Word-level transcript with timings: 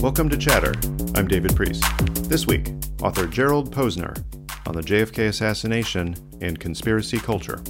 Welcome 0.00 0.28
to 0.28 0.36
Chatter. 0.36 0.74
I'm 1.16 1.26
David 1.26 1.56
Priess. 1.56 1.80
This 2.28 2.46
week, 2.46 2.72
author 3.02 3.26
Gerald 3.26 3.74
Posner 3.74 4.16
on 4.64 4.76
the 4.76 4.80
JFK 4.80 5.26
assassination 5.26 6.14
and 6.40 6.60
conspiracy 6.60 7.18
culture. 7.18 7.60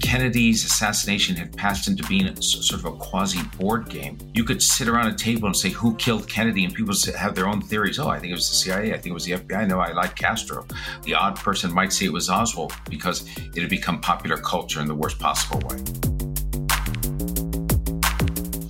Kennedy's 0.00 0.64
assassination 0.64 1.36
had 1.36 1.54
passed 1.54 1.86
into 1.86 2.02
being 2.04 2.28
a, 2.28 2.42
sort 2.42 2.80
of 2.80 2.86
a 2.86 2.96
quasi 2.96 3.42
board 3.58 3.90
game. 3.90 4.16
You 4.32 4.42
could 4.42 4.62
sit 4.62 4.88
around 4.88 5.08
a 5.08 5.14
table 5.14 5.48
and 5.48 5.56
say, 5.56 5.68
Who 5.68 5.96
killed 5.96 6.26
Kennedy? 6.30 6.64
And 6.64 6.72
people 6.74 6.94
have 7.14 7.34
their 7.34 7.46
own 7.46 7.60
theories. 7.60 7.98
Oh, 7.98 8.08
I 8.08 8.18
think 8.18 8.30
it 8.30 8.34
was 8.34 8.48
the 8.48 8.56
CIA. 8.56 8.94
I 8.94 8.94
think 8.94 9.08
it 9.08 9.12
was 9.12 9.26
the 9.26 9.32
FBI. 9.32 9.68
No, 9.68 9.80
I 9.80 9.92
like 9.92 10.16
Castro. 10.16 10.66
The 11.02 11.12
odd 11.12 11.36
person 11.36 11.70
might 11.70 11.92
say 11.92 12.06
it 12.06 12.12
was 12.12 12.30
Oswald 12.30 12.72
because 12.88 13.28
it 13.36 13.60
had 13.60 13.68
become 13.68 14.00
popular 14.00 14.38
culture 14.38 14.80
in 14.80 14.88
the 14.88 14.94
worst 14.94 15.18
possible 15.18 15.60
way. 15.68 15.76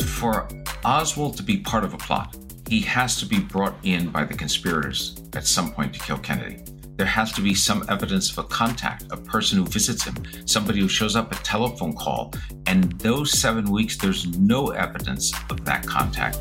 For 0.06 0.48
Oswald 0.84 1.36
to 1.36 1.42
be 1.42 1.58
part 1.58 1.84
of 1.84 1.94
a 1.94 1.98
plot, 1.98 2.36
he 2.68 2.80
has 2.80 3.16
to 3.20 3.26
be 3.26 3.38
brought 3.38 3.76
in 3.82 4.10
by 4.10 4.24
the 4.24 4.34
conspirators 4.34 5.22
at 5.34 5.46
some 5.46 5.72
point 5.72 5.92
to 5.94 6.00
kill 6.00 6.18
Kennedy 6.18 6.62
there 6.96 7.06
has 7.06 7.32
to 7.32 7.40
be 7.40 7.54
some 7.54 7.84
evidence 7.88 8.30
of 8.30 8.38
a 8.38 8.44
contact, 8.44 9.06
a 9.10 9.16
person 9.16 9.58
who 9.58 9.66
visits 9.66 10.04
him, 10.04 10.14
somebody 10.46 10.80
who 10.80 10.88
shows 10.88 11.16
up 11.16 11.32
a 11.32 11.34
telephone 11.36 11.94
call. 11.94 12.32
And 12.66 12.92
those 13.00 13.32
seven 13.32 13.70
weeks, 13.70 13.96
there's 13.96 14.26
no 14.38 14.68
evidence 14.68 15.32
of 15.50 15.64
that 15.64 15.86
contact. 15.86 16.38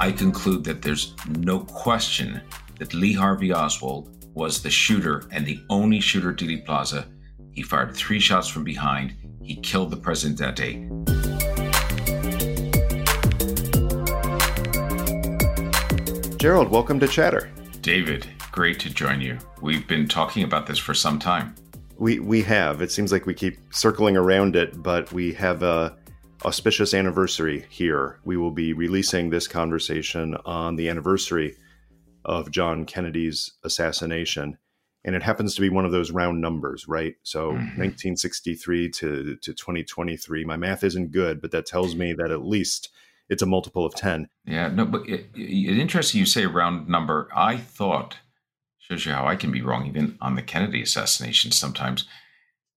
I 0.00 0.10
conclude 0.10 0.64
that 0.64 0.82
there's 0.82 1.14
no 1.28 1.60
question 1.60 2.40
that 2.78 2.92
Lee 2.92 3.12
Harvey 3.12 3.52
Oswald 3.52 4.26
was 4.34 4.62
the 4.62 4.70
shooter 4.70 5.22
and 5.30 5.46
the 5.46 5.60
only 5.70 6.00
shooter 6.00 6.30
at 6.30 6.36
Dealey 6.36 6.64
Plaza. 6.64 7.06
He 7.52 7.62
fired 7.62 7.94
three 7.94 8.18
shots 8.18 8.48
from 8.48 8.64
behind. 8.64 9.14
He 9.42 9.56
killed 9.56 9.90
the 9.90 9.96
president 9.96 10.40
that 10.40 10.56
day. 10.56 10.88
Gerald, 16.44 16.70
welcome 16.70 17.00
to 17.00 17.08
Chatter. 17.08 17.50
David, 17.80 18.26
great 18.52 18.78
to 18.80 18.90
join 18.90 19.22
you. 19.22 19.38
We've 19.62 19.88
been 19.88 20.06
talking 20.06 20.42
about 20.42 20.66
this 20.66 20.76
for 20.76 20.92
some 20.92 21.18
time. 21.18 21.54
We 21.96 22.18
we 22.18 22.42
have. 22.42 22.82
It 22.82 22.92
seems 22.92 23.10
like 23.12 23.24
we 23.24 23.32
keep 23.32 23.56
circling 23.70 24.14
around 24.14 24.54
it, 24.54 24.82
but 24.82 25.10
we 25.10 25.32
have 25.32 25.62
a 25.62 25.96
auspicious 26.44 26.92
anniversary 26.92 27.64
here. 27.70 28.18
We 28.26 28.36
will 28.36 28.50
be 28.50 28.74
releasing 28.74 29.30
this 29.30 29.48
conversation 29.48 30.36
on 30.44 30.76
the 30.76 30.90
anniversary 30.90 31.56
of 32.26 32.50
John 32.50 32.84
Kennedy's 32.84 33.50
assassination. 33.62 34.58
And 35.02 35.16
it 35.16 35.22
happens 35.22 35.54
to 35.54 35.62
be 35.62 35.70
one 35.70 35.86
of 35.86 35.92
those 35.92 36.10
round 36.10 36.42
numbers, 36.42 36.86
right? 36.86 37.14
So 37.22 37.52
mm-hmm. 37.52 37.80
1963 37.80 38.90
to, 38.90 39.36
to 39.36 39.54
2023. 39.54 40.44
My 40.44 40.58
math 40.58 40.84
isn't 40.84 41.10
good, 41.10 41.40
but 41.40 41.52
that 41.52 41.64
tells 41.64 41.94
me 41.94 42.12
that 42.12 42.30
at 42.30 42.44
least 42.44 42.90
it's 43.28 43.42
a 43.42 43.46
multiple 43.46 43.86
of 43.86 43.94
10. 43.94 44.28
Yeah, 44.44 44.68
no, 44.68 44.84
but 44.84 45.08
it, 45.08 45.26
it, 45.34 45.78
interesting 45.78 46.20
you 46.20 46.26
say 46.26 46.46
round 46.46 46.88
number. 46.88 47.28
I 47.34 47.56
thought, 47.56 48.18
shows 48.78 49.06
you 49.06 49.12
how 49.12 49.26
I 49.26 49.36
can 49.36 49.50
be 49.50 49.62
wrong, 49.62 49.86
even 49.86 50.18
on 50.20 50.34
the 50.34 50.42
Kennedy 50.42 50.82
assassination 50.82 51.50
sometimes, 51.50 52.06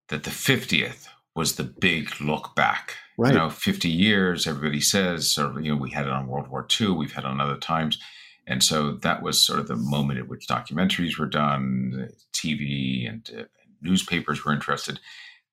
that 0.09 0.23
the 0.23 0.29
50th 0.29 1.07
was 1.35 1.55
the 1.55 1.63
big 1.63 2.09
look 2.21 2.55
back. 2.55 2.95
Right. 3.17 3.33
You 3.33 3.39
know, 3.39 3.49
50 3.49 3.89
years, 3.89 4.47
everybody 4.47 4.79
says, 4.79 5.37
or, 5.37 5.59
you 5.59 5.73
know, 5.73 5.81
we 5.81 5.91
had 5.91 6.05
it 6.05 6.11
on 6.11 6.27
World 6.27 6.49
War 6.49 6.67
II, 6.79 6.89
we've 6.89 7.13
had 7.13 7.23
it 7.23 7.27
on 7.27 7.41
other 7.41 7.57
times. 7.57 7.99
And 8.45 8.63
so 8.63 8.93
that 8.93 9.21
was 9.21 9.45
sort 9.45 9.59
of 9.59 9.67
the 9.67 9.75
moment 9.75 10.19
at 10.19 10.29
which 10.29 10.47
documentaries 10.47 11.19
were 11.19 11.25
done, 11.25 12.09
TV 12.33 13.07
and 13.09 13.29
uh, 13.37 13.43
newspapers 13.81 14.45
were 14.45 14.53
interested. 14.53 14.99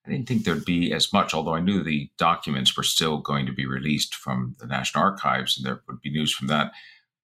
I 0.06 0.10
didn't 0.10 0.28
think 0.28 0.44
there'd 0.44 0.64
be 0.64 0.92
as 0.92 1.12
much, 1.12 1.32
although 1.32 1.54
I 1.54 1.60
knew 1.60 1.82
the 1.82 2.10
documents 2.18 2.76
were 2.76 2.82
still 2.82 3.18
going 3.18 3.46
to 3.46 3.52
be 3.52 3.66
released 3.66 4.14
from 4.14 4.54
the 4.58 4.66
National 4.66 5.04
Archives 5.04 5.56
and 5.56 5.66
there 5.66 5.80
would 5.88 6.00
be 6.02 6.10
news 6.10 6.32
from 6.32 6.48
that. 6.48 6.72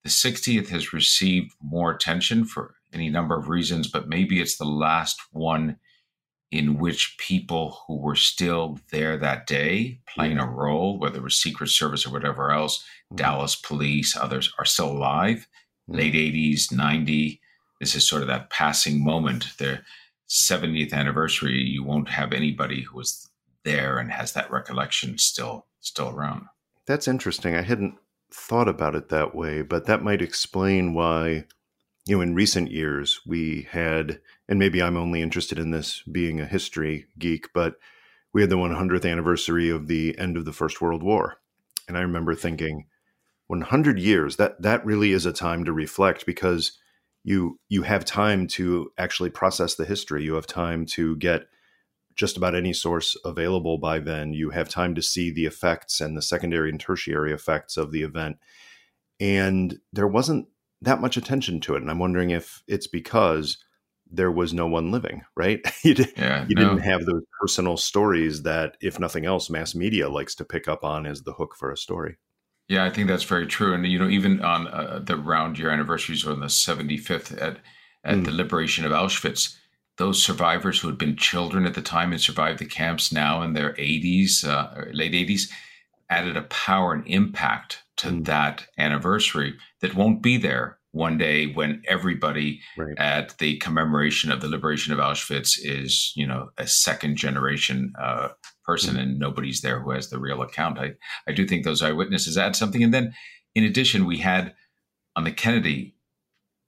The 0.03 0.11
60th 0.11 0.69
has 0.69 0.94
received 0.94 1.53
more 1.62 1.91
attention 1.91 2.44
for 2.47 2.75
any 2.93 3.10
number 3.10 3.37
of 3.37 3.49
reasons, 3.49 3.87
but 3.87 4.09
maybe 4.09 4.41
it's 4.41 4.56
the 4.56 4.65
last 4.65 5.21
one 5.32 5.77
in 6.50 6.78
which 6.78 7.16
people 7.19 7.78
who 7.87 7.97
were 7.97 8.16
still 8.16 8.78
there 8.91 9.16
that 9.16 9.47
day 9.47 10.00
playing 10.09 10.38
a 10.38 10.47
role, 10.47 10.99
whether 10.99 11.19
it 11.19 11.22
was 11.22 11.37
Secret 11.37 11.69
Service 11.69 12.05
or 12.06 12.10
whatever 12.10 12.50
else, 12.50 12.78
mm-hmm. 12.78 13.16
Dallas 13.16 13.55
police, 13.55 14.16
others 14.16 14.53
are 14.59 14.65
still 14.65 14.91
alive. 14.91 15.47
Mm-hmm. 15.88 15.99
Late 15.99 16.15
80s, 16.15 16.72
90. 16.72 17.41
This 17.78 17.94
is 17.94 18.09
sort 18.09 18.22
of 18.22 18.28
that 18.28 18.50
passing 18.50 19.05
moment. 19.05 19.47
There 19.59 19.84
70th 20.31 20.93
anniversary, 20.93 21.59
you 21.59 21.83
won't 21.83 22.09
have 22.09 22.33
anybody 22.33 22.83
who 22.83 22.97
was 22.97 23.29
there 23.65 23.99
and 23.99 24.13
has 24.13 24.33
that 24.33 24.51
recollection 24.51 25.19
still 25.19 25.67
still 25.81 26.11
around. 26.11 26.47
That's 26.87 27.09
interesting. 27.09 27.55
I 27.55 27.63
hadn't 27.63 27.97
thought 28.33 28.69
about 28.69 28.95
it 28.95 29.09
that 29.09 29.35
way, 29.35 29.63
but 29.63 29.87
that 29.87 30.05
might 30.05 30.23
explain 30.23 30.95
why 30.95 31.47
you 32.07 32.17
know 32.17 32.23
in 32.23 32.35
recent 32.35 32.71
years 32.71 33.21
we 33.27 33.67
had 33.71 34.21
and 34.49 34.59
maybe 34.59 34.83
I'm 34.83 34.97
only 34.97 35.21
interested 35.21 35.59
in 35.59 35.73
this 35.73 36.03
being 36.03 36.41
a 36.41 36.47
history 36.47 37.07
geek, 37.19 37.49
but 37.53 37.75
we 38.33 38.41
had 38.41 38.51
the 38.51 38.57
100th 38.57 39.11
anniversary 39.11 39.69
of 39.69 39.89
the 39.89 40.17
end 40.17 40.37
of 40.37 40.45
the 40.45 40.53
First 40.53 40.81
World 40.81 41.03
War. 41.03 41.39
And 41.89 41.99
I 41.99 42.03
remember 42.03 42.35
thinking 42.37 42.87
100 43.49 43.99
years 43.99 44.37
that 44.37 44.62
that 44.62 44.87
really 44.87 45.11
is 45.11 45.27
a 45.27 45.33
time 45.33 45.65
to 45.65 45.73
reflect 45.73 46.25
because 46.25 46.79
you 47.22 47.58
you 47.69 47.82
have 47.82 48.04
time 48.04 48.47
to 48.48 48.91
actually 48.98 49.31
process 49.31 49.75
the 49.75 49.84
history. 49.84 50.25
You 50.25 50.34
have 50.34 50.47
time 50.47 50.86
to 50.86 51.16
get 51.16 51.42
just 52.16 52.36
about 52.36 52.54
any 52.54 52.72
source 52.72 53.16
available 53.25 53.78
by 53.78 53.98
then. 53.98 54.32
You 54.32 54.50
have 54.50 54.69
time 54.69 54.94
to 54.94 55.03
see 55.03 55.31
the 55.31 55.47
effects 55.47 56.00
and 56.00 56.16
the 56.16 56.22
secondary 56.22 56.70
and 56.70 56.81
tertiary 56.81 57.32
effects 57.32 57.76
of 57.76 57.92
the 57.92 58.03
event. 58.03 58.36
And 59.19 59.78
there 59.92 60.08
wasn't 60.08 60.48
that 60.82 61.00
much 61.00 61.16
attention 61.16 61.60
to 61.60 61.75
it. 61.75 61.82
And 61.82 61.91
i'm 61.91 61.98
wondering 61.98 62.31
if 62.31 62.62
it's 62.66 62.86
because 62.86 63.58
there 64.10 64.31
was 64.31 64.52
no 64.52 64.66
one 64.66 64.91
living 64.91 65.22
right? 65.37 65.60
You, 65.84 65.94
did, 65.94 66.12
yeah, 66.16 66.47
you 66.48 66.56
no. 66.56 66.62
didn't 66.62 66.81
have 66.81 67.06
those 67.06 67.22
personal 67.41 67.76
stories 67.76 68.42
that 68.42 68.76
if 68.81 68.98
nothing 68.98 69.25
else 69.25 69.48
mass 69.48 69.75
media 69.75 70.08
likes 70.08 70.34
to 70.37 70.44
pick 70.44 70.69
up 70.69 70.84
on 70.84 71.06
as 71.06 71.22
the 71.22 71.34
hook 71.34 71.54
for 71.56 71.70
a 71.70 71.76
story 71.76 72.16
yeah, 72.70 72.84
I 72.84 72.91
think 72.91 73.08
that's 73.08 73.25
very 73.25 73.48
true. 73.48 73.75
And 73.75 73.84
you 73.84 73.98
know, 73.98 74.08
even 74.08 74.41
on 74.42 74.69
uh, 74.69 75.00
the 75.03 75.16
round 75.16 75.58
year 75.58 75.70
anniversaries 75.70 76.25
on 76.25 76.38
the 76.38 76.47
75th 76.47 77.32
at 77.42 77.58
at 78.04 78.16
mm. 78.16 78.25
the 78.25 78.31
liberation 78.31 78.84
of 78.84 78.92
Auschwitz, 78.92 79.56
those 79.97 80.22
survivors 80.22 80.78
who 80.78 80.86
had 80.86 80.97
been 80.97 81.16
children 81.16 81.66
at 81.66 81.75
the 81.75 81.82
time 81.82 82.12
and 82.12 82.20
survived 82.20 82.60
the 82.60 82.64
camps 82.64 83.10
now 83.10 83.42
in 83.42 83.54
their 83.54 83.72
80s, 83.72 84.44
uh, 84.47 84.84
late 84.92 85.12
80s, 85.12 85.50
added 86.08 86.36
a 86.36 86.42
power 86.42 86.92
and 86.92 87.04
impact 87.08 87.82
to 87.97 88.06
mm. 88.06 88.25
that 88.26 88.69
anniversary 88.78 89.58
that 89.81 89.97
won't 89.97 90.22
be 90.22 90.37
there 90.37 90.78
one 90.93 91.19
day 91.19 91.47
when 91.47 91.83
everybody 91.87 92.61
right. 92.77 92.99
at 92.99 93.39
the 93.39 93.56
commemoration 93.59 94.33
of 94.33 94.41
the 94.41 94.49
liberation 94.49 94.93
of 94.93 94.99
Auschwitz 94.99 95.59
is, 95.59 96.12
you 96.17 96.27
know, 96.27 96.51
a 96.59 96.67
second 96.67 97.17
generation 97.17 97.93
uh, 98.01 98.28
person 98.65 98.95
mm-hmm. 98.95 99.00
and 99.00 99.19
nobody's 99.19 99.61
there 99.61 99.81
who 99.81 99.91
has 99.93 100.11
the 100.11 100.19
real 100.19 100.43
account. 100.43 100.79
I, 100.79 100.93
I 101.29 101.33
do 101.33 101.47
think 101.47 101.65
those 101.65 101.83
eyewitnesses 101.83 102.37
add 102.37 102.56
something. 102.56 102.83
And 102.83 102.93
then 102.93 103.15
in 103.55 103.65
addition, 103.65 104.06
we 104.06 104.19
had 104.19 104.55
on 105.15 105.25
the 105.25 105.33
Kennedy 105.33 105.95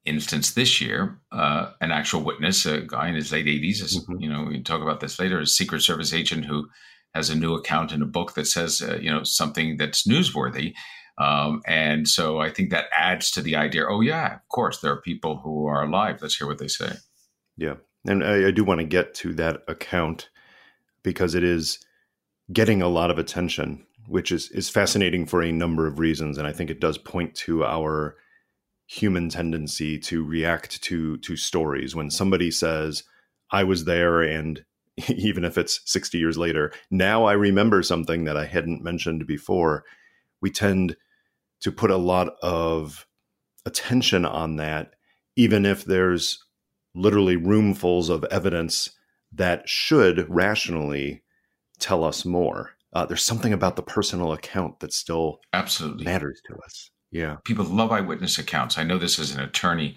instance 0.04 0.52
this 0.52 0.80
year, 0.80 1.20
uh, 1.30 1.72
an 1.80 1.90
actual 1.90 2.22
witness, 2.22 2.66
a 2.66 2.80
guy 2.80 3.08
in 3.08 3.14
his 3.14 3.32
late 3.32 3.46
80s, 3.46 3.82
mm-hmm. 3.82 4.20
you 4.20 4.28
know, 4.28 4.44
we 4.44 4.62
talk 4.62 4.82
about 4.82 5.00
this 5.00 5.18
later, 5.18 5.40
a 5.40 5.46
Secret 5.46 5.82
Service 5.82 6.12
agent 6.12 6.44
who 6.44 6.68
has 7.14 7.28
a 7.28 7.36
new 7.36 7.54
account 7.54 7.92
in 7.92 8.02
a 8.02 8.06
book 8.06 8.34
that 8.34 8.46
says, 8.46 8.82
uh, 8.82 8.96
you 9.00 9.10
know, 9.10 9.22
something 9.22 9.76
that's 9.76 10.06
newsworthy. 10.06 10.74
Um, 11.18 11.62
and 11.66 12.08
so 12.08 12.40
I 12.40 12.50
think 12.50 12.70
that 12.70 12.86
adds 12.96 13.30
to 13.32 13.42
the 13.42 13.56
idea. 13.56 13.84
Oh 13.86 14.00
yeah, 14.00 14.34
of 14.34 14.48
course 14.48 14.80
there 14.80 14.92
are 14.92 15.00
people 15.00 15.38
who 15.38 15.66
are 15.66 15.84
alive. 15.84 16.20
Let's 16.20 16.36
hear 16.36 16.46
what 16.46 16.58
they 16.58 16.68
say. 16.68 16.92
Yeah, 17.56 17.74
and 18.06 18.24
I, 18.24 18.48
I 18.48 18.50
do 18.50 18.64
want 18.64 18.80
to 18.80 18.86
get 18.86 19.14
to 19.16 19.34
that 19.34 19.62
account 19.68 20.30
because 21.02 21.34
it 21.34 21.44
is 21.44 21.78
getting 22.52 22.82
a 22.82 22.88
lot 22.88 23.10
of 23.10 23.18
attention, 23.18 23.86
which 24.06 24.32
is 24.32 24.50
is 24.50 24.68
fascinating 24.68 25.26
for 25.26 25.42
a 25.42 25.52
number 25.52 25.86
of 25.86 25.98
reasons, 25.98 26.38
and 26.38 26.46
I 26.46 26.52
think 26.52 26.70
it 26.70 26.80
does 26.80 26.98
point 26.98 27.34
to 27.36 27.64
our 27.64 28.16
human 28.92 29.30
tendency 29.30 29.98
to 29.98 30.22
react 30.22 30.82
to 30.82 31.16
to 31.18 31.34
stories 31.34 31.94
when 31.94 32.10
somebody 32.10 32.50
says 32.50 33.04
i 33.50 33.64
was 33.64 33.86
there 33.86 34.20
and 34.20 34.64
even 35.08 35.44
if 35.44 35.56
it's 35.56 35.80
60 35.86 36.18
years 36.18 36.36
later 36.36 36.70
now 36.90 37.24
i 37.24 37.32
remember 37.32 37.82
something 37.82 38.24
that 38.24 38.36
i 38.36 38.44
hadn't 38.44 38.84
mentioned 38.84 39.26
before 39.26 39.84
we 40.42 40.50
tend 40.50 40.96
to 41.60 41.72
put 41.72 41.90
a 41.90 41.96
lot 41.96 42.34
of 42.42 43.06
attention 43.64 44.26
on 44.26 44.56
that, 44.56 44.94
even 45.36 45.64
if 45.64 45.84
there's 45.84 46.44
literally 46.94 47.36
roomfuls 47.36 48.10
of 48.10 48.24
evidence 48.24 48.90
that 49.32 49.68
should 49.68 50.26
rationally 50.28 51.22
tell 51.78 52.04
us 52.04 52.24
more. 52.24 52.72
Uh, 52.92 53.06
there's 53.06 53.22
something 53.22 53.52
about 53.52 53.76
the 53.76 53.82
personal 53.82 54.32
account 54.32 54.80
that 54.80 54.92
still 54.92 55.40
absolutely 55.54 56.04
matters 56.04 56.42
to 56.46 56.54
us. 56.64 56.90
Yeah, 57.10 57.36
people 57.44 57.64
love 57.64 57.92
eyewitness 57.92 58.38
accounts. 58.38 58.76
I 58.76 58.84
know 58.84 58.98
this 58.98 59.18
as 59.18 59.34
an 59.34 59.40
attorney, 59.40 59.96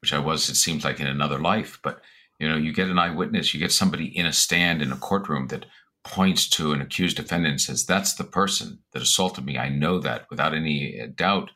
which 0.00 0.12
I 0.12 0.18
was. 0.18 0.48
It 0.48 0.54
seems 0.54 0.84
like 0.84 1.00
in 1.00 1.06
another 1.06 1.38
life, 1.38 1.80
but 1.82 2.00
you 2.38 2.48
know, 2.48 2.56
you 2.56 2.72
get 2.72 2.88
an 2.88 2.98
eyewitness, 2.98 3.52
you 3.52 3.58
get 3.58 3.72
somebody 3.72 4.06
in 4.16 4.26
a 4.26 4.32
stand 4.32 4.80
in 4.80 4.92
a 4.92 4.96
courtroom 4.96 5.48
that 5.48 5.66
points 6.04 6.48
to 6.48 6.72
an 6.72 6.80
accused 6.80 7.16
defendant 7.16 7.52
and 7.52 7.60
says, 7.60 7.84
That's 7.84 8.14
the 8.14 8.24
person 8.24 8.80
that 8.92 9.02
assaulted 9.02 9.44
me. 9.44 9.58
I 9.58 9.68
know 9.68 9.98
that 10.00 10.26
without 10.30 10.54
any 10.54 11.06
doubt. 11.14 11.50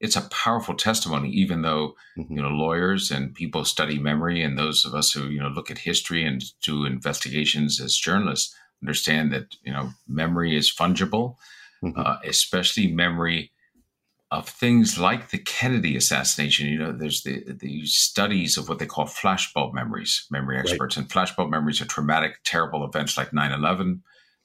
It's 0.00 0.16
a 0.16 0.28
powerful 0.28 0.74
testimony, 0.74 1.30
even 1.30 1.62
though 1.62 1.94
mm-hmm. 2.18 2.34
you 2.34 2.42
know 2.42 2.48
lawyers 2.48 3.10
and 3.10 3.34
people 3.34 3.64
study 3.64 3.98
memory, 3.98 4.42
and 4.42 4.58
those 4.58 4.84
of 4.84 4.94
us 4.94 5.12
who 5.12 5.28
you 5.28 5.40
know 5.40 5.48
look 5.48 5.70
at 5.70 5.78
history 5.78 6.24
and 6.24 6.44
do 6.62 6.84
investigations 6.84 7.80
as 7.80 7.96
journalists 7.96 8.54
understand 8.82 9.32
that 9.32 9.54
you 9.62 9.72
know 9.72 9.90
memory 10.06 10.56
is 10.56 10.70
fungible, 10.70 11.36
mm-hmm. 11.82 11.98
uh, 11.98 12.16
especially 12.24 12.92
memory 12.92 13.52
of 14.34 14.48
things 14.48 14.98
like 14.98 15.30
the 15.30 15.38
Kennedy 15.38 15.96
assassination. 15.96 16.68
You 16.68 16.78
know, 16.78 16.92
there's 16.92 17.22
the 17.22 17.44
the 17.46 17.86
studies 17.86 18.56
of 18.56 18.68
what 18.68 18.78
they 18.78 18.86
call 18.86 19.06
flashbulb 19.06 19.74
memories, 19.74 20.26
memory 20.30 20.58
experts, 20.58 20.96
right. 20.96 21.04
and 21.04 21.10
flashbulb 21.10 21.50
memories 21.50 21.80
are 21.80 21.86
traumatic, 21.86 22.40
terrible 22.44 22.84
events 22.84 23.16
like 23.16 23.30
9-11, 23.30 24.00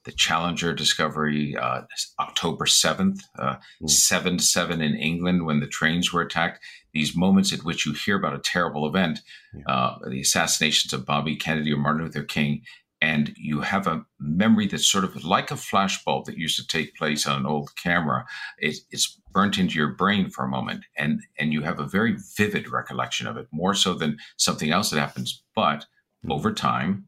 the 0.05 0.11
Challenger 0.11 0.73
discovery, 0.73 1.55
uh, 1.57 1.81
October 2.19 2.65
7th, 2.65 3.21
uh, 3.37 3.55
mm. 3.81 3.89
7 3.89 4.39
7 4.39 4.81
in 4.81 4.95
England 4.95 5.45
when 5.45 5.59
the 5.59 5.67
trains 5.67 6.13
were 6.13 6.21
attacked. 6.21 6.63
These 6.93 7.15
moments 7.15 7.53
at 7.53 7.63
which 7.63 7.85
you 7.85 7.93
hear 7.93 8.17
about 8.17 8.35
a 8.35 8.39
terrible 8.39 8.87
event, 8.87 9.19
yeah. 9.53 9.73
uh, 9.73 9.97
the 10.07 10.21
assassinations 10.21 10.93
of 10.93 11.05
Bobby 11.05 11.35
Kennedy 11.35 11.73
or 11.73 11.77
Martin 11.77 12.03
Luther 12.03 12.23
King, 12.23 12.61
and 13.01 13.33
you 13.37 13.61
have 13.61 13.87
a 13.87 14.05
memory 14.19 14.67
that's 14.67 14.91
sort 14.91 15.03
of 15.03 15.23
like 15.23 15.51
a 15.51 15.55
flashbulb 15.55 16.25
that 16.25 16.37
used 16.37 16.57
to 16.57 16.67
take 16.67 16.95
place 16.95 17.25
on 17.25 17.39
an 17.39 17.45
old 17.45 17.75
camera. 17.75 18.25
It, 18.57 18.77
it's 18.91 19.19
burnt 19.31 19.57
into 19.57 19.75
your 19.75 19.93
brain 19.93 20.29
for 20.29 20.43
a 20.43 20.49
moment, 20.49 20.85
and 20.97 21.21
and 21.37 21.53
you 21.53 21.61
have 21.61 21.79
a 21.79 21.87
very 21.87 22.17
vivid 22.37 22.69
recollection 22.69 23.27
of 23.27 23.37
it, 23.37 23.47
more 23.51 23.73
so 23.73 23.93
than 23.93 24.17
something 24.37 24.71
else 24.71 24.89
that 24.89 24.99
happens. 24.99 25.43
But 25.55 25.85
hmm. 26.23 26.31
over 26.31 26.53
time, 26.53 27.05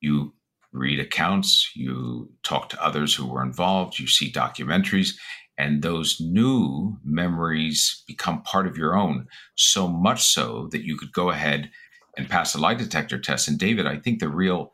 you 0.00 0.34
read 0.72 1.00
accounts, 1.00 1.70
you 1.74 2.30
talk 2.42 2.68
to 2.68 2.84
others 2.84 3.14
who 3.14 3.26
were 3.26 3.42
involved, 3.42 3.98
you 3.98 4.08
see 4.08 4.30
documentaries, 4.30 5.14
and 5.56 5.82
those 5.82 6.20
new 6.20 6.98
memories 7.04 8.02
become 8.06 8.42
part 8.42 8.66
of 8.66 8.76
your 8.76 8.96
own. 8.96 9.26
So 9.54 9.86
much 9.86 10.24
so 10.24 10.68
that 10.72 10.82
you 10.82 10.96
could 10.96 11.12
go 11.12 11.30
ahead 11.30 11.70
and 12.16 12.28
pass 12.28 12.54
a 12.54 12.58
lie 12.58 12.74
detector 12.74 13.18
test. 13.18 13.48
And 13.48 13.58
David, 13.58 13.86
I 13.86 13.98
think 13.98 14.18
the 14.18 14.28
real 14.28 14.72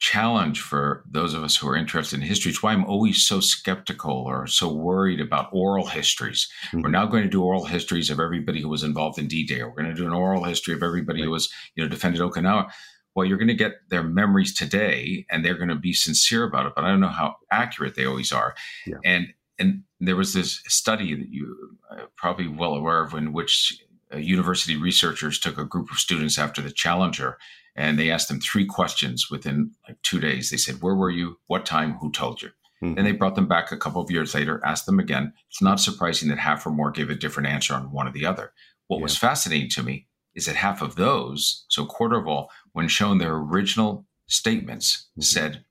challenge 0.00 0.60
for 0.60 1.04
those 1.10 1.34
of 1.34 1.44
us 1.44 1.56
who 1.56 1.68
are 1.68 1.76
interested 1.76 2.16
in 2.16 2.26
history. 2.26 2.50
It's 2.50 2.62
why 2.62 2.72
I'm 2.72 2.84
always 2.84 3.26
so 3.26 3.40
skeptical 3.40 4.12
or 4.12 4.46
so 4.46 4.72
worried 4.72 5.20
about 5.20 5.48
oral 5.52 5.86
histories. 5.86 6.48
Mm-hmm. 6.66 6.82
We're 6.82 6.90
now 6.90 7.06
going 7.06 7.22
to 7.22 7.28
do 7.30 7.42
oral 7.42 7.64
histories 7.64 8.10
of 8.10 8.20
everybody 8.20 8.60
who 8.60 8.68
was 8.68 8.82
involved 8.82 9.18
in 9.18 9.28
D-Day, 9.28 9.60
or 9.60 9.68
we're 9.68 9.82
going 9.82 9.94
to 9.94 10.00
do 10.00 10.06
an 10.06 10.12
oral 10.12 10.44
history 10.44 10.74
of 10.74 10.82
everybody 10.82 11.20
right. 11.20 11.26
who 11.26 11.30
was, 11.30 11.48
you 11.74 11.82
know, 11.82 11.88
defended 11.88 12.20
Okinawa. 12.20 12.70
Well, 13.14 13.24
you're 13.24 13.38
going 13.38 13.48
to 13.48 13.54
get 13.54 13.74
their 13.90 14.02
memories 14.02 14.52
today, 14.52 15.24
and 15.30 15.44
they're 15.44 15.56
going 15.56 15.68
to 15.68 15.76
be 15.76 15.92
sincere 15.92 16.44
about 16.44 16.66
it. 16.66 16.72
But 16.74 16.84
I 16.84 16.88
don't 16.88 17.00
know 17.00 17.08
how 17.08 17.36
accurate 17.50 17.94
they 17.94 18.04
always 18.04 18.32
are. 18.32 18.54
Yeah. 18.86 18.96
And 19.04 19.32
and 19.58 19.84
there 20.00 20.16
was 20.16 20.34
this 20.34 20.60
study 20.66 21.14
that 21.14 21.28
you 21.30 21.78
are 21.90 22.00
uh, 22.00 22.06
probably 22.16 22.48
well 22.48 22.74
aware 22.74 23.04
of, 23.04 23.14
in 23.14 23.32
which 23.32 23.80
uh, 24.12 24.16
university 24.18 24.76
researchers 24.76 25.38
took 25.38 25.56
a 25.56 25.64
group 25.64 25.92
of 25.92 25.98
students 25.98 26.38
after 26.38 26.60
the 26.60 26.72
Challenger 26.72 27.38
and 27.76 27.98
they 27.98 28.10
asked 28.10 28.28
them 28.28 28.40
three 28.40 28.66
questions 28.66 29.30
within 29.30 29.72
like 29.88 30.00
two 30.02 30.20
days. 30.20 30.50
They 30.50 30.56
said, 30.56 30.80
Where 30.80 30.94
were 30.94 31.10
you? 31.10 31.38
What 31.46 31.66
time? 31.66 31.94
Who 31.94 32.10
told 32.12 32.42
you? 32.42 32.50
Mm-hmm. 32.82 32.98
And 32.98 33.06
they 33.06 33.12
brought 33.12 33.34
them 33.34 33.48
back 33.48 33.72
a 33.72 33.76
couple 33.76 34.00
of 34.00 34.10
years 34.10 34.34
later, 34.34 34.60
asked 34.64 34.86
them 34.86 35.00
again. 35.00 35.32
It's 35.50 35.62
not 35.62 35.80
surprising 35.80 36.28
that 36.28 36.38
half 36.38 36.66
or 36.66 36.70
more 36.70 36.90
gave 36.90 37.10
a 37.10 37.14
different 37.14 37.48
answer 37.48 37.74
on 37.74 37.92
one 37.92 38.06
or 38.06 38.12
the 38.12 38.26
other. 38.26 38.52
What 38.88 38.98
yeah. 38.98 39.04
was 39.04 39.16
fascinating 39.16 39.70
to 39.70 39.82
me 39.82 40.06
is 40.34 40.46
that 40.46 40.56
half 40.56 40.82
of 40.82 40.96
those, 40.96 41.64
so 41.68 41.84
a 41.84 41.86
quarter 41.86 42.16
of 42.16 42.26
all, 42.26 42.50
when 42.72 42.88
shown 42.88 43.18
their 43.18 43.34
original 43.34 44.06
statements, 44.26 45.08
mm-hmm. 45.12 45.22
said, 45.22 45.64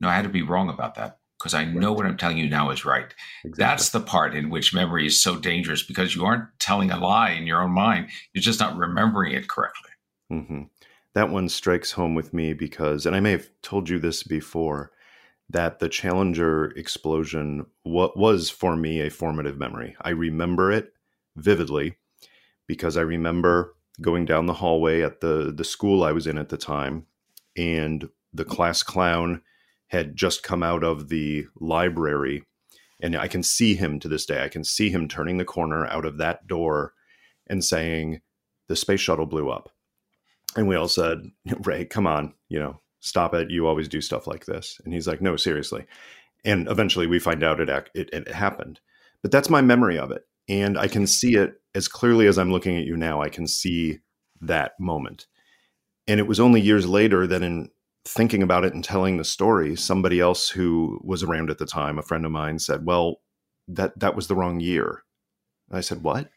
No, 0.00 0.08
I 0.08 0.14
had 0.14 0.22
to 0.22 0.28
be 0.28 0.42
wrong 0.42 0.68
about 0.68 0.94
that 0.96 1.18
because 1.38 1.54
I 1.54 1.64
know 1.64 1.92
what 1.92 2.04
I'm 2.06 2.16
telling 2.16 2.38
you 2.38 2.48
now 2.48 2.70
is 2.70 2.84
right. 2.84 3.14
Exactly. 3.44 3.64
That's 3.64 3.90
the 3.90 4.00
part 4.00 4.34
in 4.34 4.50
which 4.50 4.74
memory 4.74 5.06
is 5.06 5.22
so 5.22 5.36
dangerous 5.36 5.82
because 5.82 6.14
you 6.14 6.24
aren't 6.24 6.48
telling 6.58 6.90
a 6.90 6.98
lie 6.98 7.30
in 7.30 7.46
your 7.46 7.62
own 7.62 7.70
mind. 7.70 8.10
You're 8.32 8.42
just 8.42 8.60
not 8.60 8.76
remembering 8.76 9.34
it 9.34 9.48
correctly. 9.48 9.90
Mm-hmm 10.32 10.62
that 11.14 11.30
one 11.30 11.48
strikes 11.48 11.92
home 11.92 12.14
with 12.14 12.32
me 12.32 12.52
because, 12.52 13.06
and 13.06 13.16
I 13.16 13.20
may 13.20 13.32
have 13.32 13.48
told 13.62 13.88
you 13.88 13.98
this 13.98 14.22
before, 14.22 14.92
that 15.50 15.78
the 15.78 15.88
Challenger 15.88 16.66
explosion 16.76 17.66
what 17.82 18.16
was 18.16 18.50
for 18.50 18.76
me 18.76 19.00
a 19.00 19.10
formative 19.10 19.58
memory. 19.58 19.96
I 20.02 20.10
remember 20.10 20.70
it 20.70 20.92
vividly 21.36 21.96
because 22.66 22.96
I 22.96 23.00
remember 23.00 23.74
going 24.00 24.26
down 24.26 24.46
the 24.46 24.54
hallway 24.54 25.02
at 25.02 25.20
the 25.20 25.52
the 25.56 25.64
school 25.64 26.04
I 26.04 26.12
was 26.12 26.26
in 26.26 26.38
at 26.38 26.50
the 26.50 26.58
time, 26.58 27.06
and 27.56 28.08
the 28.32 28.44
class 28.44 28.82
clown 28.82 29.42
had 29.88 30.16
just 30.16 30.42
come 30.42 30.62
out 30.62 30.84
of 30.84 31.08
the 31.08 31.46
library, 31.58 32.44
and 33.00 33.16
I 33.16 33.26
can 33.26 33.42
see 33.42 33.74
him 33.74 33.98
to 34.00 34.08
this 34.08 34.26
day. 34.26 34.44
I 34.44 34.48
can 34.48 34.64
see 34.64 34.90
him 34.90 35.08
turning 35.08 35.38
the 35.38 35.44
corner 35.44 35.86
out 35.86 36.04
of 36.04 36.18
that 36.18 36.46
door 36.46 36.92
and 37.46 37.64
saying, 37.64 38.20
"The 38.68 38.76
space 38.76 39.00
shuttle 39.00 39.26
blew 39.26 39.48
up." 39.48 39.70
And 40.58 40.68
we 40.68 40.76
all 40.76 40.88
said, 40.88 41.30
Ray, 41.64 41.84
come 41.84 42.06
on, 42.06 42.34
you 42.48 42.58
know, 42.58 42.80
stop 43.00 43.32
it. 43.32 43.50
You 43.50 43.66
always 43.66 43.88
do 43.88 44.00
stuff 44.00 44.26
like 44.26 44.44
this. 44.44 44.80
And 44.84 44.92
he's 44.92 45.06
like, 45.06 45.22
no, 45.22 45.36
seriously. 45.36 45.86
And 46.44 46.68
eventually 46.68 47.06
we 47.06 47.18
find 47.18 47.44
out 47.44 47.60
it, 47.60 47.68
it, 47.94 48.10
it 48.12 48.28
happened. 48.28 48.80
But 49.22 49.30
that's 49.30 49.50
my 49.50 49.60
memory 49.60 49.98
of 49.98 50.10
it. 50.10 50.22
And 50.48 50.78
I 50.78 50.88
can 50.88 51.06
see 51.06 51.36
it 51.36 51.60
as 51.74 51.86
clearly 51.88 52.26
as 52.26 52.38
I'm 52.38 52.50
looking 52.50 52.76
at 52.76 52.86
you 52.86 52.96
now. 52.96 53.22
I 53.22 53.28
can 53.28 53.46
see 53.46 53.98
that 54.40 54.72
moment. 54.80 55.26
And 56.06 56.18
it 56.18 56.26
was 56.26 56.40
only 56.40 56.60
years 56.60 56.88
later 56.88 57.26
that 57.26 57.42
in 57.42 57.70
thinking 58.04 58.42
about 58.42 58.64
it 58.64 58.74
and 58.74 58.82
telling 58.82 59.16
the 59.16 59.24
story, 59.24 59.76
somebody 59.76 60.18
else 60.18 60.48
who 60.48 60.98
was 61.04 61.22
around 61.22 61.50
at 61.50 61.58
the 61.58 61.66
time, 61.66 61.98
a 61.98 62.02
friend 62.02 62.24
of 62.24 62.32
mine, 62.32 62.58
said, 62.58 62.84
Well, 62.84 63.20
that 63.68 63.98
that 63.98 64.16
was 64.16 64.26
the 64.26 64.34
wrong 64.34 64.58
year. 64.58 65.04
And 65.68 65.78
I 65.78 65.82
said, 65.82 66.02
What? 66.02 66.30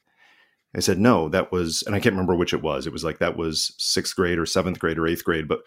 I 0.75 0.79
said, 0.79 0.99
no, 0.99 1.27
that 1.29 1.51
was, 1.51 1.83
and 1.83 1.95
I 1.95 1.99
can't 1.99 2.13
remember 2.13 2.35
which 2.35 2.53
it 2.53 2.61
was. 2.61 2.87
It 2.87 2.93
was 2.93 3.03
like 3.03 3.19
that 3.19 3.37
was 3.37 3.75
sixth 3.77 4.15
grade 4.15 4.39
or 4.39 4.45
seventh 4.45 4.79
grade 4.79 4.97
or 4.97 5.05
eighth 5.05 5.23
grade. 5.23 5.47
But 5.47 5.61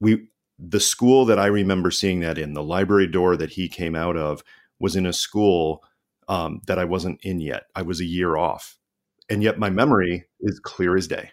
we, 0.00 0.28
the 0.58 0.80
school 0.80 1.26
that 1.26 1.38
I 1.38 1.46
remember 1.46 1.90
seeing 1.90 2.20
that 2.20 2.38
in, 2.38 2.54
the 2.54 2.62
library 2.62 3.06
door 3.06 3.36
that 3.36 3.50
he 3.50 3.68
came 3.68 3.94
out 3.94 4.16
of, 4.16 4.42
was 4.80 4.96
in 4.96 5.04
a 5.04 5.12
school 5.12 5.82
um, 6.28 6.60
that 6.66 6.78
I 6.78 6.84
wasn't 6.84 7.20
in 7.22 7.40
yet. 7.40 7.64
I 7.74 7.82
was 7.82 8.00
a 8.00 8.06
year 8.06 8.36
off. 8.36 8.78
And 9.28 9.42
yet 9.42 9.58
my 9.58 9.70
memory 9.70 10.24
is 10.40 10.60
clear 10.60 10.96
as 10.96 11.06
day. 11.06 11.32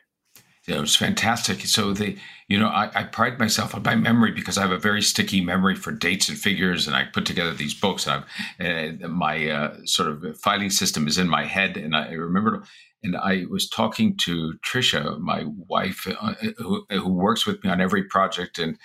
It 0.66 0.80
was 0.80 0.96
fantastic. 0.96 1.60
So 1.62 1.92
the, 1.92 2.18
you 2.48 2.58
know, 2.58 2.70
I, 2.70 2.90
I, 2.96 3.04
pride 3.04 3.38
myself 3.38 3.76
on 3.76 3.84
my 3.84 3.96
memory 3.96 4.32
because 4.32 4.58
I 4.58 4.62
have 4.62 4.72
a 4.72 4.78
very 4.78 5.02
sticky 5.02 5.42
memory 5.42 5.76
for 5.76 5.92
dates 5.92 6.30
and 6.30 6.38
figures, 6.38 6.88
and 6.88 6.96
I 6.96 7.04
put 7.04 7.26
together 7.26 7.54
these 7.54 7.74
books. 7.74 8.08
And 8.08 8.24
I've, 8.60 9.04
uh, 9.04 9.08
my 9.10 9.50
uh, 9.50 9.78
sort 9.84 10.08
of 10.08 10.40
filing 10.40 10.70
system 10.70 11.06
is 11.06 11.18
in 11.18 11.28
my 11.28 11.44
head, 11.44 11.76
and 11.76 11.94
I 11.94 12.14
remember 12.14 12.64
and 13.04 13.18
I 13.18 13.46
was 13.50 13.70
talking 13.70 14.16
to 14.22 14.54
Trisha, 14.66 15.20
my 15.20 15.44
wife, 15.68 16.08
uh, 16.08 16.34
who, 16.58 16.86
who, 16.90 17.12
works 17.12 17.46
with 17.46 17.64
me 17.64 17.70
on 17.70 17.82
every 17.82 18.04
project, 18.04 18.58
and 18.58 18.78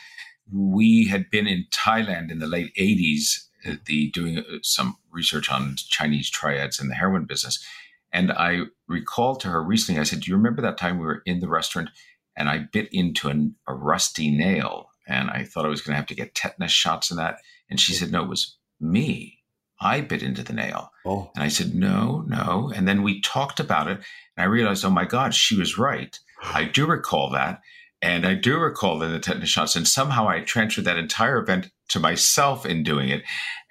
we 0.53 1.07
had 1.07 1.31
been 1.31 1.47
in 1.47 1.67
Thailand 1.71 2.31
in 2.31 2.41
the 2.41 2.47
late 2.47 2.75
'80s, 2.77 3.47
uh, 3.67 3.77
the 3.87 4.11
doing 4.11 4.39
uh, 4.39 4.43
some 4.63 4.97
research 5.13 5.51
on 5.51 5.77
Chinese 5.77 6.31
triads 6.31 6.81
in 6.81 6.89
the 6.89 6.97
heroin 6.97 7.25
business. 7.25 7.65
And 8.13 8.33
I 8.33 8.63
recalled 8.87 9.41
to 9.41 9.49
her 9.49 9.63
recently, 9.63 10.01
I 10.01 10.05
said, 10.05 10.21
"Do 10.21 10.31
you 10.31 10.37
remember 10.37 10.63
that 10.63 10.79
time 10.79 10.99
we 10.99 11.07
were 11.07 11.23
in 11.27 11.41
the 11.41 11.49
restaurant 11.49 11.91
and 12.37 12.49
I 12.49 12.69
bit 12.73 12.89
into 12.93 13.29
an, 13.29 13.57
a 13.67 13.75
rusty 13.75 14.31
nail, 14.31 14.91
and 15.07 15.31
I 15.31 15.45
thought 15.45 15.67
I 15.67 15.69
was 15.69 15.83
going 15.83 15.93
to 15.93 15.99
have 15.99 16.07
to 16.07 16.15
get 16.15 16.35
tetanus 16.35 16.73
shots 16.73 17.11
in 17.11 17.17
that?" 17.19 17.39
And 17.69 17.79
she 17.79 17.93
said, 17.93 18.11
"No, 18.11 18.23
it 18.23 18.29
was 18.29 18.57
me." 18.81 19.39
I 19.81 20.01
bit 20.01 20.23
into 20.23 20.43
the 20.43 20.53
nail. 20.53 20.91
Oh. 21.07 21.31
And 21.35 21.45
I 21.45 21.49
said, 21.49 21.75
no, 21.75 22.25
no. 22.27 22.73
And 22.75 22.89
then 22.89 23.03
we 23.03 23.21
talked 23.21 23.61
about 23.61 23.87
it. 23.87 23.99
And 24.37 24.43
I 24.43 24.45
realized, 24.45 24.85
oh 24.85 24.91
my 24.91 25.05
God, 25.05 25.35
she 25.35 25.57
was 25.57 25.79
right. 25.79 26.19
I 26.43 26.65
do 26.65 26.87
recall 26.87 27.31
that. 27.31 27.61
And 28.01 28.27
I 28.27 28.35
do 28.35 28.59
recall 28.59 28.99
the 28.99 29.19
tetanus 29.19 29.49
shots. 29.49 29.77
And 29.77 29.87
somehow 29.87 30.29
I 30.29 30.41
transferred 30.41 30.85
that 30.85 30.97
entire 30.97 31.39
event 31.39 31.71
to 31.89 32.01
myself 32.01 32.67
in 32.67 32.83
doing 32.83 33.09
it. 33.09 33.23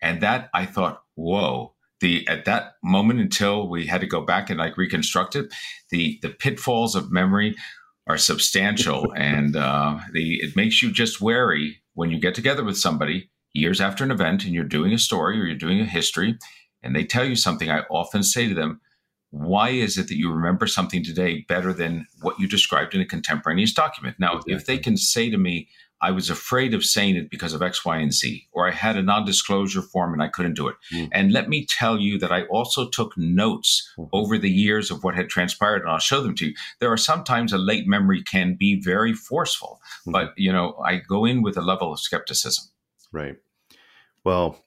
And 0.02 0.22
that 0.22 0.50
I 0.54 0.66
thought, 0.66 1.02
whoa. 1.16 1.74
The 2.00 2.28
at 2.28 2.46
that 2.46 2.76
moment 2.84 3.20
until 3.20 3.68
we 3.68 3.88
had 3.88 4.02
to 4.02 4.08
go 4.08 4.22
back 4.22 4.50
and 4.50 4.60
like 4.60 4.78
reconstruct 4.78 5.36
it, 5.36 5.54
the 5.90 6.20
the 6.22 6.30
pitfalls 6.30 6.96
of 6.96 7.12
memory 7.12 7.56
are 8.06 8.18
substantial, 8.18 9.12
and 9.16 9.56
uh, 9.56 10.00
the 10.14 10.40
it 10.42 10.56
makes 10.56 10.82
you 10.82 10.92
just 10.92 11.22
wary 11.22 11.82
when 11.94 12.12
you 12.12 12.20
get 12.20 12.36
together 12.36 12.64
with 12.64 12.78
somebody 12.78 13.30
years 13.54 13.82
after 13.82 14.04
an 14.04 14.12
event 14.12 14.46
and 14.46 14.54
you're 14.54 14.64
doing 14.64 14.94
a 14.94 15.00
story 15.00 15.40
or 15.40 15.46
you're 15.46 15.58
doing 15.58 15.80
a 15.80 15.86
history 15.86 16.38
and 16.84 16.96
they 16.96 17.04
tell 17.04 17.26
you 17.26 17.36
something, 17.36 17.70
I 17.70 17.82
often 17.90 18.24
say 18.24 18.48
to 18.48 18.54
them, 18.54 18.80
why 19.32 19.70
is 19.70 19.98
it 19.98 20.08
that 20.08 20.18
you 20.18 20.32
remember 20.32 20.68
something 20.68 21.04
today 21.04 21.46
better 21.50 21.74
than 21.74 22.08
what 22.22 22.40
you 22.40 22.48
described 22.48 22.94
in 22.96 23.02
a 23.02 23.06
contemporaneous 23.06 23.74
document? 23.74 24.18
Now, 24.20 24.34
exactly. 24.34 24.54
if 24.54 24.66
they 24.66 24.78
can 24.78 24.96
say 24.96 25.30
to 25.30 25.38
me, 25.38 25.68
I 26.00 26.12
was 26.12 26.30
afraid 26.30 26.74
of 26.74 26.86
saying 26.86 27.16
it 27.16 27.30
because 27.30 27.54
of 27.54 27.62
X, 27.62 27.84
Y, 27.84 27.98
and 27.98 28.14
Z, 28.14 28.48
or 28.52 28.68
I 28.68 28.72
had 28.72 28.98
a 28.98 29.02
non 29.02 29.26
disclosure 29.26 29.82
form 29.82 30.14
and 30.14 30.22
I 30.22 30.28
couldn't 30.28 30.54
do 30.54 30.68
it. 30.68 30.76
Mm. 30.94 31.10
And 31.12 31.32
let 31.32 31.50
me 31.50 31.66
tell 31.66 31.98
you 31.98 32.20
that 32.20 32.32
I 32.32 32.44
also 32.44 32.88
took 32.90 33.18
notes 33.18 33.92
mm. 33.98 34.08
over 34.14 34.38
the 34.38 34.50
years 34.50 34.92
of 34.92 35.04
what 35.04 35.16
had 35.16 35.30
transpired, 35.30 35.82
and 35.82 35.90
I'll 35.90 35.98
show 35.98 36.22
them 36.22 36.36
to 36.36 36.48
you. 36.48 36.54
There 36.80 36.92
are 36.92 36.98
sometimes 36.98 37.52
a 37.52 37.58
late 37.58 37.88
memory 37.88 38.22
can 38.22 38.56
be 38.56 38.80
very 38.80 39.14
forceful, 39.14 39.82
mm. 40.06 40.12
but 40.12 40.34
you 40.38 40.52
know, 40.52 40.76
I 40.86 40.98
go 40.98 41.26
in 41.26 41.42
with 41.42 41.58
a 41.58 41.62
level 41.62 41.92
of 41.92 42.00
skepticism. 42.00 42.66
Right. 43.12 43.38
Well, 44.24 44.64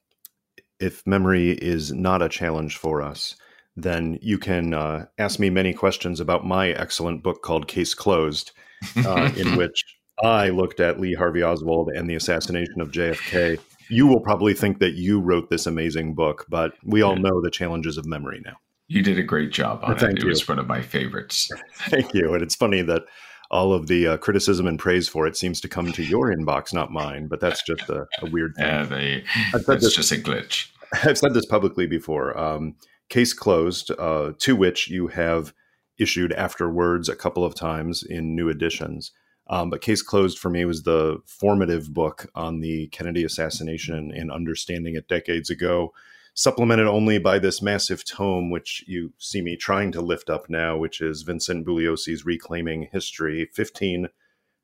if 0.80 1.06
memory 1.06 1.50
is 1.50 1.92
not 1.92 2.22
a 2.22 2.28
challenge 2.28 2.76
for 2.76 3.02
us, 3.02 3.36
then 3.76 4.18
you 4.20 4.38
can 4.38 4.74
uh, 4.74 5.06
ask 5.18 5.38
me 5.38 5.50
many 5.50 5.72
questions 5.74 6.18
about 6.18 6.44
my 6.44 6.70
excellent 6.70 7.22
book 7.22 7.42
called 7.42 7.68
Case 7.68 7.94
Closed, 7.94 8.52
uh, 8.96 9.30
in 9.36 9.56
which 9.56 9.84
I 10.22 10.48
looked 10.50 10.80
at 10.80 11.00
Lee 11.00 11.14
Harvey 11.14 11.42
Oswald 11.42 11.90
and 11.94 12.08
the 12.08 12.14
assassination 12.14 12.80
of 12.80 12.90
JFK. 12.90 13.58
You 13.88 14.06
will 14.06 14.20
probably 14.20 14.54
think 14.54 14.78
that 14.78 14.92
you 14.92 15.20
wrote 15.20 15.50
this 15.50 15.66
amazing 15.66 16.14
book, 16.14 16.46
but 16.48 16.74
we 16.84 17.02
all 17.02 17.16
know 17.16 17.40
the 17.42 17.50
challenges 17.50 17.96
of 17.96 18.06
memory 18.06 18.40
now. 18.44 18.56
You 18.88 19.02
did 19.02 19.18
a 19.18 19.22
great 19.22 19.52
job 19.52 19.80
on 19.82 19.96
Thank 19.98 20.18
it. 20.18 20.22
You. 20.22 20.28
It 20.28 20.30
was 20.30 20.48
one 20.48 20.58
of 20.58 20.66
my 20.66 20.82
favorites. 20.82 21.48
Thank 21.88 22.12
you. 22.12 22.34
And 22.34 22.42
it's 22.42 22.56
funny 22.56 22.82
that 22.82 23.02
all 23.50 23.72
of 23.72 23.86
the 23.86 24.08
uh, 24.08 24.16
criticism 24.16 24.66
and 24.66 24.78
praise 24.78 25.08
for 25.08 25.26
it 25.26 25.36
seems 25.36 25.60
to 25.60 25.68
come 25.68 25.92
to 25.92 26.04
your 26.04 26.34
inbox, 26.34 26.72
not 26.72 26.90
mine. 26.90 27.28
But 27.28 27.40
that's 27.40 27.62
just 27.62 27.88
a, 27.88 28.06
a 28.20 28.30
weird 28.30 28.54
thing. 28.56 28.66
Yeah, 28.66 28.82
they, 28.84 29.24
that's 29.52 29.66
this, 29.66 29.94
just 29.94 30.12
a 30.12 30.16
glitch. 30.16 30.68
I've 31.04 31.18
said 31.18 31.34
this 31.34 31.46
publicly 31.46 31.86
before. 31.86 32.36
Um, 32.38 32.74
case 33.08 33.32
closed, 33.32 33.90
uh, 33.98 34.32
to 34.38 34.56
which 34.56 34.88
you 34.88 35.08
have 35.08 35.52
issued 35.98 36.32
afterwards 36.32 37.08
a 37.08 37.16
couple 37.16 37.44
of 37.44 37.54
times 37.54 38.02
in 38.02 38.34
new 38.34 38.48
editions. 38.48 39.12
Um, 39.50 39.68
but 39.68 39.80
Case 39.80 40.00
Closed 40.00 40.38
for 40.38 40.48
me 40.48 40.64
was 40.64 40.84
the 40.84 41.18
formative 41.26 41.92
book 41.92 42.30
on 42.36 42.60
the 42.60 42.86
Kennedy 42.88 43.24
assassination 43.24 44.12
and 44.14 44.30
understanding 44.30 44.94
it 44.94 45.08
decades 45.08 45.50
ago, 45.50 45.92
supplemented 46.34 46.86
only 46.86 47.18
by 47.18 47.40
this 47.40 47.60
massive 47.60 48.04
tome, 48.04 48.50
which 48.50 48.84
you 48.86 49.12
see 49.18 49.42
me 49.42 49.56
trying 49.56 49.90
to 49.90 50.00
lift 50.00 50.30
up 50.30 50.48
now, 50.48 50.78
which 50.78 51.00
is 51.00 51.22
Vincent 51.22 51.66
Bugliosi's 51.66 52.24
Reclaiming 52.24 52.88
History. 52.92 53.50
15, 53.52 54.06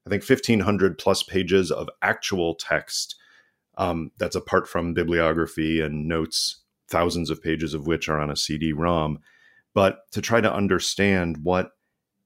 I 0.07 0.11
think 0.11 0.23
1,500 0.23 0.99
plus 0.99 1.25
pages 1.25 1.73
of 1.73 1.90
actual 2.00 2.55
text 2.55 3.16
um, 3.76 4.12
that's 4.19 4.37
apart 4.37 4.69
from 4.69 4.95
bibliography 4.95 5.81
and 5.81 6.07
notes, 6.07 6.62
thousands 6.88 7.28
of 7.28 7.43
pages 7.43 7.75
of 7.75 7.88
which 7.88 8.09
are 8.09 8.21
on 8.21 8.31
a 8.31 8.37
CD 8.37 8.73
ROM. 8.73 9.19
But 9.75 10.11
to 10.12 10.23
try 10.23 10.40
to 10.40 10.55
understand 10.55 11.38
what 11.43 11.73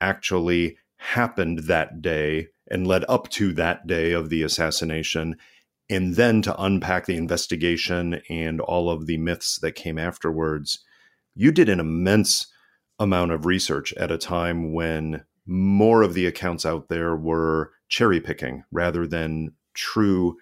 actually 0.03 0.77
happened 1.01 1.61
that 1.61 2.03
day 2.03 2.49
and 2.71 2.87
led 2.87 3.05
up 3.09 3.29
to 3.31 3.53
that 3.55 3.87
day 3.87 4.13
of 4.13 4.29
the 4.29 4.43
assassination, 4.43 5.35
and 5.89 6.15
then 6.15 6.43
to 6.43 6.63
unpack 6.63 7.07
the 7.07 7.17
investigation 7.17 8.21
and 8.29 8.61
all 8.61 8.91
of 8.91 9.07
the 9.07 9.17
myths 9.17 9.59
that 9.61 9.73
came 9.73 9.99
afterwards. 9.99 10.79
You 11.35 11.51
did 11.51 11.69
an 11.69 11.81
immense 11.81 12.47
amount 12.99 13.33
of 13.33 13.47
research 13.47 13.93
at 13.95 14.13
a 14.13 14.19
time 14.19 14.73
when 14.73 15.25
more 15.47 16.03
of 16.03 16.15
the 16.15 16.27
accounts 16.27 16.67
out 16.67 16.89
there 16.89 17.17
were 17.17 17.73
cherry 17.89 18.21
picking 18.21 18.63
rather 18.71 19.07
than 19.07 19.53
true 19.75 20.37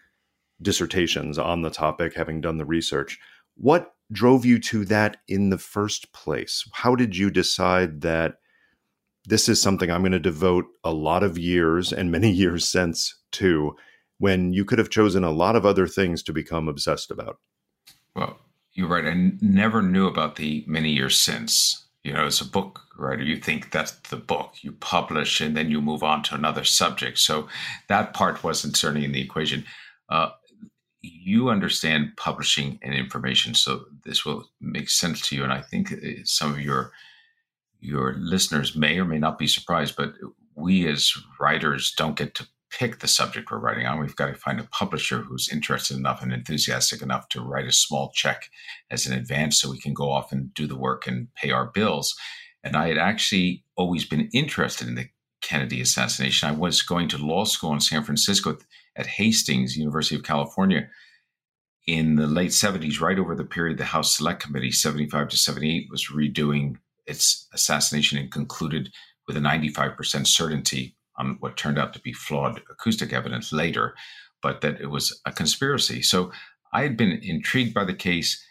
dissertations 0.61 1.38
on 1.38 1.62
the 1.62 1.71
topic, 1.71 2.15
having 2.15 2.41
done 2.41 2.59
the 2.59 2.67
research. 2.67 3.19
What 3.57 3.95
drove 4.11 4.45
you 4.45 4.59
to 4.59 4.85
that 4.87 5.19
in 5.29 5.50
the 5.50 5.59
first 5.59 6.12
place? 6.12 6.69
How 6.73 6.97
did 6.97 7.17
you 7.17 7.31
decide 7.31 8.00
that 8.00 8.38
this 9.29 9.49
is 9.49 9.61
something 9.61 9.91
I'm 9.91 10.01
going 10.01 10.13
to 10.13 10.19
devote 10.19 10.67
a 10.83 10.93
lot 10.93 11.23
of 11.23 11.37
years 11.37 11.93
and 11.93 12.11
many 12.11 12.31
years 12.45 12.67
since 12.67 13.17
to 13.33 13.77
when 14.19 14.53
you 14.53 14.65
could 14.65 14.79
have 14.79 14.91
chosen 14.91 15.23
a 15.23 15.31
lot 15.31 15.55
of 15.55 15.65
other 15.65 15.87
things 15.87 16.23
to 16.25 16.33
become 16.33 16.67
obsessed 16.67 17.11
about? 17.11 17.39
Well, 18.17 18.39
you're 18.73 18.89
right. 18.89 19.05
I 19.05 19.11
n- 19.11 19.39
never 19.41 19.81
knew 19.83 20.07
about 20.07 20.37
the 20.37 20.65
many 20.67 20.91
years 20.91 21.19
since. 21.19 21.85
You 22.05 22.13
know, 22.15 22.25
as 22.25 22.41
a 22.41 22.45
book 22.45 22.81
writer, 22.97 23.23
you 23.23 23.37
think 23.37 23.71
that's 23.71 23.93
the 24.09 24.17
book 24.17 24.55
you 24.63 24.73
publish 24.73 25.41
and 25.41 25.57
then 25.57 25.71
you 25.71 25.81
move 25.81 26.03
on 26.03 26.23
to 26.25 26.35
another 26.35 26.65
subject. 26.65 27.19
So 27.19 27.49
that 27.89 28.15
part 28.15 28.43
wasn't 28.43 28.77
certainly 28.77 29.05
in 29.05 29.13
the 29.13 29.21
equation. 29.21 29.65
Uh, 30.09 30.31
you 31.03 31.51
understand 31.51 32.17
publishing 32.17 32.79
and 32.83 32.95
information, 32.95 33.55
so 33.55 33.85
this 34.05 34.25
will 34.25 34.49
make 34.61 34.89
sense 34.89 35.29
to 35.29 35.37
you. 35.37 35.45
And 35.45 35.53
I 35.53 35.61
think 35.61 35.93
uh, 35.93 35.97
some 36.25 36.53
of 36.53 36.61
your 36.61 36.93
your 37.81 38.15
listeners 38.19 38.77
may 38.77 38.99
or 38.99 39.05
may 39.05 39.19
not 39.19 39.39
be 39.39 39.47
surprised, 39.47 39.97
but 39.97 40.15
we 40.55 40.87
as 40.89 41.13
writers 41.41 41.93
don't 41.97 42.17
get 42.17 42.35
to 42.35 42.49
pick 42.71 42.99
the 42.99 43.09
subject 43.09 43.51
we're 43.51 43.59
writing 43.59 43.87
on. 43.87 43.99
We've 43.99 44.17
got 44.17 44.27
to 44.27 44.35
find 44.35 44.61
a 44.61 44.65
publisher 44.65 45.23
who's 45.23 45.49
interested 45.51 45.97
enough 45.97 46.23
and 46.23 46.33
enthusiastic 46.33 47.01
enough 47.01 47.29
to 47.31 47.41
write 47.41 47.67
a 47.67 47.73
small 47.73 48.11
check 48.15 48.51
as 48.91 49.07
an 49.07 49.17
advance 49.17 49.61
so 49.61 49.71
we 49.71 49.81
can 49.81 49.95
go 49.95 50.11
off 50.11 50.33
and 50.33 50.53
do 50.55 50.67
the 50.67 50.77
work 50.77 51.07
and 51.07 51.33
pay 51.35 51.51
our 51.51 51.67
bills. 51.67 52.15
And 52.63 52.77
I 52.77 52.89
had 52.89 52.99
actually 52.99 53.65
always 53.77 54.05
been 54.05 54.29
interested 54.35 54.89
in 54.89 54.97
the 54.97 55.09
Kennedy 55.41 55.81
assassination. 55.81 56.49
I 56.49 56.53
was 56.53 56.83
going 56.83 57.09
to 57.09 57.19
law 57.19 57.45
school 57.45 57.73
in 57.73 57.81
San 57.81 58.03
Francisco 58.03 58.59
at 58.97 59.07
Hastings, 59.07 59.77
University 59.77 60.17
of 60.17 60.25
California, 60.25 60.89
in 61.87 62.17
the 62.17 62.27
late 62.27 62.51
70s, 62.51 63.01
right 63.01 63.19
over 63.19 63.35
the 63.35 63.45
period 63.45 63.79
the 63.79 63.85
House 63.85 64.17
Select 64.17 64.43
Committee, 64.43 64.73
75 64.73 65.29
to 65.29 65.37
78, 65.37 65.87
was 65.91 66.09
redoing 66.09 66.77
its 67.09 67.49
assassination 67.53 68.19
and 68.19 68.31
concluded 68.31 68.93
with 69.27 69.37
a 69.37 69.41
95% 69.41 70.27
certainty 70.27 70.97
on 71.17 71.37
what 71.41 71.57
turned 71.57 71.79
out 71.79 71.93
to 71.93 72.00
be 72.00 72.12
flawed 72.12 72.62
acoustic 72.71 73.12
evidence 73.12 73.53
later, 73.53 73.95
but 74.43 74.61
that 74.61 74.81
it 74.81 74.87
was 74.87 75.21
a 75.27 75.33
conspiracy. 75.33 76.00
So 76.00 76.31
I 76.73 76.83
had 76.83 76.97
been 76.97 77.12
intrigued 77.23 77.75
by 77.75 77.85
the 77.85 77.95
case. 77.95 78.45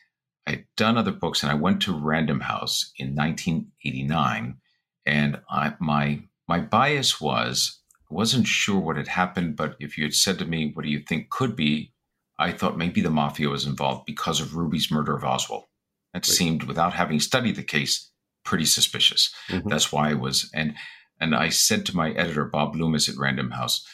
I'd 0.45 0.65
done 0.75 0.97
other 0.97 1.11
books, 1.11 1.43
and 1.43 1.51
I 1.51 1.55
went 1.55 1.81
to 1.83 1.97
Random 1.97 2.41
House 2.41 2.91
in 2.97 3.15
1989, 3.15 4.57
and 5.05 5.41
I, 5.49 5.73
my 5.79 6.21
my 6.47 6.59
bias 6.59 7.19
was 7.19 7.79
I 8.09 8.13
wasn't 8.13 8.47
sure 8.47 8.79
what 8.79 8.95
had 8.95 9.09
happened, 9.09 9.55
but 9.55 9.75
if 9.79 9.97
you 9.97 10.03
had 10.03 10.13
said 10.13 10.39
to 10.39 10.45
me, 10.45 10.71
"What 10.73 10.83
do 10.83 10.89
you 10.89 10.99
think 10.99 11.29
could 11.29 11.55
be?" 11.55 11.91
I 12.39 12.51
thought 12.51 12.77
maybe 12.77 13.01
the 13.01 13.09
mafia 13.09 13.49
was 13.49 13.65
involved 13.65 14.05
because 14.05 14.39
of 14.39 14.55
Ruby's 14.55 14.91
murder 14.91 15.15
of 15.15 15.23
Oswald. 15.23 15.65
That 16.13 16.19
right. 16.19 16.25
seemed, 16.25 16.63
without 16.63 16.93
having 16.93 17.19
studied 17.19 17.55
the 17.55 17.63
case, 17.63 18.11
pretty 18.47 18.65
suspicious. 18.65 19.33
Mm-hmm. 19.49 19.67
That's 19.67 19.91
why 19.91 20.09
I 20.09 20.13
was 20.13 20.49
and 20.53 20.73
and 21.19 21.35
I 21.35 21.49
said 21.49 21.85
to 21.85 21.95
my 21.95 22.11
editor 22.11 22.45
Bob 22.45 22.75
Loomis 22.75 23.09
at 23.09 23.17
Random 23.17 23.51
House, 23.51 23.85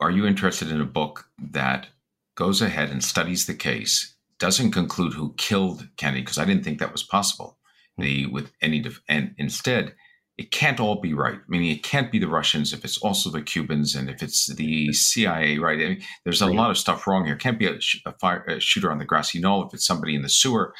"Are 0.00 0.10
you 0.10 0.26
interested 0.26 0.72
in 0.72 0.80
a 0.80 0.96
book 1.00 1.30
that 1.52 1.86
goes 2.34 2.60
ahead 2.60 2.90
and 2.90 3.02
studies 3.02 3.46
the 3.46 3.54
case, 3.54 4.16
doesn't 4.40 4.72
conclude 4.72 5.14
who 5.14 5.34
killed 5.36 5.88
Kennedy 5.96 6.22
because 6.22 6.38
I 6.38 6.44
didn't 6.44 6.64
think 6.64 6.80
that 6.80 6.92
was 6.92 7.04
possible, 7.04 7.58
mm-hmm. 7.98 8.02
the 8.02 8.26
with 8.26 8.50
any 8.60 8.80
def- 8.80 9.02
and 9.08 9.34
instead." 9.38 9.94
it 10.38 10.52
can't 10.52 10.78
all 10.78 11.00
be 11.00 11.12
right. 11.12 11.40
Meaning, 11.48 11.70
it 11.72 11.82
can't 11.82 12.12
be 12.12 12.20
the 12.20 12.28
Russians 12.28 12.72
if 12.72 12.84
it's 12.84 12.98
also 12.98 13.28
the 13.28 13.42
Cubans 13.42 13.96
and 13.96 14.08
if 14.08 14.22
it's 14.22 14.46
the 14.54 14.92
CIA, 14.92 15.58
right? 15.58 15.80
I 15.80 15.88
mean, 15.88 16.02
there's 16.22 16.40
a 16.40 16.46
right. 16.46 16.54
lot 16.54 16.70
of 16.70 16.78
stuff 16.78 17.08
wrong 17.08 17.24
here. 17.24 17.34
It 17.34 17.40
can't 17.40 17.58
be 17.58 17.66
a, 17.66 17.80
sh- 17.80 18.00
a, 18.06 18.12
fire, 18.12 18.44
a, 18.44 18.60
shooter 18.60 18.92
on 18.92 18.98
the 18.98 19.04
grassy 19.04 19.40
knoll 19.40 19.66
if 19.66 19.74
it's 19.74 19.84
somebody 19.84 20.14
in 20.14 20.22
the 20.22 20.28
sewer. 20.28 20.72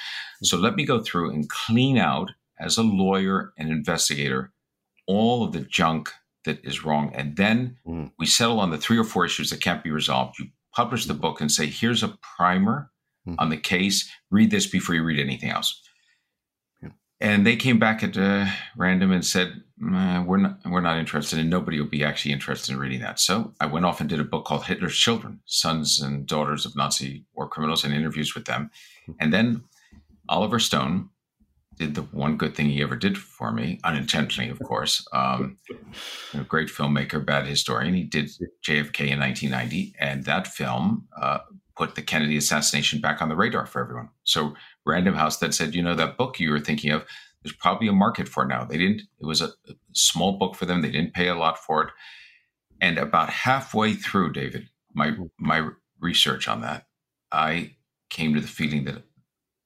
So 0.45 0.57
let 0.57 0.77
me 0.77 0.87
go 0.87 1.03
through 1.03 1.31
and 1.31 1.51
clean 1.51 1.99
out, 1.99 2.31
as 2.61 2.77
a 2.77 2.83
lawyer 2.83 3.53
and 3.59 3.71
investigator, 3.71 4.53
all 5.07 5.45
of 5.45 5.53
the 5.53 5.61
junk 5.61 6.11
that 6.45 6.65
is 6.65 6.85
wrong. 6.85 7.13
And 7.15 7.37
then 7.37 7.77
mm. 7.87 8.11
we 8.19 8.27
settle 8.27 8.61
on 8.61 8.71
the 8.71 8.79
three 8.79 8.99
or 8.99 9.05
four 9.05 9.25
issues 9.25 9.51
that 9.51 9.61
can't 9.61 9.85
be 9.85 9.91
resolved. 9.91 10.39
You 10.39 10.47
publish 10.75 11.07
the 11.07 11.15
book 11.15 11.41
and 11.41 11.51
say, 11.51 11.67
here's 11.67 12.03
a 12.03 12.17
primer 12.37 12.91
mm. 13.27 13.35
on 13.39 13.51
the 13.51 13.57
case. 13.57 14.11
Read 14.31 14.51
this 14.51 14.67
before 14.67 14.95
you 14.95 15.03
read 15.03 15.19
anything 15.19 15.51
else 15.51 15.83
and 17.21 17.47
they 17.47 17.57
came 17.57 17.79
back 17.79 18.03
at 18.03 18.17
uh, 18.17 18.47
random 18.77 19.11
and 19.11 19.25
said 19.25 19.63
we're 19.81 20.37
not 20.37 20.59
we're 20.67 20.81
not 20.81 20.99
interested 20.99 21.39
and 21.39 21.51
nobody 21.51 21.81
will 21.81 21.89
be 21.89 22.05
actually 22.05 22.33
interested 22.33 22.73
in 22.73 22.79
reading 22.79 23.01
that 23.01 23.21
so 23.21 23.55
i 23.61 23.67
went 23.67 23.87
off 23.87 24.01
and 24.01 24.09
did 24.09 24.19
a 24.19 24.25
book 24.25 24.45
called 24.45 24.65
hitler's 24.65 24.97
children 24.97 25.41
sons 25.45 26.01
and 26.01 26.27
daughters 26.27 26.67
of 26.67 26.75
nazi 26.75 27.25
war 27.35 27.49
criminals 27.49 27.85
and 27.85 27.95
interviews 27.95 28.35
with 28.35 28.45
them 28.47 28.71
and 29.21 29.33
then 29.33 29.63
oliver 30.29 30.59
stone 30.59 31.09
did 31.79 31.95
the 31.95 32.03
one 32.03 32.37
good 32.37 32.55
thing 32.55 32.67
he 32.67 32.83
ever 32.83 32.97
did 32.97 33.17
for 33.17 33.53
me 33.53 33.79
unintentionally 33.85 34.51
of 34.51 34.59
course 34.61 35.07
um, 35.13 35.57
a 36.35 36.39
great 36.45 36.69
filmmaker 36.69 37.25
bad 37.25 37.47
historian 37.47 37.95
he 37.95 38.05
did 38.05 38.31
jfk 38.67 39.09
in 39.09 39.21
1990 39.21 39.95
and 40.01 40.25
that 40.25 40.47
film 40.47 41.07
uh, 41.21 41.39
put 41.77 41.95
the 41.95 42.03
kennedy 42.03 42.37
assassination 42.37 43.01
back 43.01 43.23
on 43.23 43.29
the 43.29 43.37
radar 43.37 43.67
for 43.67 43.81
everyone 43.81 44.09
so 44.25 44.55
Random 44.89 45.15
House 45.15 45.39
that 45.39 45.55
said, 45.55 45.75
you 45.75 45.83
know, 45.83 45.95
that 45.95 46.17
book 46.17 46.41
you 46.41 46.51
were 46.51 46.61
thinking 46.61 46.91
of, 46.91 47.05
there's 47.43 47.55
probably 47.55 47.89
a 47.89 47.93
market 47.93 48.29
for 48.29 48.43
it 48.43 48.49
now. 48.49 48.65
They 48.65 48.79
didn't, 48.79 49.03
it 49.21 49.27
was 49.27 49.41
a, 49.43 49.49
a 49.49 49.75
small 49.93 50.39
book 50.39 50.57
for 50.57 50.65
them. 50.65 50.81
They 50.81 50.91
didn't 50.91 51.15
pay 51.15 51.29
a 51.29 51.37
lot 51.37 51.59
for 51.59 51.85
it. 51.85 51.91
And 52.81 52.99
about 52.99 53.31
halfway 53.31 53.95
through, 53.95 54.33
David, 54.33 54.69
my 54.95 55.13
my 55.39 55.69
research 56.01 56.49
on 56.49 56.63
that, 56.63 56.87
I 57.33 57.73
came 58.09 58.35
to 58.35 58.41
the 58.41 58.47
feeling 58.47 58.85
that 58.85 59.03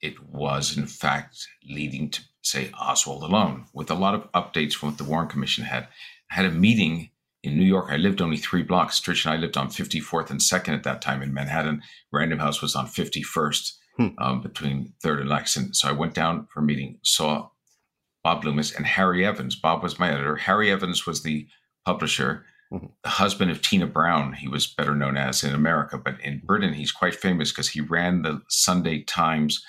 it 0.03 0.23
was 0.29 0.77
in 0.77 0.87
fact 0.87 1.47
leading 1.69 2.11
to 2.11 2.21
say 2.43 2.71
Oswald 2.79 3.23
alone, 3.23 3.67
with 3.73 3.91
a 3.91 3.95
lot 3.95 4.15
of 4.15 4.31
updates 4.33 4.75
from 4.75 4.91
what 4.91 4.99
the 4.99 5.05
Warren 5.05 5.29
Commission 5.29 5.65
had. 5.65 5.89
I 6.31 6.35
had 6.35 6.45
a 6.45 6.51
meeting 6.51 7.11
in 7.43 7.57
New 7.57 7.65
York. 7.65 7.87
I 7.89 7.97
lived 7.97 8.21
only 8.21 8.37
three 8.37 8.63
blocks. 8.63 9.01
Trish 9.01 9.25
and 9.25 9.35
I 9.35 9.37
lived 9.37 9.57
on 9.57 9.69
54th 9.69 10.31
and 10.31 10.41
2nd 10.41 10.75
at 10.75 10.83
that 10.85 11.03
time 11.03 11.23
in 11.23 11.33
Manhattan. 11.33 11.83
Random 12.13 12.39
House 12.39 12.61
was 12.61 12.75
on 12.75 12.87
51st 12.87 13.73
hmm. 13.97 14.09
um, 14.19 14.41
between 14.41 14.93
Third 15.03 15.21
and 15.21 15.29
Lexington. 15.29 15.75
So 15.75 15.89
I 15.89 15.93
went 15.93 16.15
down 16.15 16.47
for 16.53 16.61
a 16.61 16.65
meeting, 16.65 16.99
saw 17.03 17.49
Bob 18.23 18.45
Loomis 18.45 18.75
and 18.75 18.87
Harry 18.87 19.25
Evans. 19.25 19.57
Bob 19.57 19.83
was 19.83 19.99
my 19.99 20.13
editor. 20.13 20.37
Harry 20.37 20.71
Evans 20.71 21.07
was 21.07 21.23
the 21.23 21.47
publisher. 21.85 22.45
mm-hmm. 22.73 22.87
the 23.03 23.09
husband 23.09 23.51
of 23.51 23.61
Tina 23.61 23.87
Brown, 23.87 24.33
he 24.33 24.49
was 24.49 24.67
better 24.67 24.95
known 24.95 25.17
as 25.17 25.43
in 25.43 25.55
America, 25.55 25.99
but 25.99 26.21
in 26.21 26.41
Britain, 26.45 26.73
he's 26.73 26.93
quite 26.93 27.15
famous 27.15 27.51
because 27.51 27.69
he 27.69 27.81
ran 27.81 28.23
the 28.23 28.41
Sunday 28.49 29.03
Times 29.03 29.65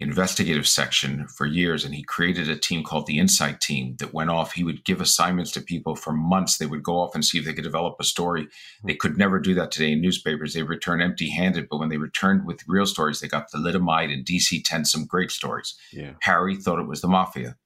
investigative 0.00 0.66
section 0.66 1.26
for 1.28 1.46
years 1.46 1.84
and 1.84 1.94
he 1.94 2.02
created 2.02 2.48
a 2.48 2.56
team 2.56 2.82
called 2.82 3.06
the 3.06 3.18
insight 3.18 3.60
team 3.60 3.94
that 4.00 4.12
went 4.12 4.30
off. 4.30 4.52
He 4.52 4.64
would 4.64 4.84
give 4.84 5.00
assignments 5.00 5.52
to 5.52 5.60
people 5.60 5.94
for 5.94 6.12
months. 6.12 6.58
They 6.58 6.66
would 6.66 6.82
go 6.82 6.98
off 6.98 7.14
and 7.14 7.24
see 7.24 7.38
if 7.38 7.44
they 7.44 7.52
could 7.52 7.64
develop 7.64 7.96
a 8.00 8.04
story. 8.04 8.48
Hmm. 8.80 8.88
They 8.88 8.96
could 8.96 9.16
never 9.16 9.38
do 9.38 9.54
that 9.54 9.70
today 9.70 9.92
in 9.92 10.00
newspapers. 10.00 10.52
They 10.52 10.62
return 10.62 11.00
empty 11.00 11.30
handed 11.30 11.68
but 11.70 11.78
when 11.78 11.90
they 11.90 11.96
returned 11.96 12.44
with 12.44 12.64
real 12.66 12.86
stories 12.86 13.20
they 13.20 13.28
got 13.28 13.50
thalidomide 13.52 14.12
and 14.12 14.26
dc-10 14.26 14.86
some 14.86 15.06
great 15.06 15.30
stories. 15.30 15.76
Yeah. 15.92 16.12
harry 16.22 16.56
thought 16.56 16.80
it 16.80 16.88
was 16.88 17.00
the 17.00 17.08
mafia. 17.08 17.56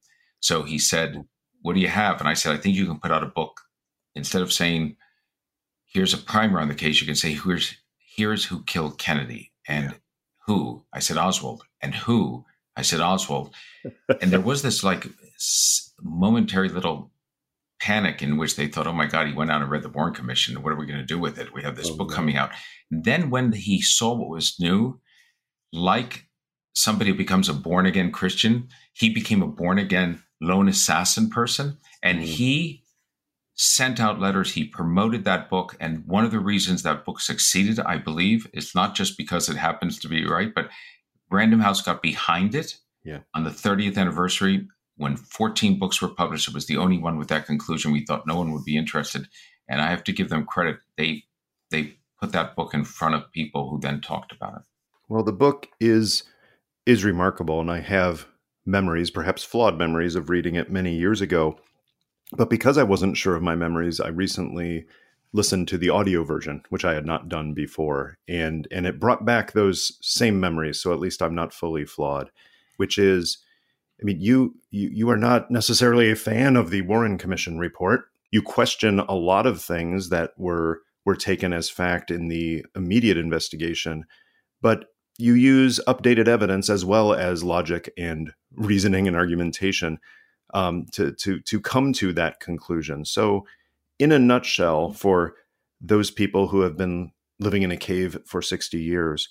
So 0.40 0.62
he 0.62 0.78
said 0.78 1.14
hmm. 1.14 1.20
what 1.62 1.74
do 1.74 1.80
you 1.80 1.88
have? 1.88 2.20
And 2.20 2.28
i 2.28 2.34
said 2.34 2.52
i 2.52 2.58
think 2.58 2.76
you 2.76 2.86
can 2.86 3.00
put 3.00 3.10
out 3.10 3.22
a 3.24 3.26
book. 3.26 3.62
Instead 4.14 4.42
of 4.42 4.52
saying 4.52 4.96
here's 5.86 6.12
a 6.12 6.18
primer 6.18 6.60
on 6.60 6.68
the 6.68 6.74
case 6.74 7.00
you 7.00 7.06
can 7.06 7.16
say 7.16 7.32
here's 7.32 7.74
here's 7.98 8.44
who 8.44 8.62
killed 8.64 8.98
kennedy 8.98 9.52
and 9.66 9.92
yeah. 9.92 9.96
who? 10.46 10.84
I 10.92 10.98
said, 10.98 11.18
Oswald. 11.18 11.62
And 11.80 11.94
who? 11.94 12.44
I 12.76 12.82
said, 12.82 13.00
Oswald. 13.00 13.54
and 14.20 14.30
there 14.30 14.40
was 14.40 14.62
this 14.62 14.84
like 14.84 15.06
momentary 16.00 16.68
little 16.68 17.10
panic 17.80 18.22
in 18.22 18.36
which 18.36 18.56
they 18.56 18.66
thought, 18.66 18.86
oh 18.86 18.92
my 18.92 19.06
God, 19.06 19.26
he 19.26 19.32
went 19.32 19.50
out 19.50 19.62
and 19.62 19.70
read 19.70 19.82
the 19.82 19.88
Warren 19.88 20.14
Commission. 20.14 20.62
What 20.62 20.72
are 20.72 20.76
we 20.76 20.86
going 20.86 20.98
to 20.98 21.04
do 21.04 21.18
with 21.18 21.38
it? 21.38 21.52
We 21.52 21.62
have 21.62 21.76
this 21.76 21.90
oh, 21.90 21.96
book 21.96 22.10
coming 22.10 22.36
out. 22.36 22.50
And 22.90 23.04
then 23.04 23.30
when 23.30 23.52
he 23.52 23.80
saw 23.80 24.14
what 24.14 24.28
was 24.28 24.58
new, 24.58 25.00
like 25.72 26.26
somebody 26.74 27.10
who 27.10 27.16
becomes 27.16 27.48
a 27.48 27.54
born 27.54 27.86
again 27.86 28.10
Christian, 28.10 28.68
he 28.92 29.10
became 29.10 29.42
a 29.42 29.48
born 29.48 29.78
again 29.78 30.22
lone 30.40 30.68
assassin 30.68 31.30
person. 31.30 31.78
And 32.02 32.20
mm. 32.20 32.24
he 32.24 32.82
sent 33.54 34.00
out 34.00 34.20
letters. 34.20 34.52
He 34.52 34.64
promoted 34.64 35.24
that 35.24 35.50
book. 35.50 35.76
And 35.80 36.06
one 36.06 36.24
of 36.24 36.30
the 36.30 36.38
reasons 36.38 36.82
that 36.82 37.04
book 37.04 37.20
succeeded, 37.20 37.80
I 37.80 37.98
believe, 37.98 38.48
is 38.52 38.74
not 38.74 38.94
just 38.94 39.18
because 39.18 39.48
it 39.48 39.56
happens 39.56 39.98
to 40.00 40.08
be 40.08 40.24
right, 40.24 40.54
but 40.54 40.68
Random 41.30 41.60
House 41.60 41.82
got 41.82 42.02
behind 42.02 42.54
it 42.54 42.76
yeah. 43.04 43.20
on 43.34 43.44
the 43.44 43.50
30th 43.50 43.96
anniversary 43.96 44.66
when 44.96 45.16
14 45.16 45.78
books 45.78 46.02
were 46.02 46.08
published. 46.08 46.48
It 46.48 46.54
was 46.54 46.66
the 46.66 46.76
only 46.76 46.98
one 46.98 47.18
with 47.18 47.28
that 47.28 47.46
conclusion. 47.46 47.92
We 47.92 48.04
thought 48.04 48.26
no 48.26 48.36
one 48.36 48.52
would 48.52 48.64
be 48.64 48.76
interested. 48.76 49.28
And 49.68 49.80
I 49.80 49.90
have 49.90 50.04
to 50.04 50.12
give 50.12 50.28
them 50.28 50.46
credit. 50.46 50.78
They 50.96 51.24
they 51.70 51.98
put 52.20 52.32
that 52.32 52.56
book 52.56 52.74
in 52.74 52.84
front 52.84 53.14
of 53.14 53.30
people 53.32 53.68
who 53.68 53.78
then 53.78 54.00
talked 54.00 54.32
about 54.32 54.56
it. 54.56 54.62
Well, 55.08 55.22
the 55.22 55.32
book 55.32 55.68
is 55.80 56.24
is 56.86 57.04
remarkable, 57.04 57.60
and 57.60 57.70
I 57.70 57.80
have 57.80 58.26
memories, 58.64 59.10
perhaps 59.10 59.44
flawed 59.44 59.78
memories, 59.78 60.14
of 60.14 60.30
reading 60.30 60.54
it 60.54 60.70
many 60.70 60.94
years 60.94 61.20
ago. 61.20 61.58
But 62.32 62.50
because 62.50 62.78
I 62.78 62.82
wasn't 62.82 63.16
sure 63.16 63.36
of 63.36 63.42
my 63.42 63.54
memories, 63.54 64.00
I 64.00 64.08
recently 64.08 64.86
listened 65.32 65.68
to 65.68 65.78
the 65.78 65.90
audio 65.90 66.24
version, 66.24 66.62
which 66.70 66.84
I 66.84 66.94
had 66.94 67.06
not 67.06 67.28
done 67.28 67.54
before, 67.54 68.16
and 68.26 68.66
and 68.70 68.86
it 68.86 69.00
brought 69.00 69.24
back 69.24 69.52
those 69.52 69.98
same 70.00 70.40
memories. 70.40 70.80
So 70.80 70.92
at 70.92 71.00
least 71.00 71.22
I'm 71.22 71.34
not 71.34 71.52
fully 71.52 71.84
flawed, 71.84 72.30
which 72.76 72.98
is, 72.98 73.38
I 74.00 74.04
mean, 74.04 74.20
you 74.20 74.56
you 74.70 74.88
you 74.88 75.10
are 75.10 75.16
not 75.16 75.50
necessarily 75.50 76.10
a 76.10 76.16
fan 76.16 76.56
of 76.56 76.70
the 76.70 76.82
Warren 76.82 77.18
Commission 77.18 77.58
report. 77.58 78.06
You 78.30 78.42
question 78.42 79.00
a 79.00 79.14
lot 79.14 79.46
of 79.46 79.60
things 79.60 80.08
that 80.10 80.32
were 80.36 80.82
were 81.04 81.16
taken 81.16 81.52
as 81.52 81.70
fact 81.70 82.10
in 82.10 82.28
the 82.28 82.64
immediate 82.74 83.16
investigation, 83.16 84.04
but 84.60 84.86
you 85.18 85.34
use 85.34 85.80
updated 85.86 86.28
evidence 86.28 86.70
as 86.70 86.84
well 86.84 87.12
as 87.12 87.42
logic 87.42 87.92
and 87.98 88.32
reasoning 88.54 89.08
and 89.08 89.16
argumentation 89.16 89.98
um, 90.54 90.86
to 90.92 91.12
to 91.12 91.40
to 91.40 91.60
come 91.60 91.92
to 91.94 92.12
that 92.14 92.40
conclusion. 92.40 93.04
So, 93.04 93.46
in 93.98 94.12
a 94.12 94.18
nutshell, 94.18 94.92
for 94.92 95.34
those 95.80 96.10
people 96.10 96.48
who 96.48 96.60
have 96.60 96.76
been 96.76 97.12
living 97.38 97.62
in 97.62 97.70
a 97.70 97.76
cave 97.76 98.18
for 98.26 98.42
sixty 98.42 98.80
years, 98.80 99.28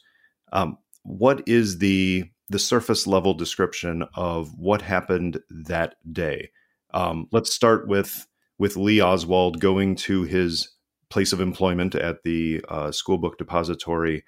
um, 0.51 0.77
what 1.03 1.47
is 1.47 1.79
the 1.79 2.25
the 2.49 2.59
surface 2.59 3.07
level 3.07 3.33
description 3.33 4.05
of 4.15 4.53
what 4.57 4.81
happened 4.81 5.39
that 5.49 5.95
day? 6.13 6.49
Um, 6.93 7.27
let's 7.31 7.53
start 7.53 7.87
with 7.87 8.27
with 8.57 8.77
Lee 8.77 9.01
Oswald 9.01 9.59
going 9.59 9.95
to 9.95 10.23
his 10.23 10.69
place 11.09 11.31
of 11.31 11.41
employment 11.41 11.95
at 11.95 12.23
the 12.23 12.63
uh, 12.69 12.91
school 12.91 13.17
book 13.17 13.37
depository. 13.37 14.23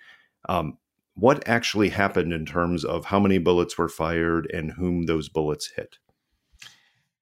Um, 0.47 0.77
what 1.15 1.47
actually 1.47 1.89
happened 1.89 2.31
in 2.31 2.45
terms 2.45 2.85
of 2.85 3.05
how 3.05 3.19
many 3.19 3.37
bullets 3.37 3.77
were 3.77 3.89
fired 3.89 4.49
and 4.53 4.71
whom 4.71 5.05
those 5.05 5.27
bullets 5.27 5.71
hit? 5.75 5.97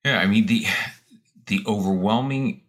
Yeah, 0.06 0.20
I 0.20 0.28
mean 0.28 0.46
the 0.46 0.66
the 1.48 1.62
overwhelming 1.66 2.64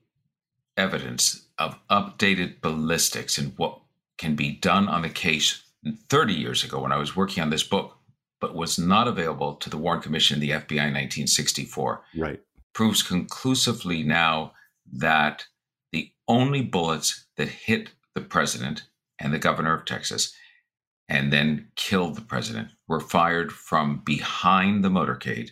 evidence 0.78 1.46
of 1.58 1.78
updated 1.88 2.60
ballistics 2.60 3.36
and 3.36 3.52
what 3.56 3.80
can 4.16 4.34
be 4.34 4.52
done 4.52 4.88
on 4.88 5.02
the 5.02 5.08
case 5.08 5.62
30 6.08 6.34
years 6.34 6.64
ago 6.64 6.80
when 6.80 6.92
I 6.92 6.96
was 6.96 7.16
working 7.16 7.42
on 7.42 7.50
this 7.50 7.62
book, 7.62 7.96
but 8.40 8.54
was 8.54 8.78
not 8.78 9.08
available 9.08 9.54
to 9.56 9.70
the 9.70 9.76
Warren 9.76 10.00
Commission 10.00 10.34
and 10.34 10.42
the 10.42 10.50
FBI 10.50 10.86
in 10.86 10.94
1964. 10.94 12.02
Right. 12.16 12.40
Proves 12.74 13.02
conclusively 13.02 14.02
now 14.02 14.52
that 14.92 15.46
the 15.92 16.12
only 16.28 16.62
bullets 16.62 17.26
that 17.36 17.48
hit 17.48 17.90
the 18.14 18.20
president 18.20 18.84
and 19.18 19.32
the 19.32 19.38
governor 19.38 19.74
of 19.74 19.84
Texas 19.84 20.32
and 21.08 21.32
then 21.32 21.68
killed 21.74 22.16
the 22.16 22.22
president 22.22 22.68
were 22.86 23.00
fired 23.00 23.50
from 23.50 24.02
behind 24.04 24.84
the 24.84 24.90
motorcade 24.90 25.50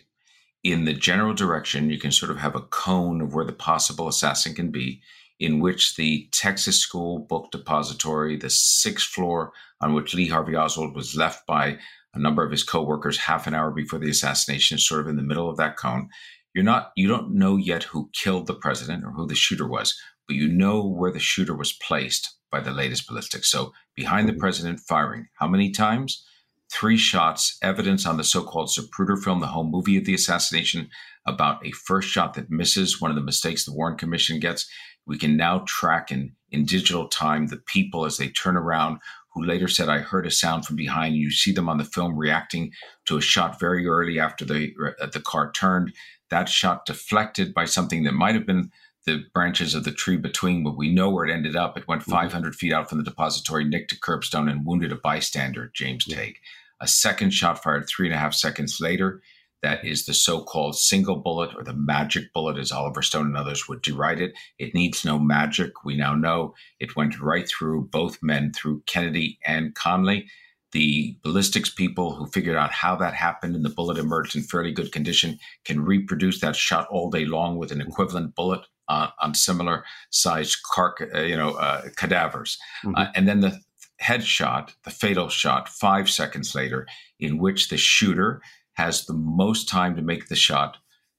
in 0.71 0.83
the 0.83 0.93
general 0.93 1.33
direction, 1.33 1.89
you 1.89 1.97
can 1.97 2.11
sort 2.11 2.29
of 2.29 2.37
have 2.37 2.55
a 2.55 2.61
cone 2.61 3.21
of 3.21 3.33
where 3.33 3.45
the 3.45 3.53
possible 3.53 4.09
assassin 4.09 4.53
can 4.53 4.69
be, 4.69 5.01
in 5.39 5.59
which 5.59 5.95
the 5.95 6.27
Texas 6.33 6.81
School 6.81 7.19
Book 7.19 7.51
Depository, 7.51 8.35
the 8.35 8.49
sixth 8.49 9.07
floor 9.07 9.53
on 9.79 9.93
which 9.93 10.13
Lee 10.13 10.27
Harvey 10.27 10.55
Oswald 10.57 10.93
was 10.93 11.15
left 11.15 11.47
by 11.47 11.77
a 12.13 12.19
number 12.19 12.43
of 12.43 12.51
his 12.51 12.63
coworkers 12.63 13.17
half 13.17 13.47
an 13.47 13.53
hour 13.53 13.71
before 13.71 13.99
the 13.99 14.09
assassination, 14.09 14.75
is 14.75 14.85
sort 14.85 14.99
of 14.99 15.07
in 15.07 15.15
the 15.15 15.21
middle 15.21 15.49
of 15.49 15.55
that 15.55 15.77
cone. 15.77 16.09
You're 16.53 16.65
not, 16.65 16.91
you 16.97 17.07
don't 17.07 17.33
know 17.33 17.55
yet 17.55 17.83
who 17.83 18.09
killed 18.13 18.47
the 18.47 18.55
president 18.55 19.05
or 19.05 19.11
who 19.11 19.25
the 19.25 19.35
shooter 19.35 19.67
was, 19.67 19.97
but 20.27 20.35
you 20.35 20.49
know 20.49 20.85
where 20.85 21.11
the 21.11 21.19
shooter 21.19 21.55
was 21.55 21.71
placed 21.71 22.35
by 22.51 22.59
the 22.59 22.71
latest 22.71 23.07
ballistics. 23.07 23.49
So 23.49 23.71
behind 23.95 24.27
the 24.27 24.33
mm-hmm. 24.33 24.41
president 24.41 24.79
firing, 24.81 25.27
how 25.39 25.47
many 25.47 25.71
times? 25.71 26.25
Three 26.71 26.97
shots, 26.97 27.57
evidence 27.61 28.05
on 28.05 28.17
the 28.17 28.23
so 28.23 28.43
called 28.43 28.69
Zapruder 28.69 29.21
film, 29.21 29.39
the 29.39 29.47
home 29.47 29.71
movie 29.71 29.97
of 29.97 30.05
the 30.05 30.13
assassination, 30.13 30.89
about 31.25 31.65
a 31.65 31.71
first 31.71 32.09
shot 32.09 32.33
that 32.33 32.49
misses, 32.49 33.01
one 33.01 33.11
of 33.11 33.15
the 33.15 33.23
mistakes 33.23 33.65
the 33.65 33.73
Warren 33.73 33.97
Commission 33.97 34.39
gets. 34.39 34.69
We 35.05 35.17
can 35.17 35.37
now 35.37 35.63
track 35.65 36.11
in, 36.11 36.33
in 36.51 36.65
digital 36.65 37.07
time 37.07 37.47
the 37.47 37.57
people 37.57 38.05
as 38.05 38.17
they 38.17 38.29
turn 38.29 38.57
around 38.57 38.99
who 39.37 39.43
later 39.43 39.67
said, 39.67 39.87
I 39.87 39.99
heard 39.99 40.25
a 40.25 40.31
sound 40.31 40.65
from 40.65 40.75
behind. 40.75 41.15
You 41.15 41.29
see 41.29 41.51
them 41.51 41.69
on 41.69 41.77
the 41.77 41.83
film 41.83 42.17
reacting 42.17 42.71
to 43.05 43.17
a 43.17 43.21
shot 43.21 43.59
very 43.59 43.85
early 43.85 44.19
after 44.19 44.43
the, 44.43 44.73
uh, 44.99 45.05
the 45.05 45.19
car 45.19 45.51
turned. 45.51 45.93
That 46.29 46.49
shot 46.49 46.85
deflected 46.85 47.53
by 47.53 47.65
something 47.65 48.03
that 48.03 48.13
might 48.13 48.33
have 48.33 48.47
been 48.47 48.71
the 49.07 49.23
branches 49.33 49.73
of 49.73 49.85
the 49.85 49.91
tree 49.91 50.17
between, 50.17 50.63
but 50.63 50.77
we 50.77 50.93
know 50.93 51.09
where 51.09 51.25
it 51.25 51.33
ended 51.33 51.55
up. 51.55 51.77
It 51.77 51.87
went 51.87 52.01
mm-hmm. 52.03 52.11
500 52.11 52.55
feet 52.55 52.73
out 52.73 52.89
from 52.89 52.99
the 52.99 53.03
depository, 53.03 53.63
nicked 53.63 53.93
a 53.93 53.95
curbstone, 53.95 54.51
and 54.51 54.65
wounded 54.65 54.91
a 54.91 54.97
bystander, 54.97 55.71
James 55.73 56.05
yeah. 56.05 56.17
Tague. 56.17 56.35
A 56.81 56.87
second 56.87 57.31
shot 57.31 57.63
fired 57.63 57.87
three 57.87 58.07
and 58.07 58.13
a 58.13 58.19
half 58.19 58.35
seconds 58.35 58.79
later. 58.79 59.23
That 59.63 59.83
is 59.83 60.05
the 60.05 60.13
so 60.13 60.43
called 60.43 60.77
single 60.77 61.15
bullet 61.15 61.55
or 61.55 61.63
the 61.63 61.73
magic 61.73 62.31
bullet, 62.33 62.59
as 62.59 62.71
Oliver 62.71 63.01
Stone 63.01 63.25
and 63.27 63.37
others 63.37 63.67
would 63.67 63.81
deride 63.81 64.21
it. 64.21 64.33
It 64.59 64.75
needs 64.75 65.03
no 65.03 65.17
magic. 65.17 65.83
We 65.83 65.97
now 65.97 66.13
know 66.13 66.53
it 66.79 66.95
went 66.95 67.19
right 67.19 67.49
through 67.49 67.87
both 67.91 68.21
men, 68.21 68.51
through 68.53 68.83
Kennedy 68.85 69.39
and 69.45 69.73
Connally. 69.73 70.27
The 70.73 71.17
ballistics 71.23 71.69
people 71.69 72.13
who 72.13 72.27
figured 72.27 72.57
out 72.57 72.71
how 72.71 72.97
that 72.97 73.13
happened 73.13 73.55
and 73.55 73.65
the 73.65 73.69
bullet 73.69 73.97
emerged 73.97 74.35
in 74.35 74.43
fairly 74.43 74.73
good 74.73 74.91
condition 74.91 75.39
can 75.65 75.83
reproduce 75.83 76.41
that 76.41 76.57
shot 76.57 76.87
all 76.91 77.09
day 77.09 77.25
long 77.25 77.57
with 77.57 77.71
an 77.71 77.81
equivalent 77.81 78.35
bullet 78.35 78.61
on, 78.89 79.11
on 79.21 79.33
similar 79.33 79.83
sized 80.09 80.57
car, 80.63 80.95
uh, 81.13 81.21
you 81.21 81.35
know, 81.35 81.51
uh, 81.51 81.89
cadavers. 81.95 82.57
Mm-hmm. 82.83 82.95
Uh, 82.95 83.07
and 83.15 83.27
then 83.27 83.41
the 83.41 83.59
headshot, 84.01 84.71
the 84.83 84.91
fatal 84.91 85.29
shot, 85.29 85.67
five 85.67 86.09
seconds 86.09 86.53
later, 86.53 86.87
in 87.19 87.37
which 87.37 87.69
the 87.69 87.77
shooter 87.77 88.41
has 88.73 89.05
the 89.05 89.13
most 89.13 89.67
time 89.67 89.95
to 89.95 90.01
make 90.01 90.27
the 90.27 90.35
shot. 90.35 90.77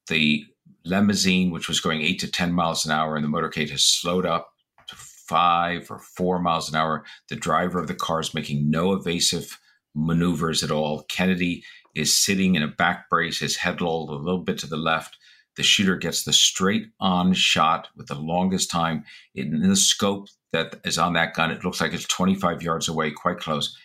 The 0.09 0.45
limousine, 0.85 1.51
which 1.51 1.69
was 1.69 1.81
going 1.81 2.03
eight 2.03 2.21
to 2.21 2.31
10 2.31 2.53
miles 2.53 2.87
an 2.87 2.93
hour, 2.93 3.17
and 3.17 3.25
the 3.25 3.29
motorcade 3.29 3.71
has 3.71 3.85
slowed 3.85 4.25
up 4.25 4.53
to 4.87 4.97
five 4.97 5.91
or 5.91 5.99
four 5.99 6.39
miles 6.39 6.69
an 6.71 6.77
hour. 6.77 7.05
The 7.29 7.37
driver 7.37 7.79
of 7.79 7.89
the 7.89 7.95
car 7.95 8.21
is 8.21 8.35
making 8.35 8.71
no 8.71 8.93
evasive 8.93 9.59
maneuvers 9.95 10.63
at 10.63 10.71
all. 10.71 11.03
Kennedy 11.09 11.65
is 11.95 12.17
sitting 12.17 12.55
in 12.55 12.63
a 12.63 12.69
back 12.69 13.11
brace, 13.11 13.41
his 13.41 13.57
head 13.57 13.81
lolled 13.81 14.11
a 14.11 14.15
little 14.15 14.43
bit 14.43 14.59
to 14.59 14.67
the 14.67 14.77
left. 14.77 15.18
The 15.59 15.65
shooter 15.65 15.97
gets 15.97 16.23
the 16.23 16.33
straight 16.33 16.87
on 17.01 17.33
shot 17.33 17.89
with 17.97 18.07
the 18.07 18.15
longest 18.15 18.71
time 18.71 19.05
in 19.35 19.61
the 19.61 19.75
scope 19.75 20.29
that 20.53 20.77
is 20.85 20.99
on 20.99 21.15
that 21.15 21.35
gun. 21.35 21.51
It 21.51 21.65
looks 21.65 21.81
like 21.81 21.93
it's 21.93 22.07
25 22.07 22.63
yards 22.63 22.87
away, 22.87 23.11
quite 23.11 23.41
close. 23.41 23.77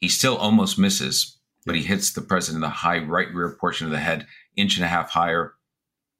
He 0.00 0.08
still 0.08 0.36
almost 0.36 0.76
misses, 0.76 1.38
but 1.64 1.76
he 1.76 1.84
hits 1.84 2.12
the 2.12 2.20
president 2.20 2.64
in 2.64 2.68
the 2.68 2.74
high 2.74 2.98
right 2.98 3.32
rear 3.32 3.56
portion 3.60 3.86
of 3.86 3.92
the 3.92 4.00
head, 4.00 4.26
inch 4.56 4.74
and 4.74 4.84
a 4.84 4.88
half 4.88 5.10
higher. 5.10 5.54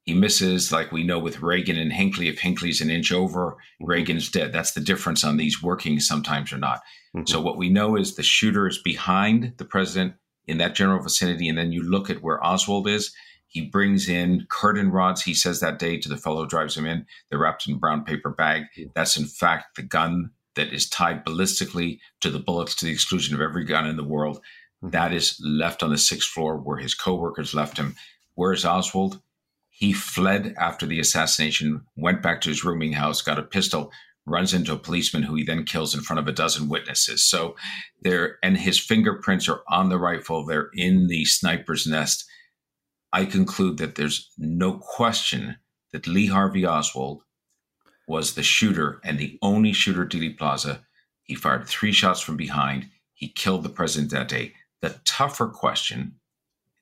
He 0.05 0.13
misses, 0.13 0.71
like 0.71 0.93
we 0.93 1.03
know 1.03 1.19
with 1.19 1.41
Reagan 1.41 1.77
and 1.77 1.91
Hinckley. 1.91 2.29
If 2.29 2.39
Hinckley's 2.39 2.79
an 2.79 2.89
inch 2.89 3.11
over, 3.11 3.51
mm-hmm. 3.51 3.85
Reagan's 3.85 4.29
dead. 4.29 4.53
That's 4.53 4.71
the 4.71 4.79
difference 4.79 5.25
on 5.25 5.35
these 5.35 5.61
working 5.61 5.99
sometimes 5.99 6.53
or 6.53 6.57
not. 6.57 6.79
Mm-hmm. 7.13 7.25
So 7.27 7.41
what 7.41 7.57
we 7.57 7.67
know 7.67 7.97
is 7.97 8.15
the 8.15 8.23
shooter 8.23 8.65
is 8.65 8.77
behind 8.77 9.55
the 9.57 9.65
president 9.65 10.13
in 10.47 10.57
that 10.59 10.73
general 10.73 11.03
vicinity, 11.03 11.49
and 11.49 11.57
then 11.57 11.73
you 11.73 11.83
look 11.83 12.09
at 12.09 12.23
where 12.23 12.41
Oswald 12.41 12.87
is. 12.87 13.13
He 13.55 13.61
brings 13.61 14.09
in 14.09 14.45
curtain 14.49 14.91
rods. 14.91 15.21
He 15.21 15.33
says 15.33 15.61
that 15.61 15.79
day 15.79 15.97
to 15.97 16.09
the 16.09 16.17
fellow 16.17 16.41
who 16.41 16.49
drives 16.49 16.75
him 16.75 16.85
in. 16.85 17.05
They're 17.29 17.39
wrapped 17.39 17.65
in 17.65 17.75
a 17.75 17.77
brown 17.77 18.03
paper 18.03 18.29
bag. 18.29 18.63
That's 18.93 19.15
in 19.15 19.27
fact 19.27 19.77
the 19.77 19.81
gun 19.81 20.31
that 20.55 20.73
is 20.73 20.89
tied 20.89 21.23
ballistically 21.23 21.99
to 22.19 22.29
the 22.29 22.39
bullets 22.39 22.75
to 22.75 22.85
the 22.85 22.91
exclusion 22.91 23.33
of 23.33 23.39
every 23.39 23.63
gun 23.63 23.87
in 23.87 23.95
the 23.95 24.03
world. 24.03 24.39
Mm-hmm. 24.83 24.89
That 24.89 25.13
is 25.13 25.41
left 25.41 25.83
on 25.83 25.89
the 25.89 25.97
sixth 25.97 26.27
floor 26.27 26.57
where 26.57 26.79
his 26.79 26.93
coworkers 26.93 27.53
left 27.53 27.77
him. 27.77 27.95
Where 28.33 28.51
is 28.51 28.65
Oswald? 28.65 29.21
He 29.69 29.93
fled 29.93 30.53
after 30.59 30.85
the 30.85 30.99
assassination, 30.99 31.85
went 31.95 32.21
back 32.21 32.41
to 32.41 32.49
his 32.49 32.65
rooming 32.65 32.91
house, 32.91 33.21
got 33.21 33.39
a 33.39 33.43
pistol, 33.43 33.89
runs 34.25 34.53
into 34.53 34.73
a 34.73 34.77
policeman 34.77 35.23
who 35.23 35.35
he 35.35 35.45
then 35.45 35.63
kills 35.63 35.95
in 35.95 36.01
front 36.01 36.19
of 36.19 36.27
a 36.27 36.33
dozen 36.33 36.67
witnesses. 36.67 37.25
So 37.25 37.55
there, 38.01 38.37
and 38.43 38.57
his 38.57 38.77
fingerprints 38.77 39.47
are 39.47 39.61
on 39.69 39.87
the 39.87 39.97
rifle. 39.97 40.45
They're 40.45 40.71
in 40.73 41.07
the 41.07 41.23
sniper's 41.23 41.87
nest. 41.87 42.25
I 43.15 43.23
conclude 43.23 43.77
that 43.77 43.95
there's 43.95 44.29
no 44.37 44.73
question 44.73 45.55
that 45.93 46.05
Lee 46.05 46.25
Harvey 46.25 46.65
Oswald 46.65 47.23
was 48.09 48.33
the 48.33 48.43
shooter 48.43 48.99
and 49.05 49.17
the 49.17 49.39
only 49.41 49.71
shooter 49.71 50.03
at 50.03 50.09
Dealey 50.09 50.37
Plaza. 50.37 50.81
He 51.23 51.33
fired 51.33 51.65
three 51.65 51.93
shots 51.93 52.19
from 52.19 52.35
behind. 52.35 52.89
He 53.13 53.29
killed 53.29 53.63
the 53.63 53.69
president 53.69 54.11
that 54.11 54.27
day. 54.27 54.51
The 54.81 54.99
tougher 55.05 55.47
question, 55.47 56.15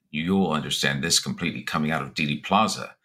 you 0.09 0.35
will 0.35 0.51
understand 0.51 1.03
this 1.03 1.19
completely 1.19 1.61
coming 1.61 1.91
out 1.91 2.01
of 2.01 2.15
Dealey 2.15 2.43
Plaza, 2.43 2.95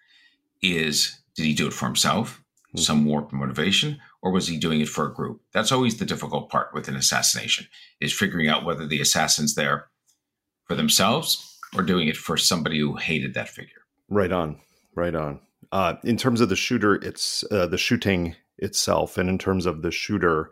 is 0.62 1.20
did 1.36 1.44
he 1.44 1.52
do 1.52 1.66
it 1.66 1.74
for 1.74 1.84
himself? 1.84 2.42
Mm-hmm. 2.68 2.78
Some 2.78 3.04
warped 3.04 3.34
motivation, 3.34 3.98
or 4.22 4.32
was 4.32 4.48
he 4.48 4.56
doing 4.56 4.80
it 4.80 4.88
for 4.88 5.06
a 5.06 5.14
group? 5.14 5.42
That's 5.52 5.70
always 5.70 5.98
the 5.98 6.06
difficult 6.06 6.48
part 6.48 6.72
with 6.72 6.88
an 6.88 6.96
assassination, 6.96 7.66
is 8.00 8.14
figuring 8.14 8.48
out 8.48 8.64
whether 8.64 8.86
the 8.86 9.02
assassin's 9.02 9.54
there 9.54 9.88
for 10.64 10.74
themselves 10.74 11.47
or 11.74 11.82
doing 11.82 12.08
it 12.08 12.16
for 12.16 12.36
somebody 12.36 12.78
who 12.78 12.96
hated 12.96 13.34
that 13.34 13.48
figure. 13.48 13.82
Right 14.08 14.32
on, 14.32 14.60
right 14.94 15.14
on. 15.14 15.40
Uh, 15.70 15.94
in 16.04 16.16
terms 16.16 16.40
of 16.40 16.48
the 16.48 16.56
shooter, 16.56 16.94
it's 16.96 17.44
uh, 17.50 17.66
the 17.66 17.78
shooting 17.78 18.36
itself, 18.56 19.18
and 19.18 19.28
in 19.28 19.38
terms 19.38 19.66
of 19.66 19.82
the 19.82 19.90
shooter, 19.90 20.50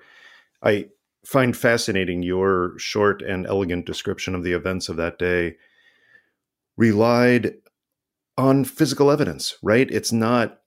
I 0.62 0.86
find 1.24 1.56
fascinating 1.56 2.22
your 2.22 2.78
short 2.78 3.22
and 3.22 3.46
elegant 3.46 3.86
description 3.86 4.34
of 4.34 4.44
the 4.44 4.52
events 4.52 4.88
of 4.88 4.96
that 4.96 5.18
day. 5.18 5.56
Relied 6.76 7.54
on 8.36 8.64
physical 8.64 9.10
evidence, 9.10 9.56
right? 9.62 9.90
It's 9.90 10.12
not 10.12 10.60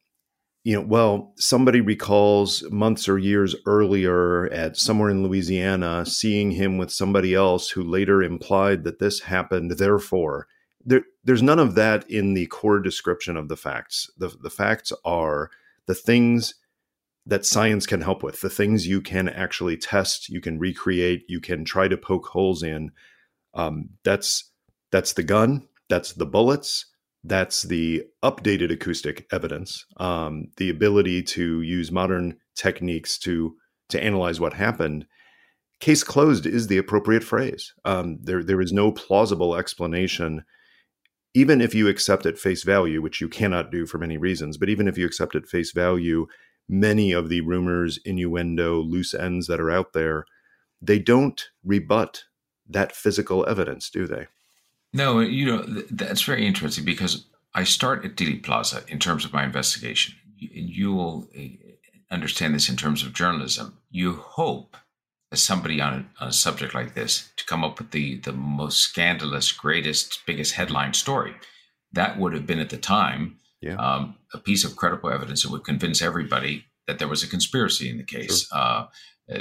you 0.69 0.75
know, 0.75 0.85
well, 0.85 1.33
somebody 1.35 1.81
recalls 1.81 2.61
months 2.69 3.09
or 3.09 3.17
years 3.17 3.55
earlier 3.65 4.45
at 4.53 4.77
somewhere 4.77 5.09
in 5.09 5.23
Louisiana 5.23 6.05
seeing 6.05 6.51
him 6.51 6.77
with 6.77 6.91
somebody 6.91 7.33
else 7.33 7.71
who 7.71 7.81
later 7.81 8.21
implied 8.21 8.83
that 8.83 8.99
this 8.99 9.21
happened. 9.21 9.71
Therefore, 9.71 10.45
there, 10.85 11.01
there's 11.23 11.41
none 11.41 11.57
of 11.57 11.73
that 11.73 12.07
in 12.07 12.35
the 12.35 12.45
core 12.45 12.79
description 12.79 13.35
of 13.35 13.47
the 13.47 13.57
facts. 13.57 14.11
The, 14.15 14.27
the 14.43 14.51
facts 14.51 14.93
are 15.03 15.49
the 15.87 15.95
things 15.95 16.53
that 17.25 17.47
science 17.47 17.87
can 17.87 18.01
help 18.01 18.21
with, 18.21 18.41
the 18.41 18.47
things 18.47 18.85
you 18.85 19.01
can 19.01 19.27
actually 19.27 19.75
test, 19.75 20.29
you 20.29 20.39
can 20.39 20.59
recreate, 20.59 21.23
you 21.27 21.41
can 21.41 21.65
try 21.65 21.87
to 21.87 21.97
poke 21.97 22.27
holes 22.27 22.61
in. 22.61 22.91
Um, 23.55 23.89
that's 24.03 24.51
that's 24.91 25.13
the 25.13 25.23
gun, 25.23 25.67
that's 25.87 26.13
the 26.13 26.27
bullets, 26.27 26.85
that's 27.23 27.63
the 27.63 28.03
updated 28.23 28.71
acoustic 28.71 29.27
evidence, 29.31 29.85
um, 29.97 30.47
the 30.57 30.69
ability 30.69 31.21
to 31.23 31.61
use 31.61 31.91
modern 31.91 32.37
techniques 32.55 33.17
to 33.19 33.55
to 33.89 34.01
analyze 34.03 34.39
what 34.39 34.53
happened. 34.53 35.05
Case 35.79 36.03
closed 36.03 36.45
is 36.45 36.67
the 36.67 36.77
appropriate 36.77 37.23
phrase. 37.23 37.73
Um, 37.85 38.19
there 38.21 38.43
there 38.43 38.61
is 38.61 38.71
no 38.71 38.91
plausible 38.91 39.55
explanation, 39.55 40.43
even 41.33 41.61
if 41.61 41.73
you 41.75 41.87
accept 41.87 42.25
at 42.25 42.37
face 42.37 42.63
value, 42.63 43.01
which 43.01 43.21
you 43.21 43.27
cannot 43.27 43.71
do 43.71 43.85
for 43.85 43.97
many 43.97 44.17
reasons. 44.17 44.57
But 44.57 44.69
even 44.69 44.87
if 44.87 44.97
you 44.97 45.05
accept 45.05 45.35
at 45.35 45.47
face 45.47 45.71
value, 45.71 46.27
many 46.67 47.11
of 47.11 47.29
the 47.29 47.41
rumors, 47.41 47.99
innuendo, 48.05 48.79
loose 48.79 49.13
ends 49.13 49.47
that 49.47 49.59
are 49.59 49.71
out 49.71 49.93
there, 49.93 50.25
they 50.81 50.99
don't 50.99 51.49
rebut 51.63 52.23
that 52.69 52.95
physical 52.95 53.47
evidence, 53.47 53.89
do 53.89 54.05
they? 54.07 54.27
No, 54.93 55.19
you 55.19 55.45
know, 55.45 55.63
that's 55.91 56.23
very 56.23 56.45
interesting 56.45 56.85
because 56.85 57.25
I 57.53 57.63
start 57.63 58.05
at 58.05 58.15
Dealey 58.15 58.41
Plaza 58.41 58.83
in 58.87 58.99
terms 58.99 59.25
of 59.25 59.33
my 59.33 59.43
investigation. 59.43 60.15
And 60.41 60.69
you 60.69 60.93
will 60.93 61.29
eh, 61.35 61.49
understand 62.11 62.55
this 62.55 62.69
in 62.69 62.75
terms 62.75 63.03
of 63.03 63.13
journalism. 63.13 63.77
You 63.91 64.13
hope, 64.13 64.77
as 65.31 65.43
somebody 65.43 65.81
on 65.81 65.93
a, 65.93 66.23
on 66.23 66.29
a 66.29 66.33
subject 66.33 66.73
like 66.73 66.95
this, 66.95 67.29
to 67.37 67.45
come 67.45 67.63
up 67.63 67.79
with 67.79 67.91
the, 67.91 68.17
the 68.19 68.31
most 68.31 68.79
scandalous, 68.79 69.51
greatest, 69.51 70.21
biggest 70.25 70.53
headline 70.53 70.93
story. 70.93 71.35
That 71.91 72.19
would 72.19 72.33
have 72.33 72.47
been 72.47 72.59
at 72.59 72.69
the 72.69 72.77
time 72.77 73.37
yeah. 73.61 73.75
um, 73.75 74.15
a 74.33 74.37
piece 74.37 74.63
of 74.63 74.75
credible 74.75 75.11
evidence 75.11 75.43
that 75.43 75.51
would 75.51 75.65
convince 75.65 76.01
everybody 76.01 76.65
that 76.87 76.99
there 76.99 77.07
was 77.07 77.23
a 77.23 77.27
conspiracy 77.27 77.89
in 77.89 77.97
the 77.97 78.03
case. 78.03 78.47
Sure. 78.47 78.57
Uh, 78.57 78.85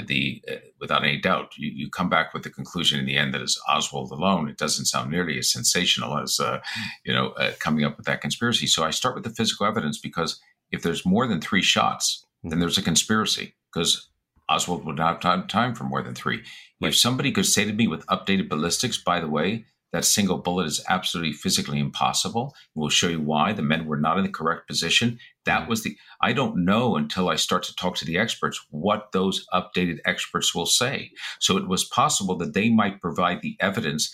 the 0.05 0.41
uh, 0.49 0.55
without 0.79 1.03
any 1.03 1.19
doubt, 1.19 1.57
you, 1.57 1.71
you, 1.73 1.89
come 1.89 2.09
back 2.09 2.33
with 2.33 2.43
the 2.43 2.49
conclusion 2.49 2.99
in 2.99 3.05
the 3.05 3.17
end 3.17 3.33
that 3.33 3.41
it's 3.41 3.59
Oswald 3.67 4.11
alone. 4.11 4.47
It 4.47 4.57
doesn't 4.57 4.85
sound 4.85 5.09
nearly 5.09 5.37
as 5.39 5.51
sensational 5.51 6.17
as 6.17 6.39
uh, 6.39 6.59
you 7.03 7.13
know 7.13 7.29
uh, 7.31 7.53
coming 7.59 7.85
up 7.85 7.97
with 7.97 8.05
that 8.05 8.21
conspiracy. 8.21 8.67
So 8.67 8.83
I 8.83 8.91
start 8.91 9.15
with 9.15 9.23
the 9.23 9.31
physical 9.31 9.65
evidence 9.65 9.97
because 9.97 10.39
if 10.71 10.83
there's 10.83 11.05
more 11.05 11.27
than 11.27 11.41
three 11.41 11.63
shots, 11.63 12.25
then 12.43 12.53
hmm. 12.53 12.59
there's 12.59 12.77
a 12.77 12.83
conspiracy 12.83 13.55
because 13.73 14.09
Oswald 14.49 14.85
would 14.85 14.97
not 14.97 15.23
have 15.23 15.47
time 15.47 15.75
for 15.75 15.83
more 15.83 16.01
than 16.01 16.15
three. 16.15 16.43
Right. 16.81 16.89
If 16.89 16.97
somebody 16.97 17.31
could 17.31 17.45
say 17.45 17.65
to 17.65 17.73
me 17.73 17.87
with 17.87 18.05
updated 18.07 18.49
ballistics, 18.49 18.97
by 18.97 19.19
the 19.19 19.29
way, 19.29 19.65
that 19.91 20.05
single 20.05 20.37
bullet 20.37 20.67
is 20.67 20.83
absolutely 20.87 21.33
physically 21.33 21.79
impossible. 21.79 22.55
We'll 22.75 22.89
show 22.89 23.07
you 23.07 23.19
why. 23.19 23.53
The 23.53 23.61
men 23.61 23.85
were 23.85 23.99
not 23.99 24.17
in 24.17 24.23
the 24.23 24.31
correct 24.31 24.67
position. 24.67 25.19
That 25.45 25.67
was 25.67 25.83
the, 25.83 25.97
I 26.21 26.33
don't 26.33 26.63
know 26.63 26.95
until 26.95 27.29
I 27.29 27.35
start 27.35 27.63
to 27.63 27.75
talk 27.75 27.95
to 27.97 28.05
the 28.05 28.17
experts 28.17 28.63
what 28.69 29.11
those 29.13 29.45
updated 29.53 29.97
experts 30.05 30.53
will 30.53 30.67
say. 30.67 31.11
So 31.39 31.57
it 31.57 31.67
was 31.67 31.85
possible 31.85 32.37
that 32.37 32.53
they 32.53 32.69
might 32.69 33.01
provide 33.01 33.41
the 33.41 33.57
evidence 33.59 34.13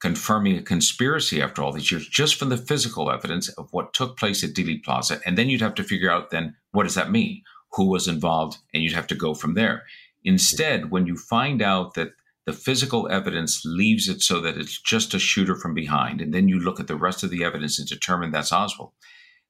confirming 0.00 0.56
a 0.56 0.62
conspiracy 0.62 1.42
after 1.42 1.62
all 1.62 1.72
these 1.72 1.90
years, 1.90 2.08
just 2.08 2.36
from 2.36 2.50
the 2.50 2.56
physical 2.56 3.10
evidence 3.10 3.48
of 3.50 3.68
what 3.72 3.92
took 3.92 4.16
place 4.16 4.44
at 4.44 4.50
Dealey 4.50 4.82
Plaza. 4.82 5.20
And 5.26 5.36
then 5.36 5.48
you'd 5.48 5.60
have 5.60 5.74
to 5.74 5.82
figure 5.82 6.10
out 6.10 6.30
then 6.30 6.54
what 6.70 6.84
does 6.84 6.94
that 6.94 7.10
mean? 7.10 7.42
Who 7.72 7.88
was 7.88 8.06
involved? 8.06 8.58
And 8.72 8.82
you'd 8.82 8.92
have 8.92 9.08
to 9.08 9.16
go 9.16 9.34
from 9.34 9.54
there. 9.54 9.82
Instead, 10.24 10.90
when 10.90 11.06
you 11.06 11.16
find 11.16 11.62
out 11.62 11.94
that 11.94 12.10
the 12.48 12.54
physical 12.54 13.10
evidence 13.10 13.60
leaves 13.66 14.08
it 14.08 14.22
so 14.22 14.40
that 14.40 14.56
it's 14.56 14.80
just 14.80 15.12
a 15.12 15.18
shooter 15.18 15.54
from 15.54 15.74
behind. 15.74 16.22
And 16.22 16.32
then 16.32 16.48
you 16.48 16.58
look 16.58 16.80
at 16.80 16.86
the 16.86 16.96
rest 16.96 17.22
of 17.22 17.28
the 17.28 17.44
evidence 17.44 17.78
and 17.78 17.86
determine 17.86 18.30
that's 18.30 18.54
Oswald. 18.54 18.92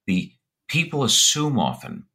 The 0.09 0.33
people 0.67 1.05
assume 1.05 1.61
often 1.61 2.07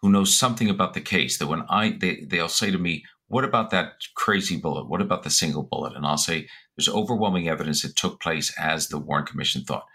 who 0.00 0.12
know 0.12 0.22
something 0.22 0.70
about 0.70 0.94
the 0.94 1.00
case 1.00 1.38
that 1.38 1.48
when 1.48 1.64
I 1.68 1.90
they, 1.90 2.20
they'll 2.20 2.48
say 2.48 2.70
to 2.70 2.78
me, 2.78 3.02
what 3.26 3.42
about 3.42 3.70
that 3.70 3.94
crazy 4.14 4.56
bullet? 4.56 4.88
What 4.88 5.02
about 5.02 5.24
the 5.24 5.30
single 5.30 5.64
bullet? 5.64 5.96
And 5.96 6.06
I'll 6.06 6.16
say, 6.16 6.46
there's 6.76 6.88
overwhelming 6.88 7.48
evidence 7.48 7.84
it 7.84 7.96
took 7.96 8.20
place 8.20 8.54
as 8.56 8.86
the 8.86 8.98
Warren 8.98 9.26
Commission 9.26 9.64
thought. 9.64 9.86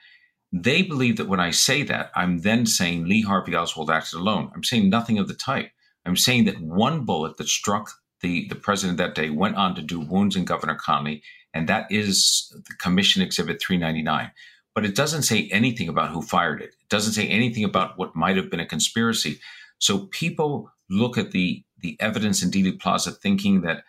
They 0.52 0.82
believe 0.82 1.16
that 1.16 1.30
when 1.30 1.40
I 1.40 1.52
say 1.52 1.84
that, 1.84 2.12
I'm 2.18 2.42
then 2.42 2.66
saying 2.66 3.06
Lee 3.06 3.22
Harvey 3.22 3.56
Oswald 3.56 3.90
acted 3.90 4.20
alone. 4.20 4.52
I'm 4.54 4.66
saying 4.66 4.90
nothing 4.90 5.20
of 5.20 5.30
the 5.30 5.36
type. 5.36 5.72
I'm 6.06 6.18
saying 6.18 6.44
that 6.46 6.60
one 6.60 7.06
bullet 7.06 7.38
that 7.38 7.48
struck 7.48 7.94
the, 8.24 8.48
the 8.48 8.56
president 8.56 8.98
that 8.98 9.14
day 9.14 9.30
went 9.30 9.58
on 9.58 9.76
to 9.76 9.82
do 9.82 10.00
wounds 10.00 10.36
in 10.36 10.46
Governor 10.46 10.76
Connally, 10.76 11.22
and 11.54 11.70
that 11.70 11.86
is 11.92 12.52
the 12.52 12.74
Commission 12.80 13.22
Exhibit 13.22 13.62
399. 13.62 14.32
But 14.74 14.86
it 14.86 14.96
doesn't 14.96 15.24
say 15.24 15.48
anything 15.52 15.88
about 15.88 16.10
who 16.10 16.24
fired 16.24 16.62
it. 16.62 16.70
It 16.70 16.90
doesn't 16.90 17.14
say 17.14 17.28
anything 17.28 17.64
about 17.64 18.00
what 18.00 18.16
might 18.16 18.38
have 18.38 18.50
been 18.50 18.60
a 18.60 18.66
conspiracy. 18.66 19.40
So 19.78 20.08
people 20.08 20.72
look 20.90 21.18
at 21.18 21.32
the 21.32 21.64
the 21.80 21.98
evidence 22.00 22.42
in 22.42 22.50
Dealey 22.50 22.80
Plaza 22.80 23.12
thinking 23.12 23.62
that 23.62 23.84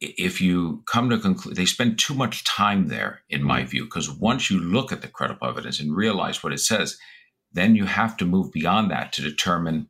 if 0.00 0.40
you 0.40 0.82
come 0.86 1.10
to 1.10 1.18
conclude, 1.18 1.54
they 1.54 1.66
spend 1.66 1.98
too 1.98 2.14
much 2.14 2.44
time 2.44 2.88
there, 2.88 3.20
in 3.28 3.42
my 3.42 3.60
mm-hmm. 3.60 3.68
view, 3.68 3.84
because 3.84 4.10
once 4.10 4.50
you 4.50 4.58
look 4.58 4.90
at 4.90 5.02
the 5.02 5.08
credible 5.08 5.46
evidence 5.46 5.80
and 5.80 5.94
realize 5.94 6.42
what 6.42 6.52
it 6.52 6.60
says, 6.60 6.98
then 7.52 7.76
you 7.76 7.84
have 7.84 8.16
to 8.16 8.24
move 8.24 8.50
beyond 8.52 8.90
that 8.90 9.12
to 9.12 9.22
determine 9.22 9.88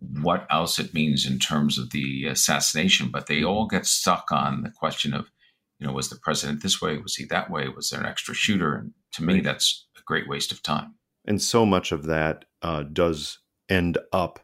what 0.00 0.46
else 0.50 0.78
it 0.78 0.94
means 0.94 1.26
in 1.26 1.38
terms 1.38 1.78
of 1.78 1.90
the 1.90 2.26
assassination, 2.26 3.10
but 3.10 3.26
they 3.26 3.42
all 3.42 3.66
get 3.66 3.86
stuck 3.86 4.30
on 4.30 4.62
the 4.62 4.70
question 4.70 5.12
of, 5.12 5.30
you 5.78 5.86
know, 5.86 5.92
was 5.92 6.10
the 6.10 6.16
president 6.16 6.62
this 6.62 6.80
way? 6.80 6.98
Was 6.98 7.16
he 7.16 7.24
that 7.26 7.50
way? 7.50 7.68
Was 7.68 7.90
there 7.90 8.00
an 8.00 8.06
extra 8.06 8.34
shooter? 8.34 8.74
And 8.74 8.92
to 9.12 9.24
me, 9.24 9.40
that's 9.40 9.86
a 9.96 10.02
great 10.06 10.28
waste 10.28 10.52
of 10.52 10.62
time. 10.62 10.94
And 11.26 11.42
so 11.42 11.66
much 11.66 11.92
of 11.92 12.04
that 12.06 12.44
uh, 12.62 12.84
does 12.84 13.38
end 13.68 13.98
up 14.12 14.40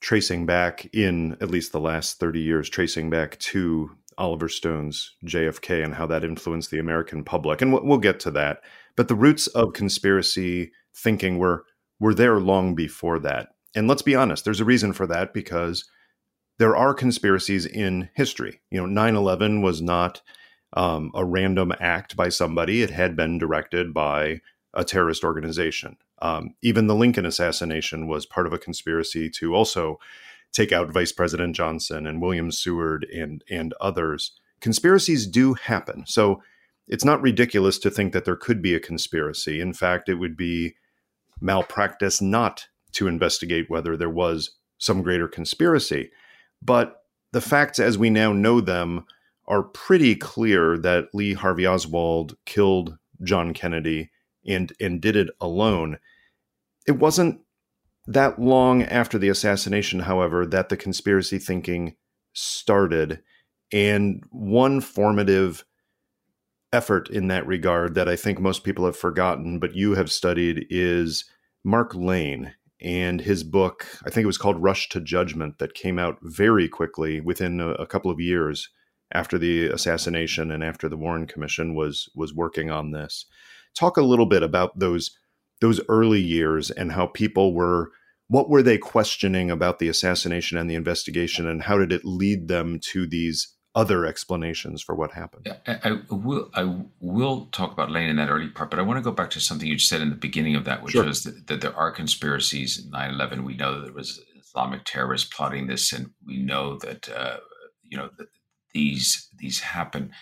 tracing 0.00 0.46
back 0.46 0.88
in 0.92 1.32
at 1.40 1.50
least 1.50 1.72
the 1.72 1.80
last 1.80 2.20
30 2.20 2.40
years, 2.40 2.68
tracing 2.68 3.10
back 3.10 3.38
to 3.38 3.90
Oliver 4.18 4.48
Stone's 4.48 5.16
JFK 5.24 5.82
and 5.82 5.94
how 5.94 6.06
that 6.06 6.24
influenced 6.24 6.70
the 6.70 6.78
American 6.78 7.24
public. 7.24 7.62
And 7.62 7.72
we'll 7.72 7.98
get 7.98 8.20
to 8.20 8.30
that. 8.32 8.60
But 8.96 9.08
the 9.08 9.14
roots 9.14 9.46
of 9.48 9.72
conspiracy 9.72 10.72
thinking 10.94 11.38
were 11.38 11.64
were 12.00 12.14
there 12.14 12.38
long 12.38 12.74
before 12.74 13.18
that. 13.20 13.53
And 13.74 13.88
let's 13.88 14.02
be 14.02 14.14
honest, 14.14 14.44
there's 14.44 14.60
a 14.60 14.64
reason 14.64 14.92
for 14.92 15.06
that 15.06 15.34
because 15.34 15.84
there 16.58 16.76
are 16.76 16.94
conspiracies 16.94 17.66
in 17.66 18.08
history. 18.14 18.60
You 18.70 18.80
know, 18.80 18.86
9 18.86 19.16
11 19.16 19.62
was 19.62 19.82
not 19.82 20.22
um, 20.74 21.10
a 21.14 21.24
random 21.24 21.72
act 21.80 22.16
by 22.16 22.28
somebody, 22.28 22.82
it 22.82 22.90
had 22.90 23.16
been 23.16 23.38
directed 23.38 23.94
by 23.94 24.40
a 24.72 24.84
terrorist 24.84 25.22
organization. 25.22 25.96
Um, 26.20 26.54
even 26.62 26.86
the 26.86 26.94
Lincoln 26.94 27.26
assassination 27.26 28.08
was 28.08 28.26
part 28.26 28.46
of 28.46 28.52
a 28.52 28.58
conspiracy 28.58 29.30
to 29.30 29.54
also 29.54 29.98
take 30.52 30.72
out 30.72 30.92
Vice 30.92 31.12
President 31.12 31.54
Johnson 31.54 32.06
and 32.06 32.20
William 32.20 32.50
Seward 32.50 33.04
and 33.04 33.44
and 33.50 33.74
others. 33.80 34.32
Conspiracies 34.60 35.26
do 35.26 35.54
happen. 35.54 36.04
So 36.06 36.42
it's 36.86 37.04
not 37.04 37.22
ridiculous 37.22 37.78
to 37.78 37.90
think 37.90 38.12
that 38.12 38.24
there 38.24 38.36
could 38.36 38.62
be 38.62 38.74
a 38.74 38.80
conspiracy. 38.80 39.60
In 39.60 39.72
fact, 39.72 40.08
it 40.08 40.14
would 40.14 40.36
be 40.36 40.74
malpractice 41.40 42.20
not 42.20 42.68
to 42.94 43.06
investigate 43.06 43.70
whether 43.70 43.96
there 43.96 44.10
was 44.10 44.52
some 44.78 45.02
greater 45.02 45.28
conspiracy. 45.28 46.10
But 46.62 46.96
the 47.32 47.40
facts 47.40 47.78
as 47.78 47.98
we 47.98 48.10
now 48.10 48.32
know 48.32 48.60
them 48.60 49.04
are 49.46 49.62
pretty 49.62 50.16
clear 50.16 50.78
that 50.78 51.08
Lee 51.12 51.34
Harvey 51.34 51.66
Oswald 51.66 52.36
killed 52.46 52.96
John 53.22 53.52
Kennedy 53.52 54.10
and 54.46 54.72
and 54.80 55.00
did 55.00 55.16
it 55.16 55.30
alone. 55.40 55.98
It 56.86 56.98
wasn't 56.98 57.40
that 58.06 58.38
long 58.38 58.82
after 58.82 59.18
the 59.18 59.28
assassination, 59.28 60.00
however, 60.00 60.46
that 60.46 60.68
the 60.68 60.76
conspiracy 60.76 61.38
thinking 61.38 61.96
started. 62.32 63.22
And 63.72 64.22
one 64.30 64.80
formative 64.80 65.64
effort 66.72 67.08
in 67.08 67.28
that 67.28 67.46
regard 67.46 67.94
that 67.94 68.08
I 68.08 68.16
think 68.16 68.38
most 68.40 68.62
people 68.64 68.84
have 68.84 68.96
forgotten, 68.96 69.58
but 69.58 69.74
you 69.74 69.94
have 69.94 70.12
studied, 70.12 70.66
is 70.68 71.24
Mark 71.64 71.94
Lane 71.94 72.54
and 72.84 73.22
his 73.22 73.42
book. 73.42 73.86
I 74.06 74.10
think 74.10 74.24
it 74.24 74.28
was 74.28 74.38
called 74.38 74.62
Rush 74.62 74.90
to 74.90 75.00
Judgment, 75.00 75.58
that 75.58 75.74
came 75.74 75.98
out 75.98 76.18
very 76.22 76.68
quickly 76.68 77.20
within 77.20 77.58
a, 77.58 77.70
a 77.70 77.86
couple 77.86 78.10
of 78.10 78.20
years 78.20 78.68
after 79.10 79.38
the 79.38 79.66
assassination 79.68 80.50
and 80.50 80.62
after 80.62 80.88
the 80.88 80.96
Warren 80.96 81.26
Commission 81.26 81.74
was 81.74 82.10
was 82.14 82.34
working 82.34 82.70
on 82.70 82.90
this. 82.90 83.26
Talk 83.74 83.96
a 83.96 84.02
little 84.02 84.26
bit 84.26 84.42
about 84.42 84.78
those 84.78 85.16
those 85.60 85.80
early 85.88 86.20
years 86.20 86.70
and 86.70 86.92
how 86.92 87.06
people 87.06 87.54
were 87.54 87.90
what 88.28 88.50
were 88.50 88.62
they 88.62 88.78
questioning 88.78 89.50
about 89.50 89.78
the 89.78 89.88
assassination 89.88 90.58
and 90.58 90.68
the 90.68 90.74
investigation 90.74 91.46
and 91.46 91.62
how 91.62 91.78
did 91.78 91.92
it 91.92 92.04
lead 92.04 92.48
them 92.48 92.78
to 92.92 93.06
these 93.06 93.54
other 93.74 94.06
explanations 94.06 94.82
for 94.82 94.94
what 94.94 95.12
happened. 95.12 95.52
I, 95.66 95.78
I, 95.82 96.14
will 96.14 96.50
I 96.54 96.76
will 97.00 97.46
talk 97.46 97.72
about 97.72 97.90
Lane 97.90 98.08
in 98.08 98.16
that 98.16 98.30
early 98.30 98.48
part, 98.48 98.70
but 98.70 98.78
I 98.78 98.82
want 98.82 98.98
to 98.98 99.02
go 99.02 99.10
back 99.10 99.30
to 99.30 99.40
something 99.40 99.66
you 99.66 99.78
said 99.78 100.00
in 100.00 100.10
the 100.10 100.16
beginning 100.16 100.54
of 100.54 100.64
that, 100.64 100.82
which 100.82 100.92
sure. 100.92 101.04
was 101.04 101.24
that, 101.24 101.48
that, 101.48 101.60
there 101.60 101.74
are 101.74 101.90
conspiracies. 101.90 102.86
9-11, 102.86 103.44
we 103.44 103.56
know 103.56 103.74
that 103.74 103.86
there 103.86 103.92
was 103.92 104.20
Islamic 104.38 104.84
terrorists 104.84 105.28
plotting 105.34 105.66
this, 105.66 105.92
and 105.92 106.10
we 106.24 106.38
know 106.38 106.78
that 106.78 107.08
uh, 107.08 107.38
you 107.82 107.96
know 107.96 108.10
that 108.18 108.28
these 108.72 109.28
these 109.38 109.60
happen. 109.60 110.12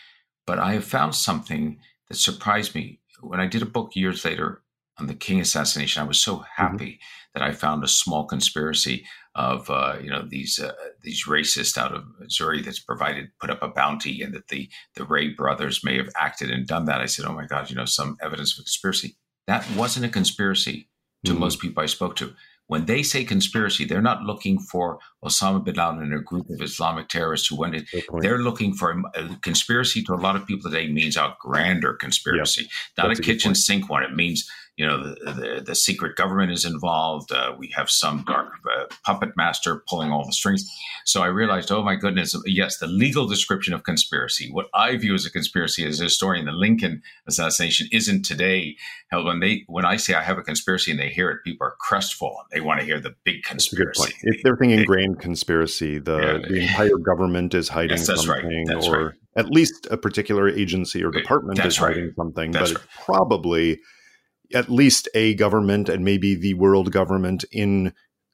But 0.47 0.59
I 0.59 0.73
have 0.73 0.85
found 0.85 1.15
something 1.15 1.79
that 2.09 2.17
surprised 2.17 2.75
me 2.75 3.01
when 3.21 3.41
I 3.41 3.47
did 3.47 3.63
a 3.63 3.67
book 3.67 3.95
years 3.95 4.25
later 4.25 4.63
on 4.99 5.07
the 5.07 5.15
King 5.15 5.41
assassination. 5.41 6.03
I 6.03 6.07
was 6.07 6.21
so 6.21 6.37
mm-hmm. 6.37 6.63
happy 6.63 6.93
mm-hmm. 6.93 7.31
that 7.35 7.43
I 7.43 7.53
found 7.53 7.85
a 7.85 7.89
small 7.89 8.25
conspiracy 8.25 9.07
of 9.35 9.71
uh, 9.71 9.97
you 10.03 10.11
know 10.11 10.25
these 10.29 10.59
uh, 10.59 10.73
these 11.03 11.25
racists 11.27 11.79
out 11.79 11.95
of 11.95 12.05
Missouri 12.21 12.63
that's 12.63 12.81
provided 12.81 13.31
put 13.41 13.51
up 13.51 13.63
a 13.63 13.69
bounty, 13.69 14.23
and 14.23 14.35
that 14.35 14.49
the 14.49 14.69
the 14.95 15.05
Ray 15.05 15.29
brothers 15.29 15.83
may 15.85 15.97
have 15.97 16.11
acted 16.17 16.51
and 16.51 16.67
done 16.67 16.85
that. 16.87 17.01
I 17.01 17.07
said, 17.07 17.25
oh 17.25 17.33
my 17.33 17.47
God, 17.47 17.71
you 17.71 17.77
know, 17.77 17.85
some 17.85 18.17
evidence 18.21 18.53
of 18.53 18.63
a 18.63 18.65
conspiracy. 18.65 19.17
That 19.47 19.67
wasn't 19.77 20.07
a 20.07 20.11
conspiracy 20.11 20.89
to 21.25 21.33
mm-hmm. 21.33 21.41
most 21.41 21.61
people 21.61 21.83
I 21.83 21.87
spoke 21.87 22.17
to. 22.17 22.35
When 22.69 22.87
they 22.87 23.03
say 23.03 23.25
conspiracy, 23.25 23.85
they're 23.85 24.01
not 24.01 24.23
looking 24.23 24.59
for 24.59 24.99
Osama 25.23 25.63
bin 25.65 25.75
Laden 25.75 26.03
and 26.03 26.15
a 26.15 26.21
group 26.21 26.49
of 26.49 26.63
Islamic 26.63 27.09
terrorists 27.09 27.49
who 27.49 27.57
went 27.57 27.75
in. 27.75 27.87
They're 28.21 28.39
looking 28.39 28.73
for 28.73 29.03
a, 29.15 29.37
conspiracy 29.43 30.03
to 30.05 30.15
a 30.15 30.17
lot 30.17 30.37
of 30.37 30.47
people 30.47 30.71
today 30.71 30.91
means 30.91 31.17
a 31.17 31.37
grander 31.41 31.93
conspiracy, 31.95 32.69
not 32.97 33.09
That's 33.09 33.19
a 33.19 33.23
kitchen 33.23 33.55
sink 33.55 33.91
one. 33.91 34.05
It 34.05 34.15
means 34.15 34.49
you 34.83 34.89
know 34.89 35.01
the, 35.01 35.33
the, 35.33 35.63
the 35.65 35.75
secret 35.77 36.17
government 36.17 36.51
is 36.51 36.65
involved. 36.65 37.31
Uh, 37.31 37.55
we 37.57 37.69
have 37.69 37.89
some 37.89 38.25
dark 38.27 38.49
uh, 38.77 38.87
puppet 39.05 39.37
master 39.37 39.85
pulling 39.89 40.11
all 40.11 40.27
the 40.27 40.33
strings. 40.33 40.69
So 41.05 41.23
I 41.23 41.29
realized, 41.29 41.71
oh 41.71 41.85
my 41.85 41.95
goodness, 41.95 42.35
yes, 42.47 42.79
the 42.79 42.89
legal 42.89 43.29
description 43.29 43.75
of 43.75 43.85
conspiracy, 43.85 44.51
what 44.51 44.67
I 44.75 44.97
view 44.97 45.15
as 45.15 45.25
a 45.25 45.31
conspiracy 45.31 45.87
as 45.87 46.01
a 46.01 46.05
historian, 46.05 46.47
the 46.47 46.53
Lincoln 46.53 47.01
assassination 47.29 47.87
isn't 47.93 48.25
today. 48.25 48.77
Hell, 49.13 49.25
when 49.25 49.39
they 49.39 49.63
when 49.69 49.85
I 49.85 49.99
say 49.99 50.15
I 50.15 50.23
have 50.23 50.37
a 50.37 50.43
conspiracy 50.43 50.91
and 50.91 50.99
they 50.99 51.11
hear 51.11 51.31
it, 51.31 51.45
people 51.45 51.65
are 51.65 51.77
crestfallen. 51.79 52.45
They 52.51 52.61
want 52.61 52.81
to 52.81 52.85
hear 52.85 52.99
the 52.99 53.15
big 53.23 53.45
conspiracy. 53.45 54.13
If 54.23 54.43
they're 54.43 54.57
thinking 54.57 54.85
grand 54.85 55.21
conspiracy, 55.21 56.01
the 56.01 56.19
yeah, 56.19 56.49
the 56.49 56.61
entire 56.61 56.97
government 56.97 57.55
is 57.55 57.69
hiding 57.69 57.99
yes, 57.99 58.07
something, 58.07 58.67
right. 58.67 58.85
or 58.89 59.05
right. 59.05 59.15
at 59.37 59.47
least 59.49 59.87
a 59.93 59.97
particular 59.97 60.49
agency 60.49 61.05
or 61.05 61.13
department 61.13 61.59
that's 61.59 61.75
is 61.75 61.77
hiding 61.77 62.13
something, 62.17 62.51
that's 62.51 62.73
but 62.73 62.83
it's 62.83 63.05
probably 63.05 63.79
at 64.55 64.71
least 64.71 65.09
a 65.15 65.35
government 65.35 65.89
and 65.89 66.05
maybe 66.05 66.35
the 66.35 66.55
world 66.55 66.93
government 66.93 67.45
in 67.51 67.93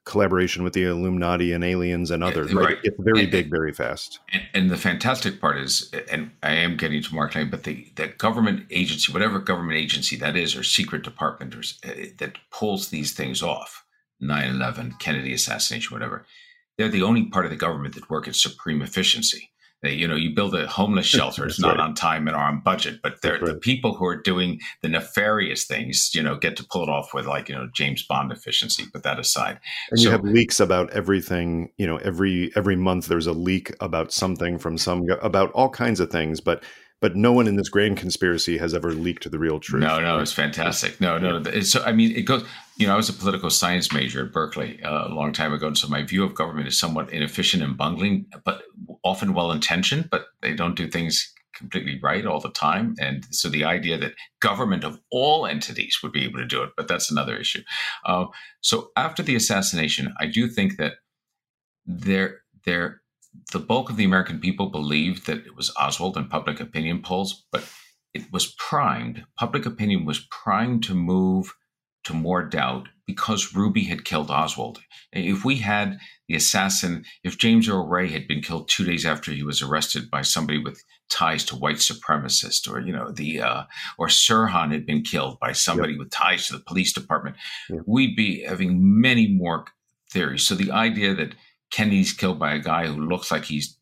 collaboration 0.08 0.64
with 0.64 0.72
the 0.72 0.84
Illuminati 0.84 1.52
and 1.52 1.62
aliens 1.62 2.10
and 2.10 2.24
others. 2.24 2.52
Right. 2.52 2.78
It's 2.82 2.96
very 2.98 3.24
and, 3.24 3.30
big, 3.30 3.50
very 3.50 3.72
fast. 3.72 4.20
And, 4.32 4.42
and, 4.54 4.70
the 4.70 4.78
fantastic 4.78 5.38
part 5.38 5.58
is, 5.58 5.92
and 6.10 6.30
I 6.42 6.52
am 6.52 6.78
getting 6.78 7.02
to 7.02 7.14
Mark 7.14 7.34
Lane, 7.34 7.50
but 7.50 7.64
the, 7.64 7.92
the 7.96 8.08
government 8.08 8.66
agency, 8.70 9.12
whatever 9.12 9.38
government 9.38 9.76
agency 9.76 10.16
that 10.16 10.34
is, 10.34 10.56
or 10.56 10.62
secret 10.62 11.02
department 11.02 11.54
or, 11.54 11.60
uh, 11.88 12.06
that 12.16 12.38
pulls 12.50 12.88
these 12.88 13.12
things 13.12 13.42
off, 13.42 13.84
9 14.20 14.50
11, 14.50 14.94
Kennedy 14.98 15.34
assassination, 15.34 15.94
whatever, 15.94 16.24
they're 16.78 16.88
the 16.88 17.02
only 17.02 17.26
part 17.26 17.44
of 17.44 17.50
the 17.50 17.56
government 17.56 17.94
that 17.94 18.08
work 18.08 18.26
at 18.26 18.34
supreme 18.34 18.80
efficiency 18.80 19.50
you 19.82 20.08
know, 20.08 20.16
you 20.16 20.34
build 20.34 20.54
a 20.54 20.66
homeless 20.66 21.06
shelter. 21.18 21.46
It's 21.46 21.60
not 21.60 21.76
right. 21.76 21.80
on 21.80 21.94
time 21.94 22.26
and 22.26 22.36
on 22.36 22.60
budget, 22.60 23.00
but 23.02 23.20
they're, 23.22 23.34
right. 23.34 23.46
the 23.46 23.54
people 23.54 23.94
who 23.94 24.06
are 24.06 24.20
doing 24.20 24.60
the 24.82 24.88
nefarious 24.88 25.66
things, 25.66 26.10
you 26.14 26.22
know, 26.22 26.36
get 26.36 26.56
to 26.56 26.64
pull 26.64 26.82
it 26.82 26.88
off 26.88 27.14
with 27.14 27.26
like, 27.26 27.48
you 27.48 27.54
know, 27.54 27.68
James 27.74 28.04
Bond 28.04 28.32
efficiency, 28.32 28.84
put 28.92 29.02
that 29.04 29.18
aside. 29.18 29.60
And 29.90 30.00
so, 30.00 30.04
you 30.04 30.10
have 30.10 30.24
leaks 30.24 30.60
about 30.60 30.90
everything, 30.90 31.70
you 31.76 31.86
know, 31.86 31.98
every, 31.98 32.50
every 32.56 32.76
month 32.76 33.06
there's 33.06 33.26
a 33.26 33.32
leak 33.32 33.72
about 33.80 34.12
something 34.12 34.58
from 34.58 34.78
some, 34.78 35.06
about 35.22 35.52
all 35.52 35.70
kinds 35.70 36.00
of 36.00 36.10
things, 36.10 36.40
but 36.40 36.62
but 37.00 37.14
no 37.16 37.32
one 37.32 37.46
in 37.46 37.56
this 37.56 37.68
grand 37.68 37.96
conspiracy 37.96 38.58
has 38.58 38.74
ever 38.74 38.92
leaked 38.92 39.30
the 39.30 39.38
real 39.38 39.60
truth. 39.60 39.82
No, 39.82 40.00
no, 40.00 40.18
it's 40.18 40.32
fantastic. 40.32 41.00
No, 41.00 41.18
no. 41.18 41.42
So, 41.60 41.82
I 41.84 41.92
mean, 41.92 42.16
it 42.16 42.22
goes, 42.22 42.44
you 42.76 42.86
know, 42.86 42.94
I 42.94 42.96
was 42.96 43.08
a 43.08 43.12
political 43.12 43.50
science 43.50 43.92
major 43.92 44.24
at 44.24 44.32
Berkeley 44.32 44.82
uh, 44.82 45.08
a 45.08 45.14
long 45.14 45.32
time 45.32 45.52
ago. 45.52 45.68
And 45.68 45.78
so 45.78 45.88
my 45.88 46.02
view 46.02 46.24
of 46.24 46.34
government 46.34 46.66
is 46.66 46.78
somewhat 46.78 47.12
inefficient 47.12 47.62
and 47.62 47.76
bungling, 47.76 48.26
but 48.44 48.62
often 49.04 49.32
well 49.32 49.52
intentioned, 49.52 50.08
but 50.10 50.26
they 50.42 50.54
don't 50.54 50.76
do 50.76 50.88
things 50.88 51.32
completely 51.54 51.98
right 52.02 52.24
all 52.24 52.40
the 52.40 52.50
time. 52.50 52.94
And 53.00 53.26
so 53.30 53.48
the 53.48 53.64
idea 53.64 53.98
that 53.98 54.14
government 54.40 54.84
of 54.84 55.00
all 55.10 55.46
entities 55.46 55.98
would 56.02 56.12
be 56.12 56.24
able 56.24 56.38
to 56.38 56.46
do 56.46 56.62
it, 56.62 56.70
but 56.76 56.88
that's 56.88 57.10
another 57.10 57.36
issue. 57.36 57.62
Uh, 58.06 58.26
so 58.60 58.90
after 58.96 59.22
the 59.22 59.34
assassination, 59.34 60.14
I 60.20 60.26
do 60.26 60.48
think 60.48 60.76
that 60.76 60.94
there, 61.84 62.42
there, 62.64 63.02
the 63.52 63.58
bulk 63.58 63.90
of 63.90 63.96
the 63.96 64.04
American 64.04 64.40
people 64.40 64.70
believed 64.70 65.26
that 65.26 65.46
it 65.46 65.56
was 65.56 65.72
Oswald 65.80 66.16
in 66.16 66.28
public 66.28 66.60
opinion 66.60 67.02
polls, 67.02 67.46
but 67.52 67.68
it 68.14 68.32
was 68.32 68.54
primed. 68.58 69.24
Public 69.38 69.66
opinion 69.66 70.04
was 70.04 70.26
primed 70.30 70.82
to 70.84 70.94
move 70.94 71.54
to 72.04 72.14
more 72.14 72.42
doubt 72.42 72.88
because 73.06 73.54
Ruby 73.54 73.84
had 73.84 74.04
killed 74.04 74.30
Oswald. 74.30 74.80
If 75.12 75.44
we 75.44 75.56
had 75.56 75.98
the 76.28 76.36
assassin, 76.36 77.04
if 77.22 77.38
James 77.38 77.68
Earl 77.68 77.86
Ray 77.86 78.08
had 78.08 78.28
been 78.28 78.42
killed 78.42 78.68
two 78.68 78.84
days 78.84 79.04
after 79.04 79.32
he 79.32 79.42
was 79.42 79.62
arrested 79.62 80.10
by 80.10 80.22
somebody 80.22 80.58
with 80.58 80.82
ties 81.10 81.44
to 81.46 81.56
white 81.56 81.76
supremacists, 81.76 82.70
or 82.70 82.80
you 82.80 82.92
know 82.92 83.10
the 83.10 83.40
uh, 83.40 83.62
or 83.98 84.08
Sirhan 84.08 84.72
had 84.72 84.86
been 84.86 85.02
killed 85.02 85.38
by 85.40 85.52
somebody 85.52 85.92
yep. 85.92 86.00
with 86.00 86.10
ties 86.10 86.46
to 86.46 86.54
the 86.54 86.64
police 86.64 86.92
department, 86.92 87.36
yep. 87.70 87.80
we'd 87.86 88.16
be 88.16 88.42
having 88.42 89.00
many 89.00 89.28
more 89.28 89.66
theories. 90.10 90.46
So 90.46 90.54
the 90.54 90.70
idea 90.70 91.14
that 91.14 91.34
Kennedy's 91.70 92.12
killed 92.12 92.38
by 92.38 92.54
a 92.54 92.60
guy 92.60 92.86
who 92.86 93.08
looks 93.08 93.30
like 93.30 93.44
he's 93.44 93.76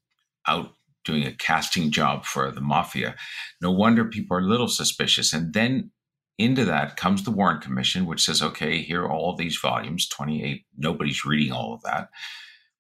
out 0.47 0.73
doing 1.05 1.25
a 1.25 1.33
casting 1.33 1.91
job 1.91 2.25
for 2.25 2.51
the 2.51 2.61
mafia. 2.61 3.15
No 3.61 3.71
wonder 3.71 4.05
people 4.05 4.37
are 4.37 4.41
a 4.41 4.47
little 4.47 4.69
suspicious. 4.69 5.33
And 5.33 5.53
then 5.53 5.91
into 6.39 6.65
that 6.65 6.97
comes 6.97 7.23
the 7.23 7.31
Warren 7.31 7.61
Commission, 7.61 8.07
which 8.07 8.25
says, 8.25 8.43
okay, 8.43 8.83
here 8.83 9.03
are 9.05 9.11
all 9.11 9.35
these 9.35 9.57
volumes, 9.57 10.09
28. 10.09 10.65
Nobody's 10.77 11.25
reading 11.25 11.53
all 11.53 11.75
of 11.75 11.83
that. 11.83 12.09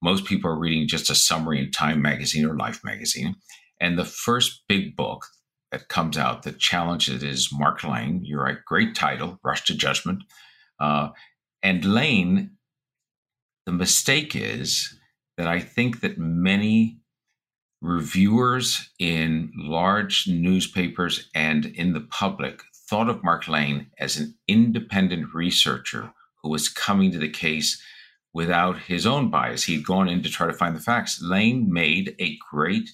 Most 0.02 0.24
people 0.24 0.50
are 0.50 0.58
reading 0.58 0.88
just 0.88 1.08
a 1.08 1.14
summary 1.14 1.60
in 1.60 1.70
Time 1.70 2.02
magazine 2.02 2.44
or 2.44 2.56
Life 2.56 2.80
magazine. 2.84 3.36
And 3.80 3.98
the 3.98 4.04
first 4.04 4.62
big 4.68 4.96
book 4.96 5.26
that 5.70 5.88
comes 5.88 6.18
out 6.18 6.42
that 6.42 6.58
challenges 6.58 7.22
is 7.22 7.50
Mark 7.52 7.82
Lane. 7.84 8.22
You're 8.24 8.42
right, 8.42 8.58
great 8.66 8.94
title, 8.94 9.38
Rush 9.42 9.64
to 9.64 9.74
Judgment. 9.74 10.22
Uh, 10.78 11.10
and 11.62 11.84
Lane 11.84 12.56
the 13.66 13.72
mistake 13.72 14.36
is 14.36 14.95
that 15.36 15.46
I 15.46 15.60
think 15.60 16.00
that 16.00 16.18
many 16.18 16.98
reviewers 17.82 18.90
in 18.98 19.52
large 19.56 20.26
newspapers 20.26 21.28
and 21.34 21.66
in 21.66 21.92
the 21.92 22.00
public 22.00 22.62
thought 22.88 23.08
of 23.08 23.22
Mark 23.22 23.48
Lane 23.48 23.90
as 23.98 24.16
an 24.16 24.34
independent 24.48 25.34
researcher 25.34 26.12
who 26.42 26.48
was 26.48 26.68
coming 26.68 27.10
to 27.12 27.18
the 27.18 27.28
case 27.28 27.82
without 28.32 28.78
his 28.78 29.06
own 29.06 29.30
bias. 29.30 29.64
He'd 29.64 29.86
gone 29.86 30.08
in 30.08 30.22
to 30.22 30.30
try 30.30 30.46
to 30.46 30.52
find 30.52 30.76
the 30.76 30.80
facts. 30.80 31.20
Lane 31.22 31.72
made 31.72 32.14
a 32.18 32.38
great 32.50 32.90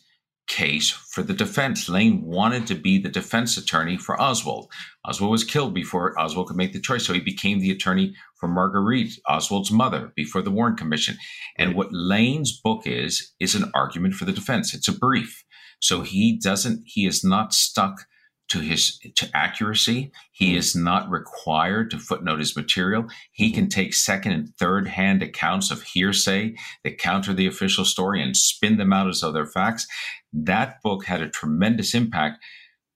case 0.52 0.90
for 0.90 1.22
the 1.22 1.32
defense. 1.32 1.88
Lane 1.88 2.22
wanted 2.22 2.66
to 2.66 2.74
be 2.74 2.98
the 2.98 3.08
defense 3.08 3.56
attorney 3.56 3.96
for 3.96 4.20
Oswald. 4.20 4.70
Oswald 5.02 5.30
was 5.32 5.44
killed 5.44 5.72
before 5.72 6.18
Oswald 6.20 6.48
could 6.48 6.58
make 6.58 6.74
the 6.74 6.80
choice, 6.80 7.06
so 7.06 7.14
he 7.14 7.20
became 7.20 7.58
the 7.58 7.70
attorney 7.70 8.14
for 8.38 8.48
Marguerite, 8.48 9.18
Oswald's 9.26 9.70
mother, 9.70 10.12
before 10.14 10.42
the 10.42 10.50
Warren 10.50 10.76
Commission. 10.76 11.16
And 11.56 11.74
what 11.74 11.88
Lane's 11.90 12.52
book 12.52 12.82
is, 12.86 13.32
is 13.40 13.54
an 13.54 13.70
argument 13.74 14.14
for 14.14 14.26
the 14.26 14.32
defense. 14.32 14.74
It's 14.74 14.88
a 14.88 14.98
brief. 14.98 15.42
So 15.80 16.02
he 16.02 16.38
doesn't, 16.38 16.82
he 16.84 17.06
is 17.06 17.24
not 17.24 17.54
stuck 17.54 18.06
to 18.52 18.60
his 18.60 18.98
to 19.14 19.30
accuracy. 19.32 20.12
He 20.30 20.56
is 20.56 20.76
not 20.76 21.08
required 21.08 21.90
to 21.90 21.98
footnote 21.98 22.38
his 22.38 22.54
material. 22.54 23.06
He 23.32 23.50
can 23.50 23.70
take 23.70 23.94
second 23.94 24.32
and 24.32 24.54
third 24.58 24.88
hand 24.88 25.22
accounts 25.22 25.70
of 25.70 25.82
hearsay 25.82 26.54
that 26.84 26.98
counter 26.98 27.32
the 27.32 27.46
official 27.46 27.86
story 27.86 28.22
and 28.22 28.36
spin 28.36 28.76
them 28.76 28.92
out 28.92 29.08
as 29.08 29.22
though 29.22 29.32
they're 29.32 29.46
facts. 29.46 29.86
That 30.34 30.82
book 30.82 31.06
had 31.06 31.22
a 31.22 31.30
tremendous 31.30 31.94
impact, 31.94 32.44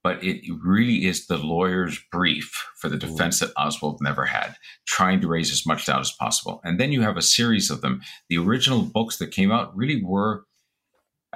but 0.04 0.22
it 0.22 0.42
really 0.62 1.06
is 1.06 1.26
the 1.26 1.38
lawyer's 1.38 1.98
brief 2.12 2.66
for 2.76 2.90
the 2.90 2.96
mm-hmm. 2.96 3.10
defense 3.10 3.40
that 3.40 3.52
Oswald 3.56 4.00
never 4.02 4.26
had, 4.26 4.56
trying 4.86 5.22
to 5.22 5.28
raise 5.28 5.50
as 5.50 5.64
much 5.64 5.86
doubt 5.86 6.00
as 6.00 6.12
possible. 6.12 6.60
And 6.64 6.78
then 6.78 6.92
you 6.92 7.00
have 7.00 7.16
a 7.16 7.22
series 7.22 7.70
of 7.70 7.80
them. 7.80 8.02
The 8.28 8.36
original 8.36 8.82
books 8.82 9.16
that 9.16 9.30
came 9.30 9.50
out 9.50 9.74
really 9.74 10.02
were 10.04 10.44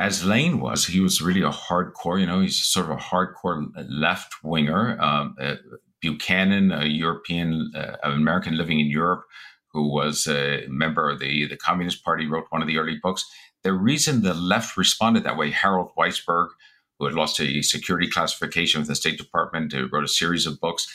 as 0.00 0.24
Lane 0.24 0.60
was, 0.60 0.86
he 0.86 1.00
was 1.00 1.20
really 1.20 1.42
a 1.42 1.50
hardcore, 1.50 2.18
you 2.18 2.26
know, 2.26 2.40
he's 2.40 2.58
sort 2.58 2.86
of 2.86 2.92
a 2.92 3.00
hardcore 3.00 3.66
left 3.86 4.42
winger. 4.42 4.98
Um, 4.98 5.36
uh, 5.38 5.56
Buchanan, 6.00 6.72
a 6.72 6.86
European, 6.86 7.70
uh, 7.76 7.96
American 8.02 8.56
living 8.56 8.80
in 8.80 8.86
Europe, 8.86 9.24
who 9.74 9.92
was 9.92 10.26
a 10.26 10.64
member 10.68 11.10
of 11.10 11.18
the, 11.18 11.46
the 11.46 11.56
Communist 11.56 12.02
Party, 12.02 12.26
wrote 12.26 12.46
one 12.48 12.62
of 12.62 12.66
the 12.68 12.78
early 12.78 12.98
books. 13.02 13.26
The 13.62 13.74
reason 13.74 14.22
the 14.22 14.32
left 14.32 14.78
responded 14.78 15.24
that 15.24 15.36
way, 15.36 15.50
Harold 15.50 15.90
Weisberg, 15.98 16.48
who 16.98 17.04
had 17.04 17.14
lost 17.14 17.38
a 17.38 17.60
security 17.60 18.08
classification 18.08 18.80
with 18.80 18.88
the 18.88 18.94
State 18.94 19.18
Department, 19.18 19.70
who 19.74 19.86
wrote 19.92 20.04
a 20.04 20.08
series 20.08 20.46
of 20.46 20.60
books, 20.60 20.90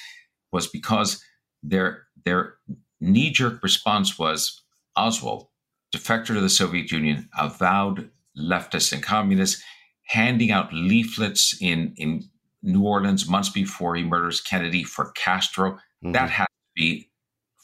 was 0.51 0.65
because 0.65 1.23
their 1.61 2.07
their 2.25 2.55
knee 2.99 3.29
jerk 3.29 3.61
response 3.61 4.17
was 4.17 4.63
Oswald, 4.95 5.47
defector 5.95 6.27
to 6.27 6.41
the 6.41 6.49
Soviet 6.49 6.91
Union, 6.91 7.29
avowed 7.37 8.09
leftists 8.37 8.91
and 8.91 9.03
communists, 9.03 9.61
handing 10.07 10.51
out 10.51 10.73
leaflets 10.73 11.57
in, 11.61 11.93
in 11.97 12.23
New 12.61 12.83
Orleans 12.83 13.27
months 13.27 13.49
before 13.49 13.95
he 13.95 14.03
murders 14.03 14.41
Kennedy 14.41 14.83
for 14.83 15.11
Castro. 15.15 15.71
Mm-hmm. 15.73 16.13
That 16.13 16.29
has 16.29 16.47
to 16.47 16.71
be 16.75 17.09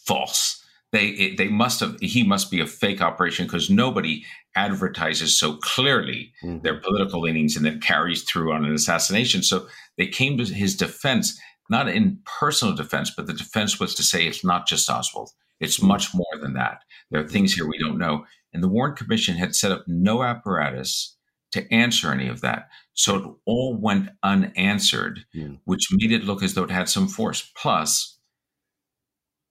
false. 0.05 0.63
They 0.91 1.07
it, 1.07 1.38
they 1.38 1.47
must 1.47 1.79
have 1.79 1.97
he 2.01 2.23
must 2.23 2.51
be 2.51 2.60
a 2.60 2.67
fake 2.67 3.01
operation 3.01 3.45
because 3.45 3.69
nobody 3.69 4.25
advertises 4.55 5.39
so 5.39 5.55
clearly 5.57 6.34
mm-hmm. 6.43 6.60
their 6.63 6.79
political 6.81 7.21
leanings 7.21 7.55
and 7.55 7.65
then 7.65 7.79
carries 7.79 8.23
through 8.23 8.51
on 8.51 8.65
an 8.65 8.73
assassination. 8.73 9.41
So 9.41 9.67
they 9.97 10.07
came 10.07 10.38
to 10.38 10.45
his 10.45 10.75
defense 10.75 11.39
not 11.71 11.88
in 11.88 12.19
personal 12.25 12.75
defense, 12.75 13.12
but 13.15 13.27
the 13.27 13.34
defense 13.34 13.79
was 13.79 13.95
to 13.95 14.03
say 14.03 14.27
it's 14.27 14.43
not 14.43 14.67
just 14.67 14.89
Oswald. 14.89 15.31
It's 15.62 15.77
mm-hmm. 15.77 15.88
much 15.88 16.13
more 16.13 16.41
than 16.41 16.53
that. 16.53 16.81
There 17.10 17.21
are 17.21 17.27
things 17.27 17.53
here 17.53 17.65
we 17.65 17.79
don't 17.79 17.97
know. 17.97 18.25
And 18.54 18.64
the 18.64 18.68
Warren 18.68 18.96
Commission 18.96 19.36
had 19.36 19.56
set 19.56 19.72
up 19.72 19.86
no 19.88 20.24
apparatus 20.24 21.16
to 21.52 21.72
answer 21.74 22.12
any 22.12 22.28
of 22.28 22.42
that. 22.42 22.70
So 22.94 23.16
it 23.16 23.26
all 23.46 23.78
went 23.78 24.10
unanswered, 24.24 25.26
yeah. 25.34 25.50
which 25.66 25.88
made 25.92 26.12
it 26.12 26.24
look 26.24 26.44
as 26.44 26.54
though 26.54 26.64
it 26.64 26.72
had 26.72 26.90
some 26.90 27.08
force. 27.08 27.50
Plus, 27.56 28.18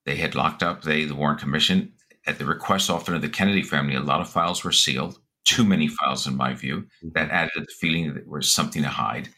they 0.07 0.17
had 0.17 0.35
locked 0.35 0.63
up, 0.63 0.83
they, 0.83 1.05
the 1.05 1.15
Warren 1.15 1.39
Commission, 1.39 1.93
at 2.27 2.39
the 2.39 2.45
request 2.45 2.91
often 2.91 3.15
of 3.15 3.23
the 3.23 3.29
Kennedy 3.29 3.63
family, 3.63 3.95
a 3.95 4.01
lot 4.01 4.21
of 4.21 4.29
files 4.29 4.65
were 4.65 4.73
sealed, 4.73 5.19
too 5.45 5.65
many 5.65 5.89
files, 5.89 6.27
in 6.27 6.37
my 6.37 6.55
view. 6.55 6.81
Mm-hmm. 7.05 7.09
That 7.15 7.31
added 7.31 7.53
the 7.57 7.67
feeling 7.81 8.09
that 8.09 8.21
there 8.21 8.29
was 8.29 8.53
something 8.53 8.83
to 8.83 8.89
hide. 8.89 9.29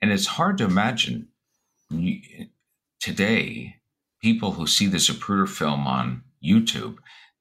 And 0.00 0.10
it's 0.10 0.26
hard 0.26 0.58
to 0.58 0.64
imagine 0.64 1.28
today 3.00 3.76
people 4.20 4.52
who 4.52 4.66
see 4.66 4.86
the 4.86 4.98
Zapruder 4.98 5.48
film 5.48 5.86
on 5.86 6.22
YouTube 6.44 6.96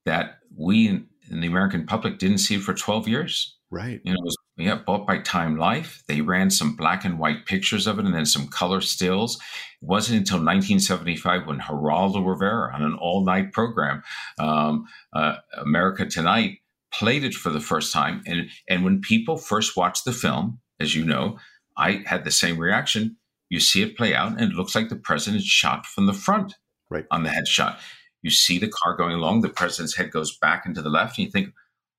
that 0.05 0.39
we 0.55 1.05
and 1.31 1.41
the 1.41 1.47
American 1.47 1.85
public 1.85 2.19
didn't 2.19 2.39
see 2.39 2.55
it 2.55 2.61
for 2.61 2.73
12 2.73 3.07
years. 3.07 3.57
Right. 3.69 4.01
You 4.03 4.11
know, 4.11 4.19
it 4.19 4.25
was 4.25 4.37
yeah, 4.57 4.75
bought 4.75 5.07
by 5.07 5.19
Time 5.19 5.57
Life. 5.57 6.03
They 6.07 6.21
ran 6.21 6.51
some 6.51 6.75
black 6.75 7.05
and 7.05 7.17
white 7.17 7.45
pictures 7.45 7.87
of 7.87 7.97
it 7.97 8.05
and 8.05 8.13
then 8.13 8.25
some 8.25 8.47
color 8.47 8.81
stills. 8.81 9.37
It 9.81 9.85
wasn't 9.87 10.19
until 10.19 10.37
1975 10.37 11.47
when 11.47 11.59
Geraldo 11.59 12.25
Rivera, 12.25 12.73
on 12.75 12.83
an 12.83 12.95
all 12.95 13.25
night 13.25 13.53
program, 13.53 14.03
um, 14.39 14.85
uh, 15.13 15.37
America 15.57 16.05
Tonight, 16.05 16.59
played 16.93 17.23
it 17.23 17.33
for 17.33 17.49
the 17.49 17.61
first 17.61 17.93
time. 17.93 18.21
And, 18.27 18.49
and 18.67 18.83
when 18.83 18.99
people 18.99 19.37
first 19.37 19.77
watched 19.77 20.03
the 20.03 20.13
film, 20.13 20.59
as 20.79 20.93
you 20.93 21.05
know, 21.05 21.39
I 21.77 22.03
had 22.05 22.25
the 22.25 22.31
same 22.31 22.57
reaction. 22.57 23.15
You 23.49 23.59
see 23.59 23.81
it 23.81 23.97
play 23.97 24.13
out, 24.13 24.33
and 24.33 24.51
it 24.51 24.55
looks 24.55 24.75
like 24.75 24.89
the 24.89 24.95
president 24.95 25.43
shot 25.43 25.85
from 25.85 26.05
the 26.05 26.13
front 26.13 26.55
right. 26.89 27.05
on 27.09 27.23
the 27.23 27.29
headshot. 27.29 27.79
You 28.21 28.29
see 28.31 28.59
the 28.59 28.69
car 28.69 28.95
going 28.95 29.15
along, 29.15 29.41
the 29.41 29.49
president's 29.49 29.95
head 29.95 30.11
goes 30.11 30.37
back 30.37 30.65
into 30.65 30.81
the 30.81 30.89
left, 30.89 31.17
and 31.17 31.25
you 31.25 31.31
think, 31.31 31.53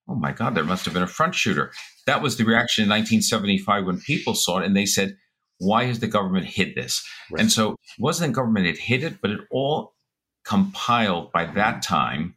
oh 0.08 0.14
my 0.14 0.32
God, 0.32 0.54
there 0.54 0.64
must 0.64 0.84
have 0.84 0.94
been 0.94 1.02
a 1.02 1.08
front 1.08 1.34
shooter. 1.34 1.72
That 2.06 2.22
was 2.22 2.36
the 2.36 2.44
reaction 2.44 2.84
in 2.84 2.90
1975 2.90 3.86
when 3.86 4.00
people 4.00 4.34
saw 4.34 4.58
it 4.58 4.66
and 4.66 4.76
they 4.76 4.86
said, 4.86 5.16
why 5.58 5.84
has 5.84 6.00
the 6.00 6.08
government 6.08 6.46
hid 6.46 6.74
this? 6.74 7.06
Right. 7.30 7.40
And 7.40 7.52
so 7.52 7.72
it 7.72 7.78
wasn't 7.98 8.32
the 8.32 8.36
government 8.36 8.66
that 8.66 8.82
hid 8.82 9.04
it, 9.04 9.20
but 9.20 9.30
it 9.30 9.40
all 9.50 9.94
compiled 10.44 11.30
by 11.32 11.46
that 11.46 11.82
time. 11.82 12.34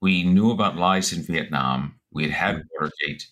We 0.00 0.22
knew 0.22 0.50
about 0.50 0.76
lies 0.76 1.12
in 1.12 1.22
Vietnam. 1.22 2.00
We 2.12 2.24
had 2.24 2.32
had 2.32 2.54
mm-hmm. 2.56 2.66
Watergate. 2.80 3.28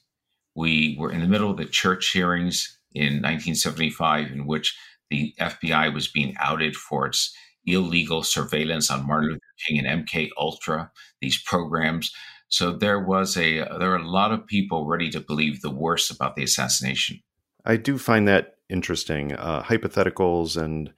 We 0.55 0.97
were 0.99 1.11
in 1.11 1.21
the 1.21 1.29
middle 1.29 1.51
of 1.51 1.57
the 1.57 1.65
Church 1.65 2.11
hearings 2.11 2.79
in 2.93 3.23
1975, 3.23 4.31
in 4.31 4.47
which 4.47 4.77
the 5.11 5.35
FBI 5.41 5.95
was 5.95 6.09
being 6.09 6.35
outed 6.39 6.77
for 6.77 7.07
its 7.07 7.35
illegal 7.67 8.23
surveillance 8.23 8.91
on 8.91 9.07
Martin 9.07 9.31
Luther 9.31 9.41
King 9.67 9.85
and 9.85 10.07
MK 10.07 10.31
Ultra, 10.39 10.91
these 11.21 11.43
programs. 11.43 12.13
So 12.49 12.73
there 12.73 13.01
was 13.01 13.37
a 13.37 13.59
there 13.79 13.93
are 13.93 13.97
a 13.97 14.09
lot 14.09 14.33
of 14.33 14.47
people 14.47 14.87
ready 14.87 15.11
to 15.11 15.21
believe 15.21 15.61
the 15.61 15.71
worst 15.71 16.11
about 16.11 16.37
the 16.37 16.45
assassination. 16.45 17.21
I 17.65 17.77
do 17.77 17.99
find 17.99 18.29
that 18.29 18.55
interesting. 18.69 19.33
Uh, 19.33 19.63
hypotheticals 19.63 20.57
and 20.57 20.93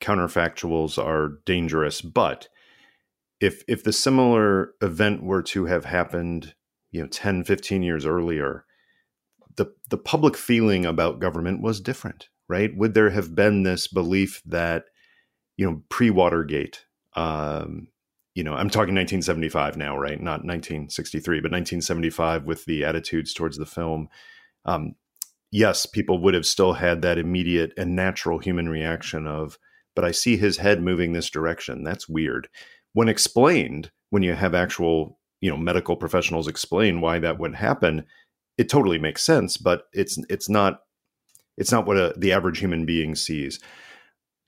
counterfactuals 0.00 1.02
are 1.02 1.40
dangerous, 1.44 2.00
but 2.00 2.48
if 3.40 3.62
if 3.68 3.84
the 3.84 3.92
similar 3.92 4.72
event 4.80 5.22
were 5.22 5.42
to 5.42 5.66
have 5.66 5.84
happened, 5.84 6.54
you 6.90 7.02
know, 7.02 7.08
10, 7.08 7.44
15 7.44 7.82
years 7.82 8.06
earlier, 8.06 8.64
the 9.56 9.66
the 9.90 9.98
public 9.98 10.36
feeling 10.36 10.86
about 10.86 11.20
government 11.20 11.60
was 11.60 11.80
different, 11.80 12.28
right? 12.48 12.74
Would 12.74 12.94
there 12.94 13.10
have 13.10 13.34
been 13.34 13.62
this 13.62 13.86
belief 13.86 14.42
that 14.46 14.84
you 15.56 15.68
know, 15.68 15.82
pre 15.88 16.10
Watergate. 16.10 16.84
Um, 17.14 17.88
you 18.34 18.42
know, 18.42 18.54
I'm 18.54 18.70
talking 18.70 18.94
1975 18.94 19.76
now, 19.76 19.96
right? 19.96 20.20
Not 20.20 20.44
1963, 20.44 21.38
but 21.38 21.52
1975 21.52 22.44
with 22.44 22.64
the 22.64 22.84
attitudes 22.84 23.32
towards 23.32 23.56
the 23.56 23.66
film. 23.66 24.08
Um, 24.64 24.96
yes, 25.52 25.86
people 25.86 26.18
would 26.18 26.34
have 26.34 26.46
still 26.46 26.72
had 26.72 27.02
that 27.02 27.18
immediate 27.18 27.72
and 27.76 27.94
natural 27.94 28.38
human 28.38 28.68
reaction 28.68 29.28
of, 29.28 29.56
but 29.94 30.04
I 30.04 30.10
see 30.10 30.36
his 30.36 30.56
head 30.56 30.82
moving 30.82 31.12
this 31.12 31.30
direction. 31.30 31.84
That's 31.84 32.08
weird. 32.08 32.48
When 32.92 33.08
explained, 33.08 33.92
when 34.10 34.24
you 34.24 34.34
have 34.34 34.54
actual, 34.54 35.18
you 35.40 35.50
know, 35.50 35.56
medical 35.56 35.94
professionals 35.94 36.48
explain 36.48 37.00
why 37.00 37.20
that 37.20 37.38
would 37.38 37.54
happen, 37.54 38.04
it 38.58 38.68
totally 38.68 38.98
makes 38.98 39.22
sense. 39.22 39.56
But 39.56 39.84
it's 39.92 40.18
it's 40.28 40.48
not 40.48 40.80
it's 41.56 41.70
not 41.70 41.86
what 41.86 41.96
a, 41.96 42.14
the 42.16 42.32
average 42.32 42.58
human 42.58 42.84
being 42.84 43.14
sees. 43.14 43.60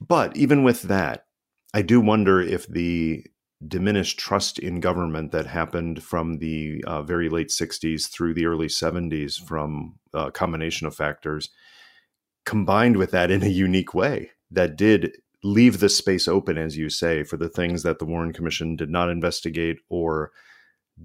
But 0.00 0.36
even 0.36 0.62
with 0.62 0.82
that, 0.82 1.26
I 1.74 1.82
do 1.82 2.00
wonder 2.00 2.40
if 2.40 2.66
the 2.66 3.24
diminished 3.66 4.18
trust 4.18 4.58
in 4.58 4.80
government 4.80 5.32
that 5.32 5.46
happened 5.46 6.02
from 6.02 6.38
the 6.38 6.84
uh, 6.86 7.02
very 7.02 7.28
late 7.28 7.48
60s 7.48 8.08
through 8.08 8.34
the 8.34 8.46
early 8.46 8.66
70s 8.66 9.40
from 9.40 9.98
a 10.12 10.30
combination 10.30 10.86
of 10.86 10.94
factors 10.94 11.50
combined 12.44 12.96
with 12.96 13.10
that 13.10 13.30
in 13.30 13.42
a 13.42 13.48
unique 13.48 13.94
way 13.94 14.30
that 14.50 14.76
did 14.76 15.16
leave 15.42 15.80
the 15.80 15.88
space 15.88 16.28
open 16.28 16.58
as 16.58 16.76
you 16.76 16.88
say 16.88 17.22
for 17.22 17.36
the 17.36 17.48
things 17.48 17.82
that 17.82 17.98
the 17.98 18.04
Warren 18.04 18.32
Commission 18.32 18.76
did 18.76 18.90
not 18.90 19.10
investigate 19.10 19.78
or 19.88 20.32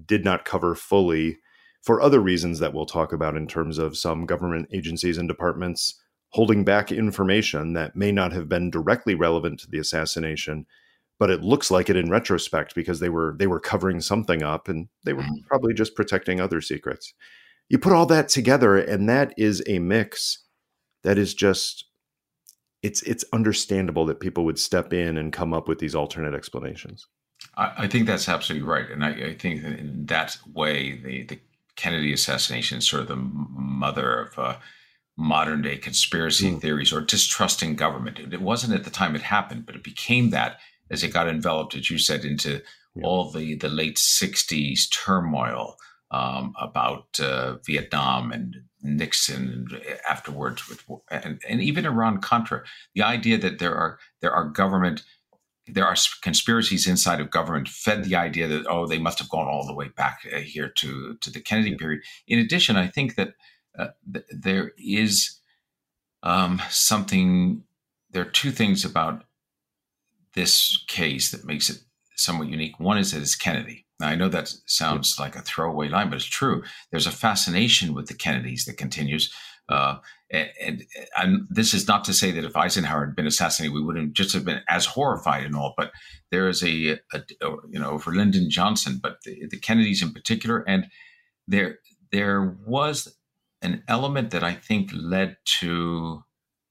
did 0.06 0.24
not 0.24 0.44
cover 0.44 0.74
fully 0.74 1.38
for 1.82 2.00
other 2.00 2.20
reasons 2.20 2.58
that 2.58 2.72
we'll 2.72 2.86
talk 2.86 3.12
about 3.12 3.36
in 3.36 3.46
terms 3.46 3.78
of 3.78 3.96
some 3.96 4.24
government 4.24 4.68
agencies 4.72 5.18
and 5.18 5.28
departments 5.28 6.00
holding 6.32 6.64
back 6.64 6.90
information 6.90 7.74
that 7.74 7.94
may 7.94 8.10
not 8.10 8.32
have 8.32 8.48
been 8.48 8.70
directly 8.70 9.14
relevant 9.14 9.60
to 9.60 9.70
the 9.70 9.78
assassination 9.78 10.66
but 11.18 11.30
it 11.30 11.42
looks 11.42 11.70
like 11.70 11.88
it 11.88 11.94
in 11.94 12.10
retrospect 12.10 12.74
because 12.74 12.98
they 12.98 13.08
were 13.08 13.36
they 13.38 13.46
were 13.46 13.60
covering 13.60 14.00
something 14.00 14.42
up 14.42 14.68
and 14.68 14.88
they 15.04 15.12
were 15.12 15.22
mm-hmm. 15.22 15.46
probably 15.46 15.72
just 15.72 15.94
protecting 15.94 16.40
other 16.40 16.60
secrets 16.60 17.14
you 17.68 17.78
put 17.78 17.92
all 17.92 18.06
that 18.06 18.28
together 18.28 18.76
and 18.76 19.08
that 19.08 19.32
is 19.36 19.62
a 19.66 19.78
mix 19.78 20.44
that 21.04 21.18
is 21.18 21.34
just 21.34 21.86
it's 22.82 23.02
it's 23.02 23.24
understandable 23.32 24.04
that 24.06 24.20
people 24.20 24.44
would 24.44 24.58
step 24.58 24.92
in 24.92 25.16
and 25.16 25.32
come 25.32 25.54
up 25.54 25.68
with 25.68 25.78
these 25.78 25.94
alternate 25.94 26.34
explanations 26.34 27.06
I, 27.56 27.72
I 27.78 27.88
think 27.88 28.06
that's 28.06 28.28
absolutely 28.28 28.66
right, 28.66 28.88
and 28.90 29.04
I, 29.04 29.10
I, 29.10 29.34
think 29.34 29.62
that 29.62 29.78
in 29.78 30.06
that 30.06 30.36
way, 30.54 30.98
the 30.98 31.24
the 31.24 31.40
Kennedy 31.76 32.12
assassination 32.12 32.78
is 32.78 32.88
sort 32.88 33.02
of 33.02 33.08
the 33.08 33.16
mother 33.16 34.22
of. 34.22 34.38
Uh, 34.38 34.56
modern 35.16 35.62
day 35.62 35.76
conspiracy 35.76 36.50
mm. 36.50 36.60
theories 36.60 36.92
or 36.92 37.00
distrusting 37.00 37.76
government. 37.76 38.18
It 38.18 38.40
wasn't 38.40 38.74
at 38.74 38.84
the 38.84 38.90
time 38.90 39.14
it 39.14 39.22
happened, 39.22 39.66
but 39.66 39.76
it 39.76 39.84
became 39.84 40.30
that 40.30 40.58
as 40.90 41.02
it 41.02 41.12
got 41.12 41.28
enveloped, 41.28 41.74
as 41.74 41.90
you 41.90 41.98
said, 41.98 42.24
into 42.24 42.62
yeah. 42.94 43.04
all 43.04 43.30
the, 43.30 43.54
the 43.56 43.68
late 43.68 43.96
60s 43.96 44.90
turmoil 44.90 45.76
um, 46.10 46.54
about 46.60 47.18
uh, 47.20 47.56
Vietnam 47.66 48.32
and 48.32 48.56
Nixon 48.82 49.48
and 49.48 49.82
afterwards 50.08 50.68
with 50.68 50.84
and, 51.10 51.40
and 51.48 51.62
even 51.62 51.86
Iran 51.86 52.20
Contra. 52.20 52.62
The 52.94 53.02
idea 53.02 53.38
that 53.38 53.58
there 53.58 53.74
are 53.74 53.98
there 54.20 54.32
are 54.32 54.44
government 54.44 55.04
there 55.68 55.86
are 55.86 55.94
conspiracies 56.22 56.88
inside 56.88 57.20
of 57.20 57.30
government 57.30 57.68
fed 57.68 58.04
the 58.04 58.16
idea 58.16 58.48
that 58.48 58.66
oh 58.66 58.86
they 58.86 58.98
must 58.98 59.20
have 59.20 59.30
gone 59.30 59.46
all 59.46 59.66
the 59.66 59.74
way 59.74 59.88
back 59.88 60.20
uh, 60.34 60.38
here 60.38 60.68
to 60.68 61.16
to 61.20 61.30
the 61.30 61.40
Kennedy 61.40 61.70
yeah. 61.70 61.76
period. 61.78 62.02
In 62.26 62.38
addition, 62.38 62.76
I 62.76 62.88
think 62.88 63.14
that 63.14 63.34
uh, 63.78 63.88
th- 64.12 64.26
there 64.30 64.72
is 64.78 65.38
um, 66.22 66.60
something. 66.70 67.64
There 68.10 68.22
are 68.22 68.30
two 68.30 68.50
things 68.50 68.84
about 68.84 69.24
this 70.34 70.84
case 70.88 71.30
that 71.30 71.44
makes 71.44 71.70
it 71.70 71.78
somewhat 72.16 72.48
unique. 72.48 72.78
One 72.78 72.98
is 72.98 73.12
that 73.12 73.22
it's 73.22 73.34
Kennedy. 73.34 73.86
Now, 74.00 74.08
I 74.08 74.16
know 74.16 74.28
that 74.28 74.52
sounds 74.66 75.16
like 75.18 75.36
a 75.36 75.42
throwaway 75.42 75.88
line, 75.88 76.08
but 76.08 76.16
it's 76.16 76.24
true. 76.24 76.62
There's 76.90 77.06
a 77.06 77.12
fascination 77.12 77.94
with 77.94 78.08
the 78.08 78.14
Kennedys 78.14 78.64
that 78.64 78.76
continues. 78.76 79.32
Uh, 79.68 79.98
and, 80.30 80.50
and, 80.60 80.82
and, 81.16 81.46
this 81.48 81.72
is 81.72 81.86
not 81.86 82.04
to 82.04 82.12
say 82.12 82.32
that 82.32 82.44
if 82.44 82.56
Eisenhower 82.56 83.06
had 83.06 83.14
been 83.14 83.28
assassinated, 83.28 83.74
we 83.74 83.82
wouldn't 83.82 84.14
just 84.14 84.34
have 84.34 84.44
been 84.44 84.60
as 84.68 84.86
horrified 84.86 85.44
and 85.44 85.54
all. 85.54 85.74
But 85.76 85.92
there 86.30 86.48
is 86.48 86.64
a, 86.64 86.98
a, 87.12 87.22
you 87.70 87.78
know 87.78 87.98
for 87.98 88.12
Lyndon 88.12 88.50
Johnson, 88.50 88.98
but 89.00 89.22
the, 89.24 89.46
the, 89.50 89.58
Kennedys 89.58 90.02
in 90.02 90.12
particular, 90.12 90.64
and 90.66 90.88
there 91.46 91.78
there 92.10 92.56
was 92.66 93.14
an 93.62 93.84
element 93.88 94.30
that 94.30 94.44
I 94.44 94.54
think 94.54 94.90
led 94.92 95.36
to 95.60 96.24